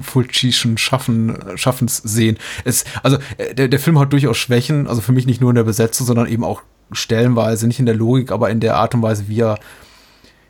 Fulcischen 0.00 0.78
Schaffen, 0.78 1.38
Schaffens 1.56 1.98
sehen. 1.98 2.38
Es, 2.64 2.84
also 3.02 3.18
äh, 3.36 3.54
der, 3.54 3.68
der 3.68 3.80
Film 3.80 3.98
hat 3.98 4.12
durchaus 4.12 4.36
Schwächen, 4.36 4.86
also 4.86 5.00
für 5.00 5.12
mich 5.12 5.26
nicht 5.26 5.40
nur 5.40 5.50
in 5.50 5.56
der 5.56 5.64
Besetzung, 5.64 6.06
sondern 6.06 6.26
eben 6.26 6.44
auch 6.44 6.62
stellenweise, 6.92 7.66
nicht 7.66 7.80
in 7.80 7.86
der 7.86 7.94
Logik, 7.94 8.32
aber 8.32 8.50
in 8.50 8.60
der 8.60 8.76
Art 8.76 8.94
und 8.94 9.02
Weise, 9.02 9.28
wie 9.28 9.40
er 9.40 9.58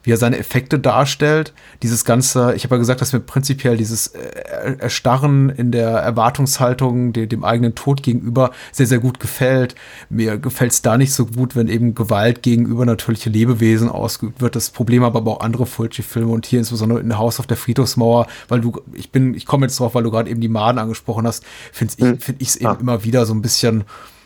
wie 0.08 0.12
er 0.12 0.16
seine 0.16 0.38
Effekte 0.38 0.78
darstellt. 0.78 1.52
Dieses 1.82 2.06
ganze, 2.06 2.54
ich 2.54 2.64
habe 2.64 2.76
ja 2.76 2.78
gesagt, 2.78 3.02
dass 3.02 3.12
mir 3.12 3.20
prinzipiell 3.20 3.76
dieses 3.76 4.06
äh, 4.06 4.76
Erstarren 4.78 5.50
in 5.50 5.70
der 5.70 5.90
Erwartungshaltung 5.90 7.12
de, 7.12 7.26
dem 7.26 7.44
eigenen 7.44 7.74
Tod 7.74 8.02
gegenüber 8.02 8.52
sehr, 8.72 8.86
sehr 8.86 9.00
gut 9.00 9.20
gefällt. 9.20 9.74
Mir 10.08 10.38
gefällt 10.38 10.72
es 10.72 10.80
da 10.80 10.96
nicht 10.96 11.12
so 11.12 11.26
gut, 11.26 11.54
wenn 11.56 11.68
eben 11.68 11.94
Gewalt 11.94 12.42
gegenüber 12.42 12.86
natürliche 12.86 13.28
Lebewesen 13.28 13.90
ausgeübt 13.90 14.40
wird. 14.40 14.56
Das 14.56 14.70
Problem 14.70 15.04
aber 15.04 15.30
auch 15.30 15.40
andere 15.40 15.66
Fulci-Filme 15.66 16.32
und 16.32 16.46
hier 16.46 16.60
insbesondere 16.60 17.00
in 17.00 17.18
Haus 17.18 17.38
auf 17.38 17.46
der 17.46 17.58
Friedhofsmauer, 17.58 18.28
weil 18.48 18.62
du, 18.62 18.80
ich 18.94 19.12
bin, 19.12 19.34
ich 19.34 19.44
komme 19.44 19.66
jetzt 19.66 19.78
drauf, 19.78 19.94
weil 19.94 20.04
du 20.04 20.10
gerade 20.10 20.30
eben 20.30 20.40
die 20.40 20.48
Maden 20.48 20.78
angesprochen 20.78 21.26
hast, 21.26 21.44
finde 21.70 21.92
ich, 21.98 22.24
finde 22.24 22.40
ich 22.42 22.48
es 22.48 22.56
eben 22.56 22.68
Ah. 22.70 22.78
immer 22.80 23.04
wieder 23.04 23.26
so 23.26 23.34
ein 23.34 23.42
bisschen, 23.42 23.84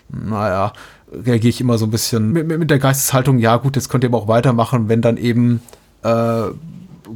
naja, 0.08 0.72
reagiere 1.12 1.50
ich 1.50 1.60
immer 1.60 1.78
so 1.78 1.86
ein 1.86 1.90
bisschen 1.90 2.32
mit, 2.32 2.46
mit 2.46 2.70
der 2.70 2.78
Geisteshaltung, 2.78 3.38
ja 3.38 3.56
gut, 3.56 3.76
jetzt 3.76 3.88
könnt 3.88 4.04
ihr 4.04 4.10
aber 4.10 4.18
auch 4.18 4.28
weitermachen, 4.28 4.88
wenn 4.88 5.02
dann 5.02 5.16
eben 5.16 5.60
äh, 6.02 6.44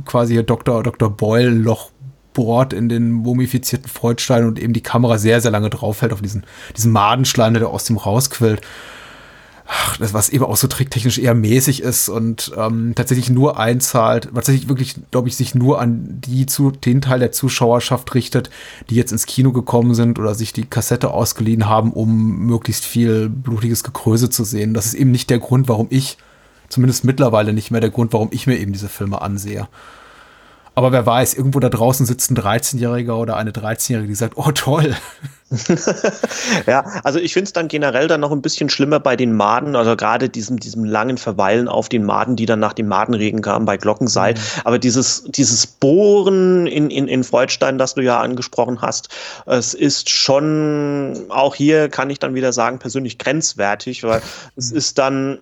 quasi 0.05 0.35
hier 0.35 0.43
Dr. 0.43 0.83
Dr. 0.83 1.11
Boyle 1.11 1.51
Loch 1.51 1.91
bohrt 2.33 2.75
in 2.75 2.89
den 2.91 3.13
mumifizierten 3.13 3.89
Freudstein 3.89 4.45
und 4.45 4.59
eben 4.59 4.75
die 4.75 4.83
Kamera 4.83 5.17
sehr, 5.17 5.41
sehr 5.41 5.51
lange 5.51 5.71
draufhält 5.71 6.13
auf 6.13 6.21
diesen, 6.21 6.45
diesen 6.77 6.93
Madenschleim, 6.93 7.55
der 7.55 7.69
aus 7.69 7.85
dem 7.85 7.97
rausquillt. 7.97 8.61
Ach, 9.67 9.97
das, 9.97 10.15
was 10.15 10.29
eben 10.29 10.45
auch 10.45 10.57
so 10.57 10.69
tricktechnisch 10.69 11.19
eher 11.19 11.35
mäßig 11.35 11.83
ist 11.83 12.09
und 12.09 12.53
ähm, 12.57 12.93
tatsächlich 12.95 13.31
nur 13.31 13.59
einzahlt, 13.59 14.31
tatsächlich 14.35 14.69
wirklich, 14.69 14.95
glaube 15.11 15.29
ich, 15.29 15.37
sich 15.37 15.55
nur 15.55 15.81
an 15.81 16.21
die 16.25 16.47
zu, 16.47 16.71
den 16.71 17.01
Teil 17.01 17.19
der 17.19 17.33
Zuschauerschaft 17.33 18.15
richtet, 18.15 18.51
die 18.91 18.95
jetzt 18.95 19.13
ins 19.13 19.27
Kino 19.27 19.53
gekommen 19.53 19.95
sind 19.95 20.19
oder 20.19 20.35
sich 20.35 20.53
die 20.53 20.67
Kassette 20.67 21.11
ausgeliehen 21.11 21.67
haben, 21.67 21.93
um 21.93 22.47
möglichst 22.47 22.85
viel 22.85 23.29
blutiges 23.29 23.83
Gekröse 23.83 24.31
zu 24.31 24.45
sehen. 24.45 24.75
Das 24.75 24.87
ist 24.87 24.95
eben 24.95 25.11
nicht 25.11 25.31
der 25.31 25.39
Grund, 25.39 25.69
warum 25.69 25.89
ich, 25.91 26.17
zumindest 26.69 27.05
mittlerweile 27.05 27.53
nicht 27.53 27.71
mehr 27.71 27.81
der 27.81 27.91
Grund, 27.91 28.13
warum 28.13 28.29
ich 28.31 28.47
mir 28.47 28.59
eben 28.59 28.73
diese 28.73 28.89
Filme 28.89 29.21
ansehe. 29.21 29.69
Aber 30.77 30.93
wer 30.93 31.07
weiß, 31.07 31.33
irgendwo 31.33 31.59
da 31.59 31.71
draußen 31.71 32.05
sitzt 32.05 32.31
ein 32.31 32.37
13-Jähriger 32.37 33.15
oder 33.15 33.39
eine 33.39 33.51
13-Jährige, 33.51 34.09
die 34.09 34.15
sagt, 34.15 34.37
oh 34.37 34.51
toll. 34.51 34.95
ja, 36.67 36.85
also 37.03 37.19
ich 37.19 37.33
finde 37.33 37.45
es 37.47 37.55
dann 37.55 37.69
generell 37.69 38.09
dann 38.09 38.21
noch 38.21 38.31
ein 38.31 38.43
bisschen 38.43 38.69
schlimmer 38.69 39.01
bei 39.01 39.17
den 39.17 39.35
Maden, 39.35 39.75
also 39.75 39.97
gerade 39.97 40.29
diesem, 40.29 40.61
diesem 40.61 40.85
langen 40.85 41.17
Verweilen 41.17 41.69
auf 41.69 41.89
den 41.89 42.05
Maden, 42.05 42.37
die 42.37 42.45
dann 42.45 42.59
nach 42.59 42.75
dem 42.75 42.89
Madenregen 42.89 43.41
kamen 43.41 43.65
bei 43.65 43.79
Glockenseil. 43.79 44.35
Mhm. 44.35 44.39
Aber 44.65 44.79
dieses, 44.79 45.25
dieses 45.29 45.67
Bohren 45.67 46.67
in, 46.67 46.91
in, 46.91 47.09
in 47.09 47.25
Freudstein, 47.25 47.79
das 47.79 47.95
du 47.95 48.03
ja 48.03 48.21
angesprochen 48.21 48.83
hast, 48.83 49.09
es 49.47 49.73
ist 49.73 50.11
schon, 50.11 51.25
auch 51.31 51.55
hier 51.55 51.89
kann 51.89 52.11
ich 52.11 52.19
dann 52.19 52.35
wieder 52.35 52.53
sagen, 52.53 52.79
persönlich 52.79 53.17
grenzwertig, 53.17 54.03
weil 54.03 54.19
mhm. 54.19 54.25
es 54.57 54.73
ist 54.73 54.99
dann 54.99 55.39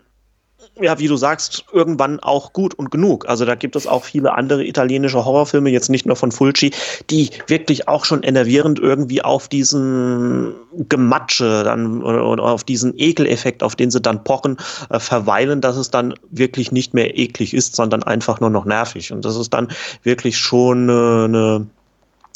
ja, 0.80 0.98
wie 0.98 1.06
du 1.06 1.16
sagst, 1.16 1.64
irgendwann 1.72 2.18
auch 2.20 2.52
gut 2.52 2.74
und 2.74 2.90
genug. 2.90 3.28
Also 3.28 3.44
da 3.44 3.54
gibt 3.54 3.76
es 3.76 3.86
auch 3.86 4.04
viele 4.04 4.34
andere 4.34 4.64
italienische 4.64 5.24
Horrorfilme, 5.24 5.70
jetzt 5.70 5.88
nicht 5.88 6.04
nur 6.04 6.16
von 6.16 6.32
Fulci, 6.32 6.72
die 7.10 7.30
wirklich 7.46 7.86
auch 7.86 8.04
schon 8.04 8.24
enervierend 8.24 8.80
irgendwie 8.80 9.22
auf 9.22 9.48
diesen 9.48 10.54
Gematsche 10.88 11.62
dann 11.62 12.02
oder 12.02 12.42
auf 12.42 12.64
diesen 12.64 12.92
Ekeleffekt, 12.96 13.62
auf 13.62 13.76
den 13.76 13.92
sie 13.92 14.00
dann 14.00 14.24
pochen, 14.24 14.56
äh, 14.90 14.98
verweilen, 14.98 15.60
dass 15.60 15.76
es 15.76 15.90
dann 15.90 16.14
wirklich 16.30 16.72
nicht 16.72 16.92
mehr 16.92 17.16
eklig 17.16 17.54
ist, 17.54 17.76
sondern 17.76 18.02
einfach 18.02 18.40
nur 18.40 18.50
noch 18.50 18.64
nervig. 18.64 19.12
Und 19.12 19.24
das 19.24 19.36
ist 19.36 19.54
dann 19.54 19.68
wirklich 20.02 20.38
schon 20.38 20.90
eine, 20.90 21.66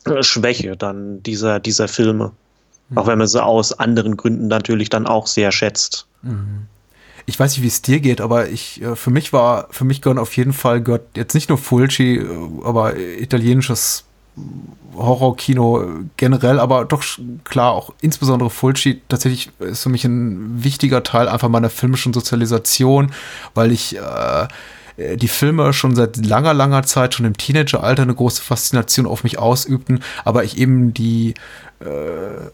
eine 0.04 0.22
Schwäche 0.22 0.76
dann 0.76 1.24
dieser, 1.24 1.58
dieser 1.58 1.88
Filme. 1.88 2.30
Mhm. 2.90 2.98
Auch 2.98 3.08
wenn 3.08 3.18
man 3.18 3.26
sie 3.26 3.42
aus 3.42 3.76
anderen 3.76 4.16
Gründen 4.16 4.46
natürlich 4.46 4.90
dann 4.90 5.08
auch 5.08 5.26
sehr 5.26 5.50
schätzt. 5.50 6.06
Mhm 6.22 6.68
ich 7.28 7.38
weiß 7.38 7.52
nicht, 7.52 7.62
wie 7.62 7.68
es 7.68 7.82
dir 7.82 8.00
geht, 8.00 8.22
aber 8.22 8.48
ich, 8.48 8.80
äh, 8.80 8.96
für 8.96 9.10
mich 9.10 9.34
war, 9.34 9.68
für 9.70 9.84
mich 9.84 10.00
gehören 10.00 10.18
auf 10.18 10.34
jeden 10.36 10.54
Fall, 10.54 10.82
gehört 10.82 11.04
jetzt 11.14 11.34
nicht 11.34 11.50
nur 11.50 11.58
Fulci, 11.58 12.16
äh, 12.16 12.26
aber 12.64 12.96
italienisches 12.96 14.04
Horrorkino 14.96 15.84
generell, 16.16 16.58
aber 16.58 16.86
doch 16.86 17.04
klar 17.44 17.72
auch 17.72 17.92
insbesondere 18.00 18.48
Fulci 18.48 19.02
tatsächlich 19.08 19.50
ist 19.58 19.82
für 19.82 19.90
mich 19.90 20.04
ein 20.04 20.64
wichtiger 20.64 21.02
Teil 21.02 21.28
einfach 21.28 21.48
meiner 21.50 21.70
filmischen 21.70 22.14
Sozialisation, 22.14 23.12
weil 23.54 23.72
ich 23.72 23.98
äh, 23.98 25.16
die 25.16 25.28
Filme 25.28 25.72
schon 25.74 25.94
seit 25.94 26.16
langer, 26.24 26.54
langer 26.54 26.84
Zeit, 26.84 27.14
schon 27.14 27.26
im 27.26 27.36
Teenageralter 27.36 28.04
eine 28.04 28.14
große 28.14 28.42
Faszination 28.42 29.06
auf 29.06 29.22
mich 29.22 29.38
ausübten, 29.38 30.02
aber 30.24 30.44
ich 30.44 30.56
eben 30.56 30.94
die 30.94 31.34
äh, 31.80 32.48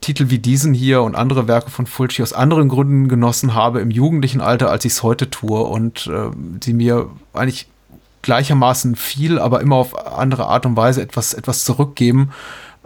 Titel 0.00 0.30
wie 0.30 0.38
diesen 0.38 0.74
hier 0.74 1.02
und 1.02 1.14
andere 1.14 1.48
Werke 1.48 1.70
von 1.70 1.86
Fulci 1.86 2.22
aus 2.22 2.32
anderen 2.32 2.68
Gründen 2.68 3.08
genossen 3.08 3.54
habe 3.54 3.80
im 3.80 3.90
jugendlichen 3.90 4.40
Alter, 4.40 4.70
als 4.70 4.84
ich 4.84 4.92
es 4.92 5.02
heute 5.02 5.30
tue 5.30 5.60
und 5.60 6.06
äh, 6.06 6.30
sie 6.62 6.72
mir 6.72 7.10
eigentlich 7.32 7.68
gleichermaßen 8.22 8.96
viel, 8.96 9.38
aber 9.38 9.60
immer 9.60 9.76
auf 9.76 10.06
andere 10.16 10.46
Art 10.46 10.66
und 10.66 10.76
Weise 10.76 11.02
etwas, 11.02 11.34
etwas 11.34 11.64
zurückgeben 11.64 12.30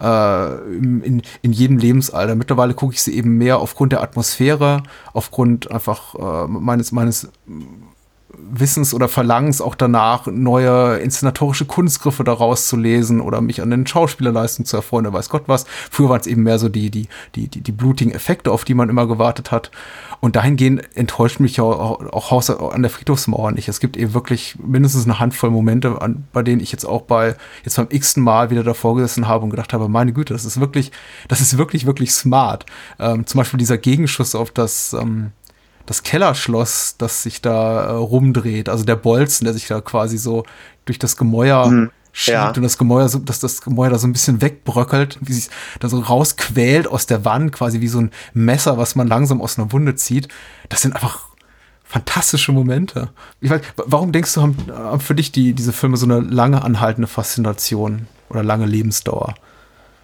äh, 0.00 0.54
in, 0.68 1.22
in 1.42 1.52
jedem 1.52 1.78
Lebensalter. 1.78 2.34
Mittlerweile 2.34 2.74
gucke 2.74 2.94
ich 2.94 3.02
sie 3.02 3.16
eben 3.16 3.36
mehr 3.38 3.58
aufgrund 3.58 3.92
der 3.92 4.02
Atmosphäre, 4.02 4.82
aufgrund 5.12 5.70
einfach 5.70 6.14
äh, 6.14 6.48
meines, 6.48 6.92
meines 6.92 7.30
Wissens 8.50 8.94
oder 8.94 9.08
Verlangens 9.08 9.60
auch 9.60 9.74
danach, 9.74 10.26
neue 10.26 10.98
inszenatorische 10.98 11.64
Kunstgriffe 11.64 12.24
daraus 12.24 12.68
zu 12.68 12.76
lesen 12.76 13.20
oder 13.20 13.40
mich 13.40 13.62
an 13.62 13.70
den 13.70 13.86
Schauspielerleistungen 13.86 14.66
zu 14.66 14.76
erfreuen, 14.76 15.12
weiß 15.12 15.28
Gott 15.28 15.44
was. 15.46 15.66
Früher 15.90 16.08
waren 16.08 16.20
es 16.20 16.26
eben 16.26 16.42
mehr 16.42 16.58
so 16.58 16.68
die, 16.68 16.90
die, 16.90 17.08
die, 17.34 17.48
die, 17.48 17.60
die 17.60 17.72
blutigen 17.72 18.12
Effekte, 18.12 18.50
auf 18.50 18.64
die 18.64 18.74
man 18.74 18.88
immer 18.88 19.06
gewartet 19.06 19.50
hat. 19.50 19.70
Und 20.20 20.36
dahingehend 20.36 20.96
enttäuscht 20.96 21.38
mich 21.40 21.60
auch, 21.60 22.00
auch 22.12 22.30
Haus 22.30 22.48
an 22.48 22.82
der 22.82 22.90
Friedhofsmauer 22.90 23.52
nicht. 23.52 23.68
Es 23.68 23.80
gibt 23.80 23.96
eben 23.96 24.14
wirklich 24.14 24.56
mindestens 24.64 25.04
eine 25.04 25.18
Handvoll 25.18 25.50
Momente, 25.50 26.00
an, 26.00 26.24
bei 26.32 26.42
denen 26.42 26.60
ich 26.60 26.72
jetzt 26.72 26.86
auch 26.86 27.02
bei, 27.02 27.36
jetzt 27.62 27.76
beim 27.76 27.88
x-ten 27.90 28.22
Mal 28.22 28.50
wieder 28.50 28.62
davor 28.62 28.96
gesessen 28.96 29.28
habe 29.28 29.44
und 29.44 29.50
gedacht 29.50 29.72
habe, 29.72 29.88
meine 29.88 30.12
Güte, 30.12 30.32
das 30.32 30.44
ist 30.44 30.60
wirklich, 30.60 30.92
das 31.28 31.40
ist 31.40 31.58
wirklich, 31.58 31.84
wirklich 31.86 32.12
smart. 32.12 32.64
Ähm, 32.98 33.26
zum 33.26 33.38
Beispiel 33.38 33.58
dieser 33.58 33.76
Gegenschuss 33.76 34.34
auf 34.34 34.50
das, 34.50 34.94
ähm, 34.94 35.32
das 35.86 36.02
Kellerschloss, 36.02 36.96
das 36.98 37.22
sich 37.22 37.42
da 37.42 37.84
äh, 37.84 37.90
rumdreht, 37.92 38.68
also 38.68 38.84
der 38.84 38.96
Bolzen, 38.96 39.44
der 39.44 39.54
sich 39.54 39.66
da 39.66 39.80
quasi 39.80 40.18
so 40.18 40.44
durch 40.84 40.98
das 40.98 41.16
Gemäuer 41.16 41.66
mhm. 41.66 41.90
schiebt 42.12 42.34
ja. 42.34 42.48
und 42.48 42.62
das 42.62 42.78
Gemäuer, 42.78 43.08
so, 43.08 43.18
dass 43.18 43.40
das 43.40 43.60
Gemäuer 43.62 43.90
da 43.90 43.98
so 43.98 44.06
ein 44.06 44.12
bisschen 44.12 44.40
wegbröckelt, 44.40 45.18
wie 45.20 45.32
sich 45.32 45.50
da 45.80 45.88
so 45.88 46.00
rausquält 46.00 46.86
aus 46.88 47.06
der 47.06 47.24
Wand, 47.24 47.52
quasi 47.52 47.80
wie 47.80 47.88
so 47.88 48.00
ein 48.00 48.10
Messer, 48.32 48.78
was 48.78 48.94
man 48.94 49.08
langsam 49.08 49.40
aus 49.40 49.58
einer 49.58 49.72
Wunde 49.72 49.94
zieht. 49.94 50.28
Das 50.68 50.82
sind 50.82 50.94
einfach 50.94 51.28
fantastische 51.84 52.52
Momente. 52.52 53.10
Ich 53.40 53.50
weiß, 53.50 53.60
warum 53.76 54.10
denkst 54.10 54.34
du, 54.34 54.42
haben, 54.42 54.56
haben 54.72 55.00
für 55.00 55.14
dich 55.14 55.32
die, 55.32 55.52
diese 55.52 55.72
Filme 55.72 55.96
so 55.96 56.06
eine 56.06 56.20
lange 56.20 56.62
anhaltende 56.62 57.06
Faszination 57.06 58.08
oder 58.30 58.42
lange 58.42 58.66
Lebensdauer? 58.66 59.34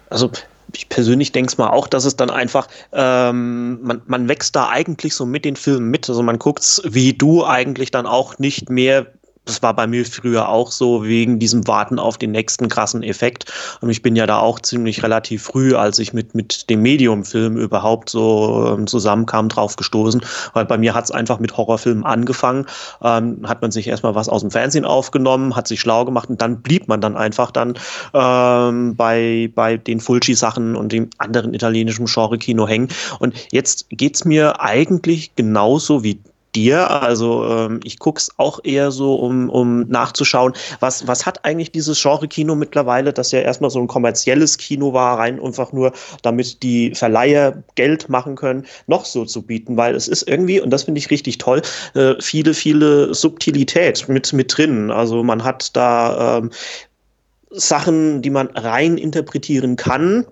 Also 0.09 0.31
ich 0.75 0.89
persönlich 0.89 1.31
denke 1.31 1.51
es 1.51 1.57
mal 1.57 1.69
auch, 1.69 1.87
dass 1.87 2.05
es 2.05 2.15
dann 2.15 2.29
einfach, 2.29 2.67
ähm, 2.93 3.81
man, 3.81 4.01
man 4.05 4.27
wächst 4.27 4.55
da 4.55 4.69
eigentlich 4.69 5.15
so 5.15 5.25
mit 5.25 5.45
den 5.45 5.55
Filmen 5.55 5.89
mit. 5.89 6.09
Also 6.09 6.23
man 6.23 6.39
guckt's 6.39 6.81
wie 6.85 7.13
du 7.13 7.45
eigentlich 7.45 7.91
dann 7.91 8.05
auch 8.05 8.39
nicht 8.39 8.69
mehr 8.69 9.07
das 9.45 9.63
war 9.63 9.75
bei 9.75 9.87
mir 9.87 10.05
früher 10.05 10.49
auch 10.49 10.71
so 10.71 11.03
wegen 11.03 11.39
diesem 11.39 11.67
Warten 11.67 11.97
auf 11.97 12.17
den 12.17 12.31
nächsten 12.31 12.67
krassen 12.69 13.01
Effekt. 13.01 13.51
Und 13.81 13.89
ich 13.89 14.03
bin 14.03 14.15
ja 14.15 14.27
da 14.27 14.37
auch 14.37 14.59
ziemlich 14.59 15.01
relativ 15.01 15.43
früh, 15.43 15.73
als 15.73 15.97
ich 15.97 16.13
mit, 16.13 16.35
mit 16.35 16.69
dem 16.69 16.83
Medium-Film 16.83 17.57
überhaupt 17.57 18.09
so 18.09 18.75
ähm, 18.77 18.85
zusammenkam, 18.85 19.49
drauf 19.49 19.75
gestoßen. 19.77 20.21
Weil 20.53 20.65
bei 20.65 20.77
mir 20.77 20.93
hat 20.93 21.05
es 21.05 21.11
einfach 21.11 21.39
mit 21.39 21.57
Horrorfilmen 21.57 22.05
angefangen. 22.05 22.67
Ähm, 23.01 23.39
hat 23.47 23.63
man 23.63 23.71
sich 23.71 23.87
erstmal 23.87 24.13
was 24.13 24.29
aus 24.29 24.41
dem 24.41 24.51
Fernsehen 24.51 24.85
aufgenommen, 24.85 25.55
hat 25.55 25.67
sich 25.67 25.81
schlau 25.81 26.05
gemacht 26.05 26.29
und 26.29 26.39
dann 26.41 26.61
blieb 26.61 26.87
man 26.87 27.01
dann 27.01 27.17
einfach 27.17 27.49
dann 27.49 27.73
ähm, 28.13 28.95
bei, 28.95 29.51
bei 29.55 29.77
den 29.77 29.99
Fulci-Sachen 29.99 30.75
und 30.75 30.91
dem 30.91 31.09
anderen 31.17 31.55
italienischen 31.55 32.05
Genre-Kino 32.05 32.67
hängen. 32.67 32.89
Und 33.17 33.33
jetzt 33.51 33.87
geht's 33.89 34.23
mir 34.23 34.61
eigentlich 34.61 35.35
genauso 35.35 36.03
wie 36.03 36.19
dir. 36.55 36.89
Also 36.89 37.45
ähm, 37.45 37.79
ich 37.83 37.99
guck's 37.99 38.31
auch 38.37 38.59
eher 38.63 38.91
so, 38.91 39.15
um, 39.15 39.49
um 39.49 39.87
nachzuschauen, 39.87 40.53
was, 40.79 41.07
was 41.07 41.25
hat 41.25 41.45
eigentlich 41.45 41.71
dieses 41.71 42.01
Genre-Kino 42.01 42.55
mittlerweile, 42.55 43.13
das 43.13 43.31
ja 43.31 43.39
erstmal 43.39 43.69
so 43.69 43.79
ein 43.79 43.87
kommerzielles 43.87 44.57
Kino 44.57 44.93
war, 44.93 45.17
rein 45.19 45.41
einfach 45.41 45.73
nur, 45.73 45.93
damit 46.21 46.63
die 46.63 46.93
Verleiher 46.95 47.63
Geld 47.75 48.09
machen 48.09 48.35
können, 48.35 48.65
noch 48.87 49.05
so 49.05 49.25
zu 49.25 49.41
bieten, 49.41 49.77
weil 49.77 49.95
es 49.95 50.07
ist 50.07 50.27
irgendwie, 50.27 50.59
und 50.61 50.69
das 50.69 50.83
finde 50.83 50.99
ich 50.99 51.09
richtig 51.09 51.37
toll, 51.37 51.61
äh, 51.93 52.15
viele, 52.19 52.53
viele 52.53 53.13
Subtilität 53.13 54.07
mit, 54.09 54.33
mit 54.33 54.55
drin. 54.55 54.91
Also 54.91 55.23
man 55.23 55.43
hat 55.43 55.75
da 55.75 56.37
ähm, 56.37 56.51
Sachen, 57.51 58.21
die 58.21 58.29
man 58.29 58.47
rein 58.47 58.97
interpretieren 58.97 59.75
kann, 59.75 60.25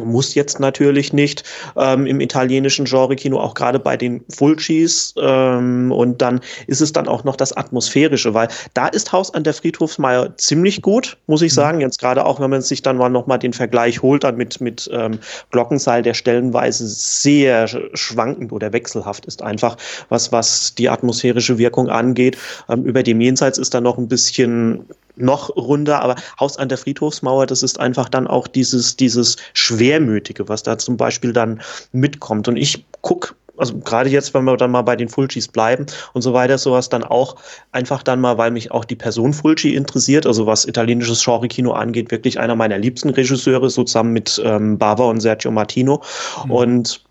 muss 0.00 0.34
jetzt 0.34 0.60
natürlich 0.60 1.12
nicht 1.12 1.44
ähm, 1.76 2.06
im 2.06 2.20
italienischen 2.20 2.86
Genre-Kino, 2.86 3.38
auch 3.38 3.54
gerade 3.54 3.78
bei 3.78 3.96
den 3.96 4.24
Fulcis. 4.28 5.14
Ähm, 5.20 5.92
und 5.92 6.22
dann 6.22 6.40
ist 6.66 6.80
es 6.80 6.92
dann 6.92 7.08
auch 7.08 7.24
noch 7.24 7.36
das 7.36 7.52
Atmosphärische, 7.52 8.34
weil 8.34 8.48
da 8.74 8.88
ist 8.88 9.12
Haus 9.12 9.32
an 9.34 9.44
der 9.44 9.54
Friedhofsmeier 9.54 10.36
ziemlich 10.36 10.82
gut, 10.82 11.18
muss 11.26 11.42
ich 11.42 11.52
mhm. 11.52 11.56
sagen. 11.56 11.80
Jetzt 11.80 12.00
gerade 12.00 12.24
auch, 12.24 12.40
wenn 12.40 12.50
man 12.50 12.62
sich 12.62 12.82
dann 12.82 12.96
mal 12.96 13.08
nochmal 13.08 13.38
den 13.38 13.52
Vergleich 13.52 14.02
holt, 14.02 14.24
dann 14.24 14.36
mit, 14.36 14.60
mit 14.60 14.88
ähm, 14.92 15.18
Glockenseil, 15.50 16.02
der 16.02 16.14
stellenweise 16.14 16.86
sehr 16.86 17.68
schwankend 17.94 18.52
oder 18.52 18.72
wechselhaft 18.72 19.26
ist, 19.26 19.42
einfach 19.42 19.76
was, 20.08 20.32
was 20.32 20.74
die 20.74 20.88
atmosphärische 20.88 21.58
Wirkung 21.58 21.88
angeht. 21.88 22.38
Ähm, 22.68 22.84
über 22.84 23.02
dem 23.02 23.20
Jenseits 23.20 23.58
ist 23.58 23.74
da 23.74 23.80
noch 23.80 23.98
ein 23.98 24.08
bisschen 24.08 24.86
noch 25.16 25.50
runder, 25.56 26.00
aber 26.02 26.16
Haus 26.40 26.56
an 26.56 26.68
der 26.68 26.78
Friedhofsmauer, 26.78 27.46
das 27.46 27.62
ist 27.62 27.78
einfach 27.78 28.08
dann 28.08 28.26
auch 28.26 28.46
dieses, 28.46 28.96
dieses 28.96 29.36
Schwermütige, 29.54 30.48
was 30.48 30.62
da 30.62 30.78
zum 30.78 30.96
Beispiel 30.96 31.32
dann 31.32 31.60
mitkommt. 31.92 32.48
Und 32.48 32.56
ich 32.56 32.84
gucke 33.02 33.34
also 33.58 33.78
gerade 33.78 34.08
jetzt, 34.08 34.32
wenn 34.34 34.44
wir 34.44 34.56
dann 34.56 34.70
mal 34.70 34.82
bei 34.82 34.96
den 34.96 35.08
Fulcis 35.08 35.46
bleiben 35.46 35.86
und 36.14 36.22
so 36.22 36.32
weiter, 36.32 36.58
sowas 36.58 36.88
dann 36.88 37.04
auch 37.04 37.36
einfach 37.70 38.02
dann 38.02 38.20
mal, 38.20 38.38
weil 38.38 38.50
mich 38.50 38.70
auch 38.70 38.84
die 38.84 38.96
Person 38.96 39.32
Fulci 39.32 39.74
interessiert, 39.74 40.26
also 40.26 40.46
was 40.46 40.64
italienisches 40.64 41.22
Genre-Kino 41.22 41.72
angeht, 41.72 42.10
wirklich 42.10 42.40
einer 42.40 42.56
meiner 42.56 42.78
liebsten 42.78 43.10
Regisseure, 43.10 43.68
so 43.70 43.84
zusammen 43.84 44.12
mit 44.12 44.40
ähm, 44.44 44.78
Bava 44.78 45.04
und 45.04 45.20
Sergio 45.20 45.50
Martino. 45.50 46.02
Mhm. 46.44 46.50
Und 46.50 47.04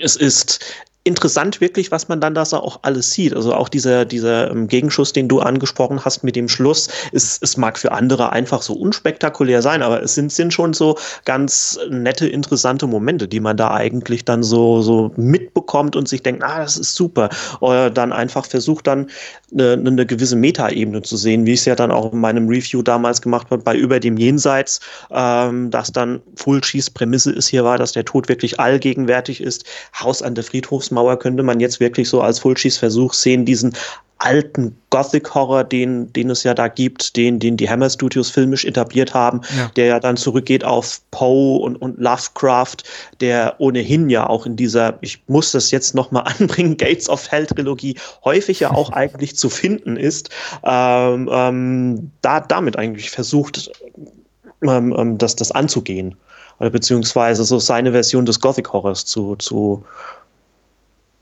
es 0.00 0.16
ist 0.16 0.60
interessant 1.08 1.60
wirklich, 1.60 1.90
was 1.90 2.08
man 2.08 2.20
dann 2.20 2.34
da 2.34 2.44
auch 2.52 2.78
alles 2.82 3.10
sieht. 3.10 3.34
Also 3.34 3.52
auch 3.52 3.68
dieser, 3.68 4.04
dieser 4.04 4.50
ähm, 4.50 4.68
Gegenschuss, 4.68 5.12
den 5.12 5.26
du 5.26 5.40
angesprochen 5.40 6.04
hast 6.04 6.22
mit 6.22 6.36
dem 6.36 6.48
Schluss, 6.48 6.88
ist, 7.10 7.42
es 7.42 7.56
mag 7.56 7.78
für 7.78 7.90
andere 7.90 8.30
einfach 8.30 8.62
so 8.62 8.74
unspektakulär 8.74 9.60
sein, 9.60 9.82
aber 9.82 10.02
es 10.02 10.14
sind, 10.14 10.30
sind 10.30 10.54
schon 10.54 10.72
so 10.72 10.96
ganz 11.24 11.78
nette, 11.90 12.28
interessante 12.28 12.86
Momente, 12.86 13.26
die 13.26 13.40
man 13.40 13.56
da 13.56 13.74
eigentlich 13.74 14.24
dann 14.24 14.44
so, 14.44 14.80
so 14.82 15.10
mitbekommt 15.16 15.88
bekommt 15.88 15.96
und 15.96 16.08
sich 16.08 16.22
denkt, 16.22 16.42
ah, 16.42 16.58
das 16.58 16.76
ist 16.76 16.94
super. 16.94 17.28
Oder 17.60 17.90
dann 17.90 18.12
einfach 18.12 18.46
versucht 18.46 18.86
dann 18.86 19.08
eine, 19.52 19.72
eine 19.72 20.06
gewisse 20.06 20.36
Metaebene 20.36 21.02
zu 21.02 21.16
sehen, 21.16 21.46
wie 21.46 21.52
ich 21.52 21.60
es 21.60 21.66
ja 21.66 21.74
dann 21.74 21.90
auch 21.90 22.12
in 22.12 22.20
meinem 22.20 22.48
Review 22.48 22.82
damals 22.82 23.22
gemacht 23.22 23.48
habe, 23.50 23.62
bei 23.62 23.76
Über 23.76 24.00
dem 24.00 24.16
Jenseits, 24.16 24.80
ähm, 25.10 25.70
dass 25.70 25.92
dann 25.92 26.20
Fulcis 26.36 26.90
Prämisse 26.90 27.32
ist 27.32 27.48
hier 27.48 27.64
war, 27.64 27.78
dass 27.78 27.92
der 27.92 28.04
Tod 28.04 28.28
wirklich 28.28 28.58
allgegenwärtig 28.58 29.40
ist. 29.40 29.64
Haus 29.98 30.22
an 30.22 30.34
der 30.34 30.44
Friedhofsmauer 30.98 31.18
könnte 31.18 31.42
man 31.42 31.60
jetzt 31.60 31.80
wirklich 31.80 32.08
so 32.08 32.20
als 32.20 32.38
Fulcis 32.40 32.78
Versuch 32.78 33.12
sehen, 33.14 33.44
diesen 33.44 33.74
alten 34.20 34.76
Gothic-Horror, 34.90 35.62
den, 35.62 36.12
den 36.12 36.28
es 36.30 36.42
ja 36.42 36.52
da 36.52 36.66
gibt, 36.66 37.16
den, 37.16 37.38
den 37.38 37.56
die 37.56 37.70
Hammer 37.70 37.88
Studios 37.88 38.30
filmisch 38.30 38.64
etabliert 38.64 39.14
haben, 39.14 39.42
ja. 39.56 39.70
der 39.76 39.86
ja 39.86 40.00
dann 40.00 40.16
zurückgeht 40.16 40.64
auf 40.64 41.00
Poe 41.12 41.60
und, 41.60 41.76
und 41.76 42.00
Lovecraft, 42.00 42.78
der 43.20 43.54
ohnehin 43.58 44.10
ja 44.10 44.28
auch 44.28 44.44
in 44.44 44.56
dieser, 44.56 44.98
ich 45.02 45.22
muss 45.28 45.52
das 45.52 45.70
jetzt 45.70 45.94
nochmal 45.94 46.24
anbringen, 46.38 46.76
Gates 46.76 47.08
of 47.08 47.30
Hell 47.30 47.46
Trilogie 47.46 47.96
häufig 48.24 48.58
ja 48.58 48.72
auch 48.72 48.90
eigentlich 48.92 49.36
zu 49.36 49.48
finden 49.48 49.96
ist, 49.96 50.30
ähm, 50.64 51.30
ähm, 51.30 52.10
da 52.20 52.40
damit 52.40 52.76
eigentlich 52.76 53.10
versucht, 53.10 53.70
ähm, 54.62 54.92
ähm 54.98 55.18
das, 55.18 55.36
das 55.36 55.52
anzugehen. 55.52 56.16
Oder 56.58 56.70
beziehungsweise 56.70 57.44
so 57.44 57.60
seine 57.60 57.92
Version 57.92 58.26
des 58.26 58.40
Gothic-Horrors 58.40 59.04
zu, 59.04 59.36
zu 59.36 59.84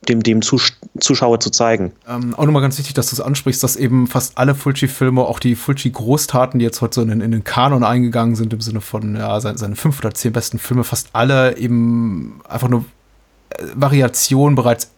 dem, 0.08 0.22
dem 0.22 0.42
Zus 0.42 0.72
Zuschauer 0.98 1.40
zu 1.40 1.50
zeigen. 1.50 1.92
Ähm, 2.08 2.34
auch 2.34 2.46
nochmal 2.46 2.62
ganz 2.62 2.78
wichtig, 2.78 2.94
dass 2.94 3.10
du 3.10 3.16
es 3.16 3.20
ansprichst, 3.20 3.62
dass 3.62 3.76
eben 3.76 4.06
fast 4.06 4.38
alle 4.38 4.54
Fulci-Filme, 4.54 5.22
auch 5.22 5.38
die 5.38 5.54
Fulci-Großtaten, 5.54 6.58
die 6.58 6.64
jetzt 6.64 6.80
heute 6.80 6.94
so 6.94 7.02
in, 7.02 7.20
in, 7.20 7.32
den 7.32 7.44
Kanon 7.44 7.84
eingegangen 7.84 8.34
sind, 8.34 8.52
im 8.52 8.60
Sinne 8.60 8.80
von 8.80 9.16
ja, 9.16 9.38
seine, 9.40 9.58
seine 9.58 9.76
fünf 9.76 9.98
oder 9.98 10.14
zehn 10.14 10.32
besten 10.32 10.58
Filme, 10.58 10.84
fast 10.84 11.10
alle 11.12 11.56
eben 11.58 12.40
einfach 12.48 12.68
nur 12.68 12.84
äh, 13.50 13.64
Variationen 13.74 14.54
bereits 14.54 14.90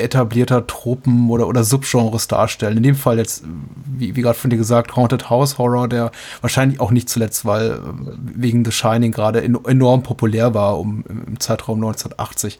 etablierter 0.00 0.66
Tropen 0.66 1.30
oder, 1.30 1.46
oder 1.46 1.64
Subgenres 1.64 2.28
darstellen. 2.28 2.78
In 2.78 2.82
dem 2.82 2.94
Fall 2.94 3.18
jetzt, 3.18 3.44
wie, 3.84 4.16
wie 4.16 4.22
gerade 4.22 4.38
von 4.38 4.50
dir 4.50 4.56
gesagt, 4.56 4.96
Haunted 4.96 5.30
House 5.30 5.58
Horror, 5.58 5.88
der 5.88 6.10
wahrscheinlich 6.40 6.80
auch 6.80 6.90
nicht 6.90 7.08
zuletzt, 7.08 7.44
weil 7.44 7.72
äh, 7.72 7.76
wegen 8.18 8.64
The 8.64 8.72
Shining 8.72 9.12
gerade 9.12 9.42
enorm 9.42 10.02
populär 10.02 10.54
war 10.54 10.78
um, 10.78 11.04
im 11.08 11.38
Zeitraum 11.40 11.78
1980. 11.78 12.58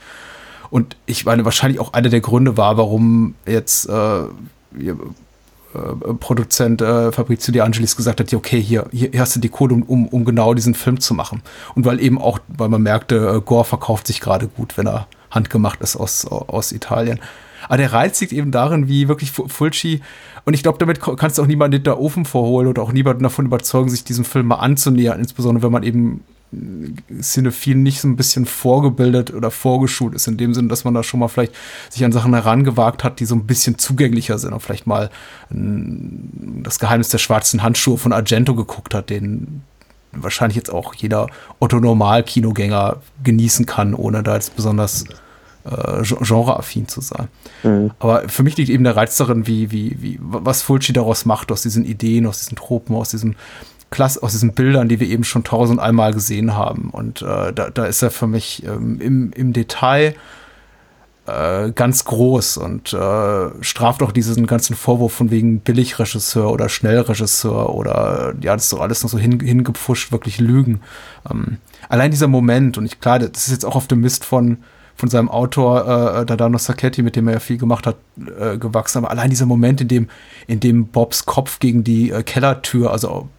Und 0.70 0.97
ich 1.06 1.24
meine, 1.24 1.44
wahrscheinlich 1.44 1.80
auch 1.80 1.92
einer 1.92 2.09
der 2.09 2.20
Gründe 2.20 2.56
war, 2.56 2.76
warum 2.76 3.34
jetzt 3.47 3.88
äh, 3.88 4.22
äh, 5.74 6.14
Produzent 6.18 6.82
äh, 6.82 7.12
Fabrizio 7.12 7.52
De 7.52 7.62
Angelis 7.62 7.97
gesagt 7.97 8.20
hat, 8.20 8.34
okay, 8.34 8.60
hier, 8.60 8.86
hier 8.92 9.20
hast 9.20 9.36
du 9.36 9.40
die 9.40 9.48
Kohle, 9.48 9.74
um, 9.74 10.09
um, 10.09 10.24
genau 10.24 10.55
diesen 10.55 10.74
Film 10.74 10.98
zu 11.01 11.14
machen. 11.14 11.42
Und 11.74 11.84
weil 11.84 12.01
eben 12.01 12.18
auch, 12.18 12.40
weil 12.48 12.68
man 12.68 12.82
merkte, 12.82 13.36
äh, 13.36 13.40
Gore 13.40 13.64
verkauft 13.64 14.06
sich 14.06 14.20
gerade 14.20 14.48
gut, 14.48 14.76
wenn 14.76 14.86
er 14.86 15.06
handgemacht 15.30 15.80
ist 15.80 15.97
aus, 15.97 16.26
aus 16.26 16.72
Italien. 16.72 17.20
Aber 17.68 17.76
der 17.76 17.92
Reiz 17.92 18.20
liegt 18.20 18.32
eben 18.32 18.51
darin, 18.51 18.88
wie 18.88 19.06
wirklich 19.06 19.30
Fulci, 19.30 20.01
und 20.44 20.55
ich 20.55 20.62
glaube, 20.62 20.78
damit 20.78 21.01
kannst 21.01 21.38
du 21.38 21.42
auch 21.42 21.47
niemanden 21.47 21.76
in 21.76 21.84
der 21.84 22.01
Ofen 22.01 22.24
vorholen 22.24 22.66
oder 22.66 22.82
auch 22.82 22.92
niemanden 22.92 23.22
davon 23.22 23.47
überzeugen, 23.47 23.90
sich 23.90 24.05
diesem 24.05 24.24
Film 24.24 24.47
mal 24.47 24.56
anzunähern, 24.56 25.20
insbesondere 25.20 25.62
wenn 25.62 25.72
man 25.72 25.82
eben 25.82 26.24
Cinephil 27.20 27.77
nicht 27.77 28.01
so 28.01 28.09
ein 28.09 28.16
bisschen 28.16 28.44
vorgebildet 28.44 29.32
oder 29.32 29.51
vorgeschult 29.51 30.14
ist, 30.14 30.27
in 30.27 30.36
dem 30.36 30.52
Sinne, 30.52 30.68
dass 30.68 30.85
man 30.85 30.94
da 30.94 31.02
schon 31.02 31.20
mal 31.20 31.28
vielleicht 31.28 31.55
sich 31.90 32.05
an 32.05 32.10
Sachen 32.10 32.35
herangewagt 32.35 33.05
hat, 33.05 33.20
die 33.20 33.24
so 33.24 33.36
ein 33.36 33.47
bisschen 33.47 33.78
zugänglicher 33.78 34.39
sind 34.39 34.52
und 34.52 34.60
vielleicht 34.60 34.86
mal 34.86 35.10
das 35.48 36.78
Geheimnis 36.81 37.09
der 37.09 37.18
schwarzen 37.18 37.62
Handschuhe 37.62 37.98
von 37.98 38.12
Argento 38.12 38.55
geguckt 38.55 38.94
hat, 38.94 39.10
den 39.10 39.62
wahrscheinlich 40.12 40.56
jetzt 40.56 40.72
auch 40.72 40.94
jeder 40.94 41.28
Otto-Normal-Kinogänger 41.60 42.97
genießen 43.22 43.66
kann, 43.66 43.94
ohne 43.94 44.24
da 44.24 44.35
jetzt 44.35 44.56
besonders 44.56 45.05
äh, 45.64 46.02
genreaffin 46.02 46.89
zu 46.89 47.01
sein. 47.01 47.28
Mhm. 47.62 47.90
Aber 47.98 48.28
für 48.28 48.43
mich 48.43 48.56
liegt 48.56 48.70
eben 48.70 48.85
der 48.85 48.97
Reiz 48.97 49.16
darin, 49.16 49.47
wie, 49.47 49.70
wie, 49.70 49.97
wie, 50.01 50.18
was 50.20 50.62
Fulci 50.62 50.93
daraus 50.93 51.27
macht, 51.27 51.52
aus 51.52 51.62
diesen 51.62 51.85
Ideen, 51.85 52.27
aus 52.27 52.40
diesen 52.40 52.56
Tropen, 52.56 52.97
aus 52.97 53.10
diesem 53.10 53.36
klasse 53.90 54.22
aus 54.22 54.32
diesen 54.32 54.52
Bildern, 54.52 54.88
die 54.88 55.00
wir 55.00 55.08
eben 55.08 55.24
schon 55.24 55.44
tausend 55.44 55.80
einmal 55.80 56.12
gesehen 56.12 56.54
haben. 56.54 56.90
Und 56.90 57.22
äh, 57.22 57.52
da, 57.52 57.70
da 57.70 57.84
ist 57.84 58.02
er 58.02 58.10
für 58.10 58.26
mich 58.26 58.64
ähm, 58.64 59.00
im, 59.00 59.32
im 59.32 59.52
Detail 59.52 60.14
äh, 61.26 61.72
ganz 61.72 62.04
groß 62.04 62.56
und 62.56 62.92
äh, 62.92 63.50
straft 63.60 64.02
auch 64.02 64.12
diesen 64.12 64.46
ganzen 64.46 64.74
Vorwurf 64.74 65.12
von 65.12 65.30
wegen 65.30 65.60
Billigregisseur 65.60 66.50
oder 66.50 66.68
Schnellregisseur 66.68 67.74
oder 67.74 68.34
ja, 68.40 68.54
das 68.54 68.64
ist 68.64 68.70
so 68.70 68.80
alles 68.80 69.02
noch 69.02 69.10
so 69.10 69.18
hin, 69.18 69.40
hingepfuscht, 69.40 70.12
wirklich 70.12 70.38
Lügen. 70.38 70.80
Ähm, 71.30 71.58
allein 71.88 72.10
dieser 72.10 72.28
Moment, 72.28 72.78
und 72.78 72.86
ich 72.86 73.00
klar, 73.00 73.18
das 73.18 73.46
ist 73.46 73.52
jetzt 73.52 73.66
auch 73.66 73.76
auf 73.76 73.86
dem 73.86 74.00
Mist 74.00 74.24
von 74.24 74.58
von 74.96 75.08
seinem 75.08 75.30
Autor 75.30 76.20
äh, 76.20 76.26
Dadano 76.26 76.58
Sacchetti, 76.58 77.02
mit 77.02 77.16
dem 77.16 77.26
er 77.26 77.34
ja 77.34 77.40
viel 77.40 77.56
gemacht 77.56 77.86
hat, 77.86 77.96
äh, 78.38 78.58
gewachsen. 78.58 78.98
Aber 78.98 79.10
allein 79.10 79.30
dieser 79.30 79.46
Moment, 79.46 79.80
in 79.80 79.88
dem, 79.88 80.08
in 80.46 80.60
dem 80.60 80.88
Bobs 80.88 81.24
Kopf 81.24 81.58
gegen 81.58 81.84
die 81.84 82.10
äh, 82.10 82.22
Kellertür, 82.22 82.92
also 82.92 83.30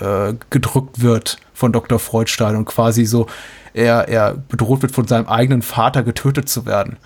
äh, 0.00 0.34
gedrückt 0.50 1.00
wird 1.00 1.38
von 1.52 1.72
Dr. 1.72 1.98
Freudstein 1.98 2.56
und 2.56 2.64
quasi 2.64 3.04
so 3.04 3.26
er, 3.74 4.08
er 4.08 4.34
bedroht 4.34 4.82
wird 4.82 4.92
von 4.92 5.06
seinem 5.06 5.26
eigenen 5.26 5.62
Vater 5.62 6.02
getötet 6.02 6.48
zu 6.48 6.64
werden. 6.64 6.96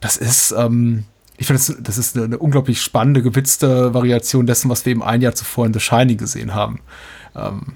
Das 0.00 0.16
ist, 0.16 0.52
ähm, 0.56 1.04
ich 1.36 1.46
finde, 1.46 1.62
das, 1.64 1.76
das, 1.80 1.98
ist 1.98 2.16
eine, 2.16 2.26
eine, 2.26 2.38
unglaublich 2.38 2.82
spannende, 2.82 3.22
gewitzte 3.22 3.94
Variation 3.94 4.46
dessen, 4.46 4.68
was 4.68 4.84
wir 4.84 4.90
eben 4.90 5.02
ein 5.02 5.22
Jahr 5.22 5.34
zuvor 5.34 5.66
in 5.66 5.72
The 5.72 5.80
Shining 5.80 6.18
gesehen 6.18 6.54
haben. 6.54 6.80
Ähm, 7.34 7.74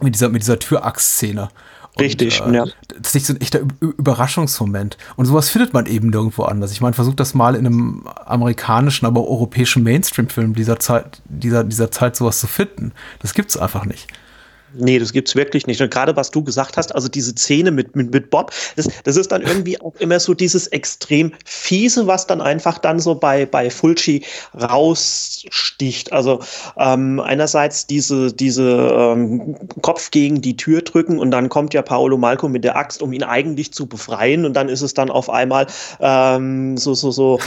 mit 0.00 0.14
dieser, 0.14 0.28
mit 0.28 0.42
dieser 0.42 0.58
Türachs-Szene. 0.58 1.50
Richtig, 1.98 2.42
und, 2.42 2.54
äh, 2.54 2.56
ja. 2.58 2.64
Das 3.00 3.14
ist 3.14 3.26
so 3.26 3.34
ein 3.34 3.40
echter 3.40 3.60
Überraschungsmoment. 3.80 4.98
Und 5.16 5.26
sowas 5.26 5.50
findet 5.50 5.72
man 5.72 5.86
eben 5.86 6.10
nirgendwo 6.10 6.42
anders. 6.42 6.72
Ich 6.72 6.80
meine, 6.80 6.94
versucht 6.94 7.20
das 7.20 7.34
mal 7.34 7.54
in 7.54 7.66
einem 7.66 8.06
amerikanischen, 8.26 9.06
aber 9.06 9.26
europäischen 9.28 9.82
Mainstream-Film 9.84 10.54
dieser 10.54 10.80
Zeit, 10.80 11.22
dieser, 11.26 11.62
dieser 11.62 11.90
Zeit 11.90 12.16
sowas 12.16 12.40
zu 12.40 12.46
finden. 12.46 12.92
Das 13.20 13.34
gibt's 13.34 13.56
einfach 13.56 13.84
nicht. 13.84 14.08
Nee, 14.76 14.98
das 14.98 15.12
gibt's 15.12 15.34
wirklich 15.34 15.66
nicht. 15.66 15.80
Und 15.80 15.90
gerade 15.90 16.16
was 16.16 16.30
du 16.30 16.42
gesagt 16.42 16.76
hast, 16.76 16.94
also 16.94 17.08
diese 17.08 17.32
Szene 17.32 17.70
mit, 17.70 17.94
mit, 17.94 18.12
mit 18.12 18.30
Bob, 18.30 18.52
das, 18.76 18.88
das 19.04 19.16
ist 19.16 19.32
dann 19.32 19.42
irgendwie 19.42 19.80
auch 19.80 19.94
immer 19.98 20.20
so 20.20 20.34
dieses 20.34 20.66
extrem 20.68 21.32
fiese, 21.44 22.06
was 22.06 22.26
dann 22.26 22.40
einfach 22.40 22.78
dann 22.78 22.98
so 22.98 23.14
bei, 23.14 23.46
bei 23.46 23.70
Fulci 23.70 24.24
raussticht. 24.54 26.12
Also 26.12 26.40
ähm, 26.76 27.20
einerseits 27.20 27.86
diese, 27.86 28.32
diese 28.32 28.92
ähm, 28.92 29.56
Kopf 29.82 30.10
gegen 30.10 30.40
die 30.40 30.56
Tür 30.56 30.82
drücken 30.82 31.18
und 31.18 31.30
dann 31.30 31.48
kommt 31.48 31.74
ja 31.74 31.82
Paolo 31.82 32.16
Malco 32.16 32.48
mit 32.48 32.64
der 32.64 32.76
Axt, 32.76 33.02
um 33.02 33.12
ihn 33.12 33.22
eigentlich 33.22 33.72
zu 33.72 33.86
befreien 33.86 34.44
und 34.44 34.54
dann 34.54 34.68
ist 34.68 34.82
es 34.82 34.94
dann 34.94 35.10
auf 35.10 35.30
einmal 35.30 35.66
ähm, 36.00 36.76
so, 36.76 36.94
so, 36.94 37.10
so 37.10 37.38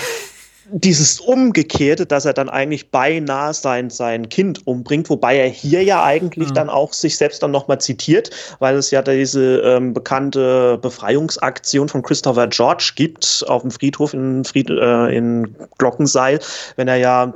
dieses 0.71 1.19
Umgekehrte, 1.19 2.05
dass 2.05 2.25
er 2.25 2.33
dann 2.33 2.49
eigentlich 2.49 2.91
beinahe 2.91 3.53
sein, 3.53 3.89
sein 3.89 4.29
Kind 4.29 4.65
umbringt, 4.67 5.09
wobei 5.09 5.37
er 5.37 5.47
hier 5.47 5.83
ja 5.83 6.03
eigentlich 6.03 6.49
mhm. 6.49 6.53
dann 6.53 6.69
auch 6.69 6.93
sich 6.93 7.17
selbst 7.17 7.41
dann 7.41 7.51
nochmal 7.51 7.79
zitiert, 7.79 8.29
weil 8.59 8.75
es 8.75 8.91
ja 8.91 9.01
diese 9.01 9.59
ähm, 9.59 9.93
bekannte 9.93 10.77
Befreiungsaktion 10.81 11.89
von 11.89 12.01
Christopher 12.01 12.47
George 12.47 12.91
gibt 12.95 13.45
auf 13.47 13.61
dem 13.61 13.71
Friedhof 13.71 14.13
in, 14.13 14.43
Fried, 14.43 14.69
äh, 14.69 15.15
in 15.15 15.55
Glockenseil, 15.77 16.39
wenn 16.75 16.87
er 16.87 16.97
ja 16.97 17.33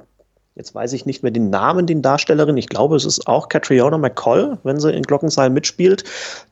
Jetzt 0.56 0.76
weiß 0.76 0.92
ich 0.92 1.06
nicht 1.06 1.24
mehr 1.24 1.32
den 1.32 1.50
Namen, 1.50 1.88
den 1.88 2.02
Darstellerin. 2.02 2.58
Ich 2.58 2.68
glaube, 2.68 2.98
es 2.98 3.06
ist 3.06 3.26
auch 3.26 3.48
Catriona 3.48 3.98
McCall, 3.98 4.58
wenn 4.64 4.82
sie 4.82 4.92
in 4.92 5.04
Glockenseil 5.04 5.50
mitspielt. 5.50 6.04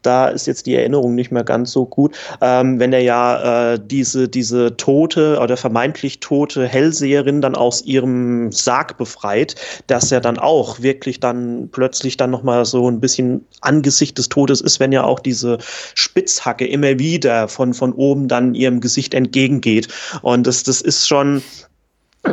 Da 0.04 0.30
ist 0.30 0.48
jetzt 0.48 0.68
die 0.68 0.76
Erinnerung 0.76 1.16
nicht 1.16 1.32
mehr 1.32 1.44
ganz 1.44 1.74
so 1.74 1.86
gut. 1.86 2.16
Ähm, 2.40 2.80
wenn 2.80 2.94
er 2.94 3.02
ja 3.02 3.74
äh, 3.74 3.80
diese, 3.84 4.30
diese 4.30 4.78
tote 4.78 5.38
oder 5.40 5.58
vermeintlich 5.58 6.22
tote 6.22 6.66
Hellseherin 6.66 7.42
dann 7.42 7.56
aus 7.56 7.82
ihrem 7.84 8.54
Sarg 8.54 8.98
befreit, 8.98 9.56
dass 9.88 10.14
er 10.14 10.22
dann 10.22 10.40
auch 10.40 10.80
wirklich 10.80 11.20
dann 11.20 11.68
plötzlich 11.70 12.16
dann 12.16 12.32
nochmal 12.32 12.64
so 12.64 12.90
ein 12.90 13.02
bisschen 13.02 13.46
Angesicht 13.60 14.18
des 14.18 14.30
Todes 14.30 14.62
ist, 14.62 14.80
wenn 14.80 14.94
ja 14.94 15.04
auch 15.04 15.20
diese 15.20 15.58
Spitzhacke 15.94 16.66
immer 16.66 17.00
wieder 17.00 17.50
von, 17.50 17.74
von 17.74 17.92
oben 17.92 18.30
dann 18.30 18.56
ihrem 18.56 18.80
Gesicht 18.80 19.14
entgegengeht. 19.14 19.90
Und 20.22 20.48
das, 20.48 20.64
das 20.64 20.80
ist 20.80 21.06
schon, 21.06 21.42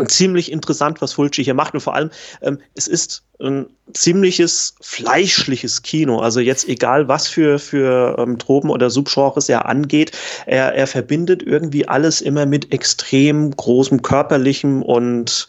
ziemlich 0.04 0.52
interessant, 0.52 1.00
was 1.00 1.14
Fulci 1.14 1.44
hier 1.44 1.54
macht. 1.54 1.74
Und 1.74 1.80
vor 1.80 1.94
allem, 1.94 2.10
ähm, 2.42 2.58
es 2.74 2.86
ist 2.88 3.22
ein 3.40 3.66
ziemliches 3.92 4.74
fleischliches 4.80 5.82
Kino. 5.82 6.20
Also 6.20 6.40
jetzt 6.40 6.68
egal, 6.68 7.08
was 7.08 7.28
für, 7.28 7.58
für 7.58 8.16
ähm, 8.18 8.38
Tropen 8.38 8.70
oder 8.70 8.90
Subgenres 8.90 9.48
er 9.48 9.66
angeht, 9.66 10.12
er, 10.46 10.74
er 10.74 10.86
verbindet 10.86 11.42
irgendwie 11.42 11.86
alles 11.88 12.20
immer 12.20 12.46
mit 12.46 12.72
extrem 12.72 13.50
großem 13.50 14.02
körperlichem 14.02 14.82
und 14.82 15.48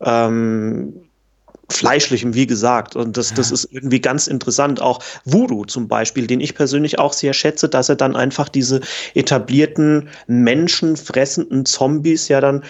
ähm, 0.00 0.94
fleischlichem, 1.72 2.34
wie 2.34 2.46
gesagt. 2.46 2.96
Und 2.96 3.16
das, 3.16 3.34
das 3.34 3.50
ist 3.50 3.68
irgendwie 3.70 4.00
ganz 4.00 4.26
interessant. 4.26 4.80
Auch 4.80 5.00
Voodoo 5.24 5.64
zum 5.64 5.88
Beispiel, 5.88 6.26
den 6.26 6.40
ich 6.40 6.54
persönlich 6.54 6.98
auch 6.98 7.12
sehr 7.12 7.32
schätze, 7.32 7.68
dass 7.68 7.88
er 7.88 7.96
dann 7.96 8.14
einfach 8.14 8.48
diese 8.48 8.80
etablierten 9.14 10.08
menschenfressenden 10.26 11.64
Zombies 11.64 12.28
ja 12.28 12.40
dann 12.40 12.62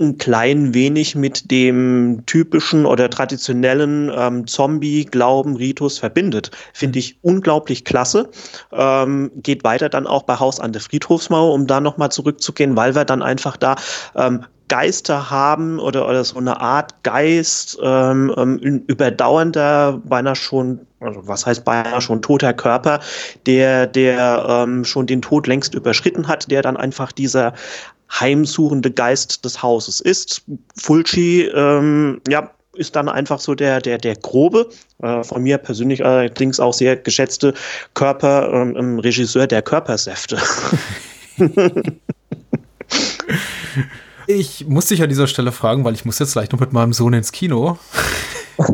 ein 0.00 0.18
klein 0.18 0.74
wenig 0.74 1.14
mit 1.14 1.50
dem 1.50 2.22
typischen 2.26 2.86
oder 2.86 3.10
traditionellen 3.10 4.10
ähm, 4.14 4.46
Zombie-Glauben, 4.46 5.56
Ritus 5.56 5.98
verbindet. 5.98 6.50
Finde 6.72 6.98
ich 6.98 7.18
unglaublich 7.22 7.84
klasse. 7.84 8.30
Ähm, 8.72 9.30
geht 9.36 9.62
weiter 9.62 9.88
dann 9.88 10.06
auch 10.06 10.22
bei 10.22 10.36
Haus 10.38 10.58
an 10.58 10.72
der 10.72 10.80
Friedhofsmauer, 10.80 11.52
um 11.52 11.66
da 11.66 11.80
nochmal 11.80 12.10
zurückzugehen, 12.10 12.76
weil 12.76 12.94
wir 12.94 13.04
dann 13.04 13.22
einfach 13.22 13.56
da 13.56 13.76
ähm, 14.16 14.44
Geister 14.70 15.30
haben 15.30 15.80
oder, 15.80 16.08
oder 16.08 16.22
so 16.22 16.38
eine 16.38 16.60
Art 16.60 17.02
Geist, 17.02 17.76
ähm, 17.82 18.32
ähm, 18.36 18.84
überdauernder, 18.86 20.00
beinahe 20.04 20.36
schon, 20.36 20.86
also 21.00 21.26
was 21.26 21.44
heißt 21.44 21.64
beinahe 21.64 22.00
schon 22.00 22.22
toter 22.22 22.52
Körper, 22.52 23.00
der, 23.46 23.88
der 23.88 24.46
ähm, 24.48 24.84
schon 24.84 25.06
den 25.06 25.22
Tod 25.22 25.48
längst 25.48 25.74
überschritten 25.74 26.28
hat, 26.28 26.52
der 26.52 26.62
dann 26.62 26.76
einfach 26.76 27.10
dieser 27.10 27.52
heimsuchende 28.18 28.90
Geist 28.90 29.44
des 29.44 29.62
Hauses 29.62 30.00
ist. 30.00 30.42
Fulci, 30.76 31.42
ähm, 31.54 32.20
ja, 32.28 32.50
ist 32.74 32.96
dann 32.96 33.08
einfach 33.08 33.40
so 33.40 33.54
der, 33.54 33.80
der, 33.80 33.98
der 33.98 34.16
grobe, 34.16 34.68
äh, 35.02 35.22
von 35.24 35.42
mir 35.42 35.58
persönlich 35.58 36.04
allerdings 36.04 36.60
auch 36.60 36.72
sehr 36.72 36.96
geschätzte 36.96 37.54
Körper, 37.94 38.52
ähm, 38.52 38.98
Regisseur 38.98 39.46
der 39.46 39.62
Körpersäfte. 39.62 40.38
ich 44.26 44.66
muss 44.66 44.86
dich 44.86 45.02
an 45.02 45.08
dieser 45.08 45.26
Stelle 45.26 45.52
fragen, 45.52 45.84
weil 45.84 45.94
ich 45.94 46.04
muss 46.04 46.18
jetzt 46.18 46.32
gleich 46.32 46.50
noch 46.52 46.60
mit 46.60 46.72
meinem 46.72 46.92
Sohn 46.92 47.12
ins 47.12 47.32
Kino. 47.32 47.78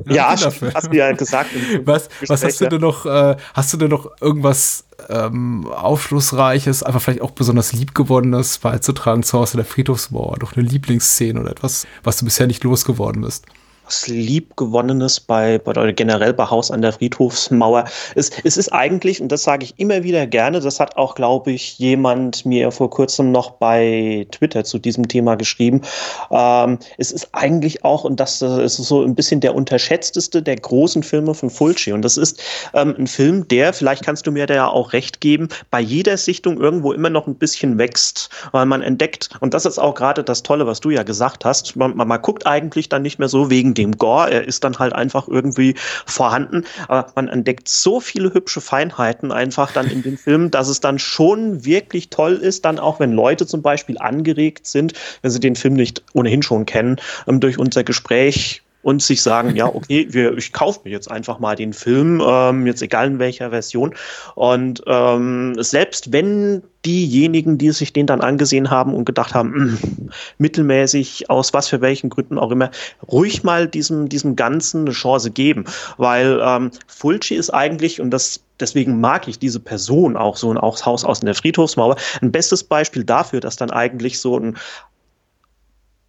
Ja, 0.09 0.29
hast 0.31 0.63
du 0.63 0.97
ja 0.97 1.13
gesagt. 1.13 1.51
Was, 1.85 2.09
was 2.27 2.45
hast 2.45 2.61
du 2.61 2.69
denn 2.69 2.81
noch, 2.81 3.07
äh, 3.07 3.37
hast 3.55 3.73
du 3.73 3.77
denn 3.77 3.91
noch 3.91 4.11
irgendwas 4.21 4.85
ähm, 5.09 5.67
Aufschlussreiches, 5.67 6.83
einfach 6.83 7.01
vielleicht 7.01 7.23
auch 7.23 7.31
besonders 7.33 7.73
liebgewonnenes 7.73 8.59
beizutragen 8.59 9.23
zu 9.23 9.39
Hause 9.39 9.57
der 9.57 9.67
Friedhofsmauer? 9.67 10.37
Doch 10.39 10.57
eine 10.57 10.67
Lieblingsszene 10.67 11.41
oder 11.41 11.51
etwas, 11.51 11.87
was 12.03 12.19
du 12.19 12.25
bisher 12.25 12.47
nicht 12.47 12.65
losgeworden 12.65 13.23
bist? 13.23 13.47
Was 13.87 14.09
Liebgewonnenes 14.09 15.21
bei, 15.21 15.61
oder 15.65 15.93
generell 15.93 16.33
bei 16.33 16.47
Haus 16.47 16.71
an 16.71 16.83
der 16.83 16.93
Friedhofsmauer. 16.93 17.85
Es, 18.15 18.31
es 18.43 18.57
ist 18.57 18.73
eigentlich, 18.73 19.21
und 19.23 19.31
das 19.31 19.45
sage 19.45 19.65
ich 19.65 19.75
immer 19.79 20.03
wieder 20.03 20.27
gerne, 20.27 20.61
das 20.61 20.81
hat 20.81 20.97
auch, 20.97 21.15
glaube 21.15 21.53
ich, 21.53 21.79
jemand 21.79 22.45
mir 22.45 22.73
vor 22.73 22.91
kurzem 22.91 23.31
noch 23.33 23.53
bei 23.53 24.27
Twitter 24.33 24.65
zu 24.65 24.79
diesem 24.79 25.07
Thema 25.09 25.37
geschrieben. 25.37 25.83
Ähm, 26.31 26.79
es 26.99 27.13
ist 27.13 27.29
eigentlich 27.33 27.85
auch, 27.85 28.05
und 28.05 28.19
das 28.19 28.43
ist 28.43 28.77
so 28.77 29.03
ein 29.03 29.15
bisschen 29.15 29.41
der 29.41 29.55
unterschätzteste 29.55 30.43
der 30.43 30.57
großen 30.57 31.03
Filme 31.03 31.35
von 31.35 31.51
Fulci. 31.51 31.93
Und 31.93 32.03
das 32.03 32.17
ist 32.17 32.43
ähm, 32.75 32.95
ein 32.99 33.07
Film, 33.07 33.47
der, 33.49 33.73
vielleicht 33.73 34.05
kannst 34.05 34.27
du 34.27 34.33
mir 34.33 34.47
da 34.47 34.55
ja 34.55 34.69
auch 34.69 34.93
recht 34.93 35.21
geben, 35.21 35.49
bei 35.71 35.81
jeder 35.81 36.17
Sichtung 36.17 36.59
irgendwo 36.59 36.93
immer 36.93 37.11
noch 37.11 37.27
ein 37.27 37.37
bisschen 37.37 37.79
wächst, 37.79 38.31
weil 38.51 38.67
man 38.67 38.83
entdeckt, 38.83 39.31
und 39.41 39.55
das 39.55 39.65
ist 39.65 39.79
auch 39.79 39.95
gerade 39.95 40.25
das 40.25 40.43
Tolle, 40.43 40.67
was 40.67 40.81
du 40.81 40.91
ja 40.91 41.05
gesagt 41.05 41.45
hast, 41.45 41.77
man, 41.77 41.97
man, 41.97 42.09
man 42.09 42.21
guckt 42.21 42.47
eigentlich 42.47 42.89
dann 42.89 43.03
nicht 43.03 43.19
mehr 43.19 43.29
so 43.29 43.51
wegen 43.51 43.76
dem 43.79 43.97
Gore. 43.99 44.31
Er 44.31 44.45
ist 44.47 44.65
dann 44.65 44.79
halt 44.79 44.93
einfach 44.93 45.29
irgendwie 45.29 45.75
vorhanden. 46.07 46.65
Aber 46.89 47.13
man 47.15 47.29
entdeckt 47.29 47.69
so 47.69 48.01
viele 48.01 48.33
hübsche 48.35 48.61
Feinheiten 48.61 49.33
einfach 49.33 49.73
dann 49.73 49.91
in 49.91 50.03
dem 50.03 50.19
Film, 50.19 50.51
dass 50.51 50.69
es 50.69 50.81
dann 50.81 50.99
schon 50.99 51.65
wirklich 51.65 52.11
toll 52.11 52.35
ist, 52.35 52.65
dann 52.65 52.79
auch 52.79 53.01
wenn 53.01 53.13
Leute 53.13 53.47
zum 53.47 53.63
Beispiel 53.63 53.99
angeregt 53.99 54.67
sind, 54.67 54.95
wenn 55.23 55.31
sie 55.31 55.41
den 55.41 55.57
Film 55.57 55.75
nicht 55.75 56.03
ohnehin 56.13 56.43
schon 56.43 56.67
kennen, 56.67 56.97
ähm, 57.27 57.41
durch 57.41 57.59
unser 57.59 57.85
Gespräch 57.85 58.63
und 58.87 59.03
sich 59.03 59.21
sagen, 59.21 59.57
ja, 59.57 59.67
okay, 59.75 60.07
wir, 60.11 60.39
ich 60.39 60.53
kaufe 60.53 60.81
mir 60.85 60.91
jetzt 60.91 61.11
einfach 61.11 61.41
mal 61.41 61.57
den 61.57 61.73
Film, 61.73 62.23
ähm, 62.25 62.69
jetzt 62.69 62.83
egal 62.83 63.09
in 63.09 63.19
welcher 63.19 63.51
Version. 63.51 63.93
Und 64.37 64.81
ähm, 64.87 65.57
selbst 65.59 66.13
wenn 66.13 66.63
diejenigen, 66.85 67.59
die 67.59 67.73
sich 67.73 67.93
den 67.93 68.07
dann 68.07 68.21
angesehen 68.21 68.71
haben 68.71 68.95
und 68.95 69.05
gedacht 69.05 69.35
haben, 69.35 69.51
mh, 69.51 69.81
hm, 69.81 70.11
mittelmäßig, 70.39 71.29
aus 71.29 71.53
was 71.53 71.67
für 71.67 71.81
welchen 71.81 72.11
Gründen 72.11 72.39
auch 72.39 72.53
immer, 72.53 72.71
ruhig 73.11 73.43
mal 73.43 73.67
diesem, 73.67 74.09
diesem 74.09 74.37
Ganzen 74.37 74.83
eine 74.83 74.93
Chance 74.93 75.33
geben. 75.33 75.65
Weil 75.97 76.41
ähm, 76.41 76.71
Fulci 76.87 77.35
ist 77.35 77.51
eigentlich, 77.51 78.01
und 78.01 78.13
das 78.13 78.45
deswegen 78.61 79.01
mag 79.01 79.27
ich 79.27 79.41
diese 79.41 79.59
Person 79.59 80.17
auch 80.17 80.37
so 80.37 80.53
ein 80.53 80.59
Haus 80.59 81.05
aus 81.05 81.21
der 81.21 81.35
Friedhofsmauer. 81.35 81.97
Ein 82.23 82.31
bestes 82.31 82.63
Beispiel 82.63 83.03
dafür, 83.03 83.41
dass 83.41 83.57
dann 83.57 83.71
eigentlich 83.71 84.21
so 84.21 84.39
ein 84.39 84.57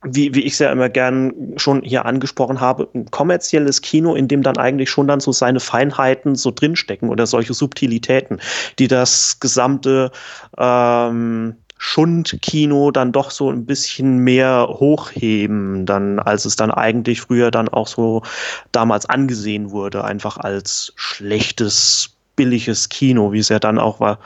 wie, 0.03 0.33
wie 0.35 0.41
ich 0.41 0.53
es 0.53 0.59
ja 0.59 0.71
immer 0.71 0.89
gern 0.89 1.53
schon 1.57 1.81
hier 1.81 2.05
angesprochen 2.05 2.61
habe, 2.61 2.87
ein 2.93 3.09
kommerzielles 3.09 3.81
Kino, 3.81 4.13
in 4.15 4.27
dem 4.27 4.43
dann 4.43 4.57
eigentlich 4.57 4.89
schon 4.89 5.07
dann 5.07 5.19
so 5.19 5.31
seine 5.31 5.59
Feinheiten 5.59 6.35
so 6.35 6.51
drinstecken 6.51 7.09
oder 7.09 7.25
solche 7.25 7.53
Subtilitäten, 7.53 8.39
die 8.77 8.87
das 8.87 9.39
gesamte 9.39 10.11
ähm, 10.57 11.55
Schundkino 11.79 12.91
dann 12.91 13.11
doch 13.11 13.31
so 13.31 13.51
ein 13.51 13.65
bisschen 13.65 14.19
mehr 14.19 14.67
hochheben, 14.69 15.85
dann, 15.85 16.19
als 16.19 16.45
es 16.45 16.55
dann 16.55 16.71
eigentlich 16.71 17.21
früher 17.21 17.51
dann 17.51 17.69
auch 17.69 17.87
so 17.87 18.23
damals 18.71 19.07
angesehen 19.07 19.71
wurde, 19.71 20.03
einfach 20.03 20.37
als 20.37 20.93
schlechtes, 20.95 22.11
billiges 22.35 22.89
Kino, 22.89 23.31
wie 23.31 23.39
es 23.39 23.49
ja 23.49 23.59
dann 23.59 23.79
auch 23.79 23.99
war 23.99 24.19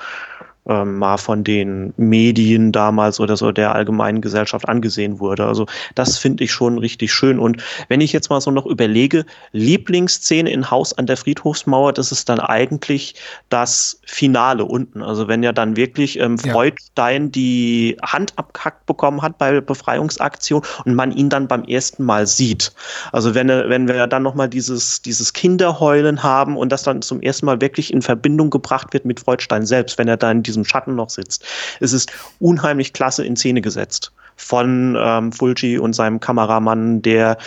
ähm, 0.67 0.99
mal 0.99 1.17
von 1.17 1.43
den 1.43 1.93
Medien 1.97 2.71
damals 2.71 3.19
oder 3.19 3.35
so 3.35 3.51
der 3.51 3.73
allgemeinen 3.73 4.21
Gesellschaft 4.21 4.69
angesehen 4.69 5.19
wurde. 5.19 5.45
Also 5.45 5.65
das 5.95 6.17
finde 6.17 6.43
ich 6.43 6.51
schon 6.51 6.77
richtig 6.77 7.11
schön. 7.13 7.39
Und 7.39 7.63
wenn 7.87 8.01
ich 8.01 8.13
jetzt 8.13 8.29
mal 8.29 8.41
so 8.41 8.51
noch 8.51 8.65
überlege, 8.65 9.25
Lieblingsszene 9.53 10.51
in 10.51 10.69
Haus 10.69 10.93
an 10.93 11.07
der 11.07 11.17
Friedhofsmauer, 11.17 11.93
das 11.93 12.11
ist 12.11 12.29
dann 12.29 12.39
eigentlich 12.39 13.15
das 13.49 13.99
Finale 14.05 14.65
unten. 14.65 15.01
Also 15.01 15.27
wenn 15.27 15.41
ja 15.41 15.51
dann 15.51 15.75
wirklich 15.75 16.19
ähm, 16.19 16.37
Freudstein 16.37 17.23
ja. 17.25 17.29
die 17.29 17.97
Hand 18.03 18.33
abgehackt 18.35 18.85
bekommen 18.85 19.21
hat 19.21 19.37
bei 19.37 19.61
Befreiungsaktion 19.61 20.61
und 20.85 20.93
man 20.93 21.11
ihn 21.11 21.29
dann 21.29 21.47
beim 21.47 21.63
ersten 21.63 22.03
Mal 22.03 22.27
sieht. 22.27 22.71
Also 23.11 23.33
wenn, 23.33 23.47
wenn 23.47 23.87
wir 23.87 24.05
dann 24.07 24.23
nochmal 24.23 24.49
dieses, 24.49 25.01
dieses 25.01 25.33
Kinderheulen 25.33 26.21
haben 26.21 26.55
und 26.55 26.71
das 26.71 26.83
dann 26.83 27.01
zum 27.01 27.21
ersten 27.21 27.47
Mal 27.47 27.61
wirklich 27.61 27.91
in 27.91 28.01
Verbindung 28.01 28.51
gebracht 28.51 28.93
wird 28.93 29.05
mit 29.05 29.19
Freudstein 29.19 29.65
selbst, 29.65 29.97
wenn 29.97 30.07
er 30.07 30.17
da 30.17 30.29
in 30.31 30.43
diesem 30.51 30.65
Schatten 30.65 30.95
noch 30.95 31.09
sitzt. 31.09 31.45
Es 31.79 31.93
ist 31.93 32.11
unheimlich 32.39 32.93
klasse 32.93 33.25
in 33.25 33.35
Szene 33.35 33.61
gesetzt 33.61 34.11
von 34.35 34.97
ähm, 34.99 35.31
Fulci 35.31 35.77
und 35.77 35.93
seinem 35.93 36.19
Kameramann, 36.19 37.01
der 37.01 37.37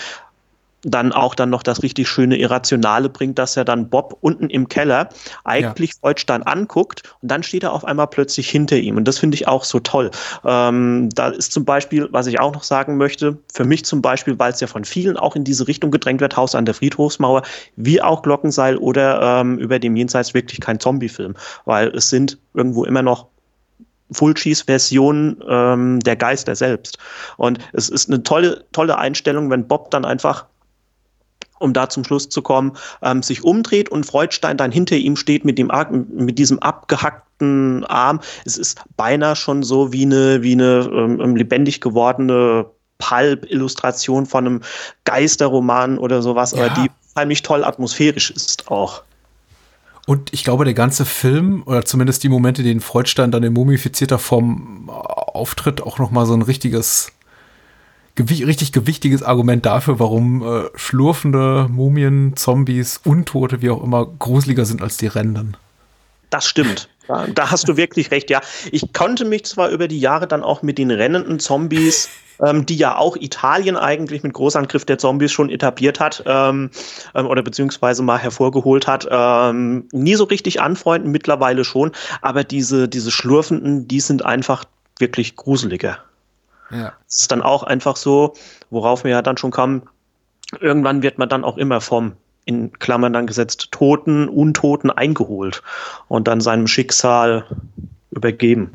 dann 0.85 1.12
auch 1.12 1.35
dann 1.35 1.51
noch 1.51 1.62
das 1.62 1.82
richtig 1.82 2.09
schöne 2.09 2.36
Irrationale 2.36 3.09
bringt, 3.09 3.39
dass 3.39 3.56
er 3.56 3.65
dann 3.65 3.89
Bob 3.89 4.19
unten 4.20 4.51
im 4.51 4.69
Keller 4.69 5.09
eigentlich 5.44 5.90
ja. 5.90 5.97
Freudstein 6.01 6.43
anguckt 6.43 7.02
und 7.23 7.31
dann 7.31 7.43
steht 7.43 7.62
er 7.62 7.73
auf 7.73 7.85
einmal 7.85 8.06
plötzlich 8.06 8.48
hinter 8.48 8.77
ihm. 8.77 8.97
Und 8.97 9.09
das 9.09 9.19
finde 9.19 9.35
ich 9.35 9.48
auch 9.48 9.65
so 9.65 9.81
toll. 9.81 10.11
Ähm, 10.44 11.09
da 11.15 11.28
ist 11.28 11.52
zum 11.52 11.65
Beispiel, 11.65 12.09
was 12.11 12.27
ich 12.27 12.39
auch 12.40 12.52
noch 12.52 12.62
sagen 12.62 12.97
möchte, 12.97 13.39
für 13.52 13.65
mich 13.65 13.85
zum 13.85 14.02
Beispiel, 14.02 14.39
weil 14.39 14.52
es 14.52 14.61
ja 14.61 14.66
von 14.66 14.85
vielen 14.85 15.16
auch 15.16 15.36
in 15.36 15.44
diese 15.44 15.66
Richtung 15.66 15.90
gedrängt 15.90 16.20
wird, 16.20 16.36
Haus 16.36 16.55
an 16.55 16.66
der 16.66 16.74
Friedhofsmauer, 16.74 17.43
wie 17.77 18.02
auch 18.02 18.23
Glockenseil 18.23 18.77
oder 18.77 19.40
ähm, 19.40 19.59
über 19.59 19.78
dem 19.78 19.97
Jenseits 19.97 20.35
wirklich 20.35 20.61
kein 20.61 20.81
Zombie-Film, 20.81 21.35
weil 21.65 21.89
es 21.89 22.11
sind 22.11 22.39
irgendwo 22.52 22.85
immer 22.85 23.02
noch 23.02 23.27
Fulcis 24.12 24.62
Version 24.62 25.43
ähm, 25.48 26.01
der 26.01 26.16
Geister 26.16 26.55
selbst. 26.55 26.98
Und 27.36 27.59
es 27.73 27.89
ist 27.89 28.09
eine 28.09 28.23
tolle, 28.23 28.65
tolle 28.73 28.98
Einstellung, 28.98 29.51
wenn 29.51 29.66
Bob 29.66 29.90
dann 29.90 30.05
einfach 30.05 30.47
um 31.65 31.73
da 31.73 31.89
zum 31.89 32.05
Schluss 32.05 32.28
zu 32.28 32.43
kommen, 32.43 32.74
ähm, 33.03 33.23
sich 33.23 33.43
umdreht 33.43 33.89
und 33.89 34.05
Freudstein 34.05 34.57
dann 34.57 34.70
hinter 34.70 34.97
ihm 34.97 35.16
steht 35.16 35.45
mit, 35.45 35.59
dem, 35.59 35.73
mit 36.12 36.39
diesem 36.39 36.61
abgehackten 36.61 37.85
Arm. 37.86 38.20
Es 38.45 38.57
ist 38.57 38.81
beinahe 38.97 39.35
schon 39.35 39.62
so 39.62 39.93
wie 39.93 40.05
eine, 40.05 40.43
wie 40.43 40.53
eine 40.53 40.89
ähm, 40.93 41.20
ähm, 41.20 41.36
lebendig 41.36 41.81
gewordene 41.81 42.66
Pulp-Illustration 42.99 44.27
von 44.27 44.47
einem 44.47 44.61
Geisterroman 45.05 45.99
oder 45.99 46.23
sowas, 46.23 46.53
ja. 46.53 46.66
aber 46.66 46.74
die 46.82 46.91
heimlich 47.16 47.43
toll 47.43 47.65
atmosphärisch 47.65 48.31
ist 48.31 48.70
auch. 48.70 49.03
Und 50.07 50.35
ich 50.35 50.45
glaube, 50.45 50.65
der 50.65 50.74
ganze 50.74 51.07
Film, 51.07 51.62
oder 51.65 51.85
zumindest 51.85 52.23
die 52.23 52.28
Momente, 52.28 52.61
in 52.61 52.69
denen 52.69 52.81
Freudstein 52.81 53.31
dann 53.31 53.43
in 53.43 53.55
mumifizierter 53.55 54.19
Form 54.19 54.91
auftritt, 54.91 55.82
auch 55.82 55.99
nochmal 55.99 56.27
so 56.27 56.35
ein 56.35 56.43
richtiges 56.43 57.11
gewi 58.15 58.45
richtig 58.45 58.73
gewichtiges 58.73 59.23
Argument 59.23 59.66
dafür, 59.66 59.99
warum 59.99 60.43
äh, 60.43 60.69
schlurfende 60.74 61.69
Mumien, 61.70 62.36
Zombies, 62.36 63.01
Untote, 63.05 63.62
wie 63.62 63.70
auch 63.70 63.82
immer, 63.82 64.07
gruseliger 64.07 64.65
sind 64.65 64.82
als 64.82 64.97
die 64.97 65.09
Rennenden. 65.09 65.57
Das 66.31 66.47
stimmt. 66.47 66.89
Da, 67.07 67.27
da, 67.27 67.51
hast 67.51 67.69
du 67.69 67.77
wirklich 67.77 68.11
recht, 68.11 68.31
ja. 68.31 68.41
Ich 68.73 68.93
konnte 68.93 69.24
mich 69.24 69.45
zwar 69.45 69.69
über 69.69 69.89
die 69.89 70.01
Jahre 70.01 70.27
dann 70.27 70.43
auch 70.43 70.62
mit 70.62 70.78
den 70.78 70.91
rennenden 70.91 71.39
Zombies, 71.39 72.09
ähm, 72.43 72.65
die 72.65 72.77
ja 72.77 72.97
auch 72.97 73.16
Italien 73.16 73.77
eigentlich 73.77 74.23
mit 74.23 74.32
Großangriff 74.32 74.85
der 74.85 74.99
Zombies 74.99 75.31
schon 75.31 75.51
etabliert 75.51 76.01
hat 76.01 76.23
ähm, 76.27 76.70
ähm, 77.15 77.27
oder 77.27 77.43
beziehungsweise 77.43 78.03
mal 78.03 78.19
hervorgeholt 78.19 78.86
hat, 78.86 79.07
ähm, 79.11 79.86
nie 79.93 80.15
so 80.15 80.24
richtig 80.24 80.61
anfreunden, 80.61 81.11
mittlerweile 81.11 81.65
schon. 81.65 81.93
Aber 82.23 82.43
diese, 82.43 82.89
diese 82.89 83.11
Schlurfenden, 83.11 83.86
die 83.86 84.01
sind 84.01 84.24
einfach 84.24 84.65
wirklich 84.99 85.36
gruseliger. 85.36 85.99
Ja. 86.70 86.93
Das 87.07 87.20
ist 87.23 87.32
dann 87.32 87.43
auch 87.43 87.62
einfach 87.62 87.97
so, 87.97 88.35
worauf 88.70 89.05
wir 89.05 89.11
ja 89.11 89.23
dann 89.23 89.36
schon 89.36 89.51
kamen, 89.51 89.82
irgendwann 90.61 91.03
wird 91.03 91.19
man 91.19 91.28
dann 91.28 91.45
auch 91.45 91.57
immer 91.57 91.81
vom 91.81 92.12
in 92.47 92.73
Klammern 92.78 93.12
dann 93.12 93.27
gesetzt 93.27 93.69
Toten, 93.70 94.28
Untoten 94.28 94.91
eingeholt 94.91 95.62
und 96.09 96.28
dann 96.28 96.41
seinem 96.41 96.66
Schicksal 96.66 97.47
übergeben. 98.11 98.74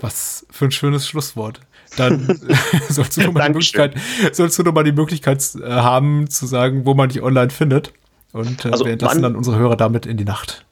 Was 0.00 0.46
für 0.50 0.66
ein 0.66 0.72
schönes 0.72 1.06
Schlusswort. 1.06 1.60
dann 1.96 2.38
sollst 2.88 3.16
du 3.16 3.22
nochmal 3.22 3.44
die 3.44 3.52
Möglichkeit, 3.52 3.94
sollst 4.32 4.58
du 4.58 4.62
noch 4.62 4.72
mal 4.72 4.84
die 4.84 4.92
Möglichkeit 4.92 5.42
äh, 5.62 5.70
haben, 5.70 6.28
zu 6.28 6.46
sagen, 6.46 6.84
wo 6.84 6.94
man 6.94 7.08
dich 7.08 7.22
online 7.22 7.50
findet. 7.50 7.92
Und 8.32 8.64
äh, 8.64 8.70
Also 8.70 8.84
wir 8.84 8.92
entlassen 8.92 9.22
dann 9.22 9.36
unsere 9.36 9.56
Hörer 9.56 9.76
damit 9.76 10.04
in 10.04 10.16
die 10.16 10.24
Nacht. 10.24 10.66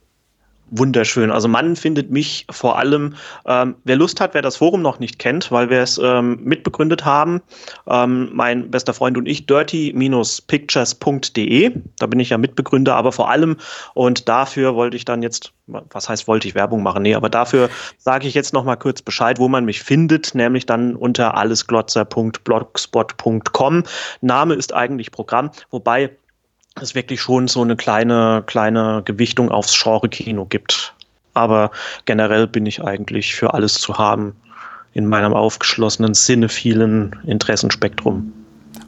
Wunderschön. 0.71 1.31
Also 1.31 1.47
man 1.47 1.77
findet 1.77 2.11
mich 2.11 2.45
vor 2.51 2.77
allem, 2.77 3.15
ähm, 3.47 3.77
wer 3.85 3.95
Lust 3.95 4.21
hat, 4.21 4.35
wer 4.35 4.43
das 4.43 4.57
Forum 4.57 4.83
noch 4.83 4.99
nicht 4.99 5.21
kennt, 5.21 5.53
weil 5.53 5.71
wir 5.71 5.81
es 5.81 5.97
ähm, 6.03 6.41
mitbegründet 6.43 7.05
haben, 7.05 7.41
ähm, 7.87 8.31
mein 8.33 8.73
bester 8.73 8.93
Freund 8.93 9.17
und 9.17 9.27
ich, 9.27 9.47
dirty-pictures.de, 9.47 11.73
da 12.01 12.07
bin 12.07 12.19
ich 12.19 12.31
ja 12.31 12.39
Mitbegründer, 12.39 12.97
aber 12.97 13.13
vor 13.13 13.31
allem, 13.31 13.59
und 13.95 14.29
dafür 14.29 14.75
wollte 14.75 14.97
ich 14.97 15.05
dann 15.05 15.23
jetzt, 15.23 15.53
was 15.67 16.09
heißt 16.09 16.27
wollte 16.27 16.49
ich 16.49 16.57
Werbung 16.57 16.83
machen? 16.83 17.03
Nee, 17.03 17.15
aber 17.15 17.29
dafür 17.29 17.71
sage 17.99 18.27
ich 18.27 18.35
jetzt 18.35 18.53
noch 18.53 18.65
mal 18.65 18.75
kurz 18.75 19.03
Bescheid, 19.03 19.39
wo 19.39 19.47
man 19.49 19.65
mich 19.65 19.85
findet, 19.85 20.35
nämlich 20.35 20.67
dann 20.67 20.97
unter 20.97 21.37
allesglotzer.blogspot.com. 21.37 23.85
Name 24.21 24.55
ist 24.55 24.75
eigentlich 24.75 25.13
Programm, 25.13 25.53
wobei 25.71 26.11
es 26.81 26.94
wirklich 26.94 27.20
schon 27.20 27.48
so 27.48 27.62
eine 27.62 27.77
kleine, 27.77 28.43
kleine 28.47 29.03
Gewichtung 29.05 29.51
aufs 29.51 29.81
Genre-Kino 29.81 30.44
gibt. 30.47 30.94
Aber 31.35 31.70
generell 32.05 32.47
bin 32.47 32.66
ich 32.66 32.82
eigentlich 32.82 33.35
für 33.35 33.55
alles 33.55 33.74
zu 33.74 33.98
haben 33.98 34.35
in 34.94 35.07
meinem 35.07 35.35
aufgeschlossenen, 35.35 36.15
cinephilen 36.15 37.16
Interessenspektrum. 37.27 38.32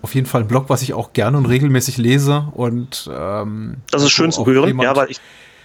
Auf 0.01 0.15
jeden 0.15 0.27
Fall 0.27 0.43
ein 0.43 0.49
Blog, 0.49 0.67
was 0.69 0.83
ich 0.83 0.95
auch 0.95 1.13
gerne 1.13 1.37
und 1.37 1.47
regelmäßig 1.47 1.99
lese 1.99 2.49
und 2.55 3.11
ähm, 3.13 3.79
Das 3.91 4.03
ist 4.03 4.13
schön 4.13 4.33
zu 4.33 4.47
hören, 4.47 4.69
jemand, 4.69 4.85
ja, 4.85 4.97
weil 4.97 5.11
ich 5.11 5.21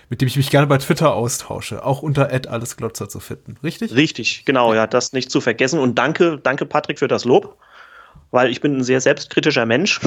mit 0.10 0.22
dem 0.22 0.28
ich 0.28 0.38
mich 0.38 0.52
gerne 0.52 0.68
bei 0.68 0.78
Twitter 0.78 1.14
austausche, 1.16 1.84
auch 1.84 2.04
unter 2.04 2.30
allesglotzer 2.30 3.10
zu 3.10 3.20
finden, 3.20 3.58
richtig? 3.64 3.96
richtig, 3.96 4.46
genau, 4.46 4.74
ja, 4.74 4.86
das 4.86 5.14
nicht 5.14 5.32
zu 5.32 5.42
vergessen. 5.42 5.80
Und 5.80 5.98
danke, 5.98 6.38
danke 6.38 6.66
Patrick 6.66 7.00
für 7.00 7.08
das 7.08 7.26
Lob, 7.26 7.58
weil 8.34 8.50
ich 8.50 8.62
bin 8.62 8.76
ein 8.76 8.84
sehr 8.84 9.00
selbstkritischer 9.00 9.66
Mensch. 9.68 10.02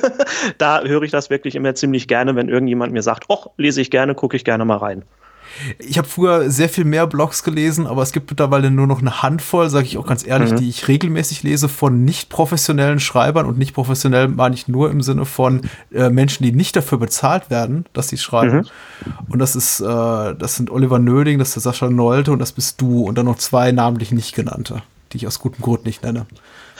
da 0.58 0.80
höre 0.82 1.02
ich 1.02 1.10
das 1.10 1.28
wirklich 1.28 1.56
immer 1.56 1.74
ziemlich 1.74 2.06
gerne, 2.06 2.36
wenn 2.36 2.48
irgendjemand 2.48 2.92
mir 2.92 3.02
sagt, 3.02 3.24
oh, 3.28 3.46
lese 3.56 3.80
ich 3.80 3.90
gerne, 3.90 4.14
gucke 4.14 4.36
ich 4.36 4.44
gerne 4.44 4.64
mal 4.64 4.76
rein. 4.76 5.02
Ich 5.78 5.98
habe 5.98 6.08
früher 6.08 6.50
sehr 6.50 6.68
viel 6.68 6.84
mehr 6.84 7.06
Blogs 7.06 7.42
gelesen, 7.42 7.86
aber 7.86 8.02
es 8.02 8.12
gibt 8.12 8.30
mittlerweile 8.30 8.70
nur 8.70 8.86
noch 8.86 9.00
eine 9.00 9.22
Handvoll, 9.22 9.70
sage 9.70 9.86
ich 9.86 9.98
auch 9.98 10.06
ganz 10.06 10.26
ehrlich, 10.26 10.52
Mhm. 10.52 10.56
die 10.56 10.68
ich 10.68 10.86
regelmäßig 10.88 11.42
lese 11.42 11.68
von 11.68 12.04
nicht 12.04 12.28
professionellen 12.28 13.00
Schreibern 13.00 13.46
und 13.46 13.58
nicht 13.58 13.74
professionell 13.74 14.28
meine 14.28 14.54
ich 14.54 14.68
nur 14.68 14.90
im 14.90 15.02
Sinne 15.02 15.24
von 15.24 15.62
äh, 15.92 16.10
Menschen, 16.10 16.44
die 16.44 16.52
nicht 16.52 16.76
dafür 16.76 16.98
bezahlt 16.98 17.50
werden, 17.50 17.86
dass 17.92 18.08
sie 18.08 18.18
schreiben. 18.18 18.58
Mhm. 18.58 19.12
Und 19.30 19.38
das 19.40 19.56
ist, 19.56 19.80
äh, 19.80 19.84
das 19.84 20.54
sind 20.56 20.70
Oliver 20.70 21.00
Nöding, 21.00 21.38
das 21.40 21.48
ist 21.48 21.54
der 21.56 21.72
Sascha 21.72 21.90
Nolte 21.90 22.32
und 22.32 22.38
das 22.38 22.52
bist 22.52 22.80
du 22.80 23.02
und 23.04 23.18
dann 23.18 23.26
noch 23.26 23.38
zwei 23.38 23.72
namentlich 23.72 24.12
nicht 24.12 24.34
genannte, 24.34 24.82
die 25.12 25.18
ich 25.18 25.26
aus 25.26 25.40
gutem 25.40 25.62
Grund 25.62 25.84
nicht 25.84 26.02
nenne, 26.04 26.26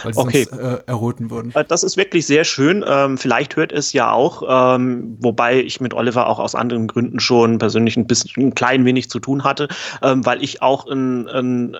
weil 0.05 0.14
sie 0.14 0.20
Okay. 0.20 0.44
sonst 0.44 0.60
äh, 0.60 0.78
erröten 0.86 1.31
würden. 1.31 1.52
Äh, 1.55 1.64
Das 1.64 1.82
ist 1.82 1.97
wirklich 1.97 2.26
sehr 2.26 2.44
schön. 2.44 2.85
Ähm, 2.86 3.18
vielleicht 3.18 3.56
hört 3.56 3.72
es 3.72 3.93
ja 3.93 4.12
auch, 4.12 4.76
ähm, 4.76 5.16
wobei 5.20 5.60
ich 5.60 5.81
mit 5.81 5.94
Oliver 5.94 6.28
auch 6.28 6.39
aus 6.39 6.55
anderen 6.55 6.86
Gründen 6.86 7.20
schon 7.20 7.59
persönlich 7.59 7.97
ein 7.97 8.06
bisschen, 8.06 8.31
ein 8.48 8.55
klein 8.55 8.85
wenig 8.85 9.10
zu 9.10 9.18
tun 9.18 9.44
hatte, 9.44 9.68
ähm, 10.02 10.24
weil 10.24 10.43
ich 10.43 10.62
auch 10.62 10.86
in, 10.86 11.26
in 11.28 11.76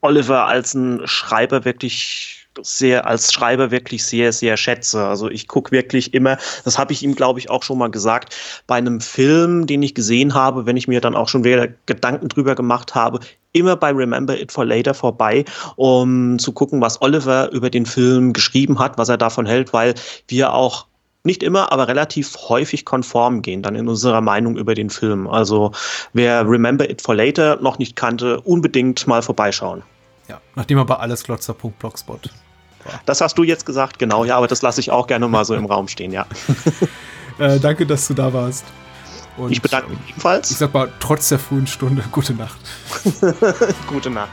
Oliver 0.00 0.46
als 0.46 0.74
ein 0.74 1.00
Schreiber 1.06 1.64
wirklich 1.64 2.37
sehr 2.62 3.06
als 3.06 3.32
Schreiber 3.32 3.70
wirklich 3.70 4.04
sehr 4.04 4.32
sehr 4.32 4.56
schätze. 4.56 5.04
Also 5.04 5.28
ich 5.30 5.48
gucke 5.48 5.70
wirklich 5.72 6.14
immer, 6.14 6.38
das 6.64 6.78
habe 6.78 6.92
ich 6.92 7.02
ihm 7.02 7.14
glaube 7.14 7.38
ich 7.38 7.50
auch 7.50 7.62
schon 7.62 7.78
mal 7.78 7.90
gesagt, 7.90 8.34
bei 8.66 8.76
einem 8.76 9.00
Film, 9.00 9.66
den 9.66 9.82
ich 9.82 9.94
gesehen 9.94 10.34
habe, 10.34 10.66
wenn 10.66 10.76
ich 10.76 10.88
mir 10.88 11.00
dann 11.00 11.14
auch 11.14 11.28
schon 11.28 11.44
wieder 11.44 11.68
Gedanken 11.86 12.28
drüber 12.28 12.54
gemacht 12.54 12.94
habe, 12.94 13.20
immer 13.52 13.76
bei 13.76 13.90
Remember 13.90 14.38
It 14.38 14.52
for 14.52 14.64
Later 14.64 14.94
vorbei, 14.94 15.44
um 15.76 16.38
zu 16.38 16.52
gucken, 16.52 16.80
was 16.80 17.00
Oliver 17.02 17.50
über 17.52 17.70
den 17.70 17.86
Film 17.86 18.32
geschrieben 18.32 18.78
hat, 18.78 18.98
was 18.98 19.08
er 19.08 19.18
davon 19.18 19.46
hält, 19.46 19.72
weil 19.72 19.94
wir 20.28 20.52
auch 20.52 20.86
nicht 21.24 21.42
immer, 21.42 21.72
aber 21.72 21.88
relativ 21.88 22.36
häufig 22.48 22.84
konform 22.84 23.42
gehen 23.42 23.62
dann 23.62 23.74
in 23.74 23.88
unserer 23.88 24.20
Meinung 24.20 24.56
über 24.56 24.74
den 24.74 24.88
Film. 24.88 25.26
Also 25.26 25.72
wer 26.12 26.48
Remember 26.48 26.88
It 26.88 27.02
for 27.02 27.14
Later 27.14 27.58
noch 27.60 27.78
nicht 27.78 27.96
kannte, 27.96 28.40
unbedingt 28.40 29.06
mal 29.06 29.22
vorbeischauen. 29.22 29.82
Ja, 30.28 30.40
nachdem 30.54 30.78
er 30.78 30.84
bei 30.84 30.96
allesglotzer.blogspot 30.96 32.30
Das 33.06 33.20
hast 33.20 33.36
du 33.36 33.42
jetzt 33.42 33.66
gesagt, 33.66 33.98
genau, 33.98 34.24
ja, 34.24 34.36
aber 34.36 34.46
das 34.48 34.62
lasse 34.62 34.80
ich 34.80 34.90
auch 34.90 35.06
gerne 35.06 35.28
mal 35.28 35.44
so 35.44 35.54
im 35.54 35.66
Raum 35.66 35.88
stehen, 35.88 36.12
ja. 36.12 36.26
Äh, 37.38 37.60
danke, 37.60 37.86
dass 37.86 38.08
du 38.08 38.14
da 38.14 38.32
warst. 38.32 38.64
Und, 39.36 39.52
Ich 39.52 39.62
bedanke 39.62 39.90
mich 39.90 39.98
ähm, 39.98 40.04
Ich 40.06 40.10
ebenfalls. 40.10 40.48
sag 40.48 40.74
mal, 40.74 40.90
trotz 40.98 41.28
der 41.28 41.38
frühen 41.38 41.68
Stunde, 41.68 42.02
gute 42.10 42.34
Nacht. 42.34 42.58
Gute 43.86 44.10
Nacht. 44.10 44.28